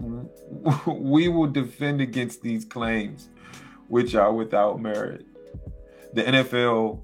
We 0.86 1.28
will 1.28 1.46
defend 1.46 2.00
against 2.00 2.40
these 2.40 2.64
claims, 2.64 3.28
which 3.88 4.14
are 4.14 4.32
without 4.32 4.80
merit. 4.80 5.26
The 6.14 6.22
NFL, 6.22 7.02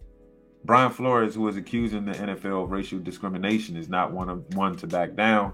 Brian 0.64 0.90
Flores, 0.90 1.34
who 1.34 1.46
is 1.48 1.56
accusing 1.56 2.06
the 2.06 2.12
NFL 2.12 2.64
of 2.64 2.70
racial 2.70 2.98
discrimination, 2.98 3.76
is 3.76 3.90
not 3.90 4.12
one 4.12 4.30
of 4.30 4.54
one 4.54 4.76
to 4.76 4.86
back 4.86 5.14
down. 5.14 5.52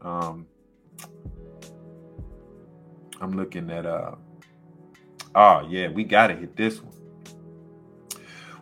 Um, 0.00 0.46
I'm 3.20 3.32
looking 3.32 3.70
at 3.70 3.84
uh 3.84 4.12
oh 5.34 5.66
yeah, 5.68 5.88
we 5.88 6.04
gotta 6.04 6.34
hit 6.34 6.56
this 6.56 6.80
one. 6.80 6.92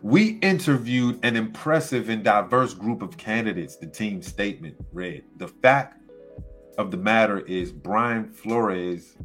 We 0.05 0.37
interviewed 0.43 1.19
an 1.25 1.35
impressive 1.35 2.09
and 2.09 2.23
diverse 2.23 2.75
group 2.75 3.01
of 3.01 3.17
candidates, 3.17 3.75
the 3.75 3.87
team 3.87 4.21
statement 4.21 4.75
read. 4.93 5.23
The 5.37 5.47
fact 5.47 5.99
of 6.77 6.91
the 6.91 6.97
matter 6.97 7.39
is 7.39 7.71
Brian 7.71 8.29
Flores 8.29 9.17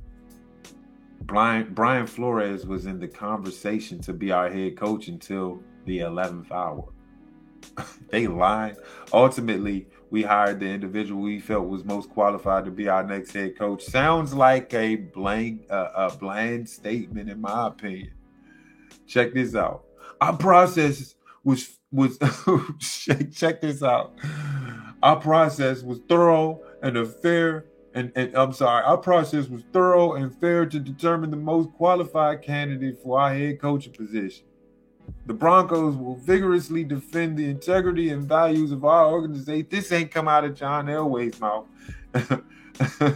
Brian, 1.20 1.74
Brian 1.74 2.06
Flores 2.06 2.64
was 2.64 2.86
in 2.86 2.98
the 2.98 3.08
conversation 3.08 4.00
to 4.00 4.14
be 4.14 4.32
our 4.32 4.50
head 4.50 4.78
coach 4.78 5.08
until 5.08 5.62
the 5.84 5.98
11th 5.98 6.50
hour. 6.50 6.88
they 8.08 8.26
lied. 8.26 8.76
Ultimately, 9.12 9.86
we 10.08 10.22
hired 10.22 10.60
the 10.60 10.66
individual 10.66 11.20
we 11.20 11.40
felt 11.40 11.68
was 11.68 11.84
most 11.84 12.08
qualified 12.08 12.64
to 12.64 12.70
be 12.70 12.88
our 12.88 13.04
next 13.04 13.32
head 13.32 13.58
coach. 13.58 13.84
Sounds 13.84 14.32
like 14.32 14.72
a 14.72 14.96
blank, 14.96 15.66
uh, 15.68 15.90
a 15.94 16.16
bland 16.16 16.66
statement, 16.66 17.28
in 17.28 17.38
my 17.38 17.66
opinion. 17.66 18.12
Check 19.06 19.34
this 19.34 19.54
out. 19.54 19.84
Our 20.20 20.36
process 20.36 21.14
was 21.44 21.78
was 21.92 22.18
check, 22.78 23.32
check 23.32 23.60
this 23.60 23.82
out. 23.82 24.14
Our 25.02 25.16
process 25.16 25.82
was 25.82 26.00
thorough 26.08 26.60
and 26.82 27.08
fair 27.16 27.66
and, 27.94 28.12
and 28.14 28.34
I'm 28.36 28.52
sorry, 28.52 28.84
our 28.84 28.98
process 28.98 29.48
was 29.48 29.62
thorough 29.72 30.14
and 30.14 30.34
fair 30.38 30.66
to 30.66 30.78
determine 30.78 31.30
the 31.30 31.36
most 31.36 31.72
qualified 31.72 32.42
candidate 32.42 33.02
for 33.02 33.18
our 33.18 33.34
head 33.34 33.60
coaching 33.60 33.92
position. 33.92 34.44
The 35.26 35.34
Broncos 35.34 35.96
will 35.96 36.14
vigorously 36.16 36.84
defend 36.84 37.36
the 37.36 37.48
integrity 37.48 38.10
and 38.10 38.28
values 38.28 38.70
of 38.70 38.84
our 38.84 39.10
organization. 39.10 39.66
This 39.68 39.90
ain't 39.90 40.12
come 40.12 40.28
out 40.28 40.44
of 40.44 40.54
John 40.54 40.86
Elway's 40.86 41.40
mouth. 41.40 41.66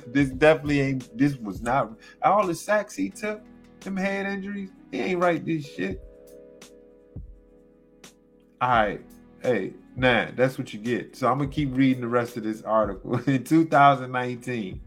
this 0.06 0.30
definitely 0.30 0.80
ain't. 0.80 1.16
This 1.16 1.36
was 1.36 1.62
not 1.62 1.92
all 2.22 2.46
the 2.46 2.54
sacks 2.54 2.96
he 2.96 3.10
took, 3.10 3.42
them 3.80 3.96
head 3.96 4.26
injuries. 4.26 4.70
He 4.90 5.00
ain't 5.00 5.20
write 5.20 5.46
this 5.46 5.66
shit. 5.72 6.02
All 8.64 8.70
right, 8.70 9.02
hey, 9.42 9.74
nah, 9.94 10.28
that's 10.34 10.56
what 10.56 10.72
you 10.72 10.80
get. 10.80 11.14
So 11.14 11.30
I'm 11.30 11.36
gonna 11.36 11.50
keep 11.50 11.76
reading 11.76 12.00
the 12.00 12.08
rest 12.08 12.38
of 12.38 12.44
this 12.44 12.62
article. 12.62 13.16
In 13.28 13.44
2019, 13.44 14.80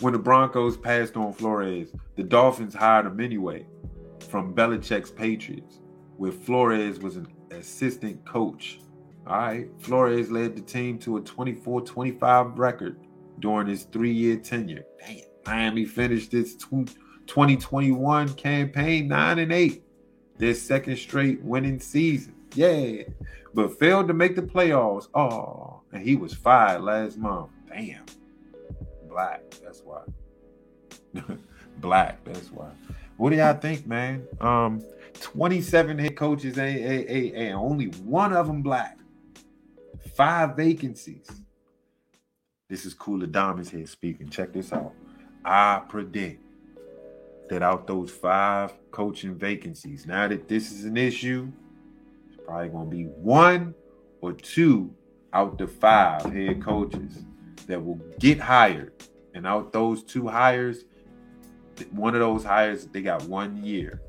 when 0.00 0.12
the 0.14 0.18
Broncos 0.18 0.76
passed 0.76 1.16
on 1.16 1.32
Flores, 1.32 1.92
the 2.16 2.24
Dolphins 2.24 2.74
hired 2.74 3.06
him 3.06 3.20
anyway 3.20 3.64
from 4.28 4.52
Belichick's 4.52 5.12
Patriots, 5.12 5.78
where 6.16 6.32
Flores 6.32 6.98
was 6.98 7.14
an 7.14 7.28
assistant 7.52 8.26
coach. 8.26 8.80
All 9.24 9.38
right, 9.38 9.68
Flores 9.78 10.28
led 10.28 10.56
the 10.56 10.62
team 10.62 10.98
to 10.98 11.18
a 11.18 11.22
24-25 11.22 12.58
record 12.58 12.98
during 13.38 13.68
his 13.68 13.84
three-year 13.84 14.38
tenure. 14.38 14.82
Damn, 14.98 15.20
Miami 15.46 15.84
finished 15.84 16.34
its 16.34 16.56
2021 16.56 18.34
campaign 18.34 19.06
nine 19.06 19.38
and 19.38 19.52
eight, 19.52 19.84
their 20.38 20.54
second 20.54 20.96
straight 20.96 21.42
winning 21.42 21.80
season. 21.80 22.34
Yeah, 22.54 23.02
but 23.54 23.78
failed 23.78 24.08
to 24.08 24.14
make 24.14 24.36
the 24.36 24.42
playoffs. 24.42 25.08
Oh, 25.14 25.80
and 25.92 26.02
he 26.02 26.16
was 26.16 26.32
fired 26.32 26.82
last 26.82 27.18
month. 27.18 27.50
Damn, 27.68 28.04
black. 29.08 29.42
That's 29.62 29.82
why. 29.82 30.02
black. 31.78 32.24
That's 32.24 32.50
why. 32.50 32.70
What 33.16 33.30
do 33.30 33.36
y'all 33.36 33.54
think, 33.54 33.86
man? 33.86 34.26
Um, 34.40 34.82
27 35.20 35.98
head 35.98 36.16
coaches, 36.16 36.56
a, 36.56 36.62
a, 36.62 37.06
a, 37.08 37.50
a, 37.50 37.52
only 37.52 37.86
one 37.86 38.32
of 38.32 38.46
them 38.46 38.62
black. 38.62 38.96
Five 40.14 40.56
vacancies. 40.56 41.28
This 42.68 42.84
is 42.86 42.94
Cooler 42.94 43.26
Diamonds 43.26 43.70
here 43.70 43.86
speaking. 43.86 44.28
Check 44.28 44.52
this 44.52 44.72
out. 44.72 44.92
I 45.44 45.82
predict 45.88 46.42
that 47.48 47.62
out 47.62 47.86
those 47.86 48.10
five 48.10 48.72
coaching 48.90 49.34
vacancies, 49.34 50.06
now 50.06 50.28
that 50.28 50.48
this 50.48 50.72
is 50.72 50.84
an 50.84 50.96
issue, 50.96 51.50
it's 52.28 52.38
probably 52.44 52.68
going 52.68 52.90
to 52.90 52.96
be 52.96 53.04
one 53.04 53.74
or 54.20 54.32
two 54.32 54.94
out 55.32 55.58
the 55.58 55.66
five 55.66 56.22
head 56.32 56.62
coaches 56.62 57.24
that 57.66 57.84
will 57.84 58.00
get 58.18 58.40
hired. 58.40 58.92
And 59.34 59.46
out 59.46 59.72
those 59.72 60.02
two 60.02 60.26
hires, 60.26 60.84
one 61.90 62.14
of 62.14 62.20
those 62.20 62.44
hires 62.44 62.86
they 62.86 63.02
got 63.02 63.22
one 63.24 63.62
year. 63.62 64.02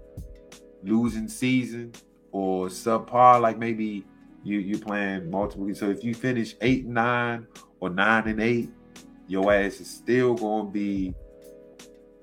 Losing 0.84 1.28
season 1.28 1.94
or 2.32 2.68
subpar 2.68 3.42
like 3.42 3.58
maybe 3.58 4.06
you 4.44 4.60
you 4.60 4.78
playing 4.78 5.30
multiple 5.30 5.74
so 5.76 5.90
if 5.90 6.04
you 6.04 6.14
finish 6.14 6.56
eight 6.62 6.86
nine 6.86 7.46
or 7.80 7.90
nine 7.90 8.28
and 8.28 8.40
eight 8.40 8.70
your 9.28 9.54
ass 9.54 9.80
is 9.80 9.90
still 9.90 10.36
gonna 10.36 10.70
be 10.70 11.14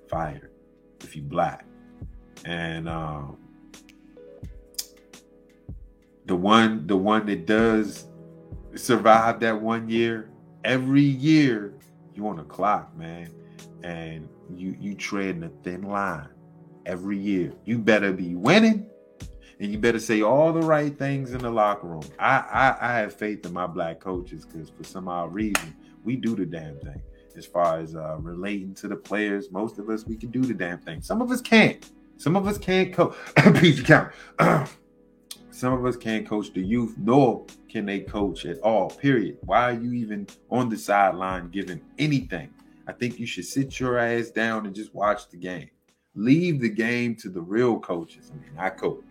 fired 0.08 0.50
if 1.02 1.16
you 1.16 1.22
black 1.22 1.64
and 2.44 2.88
um 2.88 3.36
the 6.26 6.36
one 6.36 6.86
the 6.86 6.96
one 6.96 7.26
that 7.26 7.46
does 7.46 8.06
survive 8.74 9.40
that 9.40 9.60
one 9.60 9.88
year 9.88 10.30
every 10.64 11.02
year 11.02 11.74
you 12.14 12.26
on 12.26 12.36
the 12.36 12.44
clock 12.44 12.96
man 12.96 13.30
and 13.82 14.28
you 14.54 14.76
you 14.80 14.94
treading 14.94 15.42
a 15.44 15.48
thin 15.62 15.82
line 15.82 16.28
every 16.86 17.18
year. 17.18 17.52
You 17.64 17.78
better 17.78 18.12
be 18.12 18.34
winning, 18.34 18.86
and 19.60 19.72
you 19.72 19.78
better 19.78 19.98
say 19.98 20.22
all 20.22 20.52
the 20.52 20.62
right 20.62 20.96
things 20.96 21.32
in 21.32 21.40
the 21.40 21.50
locker 21.50 21.86
room. 21.86 22.04
I 22.18 22.38
I, 22.38 22.76
I 22.80 22.98
have 22.98 23.14
faith 23.14 23.44
in 23.44 23.52
my 23.52 23.66
black 23.66 24.00
coaches 24.00 24.46
because 24.46 24.70
for 24.70 24.84
some 24.84 25.08
odd 25.08 25.34
reason 25.34 25.76
we 26.04 26.16
do 26.16 26.34
the 26.34 26.46
damn 26.46 26.78
thing. 26.80 27.02
As 27.36 27.46
far 27.46 27.78
as 27.80 27.94
uh, 27.94 28.16
relating 28.18 28.74
to 28.74 28.88
the 28.88 28.96
players, 28.96 29.50
most 29.50 29.78
of 29.78 29.90
us 29.90 30.06
we 30.06 30.16
can 30.16 30.30
do 30.30 30.42
the 30.42 30.54
damn 30.54 30.78
thing. 30.78 31.02
Some 31.02 31.20
of 31.20 31.30
us 31.30 31.40
can't. 31.40 31.90
Some 32.16 32.34
of 32.36 32.46
us 32.46 32.56
can't 32.58 32.92
coach. 32.94 33.14
PG 33.36 33.84
count. 33.84 34.12
Some 35.50 35.72
of 35.72 35.86
us 35.86 35.96
can't 35.96 36.28
coach 36.28 36.52
the 36.52 36.60
youth, 36.60 36.96
nor 36.98 37.46
can 37.66 37.86
they 37.86 38.00
coach 38.00 38.44
at 38.44 38.58
all. 38.60 38.90
Period. 38.90 39.38
Why 39.40 39.70
are 39.70 39.72
you 39.72 39.92
even 39.94 40.26
on 40.50 40.68
the 40.68 40.76
sideline 40.76 41.48
giving 41.48 41.80
anything? 41.98 42.50
I 42.86 42.92
think 42.92 43.18
you 43.18 43.26
should 43.26 43.46
sit 43.46 43.80
your 43.80 43.98
ass 43.98 44.28
down 44.28 44.66
and 44.66 44.74
just 44.74 44.94
watch 44.94 45.30
the 45.30 45.38
game. 45.38 45.70
Leave 46.14 46.60
the 46.60 46.68
game 46.68 47.16
to 47.16 47.30
the 47.30 47.40
real 47.40 47.78
coaches. 47.80 48.30
I 48.32 48.36
mean, 48.36 48.52
I 48.58 48.68
coach. 48.68 49.04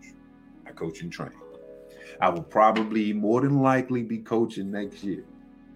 I 0.66 0.70
coach 0.70 1.02
and 1.02 1.12
train. 1.12 1.32
I 2.20 2.28
will 2.28 2.42
probably 2.42 3.12
more 3.12 3.40
than 3.40 3.60
likely 3.60 4.02
be 4.02 4.18
coaching 4.18 4.70
next 4.70 5.02
year. 5.02 5.24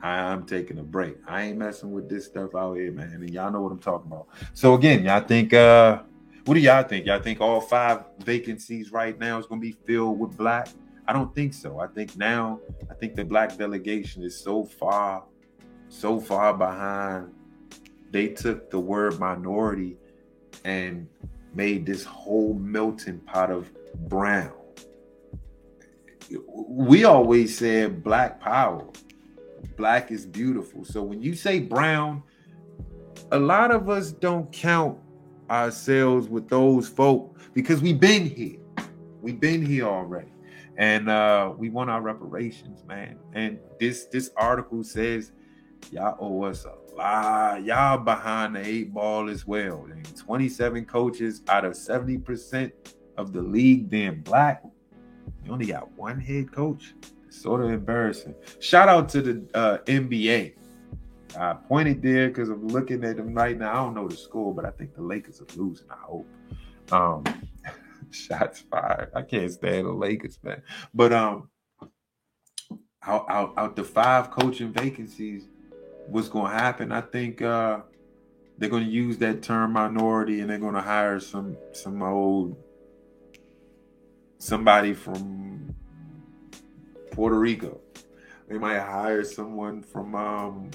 I'm 0.02 0.44
taking 0.46 0.78
a 0.78 0.82
break. 0.82 1.16
I 1.26 1.42
ain't 1.42 1.58
messing 1.58 1.92
with 1.92 2.08
this 2.08 2.26
stuff 2.26 2.54
out 2.54 2.74
here, 2.74 2.90
man. 2.92 3.12
And 3.12 3.30
y'all 3.30 3.50
know 3.50 3.60
what 3.60 3.72
I'm 3.72 3.78
talking 3.78 4.10
about. 4.10 4.28
So 4.54 4.74
again, 4.74 5.04
y'all 5.04 5.20
think 5.20 5.52
uh 5.52 6.02
what 6.46 6.54
do 6.54 6.60
y'all 6.60 6.82
think? 6.82 7.06
Y'all 7.06 7.20
think 7.20 7.40
all 7.40 7.60
five 7.60 8.04
vacancies 8.24 8.92
right 8.92 9.18
now 9.18 9.38
is 9.38 9.46
gonna 9.46 9.60
be 9.60 9.76
filled 9.86 10.18
with 10.18 10.36
black? 10.36 10.68
I 11.06 11.12
don't 11.12 11.34
think 11.34 11.52
so. 11.52 11.80
I 11.80 11.86
think 11.88 12.16
now, 12.16 12.60
I 12.90 12.94
think 12.94 13.14
the 13.14 13.24
black 13.24 13.56
delegation 13.56 14.22
is 14.22 14.38
so 14.38 14.64
far, 14.64 15.24
so 15.88 16.20
far 16.20 16.54
behind. 16.54 17.32
They 18.10 18.28
took 18.28 18.70
the 18.70 18.80
word 18.80 19.18
minority 19.20 19.96
and 20.64 21.08
made 21.54 21.84
this 21.84 22.04
whole 22.04 22.54
melting 22.54 23.18
pot 23.20 23.50
of 23.50 23.70
brown. 24.08 24.52
We 26.68 27.04
always 27.04 27.58
said 27.58 28.02
black 28.02 28.40
power 28.40 28.88
black 29.80 30.10
is 30.10 30.26
beautiful. 30.26 30.84
So 30.84 31.02
when 31.02 31.22
you 31.22 31.34
say 31.34 31.58
brown, 31.58 32.22
a 33.32 33.38
lot 33.38 33.70
of 33.70 33.88
us 33.88 34.12
don't 34.12 34.52
count 34.52 34.98
ourselves 35.48 36.28
with 36.28 36.50
those 36.50 36.86
folk 36.86 37.38
because 37.54 37.80
we've 37.80 37.98
been 37.98 38.26
here. 38.26 38.58
We've 39.22 39.40
been 39.40 39.64
here 39.64 39.86
already. 39.86 40.32
And 40.76 41.08
uh 41.08 41.54
we 41.56 41.70
want 41.70 41.88
our 41.88 42.02
reparations, 42.02 42.84
man. 42.86 43.18
And 43.32 43.58
this 43.78 44.04
this 44.04 44.30
article 44.36 44.84
says 44.84 45.32
y'all 45.90 46.18
owe 46.20 46.42
us 46.42 46.66
a 46.66 46.94
lot. 46.94 47.64
Y'all 47.64 47.96
behind 47.96 48.56
the 48.56 48.66
eight 48.66 48.92
ball 48.92 49.30
as 49.30 49.46
well. 49.46 49.88
And 49.90 50.04
27 50.14 50.84
coaches 50.84 51.40
out 51.48 51.64
of 51.64 51.72
70% 51.72 52.70
of 53.16 53.32
the 53.32 53.40
league 53.40 53.88
being 53.88 54.20
black. 54.20 54.62
You 55.42 55.52
only 55.52 55.66
got 55.66 55.90
one 55.92 56.20
head 56.20 56.52
coach 56.52 56.92
sort 57.30 57.62
of 57.62 57.70
embarrassing. 57.70 58.34
Shout 58.60 58.88
out 58.88 59.08
to 59.10 59.22
the 59.22 59.46
uh, 59.54 59.78
NBA. 59.86 60.54
I 61.38 61.52
pointed 61.54 62.02
there 62.02 62.28
because 62.28 62.48
I'm 62.48 62.68
looking 62.68 63.04
at 63.04 63.16
them 63.16 63.34
right 63.34 63.56
now. 63.56 63.70
I 63.70 63.74
don't 63.76 63.94
know 63.94 64.08
the 64.08 64.16
score, 64.16 64.54
but 64.54 64.64
I 64.64 64.70
think 64.70 64.94
the 64.94 65.02
Lakers 65.02 65.40
are 65.40 65.46
losing. 65.56 65.86
I 65.90 65.96
hope. 66.02 66.26
Um, 66.90 67.24
shots 68.10 68.64
fired. 68.70 69.10
I 69.14 69.22
can't 69.22 69.50
stand 69.50 69.86
the 69.86 69.92
Lakers, 69.92 70.38
man. 70.42 70.62
But 70.92 71.12
um, 71.12 71.48
out, 73.02 73.26
out, 73.28 73.54
out 73.56 73.76
the 73.76 73.84
five 73.84 74.30
coaching 74.30 74.72
vacancies, 74.72 75.48
what's 76.08 76.28
going 76.28 76.50
to 76.50 76.58
happen? 76.58 76.90
I 76.90 77.00
think 77.00 77.42
uh, 77.42 77.80
they're 78.58 78.68
going 78.68 78.84
to 78.84 78.90
use 78.90 79.18
that 79.18 79.42
term 79.42 79.72
minority, 79.72 80.40
and 80.40 80.50
they're 80.50 80.58
going 80.58 80.74
to 80.74 80.80
hire 80.80 81.20
some 81.20 81.56
some 81.72 82.02
old 82.02 82.56
somebody 84.38 84.94
from 84.94 85.74
Puerto 87.10 87.38
Rico. 87.38 87.80
They 88.48 88.58
might 88.58 88.80
hire 88.80 89.22
someone 89.24 89.82
from 89.82 90.14
um, 90.14 90.70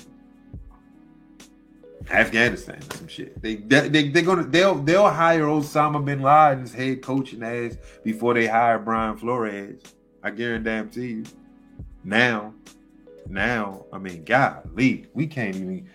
Afghanistan 2.09 2.77
or 2.77 2.97
some 2.97 3.07
shit. 3.07 3.41
They 3.41 3.55
they 3.55 4.09
they're 4.09 4.23
gonna 4.23 4.43
they'll 4.43 4.75
they'll 4.75 5.09
hire 5.09 5.43
Osama 5.43 6.03
bin 6.03 6.21
Laden's 6.21 6.73
head 6.73 7.01
coaching 7.01 7.43
ass 7.43 7.77
before 8.03 8.33
they 8.33 8.47
hire 8.47 8.79
Brian 8.79 9.17
Flores. 9.17 9.81
I 10.23 10.31
guarantee 10.31 11.07
you. 11.07 11.23
Now, 12.03 12.53
now, 13.27 13.85
I 13.91 13.97
mean, 13.97 14.23
golly, 14.23 15.07
we 15.13 15.27
can't 15.27 15.55
even. 15.55 15.89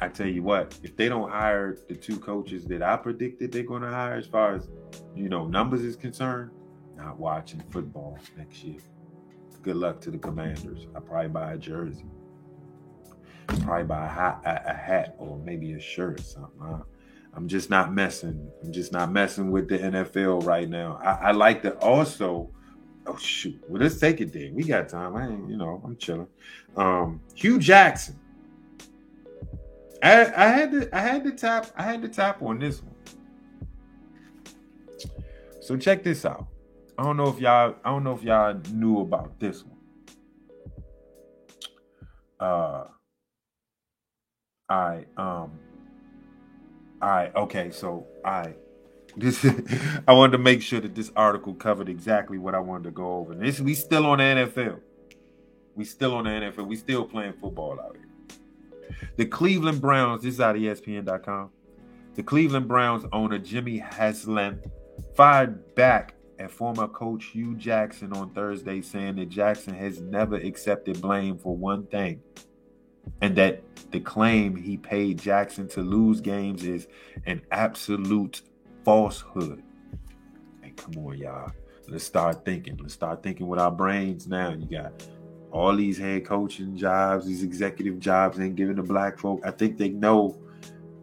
I 0.00 0.08
tell 0.08 0.26
you 0.26 0.42
what, 0.42 0.78
if 0.82 0.96
they 0.96 1.08
don't 1.08 1.30
hire 1.30 1.76
the 1.88 1.94
two 1.94 2.18
coaches 2.18 2.64
that 2.66 2.82
I 2.82 2.96
predicted 2.96 3.52
they're 3.52 3.62
going 3.62 3.82
to 3.82 3.88
hire, 3.88 4.14
as 4.14 4.26
far 4.26 4.54
as 4.54 4.68
you 5.14 5.28
know, 5.28 5.46
numbers 5.46 5.82
is 5.82 5.94
concerned, 5.94 6.50
not 7.00 7.18
watching 7.18 7.60
football 7.70 8.18
next 8.36 8.62
year. 8.62 8.80
Good 9.62 9.76
luck 9.76 10.00
to 10.02 10.10
the 10.10 10.18
Commanders. 10.18 10.86
I 10.94 11.00
probably 11.00 11.28
buy 11.28 11.52
a 11.54 11.58
jersey. 11.58 12.04
Probably 13.46 13.84
buy 13.84 14.06
a 14.06 14.08
hat, 14.08 14.40
a, 14.44 14.70
a 14.70 14.74
hat 14.74 15.16
or 15.18 15.38
maybe 15.38 15.72
a 15.72 15.80
shirt 15.80 16.20
or 16.20 16.22
something. 16.22 16.82
I'm 17.34 17.48
just 17.48 17.70
not 17.70 17.92
messing. 17.92 18.50
I'm 18.62 18.72
just 18.72 18.92
not 18.92 19.12
messing 19.12 19.50
with 19.50 19.68
the 19.68 19.78
NFL 19.78 20.44
right 20.44 20.68
now. 20.68 20.98
I, 21.02 21.28
I 21.28 21.30
like 21.32 21.62
to 21.62 21.76
also. 21.78 22.50
Oh 23.06 23.16
shoot! 23.16 23.58
Well, 23.66 23.80
let's 23.80 23.98
take 23.98 24.20
it 24.20 24.32
there. 24.32 24.50
We 24.52 24.62
got 24.62 24.88
time. 24.88 25.16
I 25.16 25.26
ain't, 25.26 25.48
you 25.48 25.56
know, 25.56 25.80
I'm 25.84 25.96
chilling. 25.96 26.28
Um, 26.76 27.20
Hue 27.34 27.58
Jackson. 27.58 28.18
I, 30.02 30.32
I 30.36 30.48
had 30.48 30.70
to 30.72 30.96
I 30.96 31.00
had 31.00 31.24
to 31.24 31.32
tap 31.32 31.66
I 31.76 31.82
had 31.82 32.02
to 32.02 32.08
tap 32.08 32.42
on 32.42 32.58
this 32.58 32.82
one. 32.82 32.94
So 35.60 35.76
check 35.76 36.02
this 36.02 36.24
out. 36.24 36.46
I 37.00 37.02
don't 37.02 37.16
know 37.16 37.28
if 37.28 37.40
y'all 37.40 37.76
I 37.82 37.88
don't 37.88 38.04
know 38.04 38.14
if 38.14 38.22
y'all 38.22 38.60
knew 38.72 39.00
about 39.00 39.40
this 39.40 39.64
one. 39.64 39.78
Uh 42.38 42.84
right, 44.68 45.06
um 45.16 45.52
right, 47.00 47.34
okay, 47.34 47.70
so 47.70 48.06
I 48.22 48.52
this 49.16 49.46
I 50.08 50.12
wanted 50.12 50.32
to 50.32 50.42
make 50.42 50.60
sure 50.60 50.78
that 50.78 50.94
this 50.94 51.10
article 51.16 51.54
covered 51.54 51.88
exactly 51.88 52.36
what 52.36 52.54
I 52.54 52.58
wanted 52.58 52.84
to 52.84 52.90
go 52.90 53.14
over. 53.14 53.34
This 53.34 53.60
we 53.60 53.72
still 53.72 54.04
on 54.04 54.18
the 54.18 54.24
NFL. 54.24 54.80
We 55.74 55.86
still 55.86 56.14
on 56.16 56.24
the 56.24 56.30
NFL. 56.30 56.66
We 56.66 56.76
still 56.76 57.06
playing 57.06 57.32
football 57.40 57.80
out 57.80 57.96
here. 57.96 58.98
The 59.16 59.24
Cleveland 59.24 59.80
Browns, 59.80 60.22
this 60.22 60.34
is 60.34 60.40
out 60.42 60.54
of 60.54 60.60
ESPN.com. 60.60 61.48
The 62.16 62.22
Cleveland 62.22 62.68
Browns 62.68 63.06
owner 63.10 63.38
Jimmy 63.38 63.78
Haslam 63.78 64.60
fired 65.14 65.74
back 65.74 66.16
at 66.40 66.50
former 66.50 66.88
coach 66.88 67.26
Hue 67.26 67.54
Jackson 67.54 68.12
on 68.14 68.30
Thursday, 68.30 68.80
saying 68.80 69.16
that 69.16 69.28
Jackson 69.28 69.74
has 69.74 70.00
never 70.00 70.36
accepted 70.36 71.00
blame 71.00 71.36
for 71.36 71.54
one 71.54 71.86
thing, 71.86 72.20
and 73.20 73.36
that 73.36 73.62
the 73.90 74.00
claim 74.00 74.56
he 74.56 74.76
paid 74.78 75.18
Jackson 75.18 75.68
to 75.68 75.82
lose 75.82 76.20
games 76.20 76.64
is 76.64 76.88
an 77.26 77.42
absolute 77.52 78.40
falsehood. 78.84 79.62
Hey, 80.62 80.72
come 80.74 80.96
on, 81.06 81.18
y'all. 81.18 81.52
Let's 81.88 82.04
start 82.04 82.44
thinking. 82.44 82.78
Let's 82.80 82.94
start 82.94 83.22
thinking 83.22 83.46
with 83.46 83.60
our 83.60 83.70
brains 83.70 84.26
now. 84.26 84.54
You 84.54 84.66
got 84.66 84.92
all 85.52 85.76
these 85.76 85.98
head 85.98 86.24
coaching 86.24 86.76
jobs, 86.76 87.26
these 87.26 87.42
executive 87.42 87.98
jobs 87.98 88.38
ain't 88.40 88.56
giving 88.56 88.76
the 88.76 88.82
black 88.82 89.18
folk. 89.18 89.42
I 89.44 89.50
think 89.50 89.76
they 89.76 89.90
know 89.90 90.39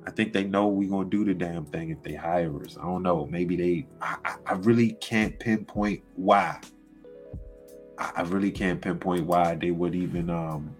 I 0.08 0.10
think 0.10 0.32
they 0.32 0.46
know 0.46 0.70
we're 0.70 0.90
gonna 0.90 1.10
do 1.10 1.26
the 1.26 1.34
damn 1.34 1.66
thing 1.66 1.90
if 1.90 2.02
they 2.02 2.14
hire 2.14 2.64
us. 2.64 2.78
I 2.78 2.84
don't 2.84 3.04
know. 3.04 3.28
Maybe 3.30 3.58
they. 3.58 3.88
I, 4.02 4.38
I 4.46 4.54
really 4.54 4.94
can't 4.94 5.38
pinpoint 5.38 6.02
why. 6.16 6.62
I, 7.98 8.22
really 8.22 8.52
can't 8.52 8.80
pinpoint 8.80 9.26
why 9.26 9.56
they 9.56 9.72
would 9.72 9.96
even 9.96 10.30
um 10.30 10.74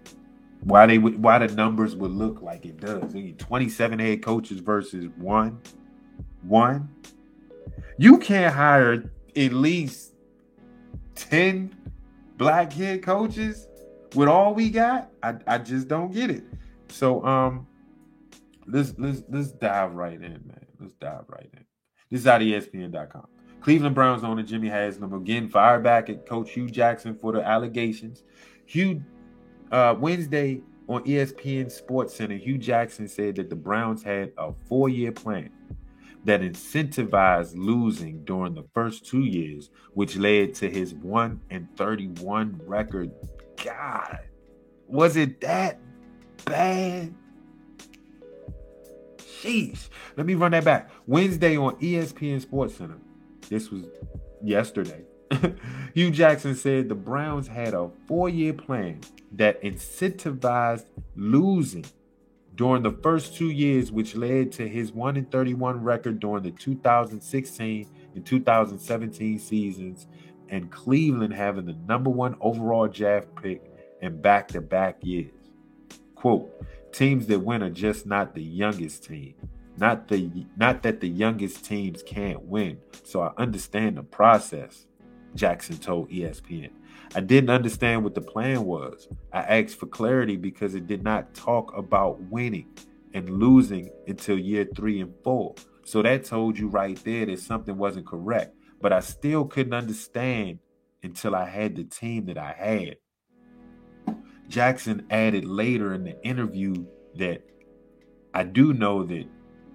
why 0.60 0.86
they 0.86 0.96
would 0.96 1.22
why 1.22 1.46
the 1.46 1.54
numbers 1.54 1.94
would 1.94 2.12
look 2.12 2.40
like 2.40 2.64
it 2.64 2.80
does. 2.80 3.14
27 3.36 3.98
head 3.98 4.22
coaches 4.22 4.60
versus 4.60 5.08
one. 5.18 5.60
One. 6.42 6.88
You 7.98 8.16
can't 8.16 8.54
hire 8.54 9.12
at 9.36 9.52
least 9.52 10.14
10 11.16 11.76
black 12.38 12.72
head 12.72 13.02
coaches 13.02 13.68
with 14.14 14.28
all 14.28 14.54
we 14.54 14.70
got. 14.70 15.10
I, 15.22 15.34
I 15.46 15.58
just 15.58 15.86
don't 15.86 16.14
get 16.14 16.30
it. 16.30 16.44
So 16.88 17.22
um 17.26 17.67
let's 18.68 18.94
let's 18.98 19.22
let's 19.28 19.52
dive 19.52 19.94
right 19.94 20.14
in, 20.14 20.20
man. 20.20 20.66
Let's 20.78 20.94
dive 20.94 21.24
right 21.28 21.48
in. 21.52 21.64
This 22.10 22.20
is 22.20 22.26
out 22.26 22.40
of 22.40 22.46
ESPN.com. 22.46 23.26
Cleveland 23.60 23.94
Browns 23.94 24.24
owner 24.24 24.42
Jimmy 24.42 24.68
Haslam 24.68 25.12
again 25.12 25.48
fired 25.48 25.82
back 25.82 26.08
at 26.08 26.26
Coach 26.26 26.52
Hue 26.52 26.68
Jackson 26.68 27.14
for 27.14 27.32
the 27.32 27.42
allegations. 27.42 28.22
Hue 28.66 29.02
uh, 29.72 29.94
Wednesday 29.98 30.62
on 30.88 31.04
ESPN 31.04 31.70
Sports 31.70 32.14
Center, 32.14 32.36
Hue 32.36 32.56
Jackson 32.56 33.08
said 33.08 33.36
that 33.36 33.50
the 33.50 33.56
Browns 33.56 34.02
had 34.02 34.32
a 34.38 34.52
four-year 34.68 35.12
plan 35.12 35.50
that 36.24 36.40
incentivized 36.40 37.56
losing 37.56 38.24
during 38.24 38.54
the 38.54 38.64
first 38.72 39.04
two 39.04 39.24
years, 39.24 39.70
which 39.94 40.16
led 40.16 40.54
to 40.54 40.70
his 40.70 40.94
one 40.94 41.40
and 41.50 41.68
thirty-one 41.76 42.60
record. 42.64 43.10
God, 43.62 44.20
was 44.86 45.16
it 45.16 45.40
that 45.40 45.80
bad? 46.44 47.14
Sheesh. 49.42 49.88
Let 50.16 50.26
me 50.26 50.34
run 50.34 50.52
that 50.52 50.64
back. 50.64 50.90
Wednesday 51.06 51.56
on 51.56 51.76
ESPN 51.76 52.40
Sports 52.40 52.76
Center. 52.76 52.98
This 53.48 53.70
was 53.70 53.84
yesterday. 54.42 55.04
Hue 55.94 56.10
Jackson 56.10 56.54
said 56.54 56.88
the 56.88 56.94
Browns 56.94 57.48
had 57.48 57.74
a 57.74 57.90
four 58.06 58.28
year 58.28 58.52
plan 58.52 59.00
that 59.32 59.62
incentivized 59.62 60.86
losing 61.16 61.84
during 62.54 62.82
the 62.82 62.90
first 62.90 63.36
two 63.36 63.50
years, 63.50 63.92
which 63.92 64.16
led 64.16 64.50
to 64.52 64.68
his 64.68 64.90
1 64.90 65.16
and 65.16 65.30
31 65.30 65.82
record 65.82 66.18
during 66.18 66.42
the 66.42 66.50
2016 66.50 67.86
and 68.14 68.26
2017 68.26 69.38
seasons, 69.38 70.06
and 70.48 70.70
Cleveland 70.70 71.34
having 71.34 71.66
the 71.66 71.76
number 71.86 72.10
one 72.10 72.36
overall 72.40 72.88
draft 72.88 73.28
pick 73.40 73.62
in 74.00 74.20
back 74.20 74.48
to 74.48 74.60
back 74.60 74.96
years. 75.02 75.30
Quote, 76.16 76.50
teams 76.92 77.26
that 77.26 77.40
win 77.40 77.62
are 77.62 77.70
just 77.70 78.06
not 78.06 78.34
the 78.34 78.42
youngest 78.42 79.04
team. 79.04 79.34
Not 79.76 80.08
the 80.08 80.30
not 80.56 80.82
that 80.82 81.00
the 81.00 81.08
youngest 81.08 81.64
teams 81.64 82.02
can't 82.02 82.42
win. 82.42 82.78
So 83.04 83.22
I 83.22 83.32
understand 83.36 83.96
the 83.96 84.02
process, 84.02 84.86
Jackson 85.34 85.78
told 85.78 86.10
ESPN. 86.10 86.70
I 87.14 87.20
didn't 87.20 87.50
understand 87.50 88.04
what 88.04 88.14
the 88.14 88.20
plan 88.20 88.64
was. 88.64 89.08
I 89.32 89.40
asked 89.40 89.78
for 89.78 89.86
clarity 89.86 90.36
because 90.36 90.74
it 90.74 90.86
did 90.86 91.02
not 91.02 91.32
talk 91.32 91.74
about 91.76 92.20
winning 92.22 92.66
and 93.14 93.30
losing 93.30 93.88
until 94.06 94.38
year 94.38 94.66
three 94.76 95.00
and 95.00 95.14
four. 95.22 95.54
So 95.84 96.02
that 96.02 96.24
told 96.24 96.58
you 96.58 96.68
right 96.68 97.02
there 97.04 97.26
that 97.26 97.38
something 97.40 97.78
wasn't 97.78 98.06
correct. 98.06 98.54
But 98.80 98.92
I 98.92 99.00
still 99.00 99.46
couldn't 99.46 99.74
understand 99.74 100.58
until 101.02 101.34
I 101.34 101.48
had 101.48 101.76
the 101.76 101.84
team 101.84 102.26
that 102.26 102.36
I 102.36 102.52
had. 102.52 102.96
Jackson 104.48 105.06
added 105.10 105.44
later 105.44 105.94
in 105.94 106.04
the 106.04 106.20
interview 106.24 106.86
that 107.16 107.42
I 108.34 108.44
do 108.44 108.72
know 108.72 109.04
that 109.04 109.26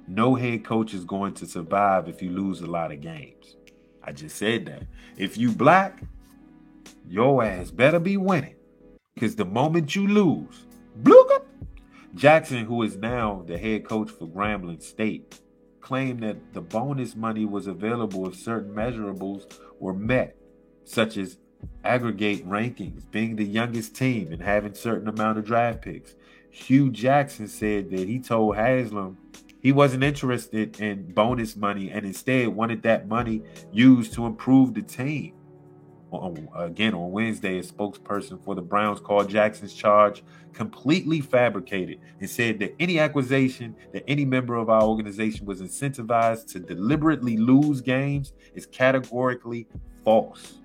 no 0.07 0.35
head 0.35 0.65
coach 0.65 0.93
is 0.93 1.05
going 1.05 1.33
to 1.35 1.45
survive 1.45 2.07
if 2.09 2.21
you 2.21 2.31
lose 2.31 2.61
a 2.61 2.67
lot 2.67 2.91
of 2.91 3.01
games. 3.01 3.55
I 4.03 4.11
just 4.11 4.35
said 4.35 4.65
that. 4.65 4.83
If 5.17 5.37
you 5.37 5.51
black, 5.51 6.03
your 7.07 7.43
ass 7.43 7.71
better 7.71 7.99
be 7.99 8.17
winning. 8.17 8.55
Because 9.13 9.35
the 9.35 9.45
moment 9.45 9.95
you 9.95 10.07
lose, 10.07 10.65
bloop, 11.01 11.43
Jackson, 12.15 12.65
who 12.65 12.83
is 12.83 12.97
now 12.97 13.43
the 13.47 13.57
head 13.57 13.87
coach 13.87 14.09
for 14.09 14.27
Grambling 14.27 14.81
State, 14.81 15.39
claimed 15.81 16.23
that 16.23 16.53
the 16.53 16.61
bonus 16.61 17.15
money 17.15 17.45
was 17.45 17.67
available 17.67 18.27
if 18.27 18.35
certain 18.35 18.73
measurables 18.73 19.59
were 19.79 19.93
met, 19.93 20.35
such 20.83 21.17
as 21.17 21.37
aggregate 21.83 22.47
rankings, 22.47 23.09
being 23.11 23.35
the 23.35 23.45
youngest 23.45 23.95
team, 23.95 24.31
and 24.31 24.41
having 24.41 24.73
certain 24.73 25.07
amount 25.07 25.37
of 25.37 25.45
draft 25.45 25.81
picks. 25.81 26.15
Hue 26.49 26.91
Jackson 26.91 27.47
said 27.47 27.89
that 27.91 28.07
he 28.07 28.19
told 28.19 28.55
Haslam 28.55 29.17
he 29.61 29.71
wasn't 29.71 30.03
interested 30.03 30.79
in 30.79 31.11
bonus 31.13 31.55
money 31.55 31.89
and 31.89 32.05
instead 32.05 32.49
wanted 32.49 32.83
that 32.83 33.07
money 33.07 33.41
used 33.71 34.13
to 34.13 34.25
improve 34.25 34.73
the 34.73 34.81
team 34.81 35.33
again 36.55 36.93
on 36.93 37.11
Wednesday, 37.11 37.57
a 37.57 37.63
spokesperson 37.63 38.43
for 38.43 38.55
the 38.55 38.61
Browns 38.61 38.99
called 38.99 39.29
Jackson's 39.29 39.73
charge 39.73 40.23
completely 40.53 41.19
fabricated 41.21 41.99
and 42.19 42.29
said 42.29 42.59
that 42.59 42.75
any 42.79 42.99
accusation 42.99 43.75
that 43.91 44.03
any 44.07 44.23
member 44.23 44.55
of 44.55 44.69
our 44.69 44.83
organization 44.83 45.45
was 45.45 45.61
incentivized 45.61 46.47
to 46.47 46.59
deliberately 46.59 47.37
lose 47.37 47.81
games 47.81 48.33
is 48.53 48.65
categorically 48.67 49.67
false. 50.03 50.59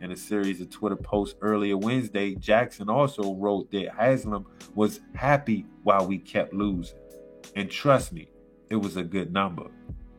In 0.00 0.12
a 0.12 0.16
series 0.16 0.62
of 0.62 0.70
Twitter 0.70 0.96
posts 0.96 1.36
earlier 1.42 1.76
Wednesday, 1.76 2.34
Jackson 2.34 2.88
also 2.88 3.34
wrote 3.34 3.70
that 3.72 3.94
Haslam 3.94 4.46
was 4.74 5.00
happy 5.14 5.66
while 5.82 6.06
we 6.06 6.16
kept 6.16 6.54
losing. 6.54 6.98
And 7.54 7.70
trust 7.70 8.10
me, 8.10 8.30
it 8.70 8.76
was 8.76 8.96
a 8.96 9.02
good 9.02 9.30
number 9.30 9.70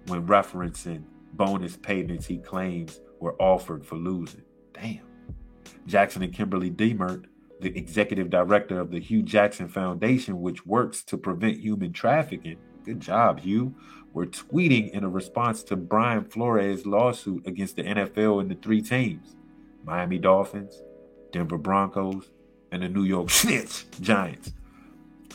when 0.05 0.27
referencing 0.27 1.03
bonus 1.33 1.77
payments 1.77 2.27
he 2.27 2.37
claims 2.37 3.01
were 3.19 3.33
offered 3.41 3.83
for 3.83 3.95
losing. 3.95 4.43
Damn. 4.71 5.01
Jackson 5.87 6.21
and 6.21 6.33
Kimberly 6.33 6.69
Demert, 6.69 7.25
the 7.59 7.75
executive 7.75 8.29
director 8.29 8.79
of 8.79 8.91
the 8.91 8.99
Hue 8.99 9.23
Jackson 9.23 9.67
Foundation, 9.67 10.41
which 10.41 10.63
works 10.63 11.01
to 11.05 11.17
prevent 11.17 11.59
human 11.59 11.91
trafficking, 11.91 12.57
good 12.85 12.99
job, 12.99 13.39
Hue, 13.39 13.73
were 14.13 14.27
tweeting 14.27 14.91
in 14.91 15.03
a 15.03 15.09
response 15.09 15.63
to 15.63 15.75
Brian 15.75 16.25
Flores' 16.25 16.85
lawsuit 16.85 17.47
against 17.47 17.77
the 17.77 17.83
NFL 17.83 18.41
and 18.41 18.51
the 18.51 18.55
three 18.55 18.81
teams 18.83 19.37
Miami 19.83 20.17
Dolphins, 20.17 20.81
Denver 21.31 21.57
Broncos, 21.57 22.29
and 22.71 22.83
the 22.83 22.89
New 22.89 23.03
York 23.03 23.29
Snitch 23.31 23.85
Giants, 23.99 24.53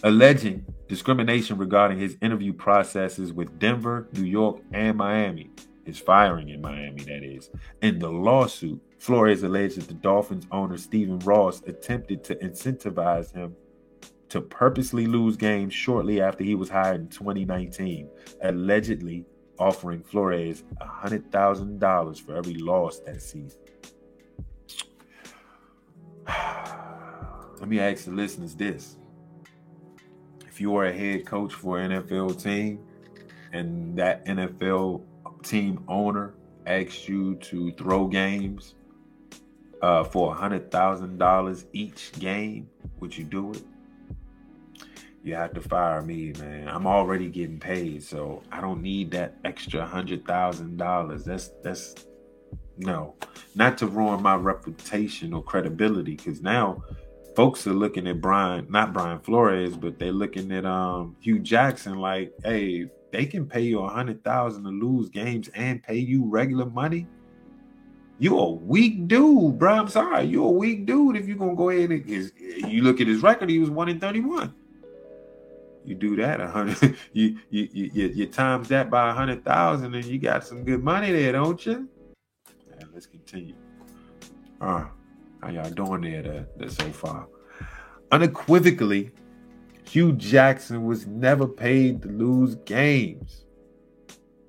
alleging 0.03 0.65
discrimination 0.89 1.59
regarding 1.59 1.99
his 1.99 2.17
interview 2.23 2.53
processes 2.53 3.33
with 3.33 3.59
Denver, 3.59 4.09
New 4.13 4.25
York, 4.25 4.61
and 4.73 4.97
Miami 4.97 5.51
his 5.87 6.01
firing 6.01 6.49
in 6.49 6.61
Miami, 6.61 7.01
that 7.05 7.23
is. 7.23 7.49
In 7.81 8.01
the 8.01 8.11
lawsuit, 8.11 8.83
Flores 8.99 9.45
alleged 9.45 9.79
that 9.79 9.87
the 9.87 9.95
Dolphins 9.95 10.47
owner 10.51 10.77
Stephen 10.77 11.21
Ross 11.21 11.63
attempted 11.63 12.25
to 12.25 12.35
incentivize 12.37 13.33
him 13.33 13.55
to 14.29 14.41
purposely 14.41 15.07
lose 15.07 15.37
games 15.37 15.73
shortly 15.73 16.21
after 16.21 16.43
he 16.43 16.57
was 16.57 16.69
hired 16.69 17.01
in 17.03 17.09
2019, 17.09 18.11
allegedly 18.43 19.25
offering 19.61 20.03
Flores 20.03 20.65
$100,000 20.81 22.21
for 22.21 22.37
every 22.37 22.55
loss 22.55 22.99
that 23.01 23.23
season. 23.23 23.61
Let 27.59 27.69
me 27.69 27.81
ask 27.81 28.05
the 28.05 28.11
listeners 28.11 28.55
this. 28.55 28.97
If 30.47 30.61
you 30.61 30.77
are 30.77 30.87
a 30.87 30.93
head 30.93 31.27
coach 31.27 31.55
for 31.55 31.79
an 31.79 31.91
NFL 31.91 32.43
team 32.43 32.81
and 33.53 33.97
that 33.99 34.25
NFL 34.27 35.03
team 35.43 35.83
owner 35.89 36.35
asks 36.67 37.09
you 37.09 37.37
to 37.37 37.73
throw 37.73 38.07
games 38.07 38.75
uh, 39.83 40.05
for 40.05 40.33
a 40.33 40.35
hundred 40.35 40.71
thousand 40.71 41.19
dollars 41.19 41.67
each 41.73 42.13
game, 42.19 42.69
would 43.01 43.17
you 43.17 43.25
do 43.25 43.53
it? 43.53 43.63
You 45.23 45.35
have 45.35 45.55
to 45.55 45.61
fire 45.61 46.03
me, 46.03 46.33
man. 46.39 46.69
I'm 46.69 46.87
already 46.87 47.29
getting 47.29 47.59
paid, 47.59 48.03
so 48.03 48.43
I 48.53 48.61
don't 48.61 48.83
need 48.83 49.11
that 49.13 49.35
extra 49.45 49.85
hundred 49.85 50.27
thousand 50.27 50.77
dollars. 50.77 51.25
That's 51.25 51.51
that's 51.63 51.95
no, 52.79 53.15
not 53.55 53.79
to 53.79 53.87
ruin 53.87 54.23
my 54.23 54.37
reputation 54.37 55.33
or 55.33 55.43
credibility, 55.43 56.15
because 56.15 56.43
now 56.43 56.83
folks 57.37 57.67
are 57.67 57.75
looking 57.75 58.09
at 58.09 58.21
Brian, 58.21 58.67
not 58.71 58.95
Brian 58.95 59.21
Flores, 59.21 59.77
but 59.77 59.99
they're 59.99 60.11
looking 60.11 60.51
at 60.51 60.65
um 60.65 61.15
Hue 61.21 61.39
Jackson 61.39 61.99
like, 61.99 62.33
hey, 62.43 62.89
they 63.13 63.27
can 63.27 63.47
pay 63.47 63.61
you 63.61 63.81
a 63.81 63.89
hundred 63.89 64.25
thousand 64.25 64.65
to 64.65 64.71
lose 64.71 65.11
games 65.11 65.49
and 65.55 65.83
pay 65.83 65.99
you 65.99 66.25
regular 66.25 66.67
money. 66.67 67.07
You 68.19 68.39
a 68.39 68.51
weak 68.51 69.07
dude, 69.07 69.59
bro. 69.59 69.75
I'm 69.75 69.89
sorry, 69.89 70.25
you 70.25 70.43
a 70.43 70.51
weak 70.51 70.87
dude. 70.87 71.17
If 71.17 71.29
you're 71.29 71.37
gonna 71.37 71.55
go 71.55 71.69
ahead 71.69 71.91
and 71.91 72.09
you 72.09 72.83
look 72.83 73.01
at 73.01 73.07
his 73.07 73.23
record, 73.23 73.51
he 73.51 73.59
was 73.59 73.71
one 73.71 73.91
in 73.91 74.01
thirty-one. 74.01 74.55
You 75.85 75.95
do 75.95 76.17
that 76.17 76.41
a 76.41 76.49
hundred, 76.49 76.97
you, 77.13 77.39
you 77.51 77.69
you 77.71 78.09
you 78.09 78.27
times 78.27 78.69
that 78.69 78.91
by 78.91 79.11
a 79.11 79.13
hundred 79.13 79.45
thousand, 79.45 79.95
and 79.95 80.05
you 80.07 80.19
got 80.19 80.45
some 80.45 80.65
good 80.65 80.83
money 80.83 81.13
there, 81.13 81.33
don't 81.33 81.65
you? 81.65 81.89
And 82.81 82.89
let's 82.95 83.07
continue. 83.07 83.55
All 84.63 84.73
right, 84.73 84.91
how 85.47 85.53
y'all 85.53 85.71
doing 85.71 86.03
there, 86.03 86.47
there 86.57 86.69
so 86.69 86.91
far? 86.91 87.29
Unequivocally, 88.11 89.13
Hue 89.89 90.13
Jackson 90.13 90.85
was 90.85 91.07
never 91.07 91.47
paid 91.47 92.03
to 92.03 92.09
lose 92.09 92.57
games. 92.57 93.45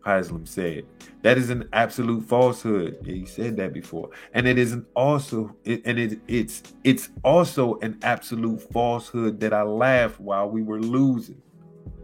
Haslam 0.04 0.46
said. 0.46 0.86
That 1.22 1.38
is 1.38 1.50
an 1.50 1.68
absolute 1.74 2.24
falsehood. 2.24 3.00
He 3.06 3.26
said 3.26 3.58
that 3.58 3.74
before. 3.74 4.10
And 4.34 4.48
it 4.48 4.58
is 4.58 4.72
an 4.72 4.86
also 4.96 5.54
it, 5.66 5.82
and 5.86 6.00
it, 6.00 6.20
it's 6.28 6.64
it's 6.86 7.10
also 7.24 7.78
an 7.80 8.00
absolute 8.04 8.62
falsehood 8.72 9.40
that 9.42 9.54
I 9.54 9.64
laughed 9.64 10.20
while 10.22 10.50
we 10.50 10.64
were 10.64 10.80
losing. 10.80 11.42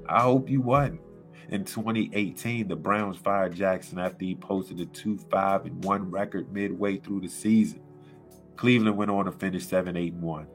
I 0.08 0.22
hope 0.24 0.50
you 0.50 0.62
wasn't. 0.62 1.00
In 1.50 1.64
2018, 1.64 2.68
the 2.68 2.76
Browns 2.76 3.18
fired 3.18 3.56
Jackson 3.56 4.00
after 4.00 4.26
he 4.26 4.36
posted 4.36 4.82
a 4.82 4.86
2-5 4.88 5.66
and 5.66 5.84
1 5.84 6.12
record 6.12 6.52
midway 6.52 6.98
through 6.98 7.22
the 7.22 7.28
season. 7.28 7.83
Cleveland 8.56 8.98
went 8.98 9.12
on 9.12 9.26
to 9.26 9.32
finish 9.32 9.66
7-8-1. 9.66 10.48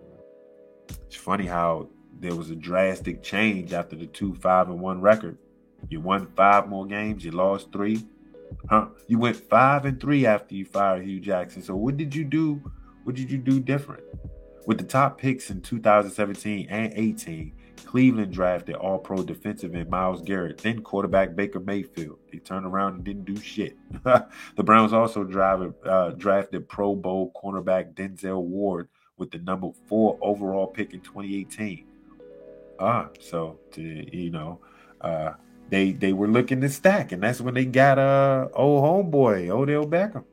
It's 1.06 1.16
funny 1.16 1.46
how 1.46 1.88
there 2.20 2.34
was 2.34 2.50
a 2.50 2.56
drastic 2.56 3.22
change 3.22 3.72
after 3.72 3.96
the 3.96 4.06
two 4.06 4.34
five 4.34 4.68
and 4.68 4.80
one 4.80 5.00
record. 5.00 5.38
You 5.88 6.00
won 6.00 6.26
five 6.34 6.68
more 6.68 6.86
games, 6.86 7.24
you 7.24 7.30
lost 7.30 7.72
three. 7.72 8.04
Huh? 8.68 8.88
You 9.06 9.18
went 9.18 9.36
five 9.36 9.84
and 9.84 10.00
three 10.00 10.26
after 10.26 10.54
you 10.54 10.64
fired 10.64 11.04
Hue 11.04 11.20
Jackson. 11.20 11.62
So 11.62 11.76
what 11.76 11.96
did 11.96 12.14
you 12.14 12.24
do? 12.24 12.62
What 13.04 13.14
did 13.14 13.30
you 13.30 13.38
do 13.38 13.60
different? 13.60 14.02
With 14.66 14.78
the 14.78 14.84
top 14.84 15.18
picks 15.18 15.50
in 15.50 15.60
2017 15.60 16.66
and 16.68 16.92
18, 16.94 17.52
Cleveland 17.84 18.32
drafted 18.32 18.74
all 18.76 18.98
pro 18.98 19.22
defensive 19.22 19.74
end 19.74 19.90
Myles 19.90 20.22
Garrett, 20.22 20.58
then 20.58 20.82
quarterback 20.82 21.34
Baker 21.34 21.60
Mayfield. 21.60 22.18
They 22.30 22.38
turned 22.38 22.66
around 22.66 22.94
and 22.94 23.04
didn't 23.04 23.24
do 23.24 23.40
shit. 23.40 23.76
the 24.02 24.62
Browns 24.62 24.92
also 24.92 25.24
drive, 25.24 25.74
uh, 25.84 26.10
drafted 26.10 26.68
Pro 26.68 26.94
Bowl 26.94 27.32
cornerback 27.34 27.94
Denzel 27.94 28.42
Ward 28.42 28.88
with 29.16 29.30
the 29.30 29.38
number 29.38 29.70
four 29.86 30.18
overall 30.20 30.66
pick 30.66 30.94
in 30.94 31.00
2018. 31.00 31.84
Ah, 32.80 33.08
so 33.18 33.58
to, 33.72 33.82
you 33.82 34.30
know, 34.30 34.60
uh, 35.00 35.32
they 35.70 35.92
they 35.92 36.12
were 36.12 36.28
looking 36.28 36.60
to 36.60 36.68
stack, 36.68 37.12
and 37.12 37.22
that's 37.22 37.40
when 37.40 37.54
they 37.54 37.64
got 37.64 37.98
uh 37.98 38.48
old 38.54 39.12
homeboy 39.12 39.48
Odell 39.50 39.84
Beckham. 39.84 40.24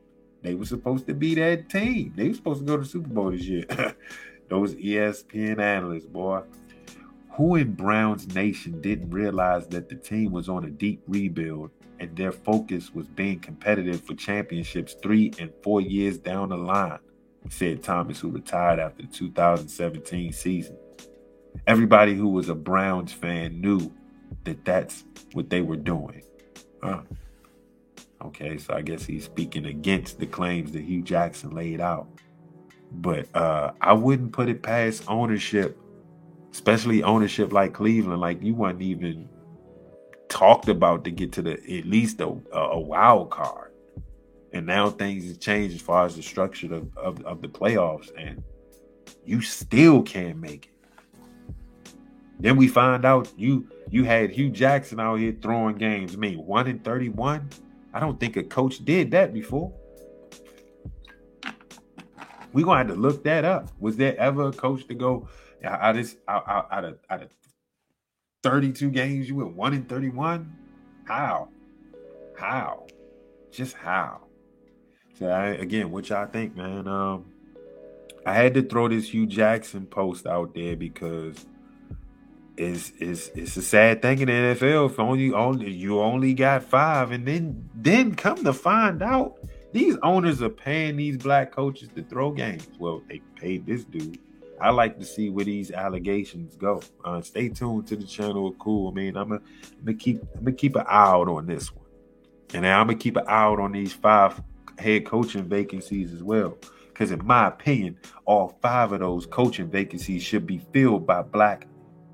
They 0.42 0.54
were 0.54 0.66
supposed 0.66 1.08
to 1.08 1.14
be 1.14 1.36
that 1.36 1.70
team. 1.70 2.14
They 2.16 2.28
were 2.28 2.36
supposed 2.36 2.60
to 2.60 2.66
go 2.66 2.78
to 2.78 2.84
the 2.84 2.88
Super 2.88 3.10
Bowl 3.10 3.32
this 3.32 3.42
year. 3.42 3.66
Those 4.48 4.76
ESPN 4.76 5.60
analysts, 5.60 6.06
boy. 6.06 6.44
Who 7.36 7.56
in 7.56 7.74
Browns 7.74 8.34
Nation 8.34 8.80
didn't 8.80 9.10
realize 9.10 9.68
that 9.68 9.90
the 9.90 9.96
team 9.96 10.32
was 10.32 10.48
on 10.48 10.64
a 10.64 10.70
deep 10.70 11.04
rebuild 11.08 11.72
and 12.00 12.16
their 12.16 12.32
focus 12.32 12.94
was 12.94 13.08
being 13.08 13.40
competitive 13.40 14.02
for 14.06 14.14
championships 14.14 14.96
three 15.04 15.34
and 15.38 15.52
four 15.62 15.82
years 15.82 16.18
down 16.18 16.50
the 16.50 16.58
line? 16.58 17.00
Said 17.50 17.84
Thomas, 17.84 18.20
who 18.20 18.30
retired 18.30 18.80
after 18.80 19.04
the 19.04 19.10
2017 19.10 20.32
season. 20.32 20.78
Everybody 21.68 22.16
who 22.16 22.30
was 22.30 22.50
a 22.50 22.56
Browns 22.56 23.12
fan 23.12 23.60
knew 23.60 23.92
that 24.46 24.64
that's 24.64 25.04
what 25.34 25.50
they 25.50 25.62
were 25.62 25.76
doing. 25.76 26.24
Huh. 26.82 27.02
Okay, 28.22 28.58
so 28.58 28.74
I 28.74 28.82
guess 28.82 29.06
he's 29.06 29.26
speaking 29.26 29.66
against 29.66 30.20
the 30.20 30.26
claims 30.26 30.72
that 30.72 30.84
Hue 30.84 31.02
Jackson 31.04 31.52
laid 31.52 31.82
out. 31.82 32.08
But 32.92 33.28
uh, 33.36 33.74
I 33.82 33.94
wouldn't 33.94 34.32
put 34.32 34.48
it 34.48 34.64
past 34.64 35.04
ownership, 35.08 35.78
especially 36.56 37.04
ownership 37.04 37.52
like 37.52 37.74
Cleveland. 37.74 38.22
Like 38.22 38.42
you 38.42 38.56
weren't 38.56 38.82
even 38.82 39.28
talked 40.30 40.70
about 40.70 41.04
to 41.04 41.12
get 41.12 41.34
to 41.34 41.42
the 41.42 41.54
at 41.54 41.86
least 41.86 42.22
a, 42.22 42.34
a 42.54 42.80
wild 42.80 43.30
card. 43.30 43.74
And 44.54 44.66
now 44.66 44.90
things 44.90 45.28
have 45.28 45.42
changed 45.42 45.76
as 45.76 45.82
far 45.82 46.06
as 46.06 46.16
the 46.16 46.24
structure 46.24 46.74
of, 46.74 46.98
of, 46.98 47.22
of 47.26 47.42
the 47.42 47.50
playoffs, 47.50 48.10
and 48.18 48.42
you 49.26 49.42
still 49.42 50.02
can't 50.02 50.38
make 50.38 50.68
it. 50.68 51.52
Then 52.40 52.56
we 52.56 52.70
find 52.70 53.04
out 53.04 53.34
you 53.36 53.68
you 53.90 54.06
had 54.06 54.30
Hue 54.30 54.50
Jackson 54.50 54.98
out 55.02 55.16
here 55.20 55.36
throwing 55.42 55.76
games. 55.76 56.14
I 56.14 56.18
mean, 56.18 56.38
one 56.38 56.68
in 56.68 56.80
31. 56.80 57.50
I 57.94 58.00
don't 58.00 58.18
think 58.18 58.38
a 58.38 58.44
coach 58.44 58.84
did 58.86 59.12
that 59.12 59.34
before. 59.34 59.74
We're 62.54 62.64
gonna 62.64 62.78
have 62.78 62.88
to 62.88 62.94
look 62.96 63.26
that 63.26 63.44
up. 63.44 63.72
Was 63.80 63.98
there 63.98 64.18
ever 64.18 64.48
a 64.48 64.54
coach 64.54 64.88
to 64.88 64.94
go 64.94 65.28
out 65.66 65.98
of 65.98 66.16
out, 66.28 66.86
of 66.86 67.00
out 67.10 67.24
of 67.24 67.30
32 68.44 68.92
games, 68.92 69.28
you 69.28 69.36
went 69.36 69.56
one 69.56 69.74
in 69.74 69.86
31? 69.86 70.56
How? 71.06 71.50
How? 72.38 72.86
Just 73.52 73.76
how? 73.76 74.22
So 75.18 75.28
I, 75.28 75.48
again, 75.48 75.92
what 75.92 76.10
y'all 76.10 76.28
think, 76.28 76.56
man? 76.56 76.88
Um, 76.88 77.26
I 78.26 78.34
had 78.34 78.54
to 78.56 78.62
throw 78.62 78.90
this 78.90 79.10
Hue 79.10 79.26
Jackson 79.26 79.86
post 79.86 80.26
out 80.26 80.54
there 80.54 80.76
because 80.76 81.46
it's 82.58 82.92
it's 83.00 83.30
it's 83.30 83.58
a 83.58 83.62
sad 83.62 84.02
thing 84.02 84.20
in 84.20 84.28
the 84.28 84.34
NFL. 84.34 84.92
If 84.92 85.00
only 85.00 85.32
only 85.32 85.72
you 85.72 86.00
only 86.00 86.34
got 86.34 86.64
five, 86.64 87.12
and 87.12 87.26
then 87.26 87.70
then 87.76 88.16
come 88.16 88.44
to 88.44 88.54
find 88.54 89.02
out, 89.02 89.40
these 89.74 89.98
owners 90.04 90.42
are 90.42 90.50
paying 90.50 90.98
these 90.98 91.18
black 91.18 91.52
coaches 91.52 91.90
to 91.96 92.04
throw 92.04 92.32
games. 92.32 92.68
Well, 92.80 93.02
they 93.08 93.22
paid 93.36 93.66
this 93.66 93.84
dude. 93.86 94.20
I 94.62 94.70
like 94.72 94.98
to 95.00 95.06
see 95.06 95.30
where 95.30 95.46
these 95.46 95.72
allegations 95.72 96.56
go. 96.56 96.82
Uh, 97.04 97.22
stay 97.22 97.50
tuned 97.50 97.88
to 97.88 97.96
the 97.96 98.06
channel. 98.06 98.54
Cool. 98.54 98.92
I 98.92 98.94
mean, 98.94 99.18
I'm 99.18 99.30
gonna, 99.30 99.94
keep 99.94 100.22
I'm 100.36 100.46
gonna 100.46 100.56
keep 100.56 100.76
an 100.76 100.86
eye 100.88 101.12
out 101.12 101.28
on 101.28 101.46
this 101.46 101.74
one, 101.74 101.86
and 102.54 102.66
I'm 102.66 102.88
gonna 102.88 102.98
keep 102.98 103.18
an 103.18 103.28
eye 103.28 103.44
out 103.44 103.60
on 103.60 103.72
these 103.72 103.94
five 103.94 104.42
head 104.80 105.06
coaching 105.06 105.46
vacancies 105.46 106.14
as 106.14 106.24
well. 106.24 106.58
Because 106.88 107.12
in 107.12 107.26
my 107.26 107.48
opinion, 107.48 107.98
all 108.24 108.58
five 108.62 108.94
of 108.94 109.02
those 109.02 109.26
coaching 109.26 109.70
vacancies 109.70 110.24
should 110.24 110.48
be 110.48 110.60
filled 110.72 111.06
by 111.06 111.22
black 111.22 111.68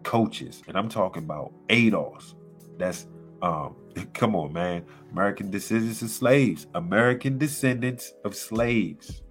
coaches, 0.03 0.63
and 0.67 0.75
I'm 0.75 0.89
talking 0.89 1.23
about 1.23 1.53
ADOS. 1.69 2.33
That's 2.77 3.07
um, 3.41 3.75
come 4.13 4.35
on, 4.35 4.53
man. 4.53 4.85
American 5.11 5.51
descendants 5.51 6.01
of 6.01 6.09
slaves. 6.09 6.67
American 6.73 7.37
descendants 7.37 8.13
of 8.23 8.35
slaves. 8.35 9.21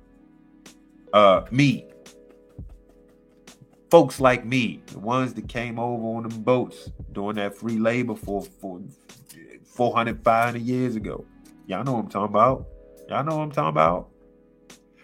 Uh, 1.12 1.43
me. 1.51 1.89
Folks 3.90 4.20
like 4.20 4.44
me, 4.44 4.82
the 4.86 5.00
ones 5.00 5.34
that 5.34 5.48
came 5.48 5.78
over 5.78 6.16
on 6.16 6.28
them 6.28 6.42
boats 6.42 6.90
doing 7.12 7.36
that 7.36 7.56
free 7.56 7.78
labor 7.78 8.14
for, 8.14 8.42
for 8.42 8.80
400, 9.64 10.22
500 10.22 10.62
years 10.62 10.94
ago. 10.94 11.24
Y'all 11.66 11.82
know 11.82 11.94
what 11.94 12.04
I'm 12.04 12.08
talking 12.08 12.34
about. 12.34 12.66
Y'all 13.08 13.24
know 13.24 13.36
what 13.36 13.42
I'm 13.42 13.50
talking 13.50 13.70
about. 13.70 14.08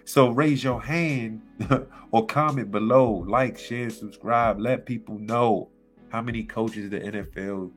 So 0.05 0.31
raise 0.31 0.63
your 0.63 0.81
hand 0.81 1.43
or 2.13 2.27
comment 2.27 2.71
below, 2.71 3.25
like, 3.27 3.59
share, 3.59 3.91
subscribe, 3.91 4.61
let 4.61 4.87
people 4.87 5.19
know 5.19 5.69
how 6.11 6.23
many 6.23 6.45
coaches 6.45 6.89
the 6.89 7.01
NFL, 7.01 7.73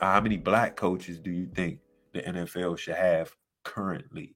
how 0.00 0.20
many 0.20 0.36
black 0.36 0.74
coaches 0.74 1.20
do 1.20 1.30
you 1.30 1.46
think 1.54 1.78
the 2.12 2.22
NFL 2.22 2.76
should 2.76 2.96
have 2.96 3.32
currently? 3.62 4.34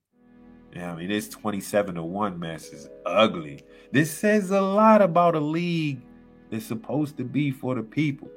Yeah, 0.74 0.93
I 0.93 0.97
mean, 0.97 1.11
it's 1.11 1.28
27 1.28 1.95
to 1.95 2.03
1 2.03 2.39
mess 2.39 2.73
is 2.73 2.89
ugly. 3.07 3.65
This 3.90 4.11
says 4.11 4.51
a 4.51 4.61
lot 4.61 5.01
about 5.01 5.35
a 5.35 5.40
league 5.40 6.03
that's 6.51 6.66
supposed 6.66 7.16
to 7.16 7.24
be 7.24 7.51
for 7.51 7.74
the 7.74 7.82
people 7.82 8.31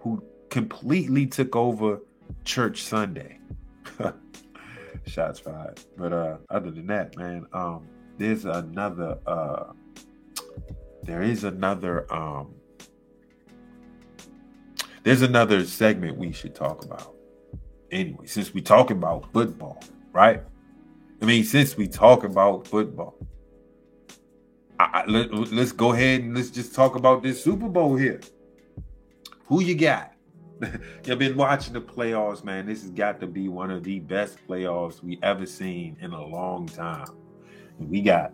who 0.00 0.22
completely 0.50 1.26
took 1.26 1.56
over 1.56 2.00
church 2.44 2.82
Sunday. 2.82 3.38
Shots 5.06 5.40
fired. 5.40 5.80
But 5.96 6.12
uh 6.12 6.36
other 6.50 6.70
than 6.70 6.86
that, 6.88 7.16
man, 7.16 7.46
um 7.52 7.86
there's 8.18 8.44
another 8.44 9.18
uh 9.26 9.72
there 11.02 11.22
is 11.22 11.44
another 11.44 12.12
um 12.12 12.54
there's 15.04 15.22
another 15.22 15.64
segment 15.64 16.18
we 16.18 16.32
should 16.32 16.54
talk 16.54 16.84
about 16.84 17.14
anyway 17.90 18.26
since 18.26 18.52
we 18.52 18.60
talk 18.60 18.90
about 18.90 19.32
football 19.32 19.82
right 20.12 20.42
i 21.22 21.24
mean 21.24 21.44
since 21.44 21.76
we 21.76 21.86
talk 21.86 22.24
about 22.24 22.66
football 22.66 23.16
I, 24.80 25.02
I, 25.02 25.06
let, 25.06 25.32
let's 25.32 25.72
go 25.72 25.92
ahead 25.92 26.20
and 26.20 26.36
let's 26.36 26.50
just 26.50 26.74
talk 26.74 26.94
about 26.94 27.22
this 27.22 27.42
super 27.42 27.68
bowl 27.68 27.96
here 27.96 28.20
who 29.46 29.60
you 29.60 29.74
got 29.74 30.12
You've 31.04 31.18
been 31.18 31.36
watching 31.36 31.72
the 31.72 31.80
playoffs, 31.80 32.44
man. 32.44 32.66
This 32.66 32.82
has 32.82 32.90
got 32.90 33.20
to 33.20 33.26
be 33.26 33.48
one 33.48 33.70
of 33.70 33.84
the 33.84 34.00
best 34.00 34.38
playoffs 34.46 35.02
we 35.02 35.18
ever 35.22 35.46
seen 35.46 35.96
in 36.00 36.12
a 36.12 36.24
long 36.24 36.66
time. 36.66 37.06
We 37.78 38.02
got 38.02 38.32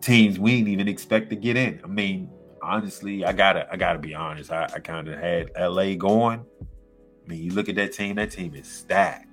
teams 0.00 0.38
we 0.38 0.56
didn't 0.56 0.68
even 0.68 0.88
expect 0.88 1.30
to 1.30 1.36
get 1.36 1.56
in. 1.56 1.80
I 1.82 1.86
mean, 1.86 2.30
honestly, 2.62 3.24
I 3.24 3.32
gotta 3.32 3.66
I 3.72 3.76
gotta 3.76 3.98
be 3.98 4.14
honest. 4.14 4.50
I, 4.50 4.64
I 4.74 4.80
kind 4.80 5.08
of 5.08 5.18
had 5.18 5.50
LA 5.58 5.94
going. 5.94 6.44
I 6.60 7.28
mean, 7.28 7.42
you 7.42 7.52
look 7.52 7.68
at 7.68 7.76
that 7.76 7.92
team, 7.92 8.16
that 8.16 8.30
team 8.30 8.54
is 8.54 8.68
stacked. 8.68 9.25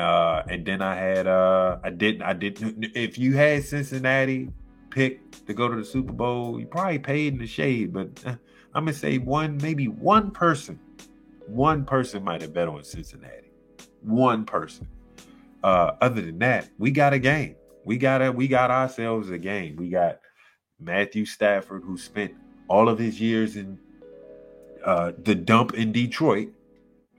Uh, 0.00 0.42
and 0.48 0.64
then 0.64 0.82
I 0.82 0.94
had 0.94 1.26
uh 1.26 1.78
I 1.82 1.90
didn't 1.90 2.22
I 2.22 2.32
didn't 2.32 2.86
if 2.94 3.18
you 3.18 3.36
had 3.36 3.64
Cincinnati 3.64 4.50
pick 4.90 5.44
to 5.46 5.54
go 5.54 5.68
to 5.68 5.76
the 5.76 5.84
Super 5.84 6.12
Bowl, 6.12 6.58
you 6.58 6.66
probably 6.66 6.98
paid 6.98 7.34
in 7.34 7.38
the 7.38 7.46
shade, 7.46 7.92
but 7.92 8.08
uh, 8.26 8.34
I'm 8.74 8.84
gonna 8.84 8.92
say 8.92 9.18
one, 9.18 9.58
maybe 9.62 9.88
one 9.88 10.30
person, 10.30 10.78
one 11.46 11.84
person 11.84 12.24
might 12.24 12.42
have 12.42 12.52
bet 12.52 12.68
on 12.68 12.82
Cincinnati. 12.82 13.50
One 14.02 14.44
person. 14.44 14.88
Uh, 15.62 15.92
other 16.00 16.22
than 16.22 16.38
that, 16.38 16.70
we 16.78 16.90
got 16.90 17.12
a 17.12 17.18
game 17.18 17.54
we 17.84 17.96
got 17.96 18.22
a, 18.22 18.30
we 18.30 18.48
got 18.48 18.70
ourselves 18.70 19.30
a 19.30 19.38
game. 19.38 19.76
We 19.76 19.88
got 19.88 20.20
Matthew 20.78 21.24
Stafford, 21.24 21.82
who 21.84 21.96
spent 21.96 22.34
all 22.68 22.88
of 22.88 22.98
his 22.98 23.20
years 23.20 23.56
in 23.56 23.78
uh, 24.84 25.12
the 25.22 25.34
dump 25.34 25.74
in 25.74 25.92
Detroit, 25.92 26.48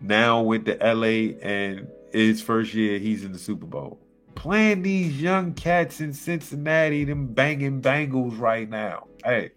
now 0.00 0.42
went 0.42 0.66
to 0.66 0.74
LA 0.76 1.38
and 1.42 1.88
his 2.12 2.42
first 2.42 2.74
year 2.74 2.98
he's 2.98 3.24
in 3.24 3.32
the 3.32 3.38
Super 3.38 3.66
Bowl. 3.66 3.98
Playing 4.34 4.82
these 4.82 5.20
young 5.20 5.52
cats 5.54 6.00
in 6.00 6.12
Cincinnati, 6.12 7.04
them 7.04 7.26
banging 7.26 7.82
Bengals 7.82 8.38
right 8.38 8.68
now. 8.68 9.08
Hey, 9.24 9.50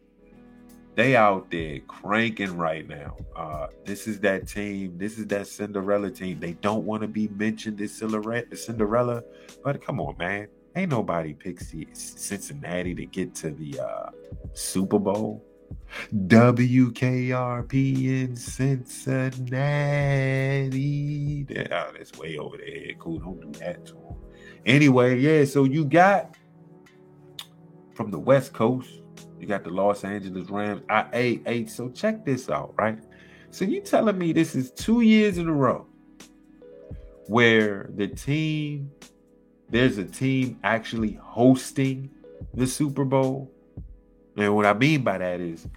they 0.95 1.15
out 1.15 1.49
there 1.51 1.79
cranking 1.87 2.57
right 2.57 2.87
now. 2.87 3.15
Uh, 3.35 3.67
this 3.85 4.07
is 4.07 4.19
that 4.21 4.47
team. 4.47 4.97
This 4.97 5.17
is 5.17 5.27
that 5.27 5.47
Cinderella 5.47 6.11
team. 6.11 6.39
They 6.39 6.53
don't 6.53 6.85
want 6.85 7.01
to 7.01 7.07
be 7.07 7.27
mentioned 7.29 7.79
as 7.81 7.93
Cinderella, 7.93 9.23
but 9.63 9.85
come 9.85 10.01
on, 10.01 10.17
man. 10.17 10.47
Ain't 10.75 10.91
nobody 10.91 11.33
picks 11.33 11.73
Cincinnati 11.93 12.95
to 12.95 13.05
get 13.05 13.35
to 13.35 13.51
the 13.51 13.79
uh, 13.79 14.09
Super 14.53 14.99
Bowl. 14.99 15.43
WKRP 16.13 17.73
in 18.23 18.35
Cincinnati. 18.35 19.55
Yeah, 21.49 21.91
that's 21.97 22.17
way 22.17 22.37
over 22.37 22.57
there. 22.57 22.93
Cool. 22.99 23.19
Don't 23.19 23.39
do 23.51 23.59
that 23.59 23.85
to 23.87 23.93
them. 23.93 24.15
Anyway, 24.65 25.19
yeah. 25.19 25.45
So 25.45 25.63
you 25.63 25.85
got 25.85 26.35
from 27.93 28.11
the 28.11 28.19
West 28.19 28.53
Coast 28.53 29.01
you 29.41 29.47
got 29.47 29.63
the 29.63 29.71
Los 29.71 30.03
Angeles 30.03 30.49
Rams. 30.51 30.83
I 30.87 31.07
eight 31.13 31.41
eight. 31.47 31.69
So 31.71 31.89
check 31.89 32.23
this 32.23 32.47
out, 32.47 32.75
right? 32.77 32.99
So 33.49 33.65
you 33.65 33.81
telling 33.81 34.17
me 34.17 34.33
this 34.33 34.53
is 34.55 34.71
two 34.71 35.01
years 35.01 35.39
in 35.39 35.49
a 35.49 35.53
row 35.53 35.87
where 37.25 37.89
the 37.95 38.07
team, 38.07 38.91
there's 39.67 39.97
a 39.97 40.05
team 40.05 40.59
actually 40.63 41.13
hosting 41.13 42.11
the 42.53 42.67
Super 42.67 43.03
Bowl. 43.03 43.50
And 44.41 44.55
what 44.55 44.65
I 44.65 44.73
mean 44.73 45.03
by 45.03 45.19
that 45.19 45.39
is 45.39 45.67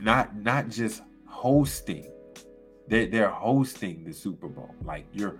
not 0.00 0.34
not 0.36 0.70
just 0.70 1.02
hosting, 1.26 2.10
they're, 2.88 3.06
they're 3.06 3.28
hosting 3.30 4.04
the 4.04 4.12
Super 4.14 4.48
Bowl. 4.48 4.74
Like 4.84 5.04
you're 5.12 5.38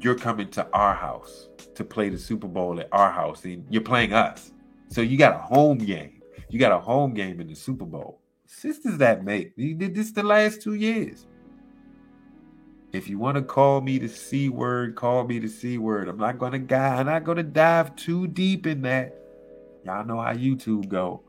you're 0.00 0.14
coming 0.14 0.48
to 0.52 0.66
our 0.72 0.94
house 0.94 1.48
to 1.74 1.84
play 1.84 2.08
the 2.08 2.18
Super 2.18 2.48
Bowl 2.48 2.80
at 2.80 2.88
our 2.92 3.10
house, 3.10 3.44
and 3.44 3.66
you're 3.68 3.82
playing 3.82 4.14
us. 4.14 4.52
So 4.88 5.02
you 5.02 5.18
got 5.18 5.34
a 5.34 5.38
home 5.38 5.78
game. 5.78 6.22
You 6.48 6.58
got 6.58 6.72
a 6.72 6.78
home 6.80 7.12
game 7.12 7.40
in 7.40 7.48
the 7.48 7.54
Super 7.54 7.84
Bowl. 7.84 8.20
sisters 8.46 8.98
that 8.98 9.24
make. 9.24 9.52
He 9.56 9.74
did 9.74 9.94
this 9.94 10.12
the 10.12 10.22
last 10.22 10.62
two 10.62 10.74
years. 10.74 11.26
If 12.92 13.08
you 13.08 13.18
want 13.18 13.36
to 13.36 13.42
call 13.42 13.80
me 13.80 13.98
the 13.98 14.08
C 14.08 14.48
word, 14.50 14.96
call 14.96 15.24
me 15.26 15.38
the 15.38 15.48
C 15.48 15.78
word. 15.78 16.08
I'm 16.08 16.18
not 16.18 16.38
gonna 16.38 16.58
guy, 16.58 16.96
I'm 16.96 17.06
not 17.06 17.24
gonna 17.24 17.42
dive 17.42 17.96
too 17.96 18.26
deep 18.26 18.66
in 18.66 18.82
that. 18.82 19.16
Y'all 19.84 20.04
know 20.04 20.20
how 20.20 20.34
YouTube 20.34 20.88
go. 20.88 21.22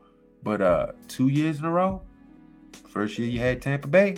But 0.44 0.60
uh 0.60 0.92
two 1.08 1.28
years 1.28 1.58
in 1.58 1.64
a 1.64 1.70
row, 1.70 2.02
first 2.88 3.18
year 3.18 3.28
you 3.28 3.40
had 3.40 3.62
Tampa 3.62 3.88
Bay, 3.88 4.16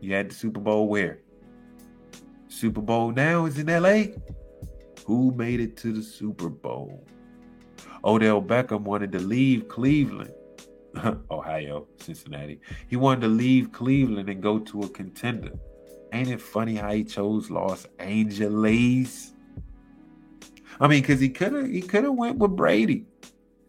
you 0.00 0.14
had 0.14 0.30
the 0.30 0.34
Super 0.34 0.60
Bowl 0.60 0.88
where? 0.88 1.18
Super 2.48 2.82
Bowl 2.82 3.10
now 3.10 3.46
is 3.46 3.58
in 3.58 3.66
LA. 3.66 4.14
Who 5.06 5.32
made 5.32 5.60
it 5.60 5.76
to 5.78 5.92
the 5.92 6.02
Super 6.02 6.48
Bowl? 6.48 7.04
Odell 8.04 8.42
Beckham 8.42 8.82
wanted 8.82 9.10
to 9.12 9.18
leave 9.18 9.68
Cleveland. 9.68 10.32
Ohio, 11.30 11.88
Cincinnati. 11.98 12.60
He 12.88 12.96
wanted 12.96 13.22
to 13.22 13.28
leave 13.28 13.72
Cleveland 13.72 14.28
and 14.28 14.42
go 14.42 14.58
to 14.60 14.82
a 14.82 14.88
contender. 14.88 15.52
Ain't 16.12 16.28
it 16.28 16.40
funny 16.40 16.76
how 16.76 16.92
he 16.92 17.02
chose 17.02 17.50
Los 17.50 17.86
Angeles? 17.98 19.32
I 20.78 20.86
mean, 20.86 21.02
because 21.02 21.20
he 21.20 21.28
could 21.28 21.52
have 21.54 21.66
he 21.66 21.80
could 21.80 22.04
have 22.04 22.14
went 22.14 22.38
with 22.38 22.54
Brady. 22.54 23.06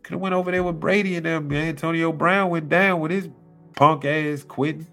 Could 0.06 0.11
have 0.11 0.22
went 0.22 0.36
over 0.36 0.52
there 0.52 0.61
with 0.61 0.80
Brady 0.80 1.15
and 1.15 1.26
them. 1.26 1.52
Antonio 1.52 2.11
Brown 2.11 2.52
went 2.52 2.69
down 2.69 2.99
with 2.99 3.10
his 3.10 3.27
punk 3.76 4.06
ass 4.06 4.44
quitting. 4.44 4.86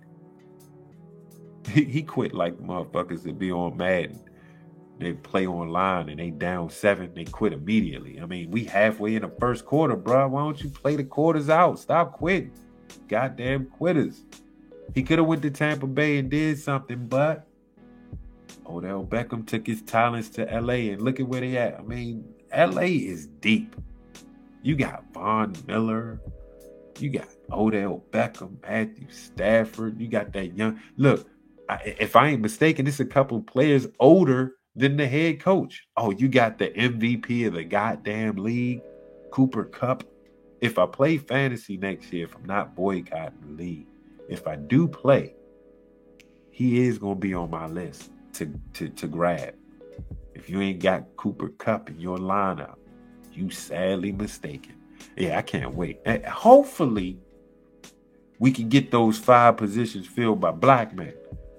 He, 1.69 1.85
he 1.85 2.03
quit 2.03 2.33
like 2.33 2.57
motherfuckers 2.57 3.23
that 3.25 3.39
be 3.39 3.53
on 3.53 3.77
Madden. 3.77 4.19
They 4.99 5.13
play 5.13 5.47
online 5.47 6.09
and 6.09 6.19
they 6.19 6.31
down 6.31 6.71
seven, 6.71 7.13
they 7.13 7.27
quit 7.27 7.53
immediately. 7.53 8.23
I 8.23 8.25
mean, 8.25 8.51
we 8.51 8.65
halfway 8.65 9.15
in 9.15 9.21
the 9.21 9.31
first 9.39 9.67
quarter, 9.67 9.97
bro. 9.97 10.29
Why 10.29 10.45
don't 10.45 10.63
you 10.63 10.71
play 10.71 10.97
the 10.97 11.05
quarters 11.05 11.51
out? 11.51 11.79
Stop 11.79 12.15
quitting. 12.15 12.53
Goddamn 13.07 13.67
quitters. 13.67 14.25
He 14.95 15.03
could 15.03 15.19
have 15.19 15.29
went 15.29 15.43
to 15.43 15.51
Tampa 15.51 15.87
Bay 15.87 16.17
and 16.17 16.31
did 16.31 16.59
something, 16.59 17.07
but 17.07 17.47
Odell 18.65 19.05
Beckham 19.05 19.47
took 19.47 19.67
his 19.67 19.83
talents 19.83 20.31
to 20.31 20.45
LA 20.47 20.91
and 20.95 21.03
look 21.03 21.21
at 21.21 21.29
where 21.29 21.43
they 21.43 21.59
at. 21.59 21.79
I 21.79 21.83
mean, 21.83 22.25
LA 22.57 22.81
is 22.81 23.27
deep. 23.27 23.77
You 24.63 24.77
got 24.77 25.05
Von 25.13 25.55
Miller, 25.67 26.21
you 26.99 27.11
got 27.11 27.29
Odell 27.51 28.05
Beckham, 28.11 28.63
Matthew 28.63 29.09
Stafford, 29.11 30.01
you 30.01 30.09
got 30.09 30.33
that 30.33 30.57
young. 30.57 30.81
Look, 30.97 31.29
I, 31.69 31.95
if 31.99 32.17
I 32.17 32.29
ain't 32.29 32.43
mistaken, 32.43 32.87
it's 32.87 33.01
a 33.01 33.05
couple 33.05 33.43
players 33.43 33.89
older 33.99 34.57
than 34.77 34.97
the 34.97 35.07
head 35.07 35.41
coach. 35.41 35.87
Oh, 35.97 36.11
you 36.11 36.29
got 36.29 36.59
the 36.59 36.69
MVP 36.69 37.47
of 37.47 37.55
the 37.55 37.65
goddamn 37.65 38.37
league, 38.37 38.83
Cooper 39.31 39.65
Kupp. 39.65 40.05
If 40.61 40.79
I 40.79 40.87
play 40.87 41.19
fantasy 41.19 41.77
next 41.77 42.13
year, 42.13 42.27
if 42.27 42.35
I'm 42.37 42.45
not 42.45 42.77
boycotting 42.77 43.41
the 43.41 43.63
league, 43.63 43.87
if 44.29 44.47
I 44.47 44.57
do 44.57 44.87
play, 44.87 45.35
he 46.51 46.87
is 46.87 46.99
gonna 46.99 47.17
be 47.17 47.35
on 47.35 47.51
my 47.51 47.67
list 47.67 48.13
to 48.35 48.53
to 48.75 48.89
to 48.91 49.09
grab. 49.09 49.55
If 50.35 50.49
you 50.49 50.61
ain't 50.61 50.81
got 50.81 51.17
Cooper 51.17 51.49
Kupp 51.49 51.91
in 51.91 51.99
your 51.99 52.19
lineup, 52.19 52.77
you 53.37 53.51
sadly 53.51 54.13
mistaken. 54.13 54.75
Yeah, 55.17 55.39
I 55.39 55.43
can't 55.43 55.75
wait. 55.75 56.01
And 56.05 56.25
hopefully, 56.25 57.19
we 58.39 58.51
can 58.51 58.69
get 58.69 58.91
those 58.91 59.19
five 59.19 59.57
positions 59.57 60.07
filled 60.07 60.41
by 60.41 60.51
black 60.51 60.95
men. 60.95 61.15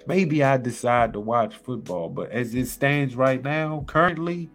Maybe 0.05 0.43
I 0.43 0.57
decide 0.57 1.13
to 1.13 1.19
watch 1.19 1.55
football, 1.55 2.09
but 2.09 2.29
as 2.31 2.53
it 2.55 2.67
stands 2.67 3.15
right 3.15 3.41
now, 3.41 3.85
currently, 3.87 4.49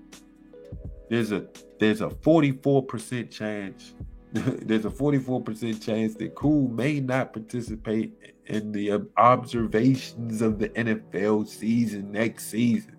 there's 1.08 1.32
a 1.32 1.46
there's 1.78 2.00
a 2.00 2.08
44% 2.08 3.30
chance 3.30 3.94
there's 4.32 4.84
a 4.84 4.90
44% 4.90 5.82
chance 5.82 6.14
that 6.16 6.34
Cool 6.34 6.68
may 6.68 7.00
not 7.00 7.32
participate 7.32 8.12
in 8.46 8.72
the 8.72 9.08
observations 9.16 10.42
of 10.42 10.58
the 10.58 10.68
NFL 10.70 11.48
season 11.48 12.12
next 12.12 12.48
season. 12.48 12.96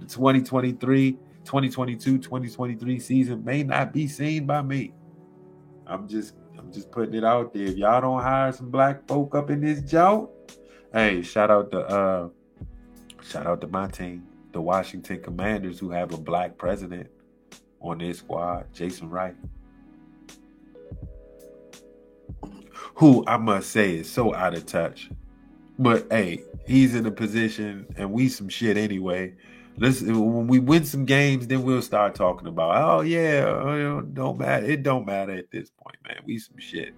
The 0.00 0.06
2023, 0.06 1.18
2022, 1.46 2.18
2023 2.18 3.00
season 3.00 3.44
may 3.44 3.62
not 3.62 3.92
be 3.92 4.06
seen 4.06 4.46
by 4.46 4.62
me. 4.62 4.92
I'm 5.86 6.08
just 6.08 6.34
I'm 6.58 6.72
just 6.72 6.90
putting 6.90 7.14
it 7.14 7.24
out 7.24 7.54
there. 7.54 7.64
If 7.64 7.76
y'all 7.76 8.00
don't 8.00 8.22
hire 8.22 8.52
some 8.52 8.70
black 8.70 9.06
folk 9.06 9.34
up 9.34 9.50
in 9.50 9.60
this 9.60 9.80
joint, 9.80 10.28
hey, 10.92 11.22
shout 11.22 11.50
out 11.50 11.70
to 11.70 11.80
uh 11.80 12.28
shout 13.22 13.46
out 13.46 13.60
to 13.62 13.68
my 13.68 13.88
team, 13.88 14.26
the 14.52 14.60
Washington 14.60 15.22
Commanders, 15.22 15.78
who 15.78 15.90
have 15.90 16.12
a 16.12 16.18
black 16.18 16.58
president 16.58 17.08
on 17.80 17.98
their 17.98 18.14
squad, 18.14 18.66
Jason 18.74 19.08
Wright. 19.08 19.36
who 22.96 23.22
I 23.26 23.36
must 23.36 23.70
say 23.70 23.96
is 23.96 24.10
so 24.10 24.34
out 24.34 24.54
of 24.54 24.66
touch. 24.66 25.10
But 25.78 26.06
hey, 26.10 26.42
he's 26.66 26.94
in 26.94 27.06
a 27.06 27.10
position, 27.10 27.86
and 27.96 28.10
we 28.10 28.28
some 28.28 28.48
shit 28.48 28.76
anyway. 28.76 29.34
Let's 29.78 30.00
when 30.00 30.46
we 30.46 30.58
win 30.58 30.84
some 30.84 31.04
games, 31.04 31.46
then 31.46 31.62
we'll 31.62 31.82
start 31.82 32.14
talking 32.14 32.48
about. 32.48 32.76
Oh 32.76 33.00
yeah, 33.02 33.44
oh, 33.46 34.00
don't 34.00 34.38
matter. 34.38 34.66
It 34.66 34.82
don't 34.82 35.06
matter 35.06 35.32
at 35.32 35.50
this 35.50 35.70
point, 35.70 35.96
man. 36.06 36.22
We 36.24 36.38
some 36.38 36.58
shit, 36.58 36.94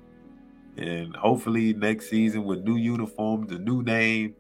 and 0.77 1.15
hopefully 1.17 1.75
next 1.75 2.09
season 2.09 2.45
with 2.45 2.63
new 2.63 2.77
uniforms, 2.77 3.51
a 3.53 3.59
new 3.59 3.83
name, 3.83 4.35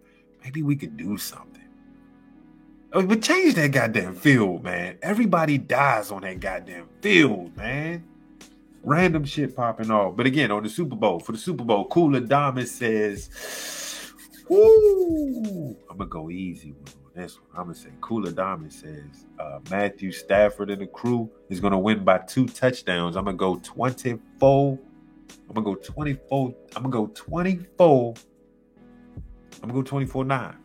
maybe 0.44 0.62
we 0.62 0.76
could 0.76 0.96
do 0.96 1.16
something. 1.16 1.54
Oh, 2.92 3.04
but 3.04 3.22
change 3.22 3.54
that 3.56 3.72
goddamn 3.72 4.14
field, 4.14 4.62
man. 4.62 4.98
Everybody 5.02 5.58
dies 5.58 6.10
on 6.10 6.22
that 6.22 6.40
goddamn 6.40 6.88
field, 7.02 7.56
man 7.56 8.04
random 8.82 9.24
shit 9.24 9.54
popping 9.54 9.90
off. 9.90 10.16
But 10.16 10.26
again, 10.26 10.50
on 10.50 10.62
the 10.62 10.68
Super 10.68 10.96
Bowl, 10.96 11.20
for 11.20 11.32
the 11.32 11.38
Super 11.38 11.64
Bowl, 11.64 11.86
Cooler 11.88 12.20
Damas 12.20 12.72
says, 12.72 13.30
Woo! 14.48 15.76
I'm 15.90 15.98
gonna 15.98 16.08
go 16.08 16.30
easy 16.30 16.72
on 16.72 16.86
this 17.18 17.38
one. 17.38 17.48
I'm 17.54 17.62
gonna 17.64 17.74
say 17.74 17.90
Cooler 18.00 18.32
Damas 18.32 18.76
says 18.76 19.26
uh, 19.38 19.58
Matthew 19.70 20.12
Stafford 20.12 20.70
and 20.70 20.80
the 20.80 20.86
crew 20.86 21.30
is 21.50 21.60
gonna 21.60 21.78
win 21.78 22.04
by 22.04 22.18
two 22.18 22.46
touchdowns. 22.46 23.16
I'm 23.16 23.24
gonna 23.24 23.36
go 23.36 23.56
24. 23.56 24.78
I'm 25.48 25.54
gonna 25.54 25.64
go 25.64 25.74
24. 25.74 26.54
I'm 26.76 26.82
gonna 26.84 26.92
go 26.92 27.06
24. 27.08 28.14
I'm 29.54 29.60
gonna 29.68 29.72
go 29.72 29.82
24 29.82 30.24
9. 30.24 30.56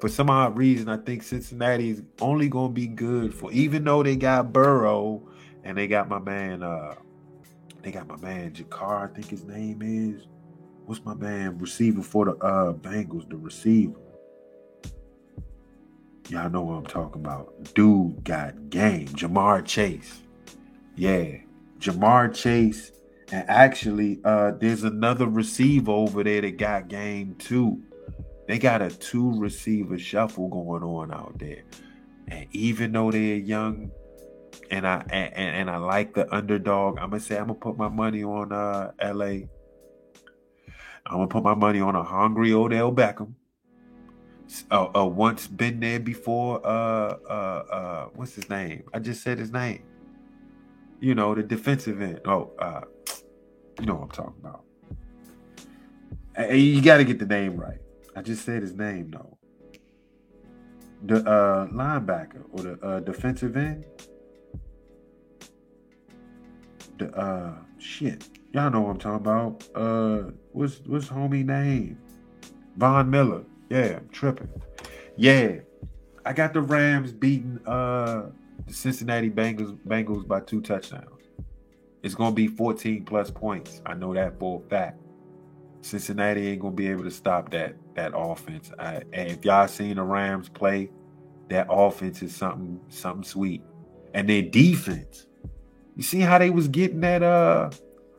For 0.00 0.08
some 0.08 0.30
odd 0.30 0.56
reason, 0.56 0.88
I 0.88 0.98
think 0.98 1.22
Cincinnati 1.22 1.90
is 1.90 2.02
only 2.20 2.48
gonna 2.48 2.72
be 2.72 2.86
good 2.86 3.34
for 3.34 3.50
even 3.52 3.84
though 3.84 4.02
they 4.02 4.16
got 4.16 4.52
Burrow 4.52 5.22
and 5.64 5.76
they 5.76 5.88
got 5.88 6.08
my 6.08 6.18
man 6.18 6.62
uh 6.62 6.94
they 7.82 7.90
got 7.90 8.06
my 8.06 8.16
man 8.16 8.52
Jakar, 8.52 9.10
I 9.10 9.14
think 9.14 9.28
his 9.28 9.44
name 9.44 9.80
is. 9.82 10.26
What's 10.86 11.04
my 11.04 11.14
man 11.14 11.58
receiver 11.58 12.02
for 12.02 12.26
the 12.26 12.36
uh 12.36 12.72
Bengals, 12.72 13.28
the 13.28 13.36
receiver? 13.36 13.98
Y'all 16.28 16.50
know 16.50 16.62
what 16.62 16.74
I'm 16.74 16.86
talking 16.86 17.24
about. 17.24 17.74
Dude 17.74 18.24
got 18.24 18.70
game. 18.70 19.08
Ja'Marr 19.08 19.64
Chase. 19.64 20.22
Yeah. 20.96 21.36
Ja'Marr 21.78 22.34
Chase. 22.34 22.92
And 23.32 23.48
actually, 23.48 24.20
uh, 24.24 24.52
there's 24.52 24.84
another 24.84 25.26
receiver 25.26 25.92
over 25.92 26.24
there 26.24 26.40
that 26.40 26.58
got 26.58 26.88
game 26.88 27.34
too. 27.36 27.82
They 28.48 28.58
got 28.58 28.82
a 28.82 28.90
two 28.90 29.38
receiver 29.38 29.98
shuffle 29.98 30.48
going 30.48 30.82
on 30.82 31.12
out 31.12 31.38
there. 31.38 31.62
And 32.28 32.46
even 32.52 32.92
though 32.92 33.10
they're 33.10 33.36
young 33.36 33.90
and 34.70 34.86
I 34.86 35.04
and, 35.10 35.34
and 35.34 35.70
I 35.70 35.76
like 35.78 36.14
the 36.14 36.32
underdog. 36.34 36.98
I'm 36.98 37.10
gonna 37.10 37.20
say 37.20 37.36
I'm 37.36 37.48
gonna 37.48 37.54
put 37.54 37.76
my 37.76 37.88
money 37.88 38.24
on 38.24 38.52
uh 38.52 38.92
LA. 39.02 39.46
I'm 41.06 41.18
gonna 41.18 41.28
put 41.28 41.42
my 41.42 41.54
money 41.54 41.80
on 41.80 41.94
a 41.94 42.02
hungry 42.02 42.52
Odell 42.52 42.92
Beckham. 42.92 43.34
Uh, 44.70 44.88
uh, 44.96 45.04
once 45.04 45.46
been 45.46 45.80
there 45.80 46.00
before. 46.00 46.64
Uh, 46.66 47.16
uh, 47.28 47.64
uh, 47.70 48.04
what's 48.14 48.34
his 48.34 48.48
name? 48.48 48.84
I 48.94 48.98
just 48.98 49.22
said 49.22 49.38
his 49.38 49.52
name. 49.52 49.82
You 51.00 51.14
know 51.14 51.34
the 51.34 51.42
defensive 51.42 52.00
end. 52.00 52.20
Oh, 52.24 52.52
uh, 52.58 52.82
you 53.80 53.86
know 53.86 53.94
what 53.96 54.04
I'm 54.04 54.10
talking 54.10 54.40
about. 54.40 54.64
You 56.54 56.80
got 56.82 56.98
to 56.98 57.04
get 57.04 57.18
the 57.18 57.26
name 57.26 57.56
right. 57.56 57.78
I 58.14 58.22
just 58.22 58.44
said 58.44 58.62
his 58.62 58.74
name 58.74 59.10
though. 59.10 59.38
The 61.04 61.28
uh, 61.28 61.66
linebacker 61.68 62.44
or 62.52 62.62
the 62.62 62.86
uh, 62.86 63.00
defensive 63.00 63.56
end 63.56 63.84
the 66.98 67.10
uh 67.16 67.54
shit. 67.78 68.28
Y'all 68.52 68.70
know 68.70 68.80
what 68.82 68.90
I'm 68.90 68.98
talking 68.98 69.26
about. 69.26 69.64
Uh 69.74 70.30
what's 70.52 70.80
what's 70.86 71.08
homie 71.08 71.44
name? 71.44 71.98
Von 72.76 73.10
Miller. 73.10 73.44
Yeah, 73.68 73.98
I'm 73.98 74.08
tripping. 74.10 74.48
Yeah. 75.16 75.58
I 76.24 76.32
got 76.32 76.52
the 76.52 76.60
Rams 76.60 77.12
beating 77.12 77.60
uh 77.66 78.30
the 78.66 78.72
Cincinnati 78.72 79.30
Bengals 79.30 79.78
Bengals 79.86 80.26
by 80.26 80.40
two 80.40 80.60
touchdowns. 80.60 81.22
It's 82.02 82.14
gonna 82.14 82.34
be 82.34 82.48
14 82.48 83.04
plus 83.04 83.30
points. 83.30 83.82
I 83.86 83.94
know 83.94 84.14
that 84.14 84.38
for 84.38 84.62
a 84.64 84.68
fact. 84.68 85.00
Cincinnati 85.80 86.48
ain't 86.48 86.60
gonna 86.60 86.74
be 86.74 86.88
able 86.88 87.04
to 87.04 87.10
stop 87.10 87.50
that 87.52 87.76
that 87.94 88.12
offense. 88.14 88.72
I, 88.78 89.02
and 89.12 89.30
if 89.30 89.44
y'all 89.44 89.68
seen 89.68 89.96
the 89.96 90.02
Rams 90.02 90.48
play, 90.48 90.90
that 91.48 91.68
offense 91.70 92.22
is 92.22 92.34
something 92.34 92.80
something 92.88 93.24
sweet. 93.24 93.62
And 94.14 94.28
their 94.28 94.42
defense, 94.42 95.26
you 95.94 96.02
see 96.02 96.20
how 96.20 96.38
they 96.38 96.50
was 96.50 96.68
getting 96.68 97.00
that 97.00 97.22
uh 97.22 97.70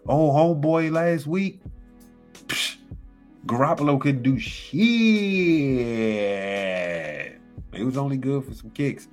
old 0.07 0.63
homeboy 0.63 0.91
last 0.91 1.27
week? 1.27 1.59
Psh, 2.47 2.77
Garoppolo 3.47 3.99
couldn't 3.99 4.23
do 4.23 4.37
shit. 4.37 4.77
It 7.71 7.83
was 7.83 7.97
only 7.97 8.17
good 8.17 8.43
for 8.43 8.53
some 8.53 8.71
kicks. 8.71 9.07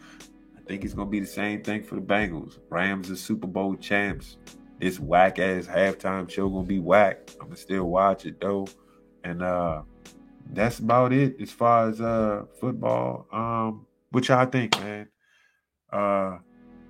I 0.57 0.61
think 0.67 0.85
it's 0.85 0.93
gonna 0.93 1.09
be 1.09 1.21
the 1.21 1.27
same 1.27 1.63
thing 1.63 1.85
for 1.85 1.95
the 1.95 2.01
Bengals. 2.01 2.59
Rams 2.69 3.11
are 3.13 3.17
Super 3.17 3.47
Bowl 3.47 3.77
champs. 3.77 4.37
This 4.81 4.99
whack 4.99 5.39
ass 5.39 5.67
halftime 5.67 6.29
show 6.29 6.49
gonna 6.49 6.67
be 6.67 6.81
whack. 6.81 7.31
I'm 7.41 7.47
gonna 7.47 7.57
still 7.57 7.85
watch 7.85 8.27
it 8.27 8.41
though. 8.41 8.67
And 9.23 9.41
uh 9.41 9.83
that's 10.53 10.81
about 10.81 11.13
it 11.13 11.41
as 11.41 11.53
far 11.53 11.89
as 11.89 12.01
uh 12.01 12.45
football. 12.59 13.27
Um, 13.33 13.87
what 14.11 14.27
y'all 14.29 14.47
think, 14.47 14.77
man? 14.81 15.09
Uh 15.93 16.39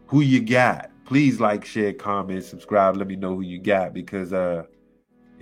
who 0.06 0.22
you 0.22 0.40
got? 0.40 0.90
Please 1.04 1.40
like, 1.40 1.66
share, 1.66 1.92
comment, 1.92 2.42
subscribe. 2.42 2.96
Let 2.96 3.06
me 3.08 3.16
know 3.16 3.34
who 3.34 3.42
you 3.42 3.60
got 3.60 3.92
because 3.92 4.32
uh 4.32 4.62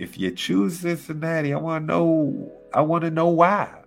if 0.03 0.17
you 0.17 0.31
choose 0.31 0.79
Cincinnati, 0.81 1.53
I 1.53 1.57
want 1.57 1.83
to 1.83 1.93
know. 1.93 2.51
I 2.73 2.81
want 2.81 3.03
to 3.05 3.11
know 3.11 3.29
why. 3.29 3.83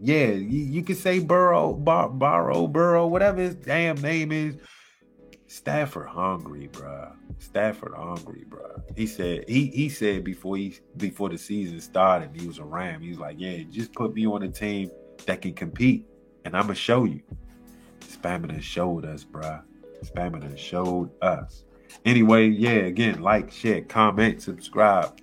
Yeah, 0.00 0.28
you, 0.28 0.60
you 0.60 0.82
can 0.82 0.94
say 0.94 1.18
Burrow, 1.18 1.72
Bar, 1.74 2.08
Barrow, 2.10 2.68
Burrow, 2.68 3.06
whatever 3.08 3.40
his 3.40 3.56
damn 3.56 4.00
name 4.00 4.30
is. 4.30 4.56
Stafford 5.48 6.08
hungry, 6.08 6.68
bruh. 6.68 7.16
Stafford 7.38 7.94
hungry, 7.96 8.44
bruh. 8.48 8.82
He 8.96 9.06
said 9.06 9.44
he 9.48 9.66
he 9.66 9.88
said 9.88 10.22
before 10.22 10.56
he 10.56 10.78
before 10.96 11.30
the 11.30 11.38
season 11.38 11.80
started, 11.80 12.30
he 12.34 12.46
was 12.46 12.58
a 12.58 12.64
Ram. 12.64 13.00
He 13.00 13.08
was 13.08 13.18
like, 13.18 13.36
"Yeah, 13.38 13.62
just 13.70 13.92
put 13.94 14.14
me 14.14 14.26
on 14.26 14.42
a 14.42 14.48
team 14.48 14.90
that 15.26 15.40
can 15.40 15.54
compete, 15.54 16.06
and 16.44 16.54
I'm 16.54 16.64
gonna 16.64 16.74
show 16.74 17.04
you." 17.04 17.22
Has 18.22 18.64
showed 18.64 19.04
us, 19.04 19.24
bruh. 19.24 19.62
Has 20.00 20.60
showed 20.60 21.10
us. 21.22 21.64
Anyway, 22.04 22.48
yeah, 22.48 22.70
again, 22.70 23.22
like, 23.22 23.50
share, 23.50 23.82
comment, 23.82 24.42
subscribe. 24.42 25.18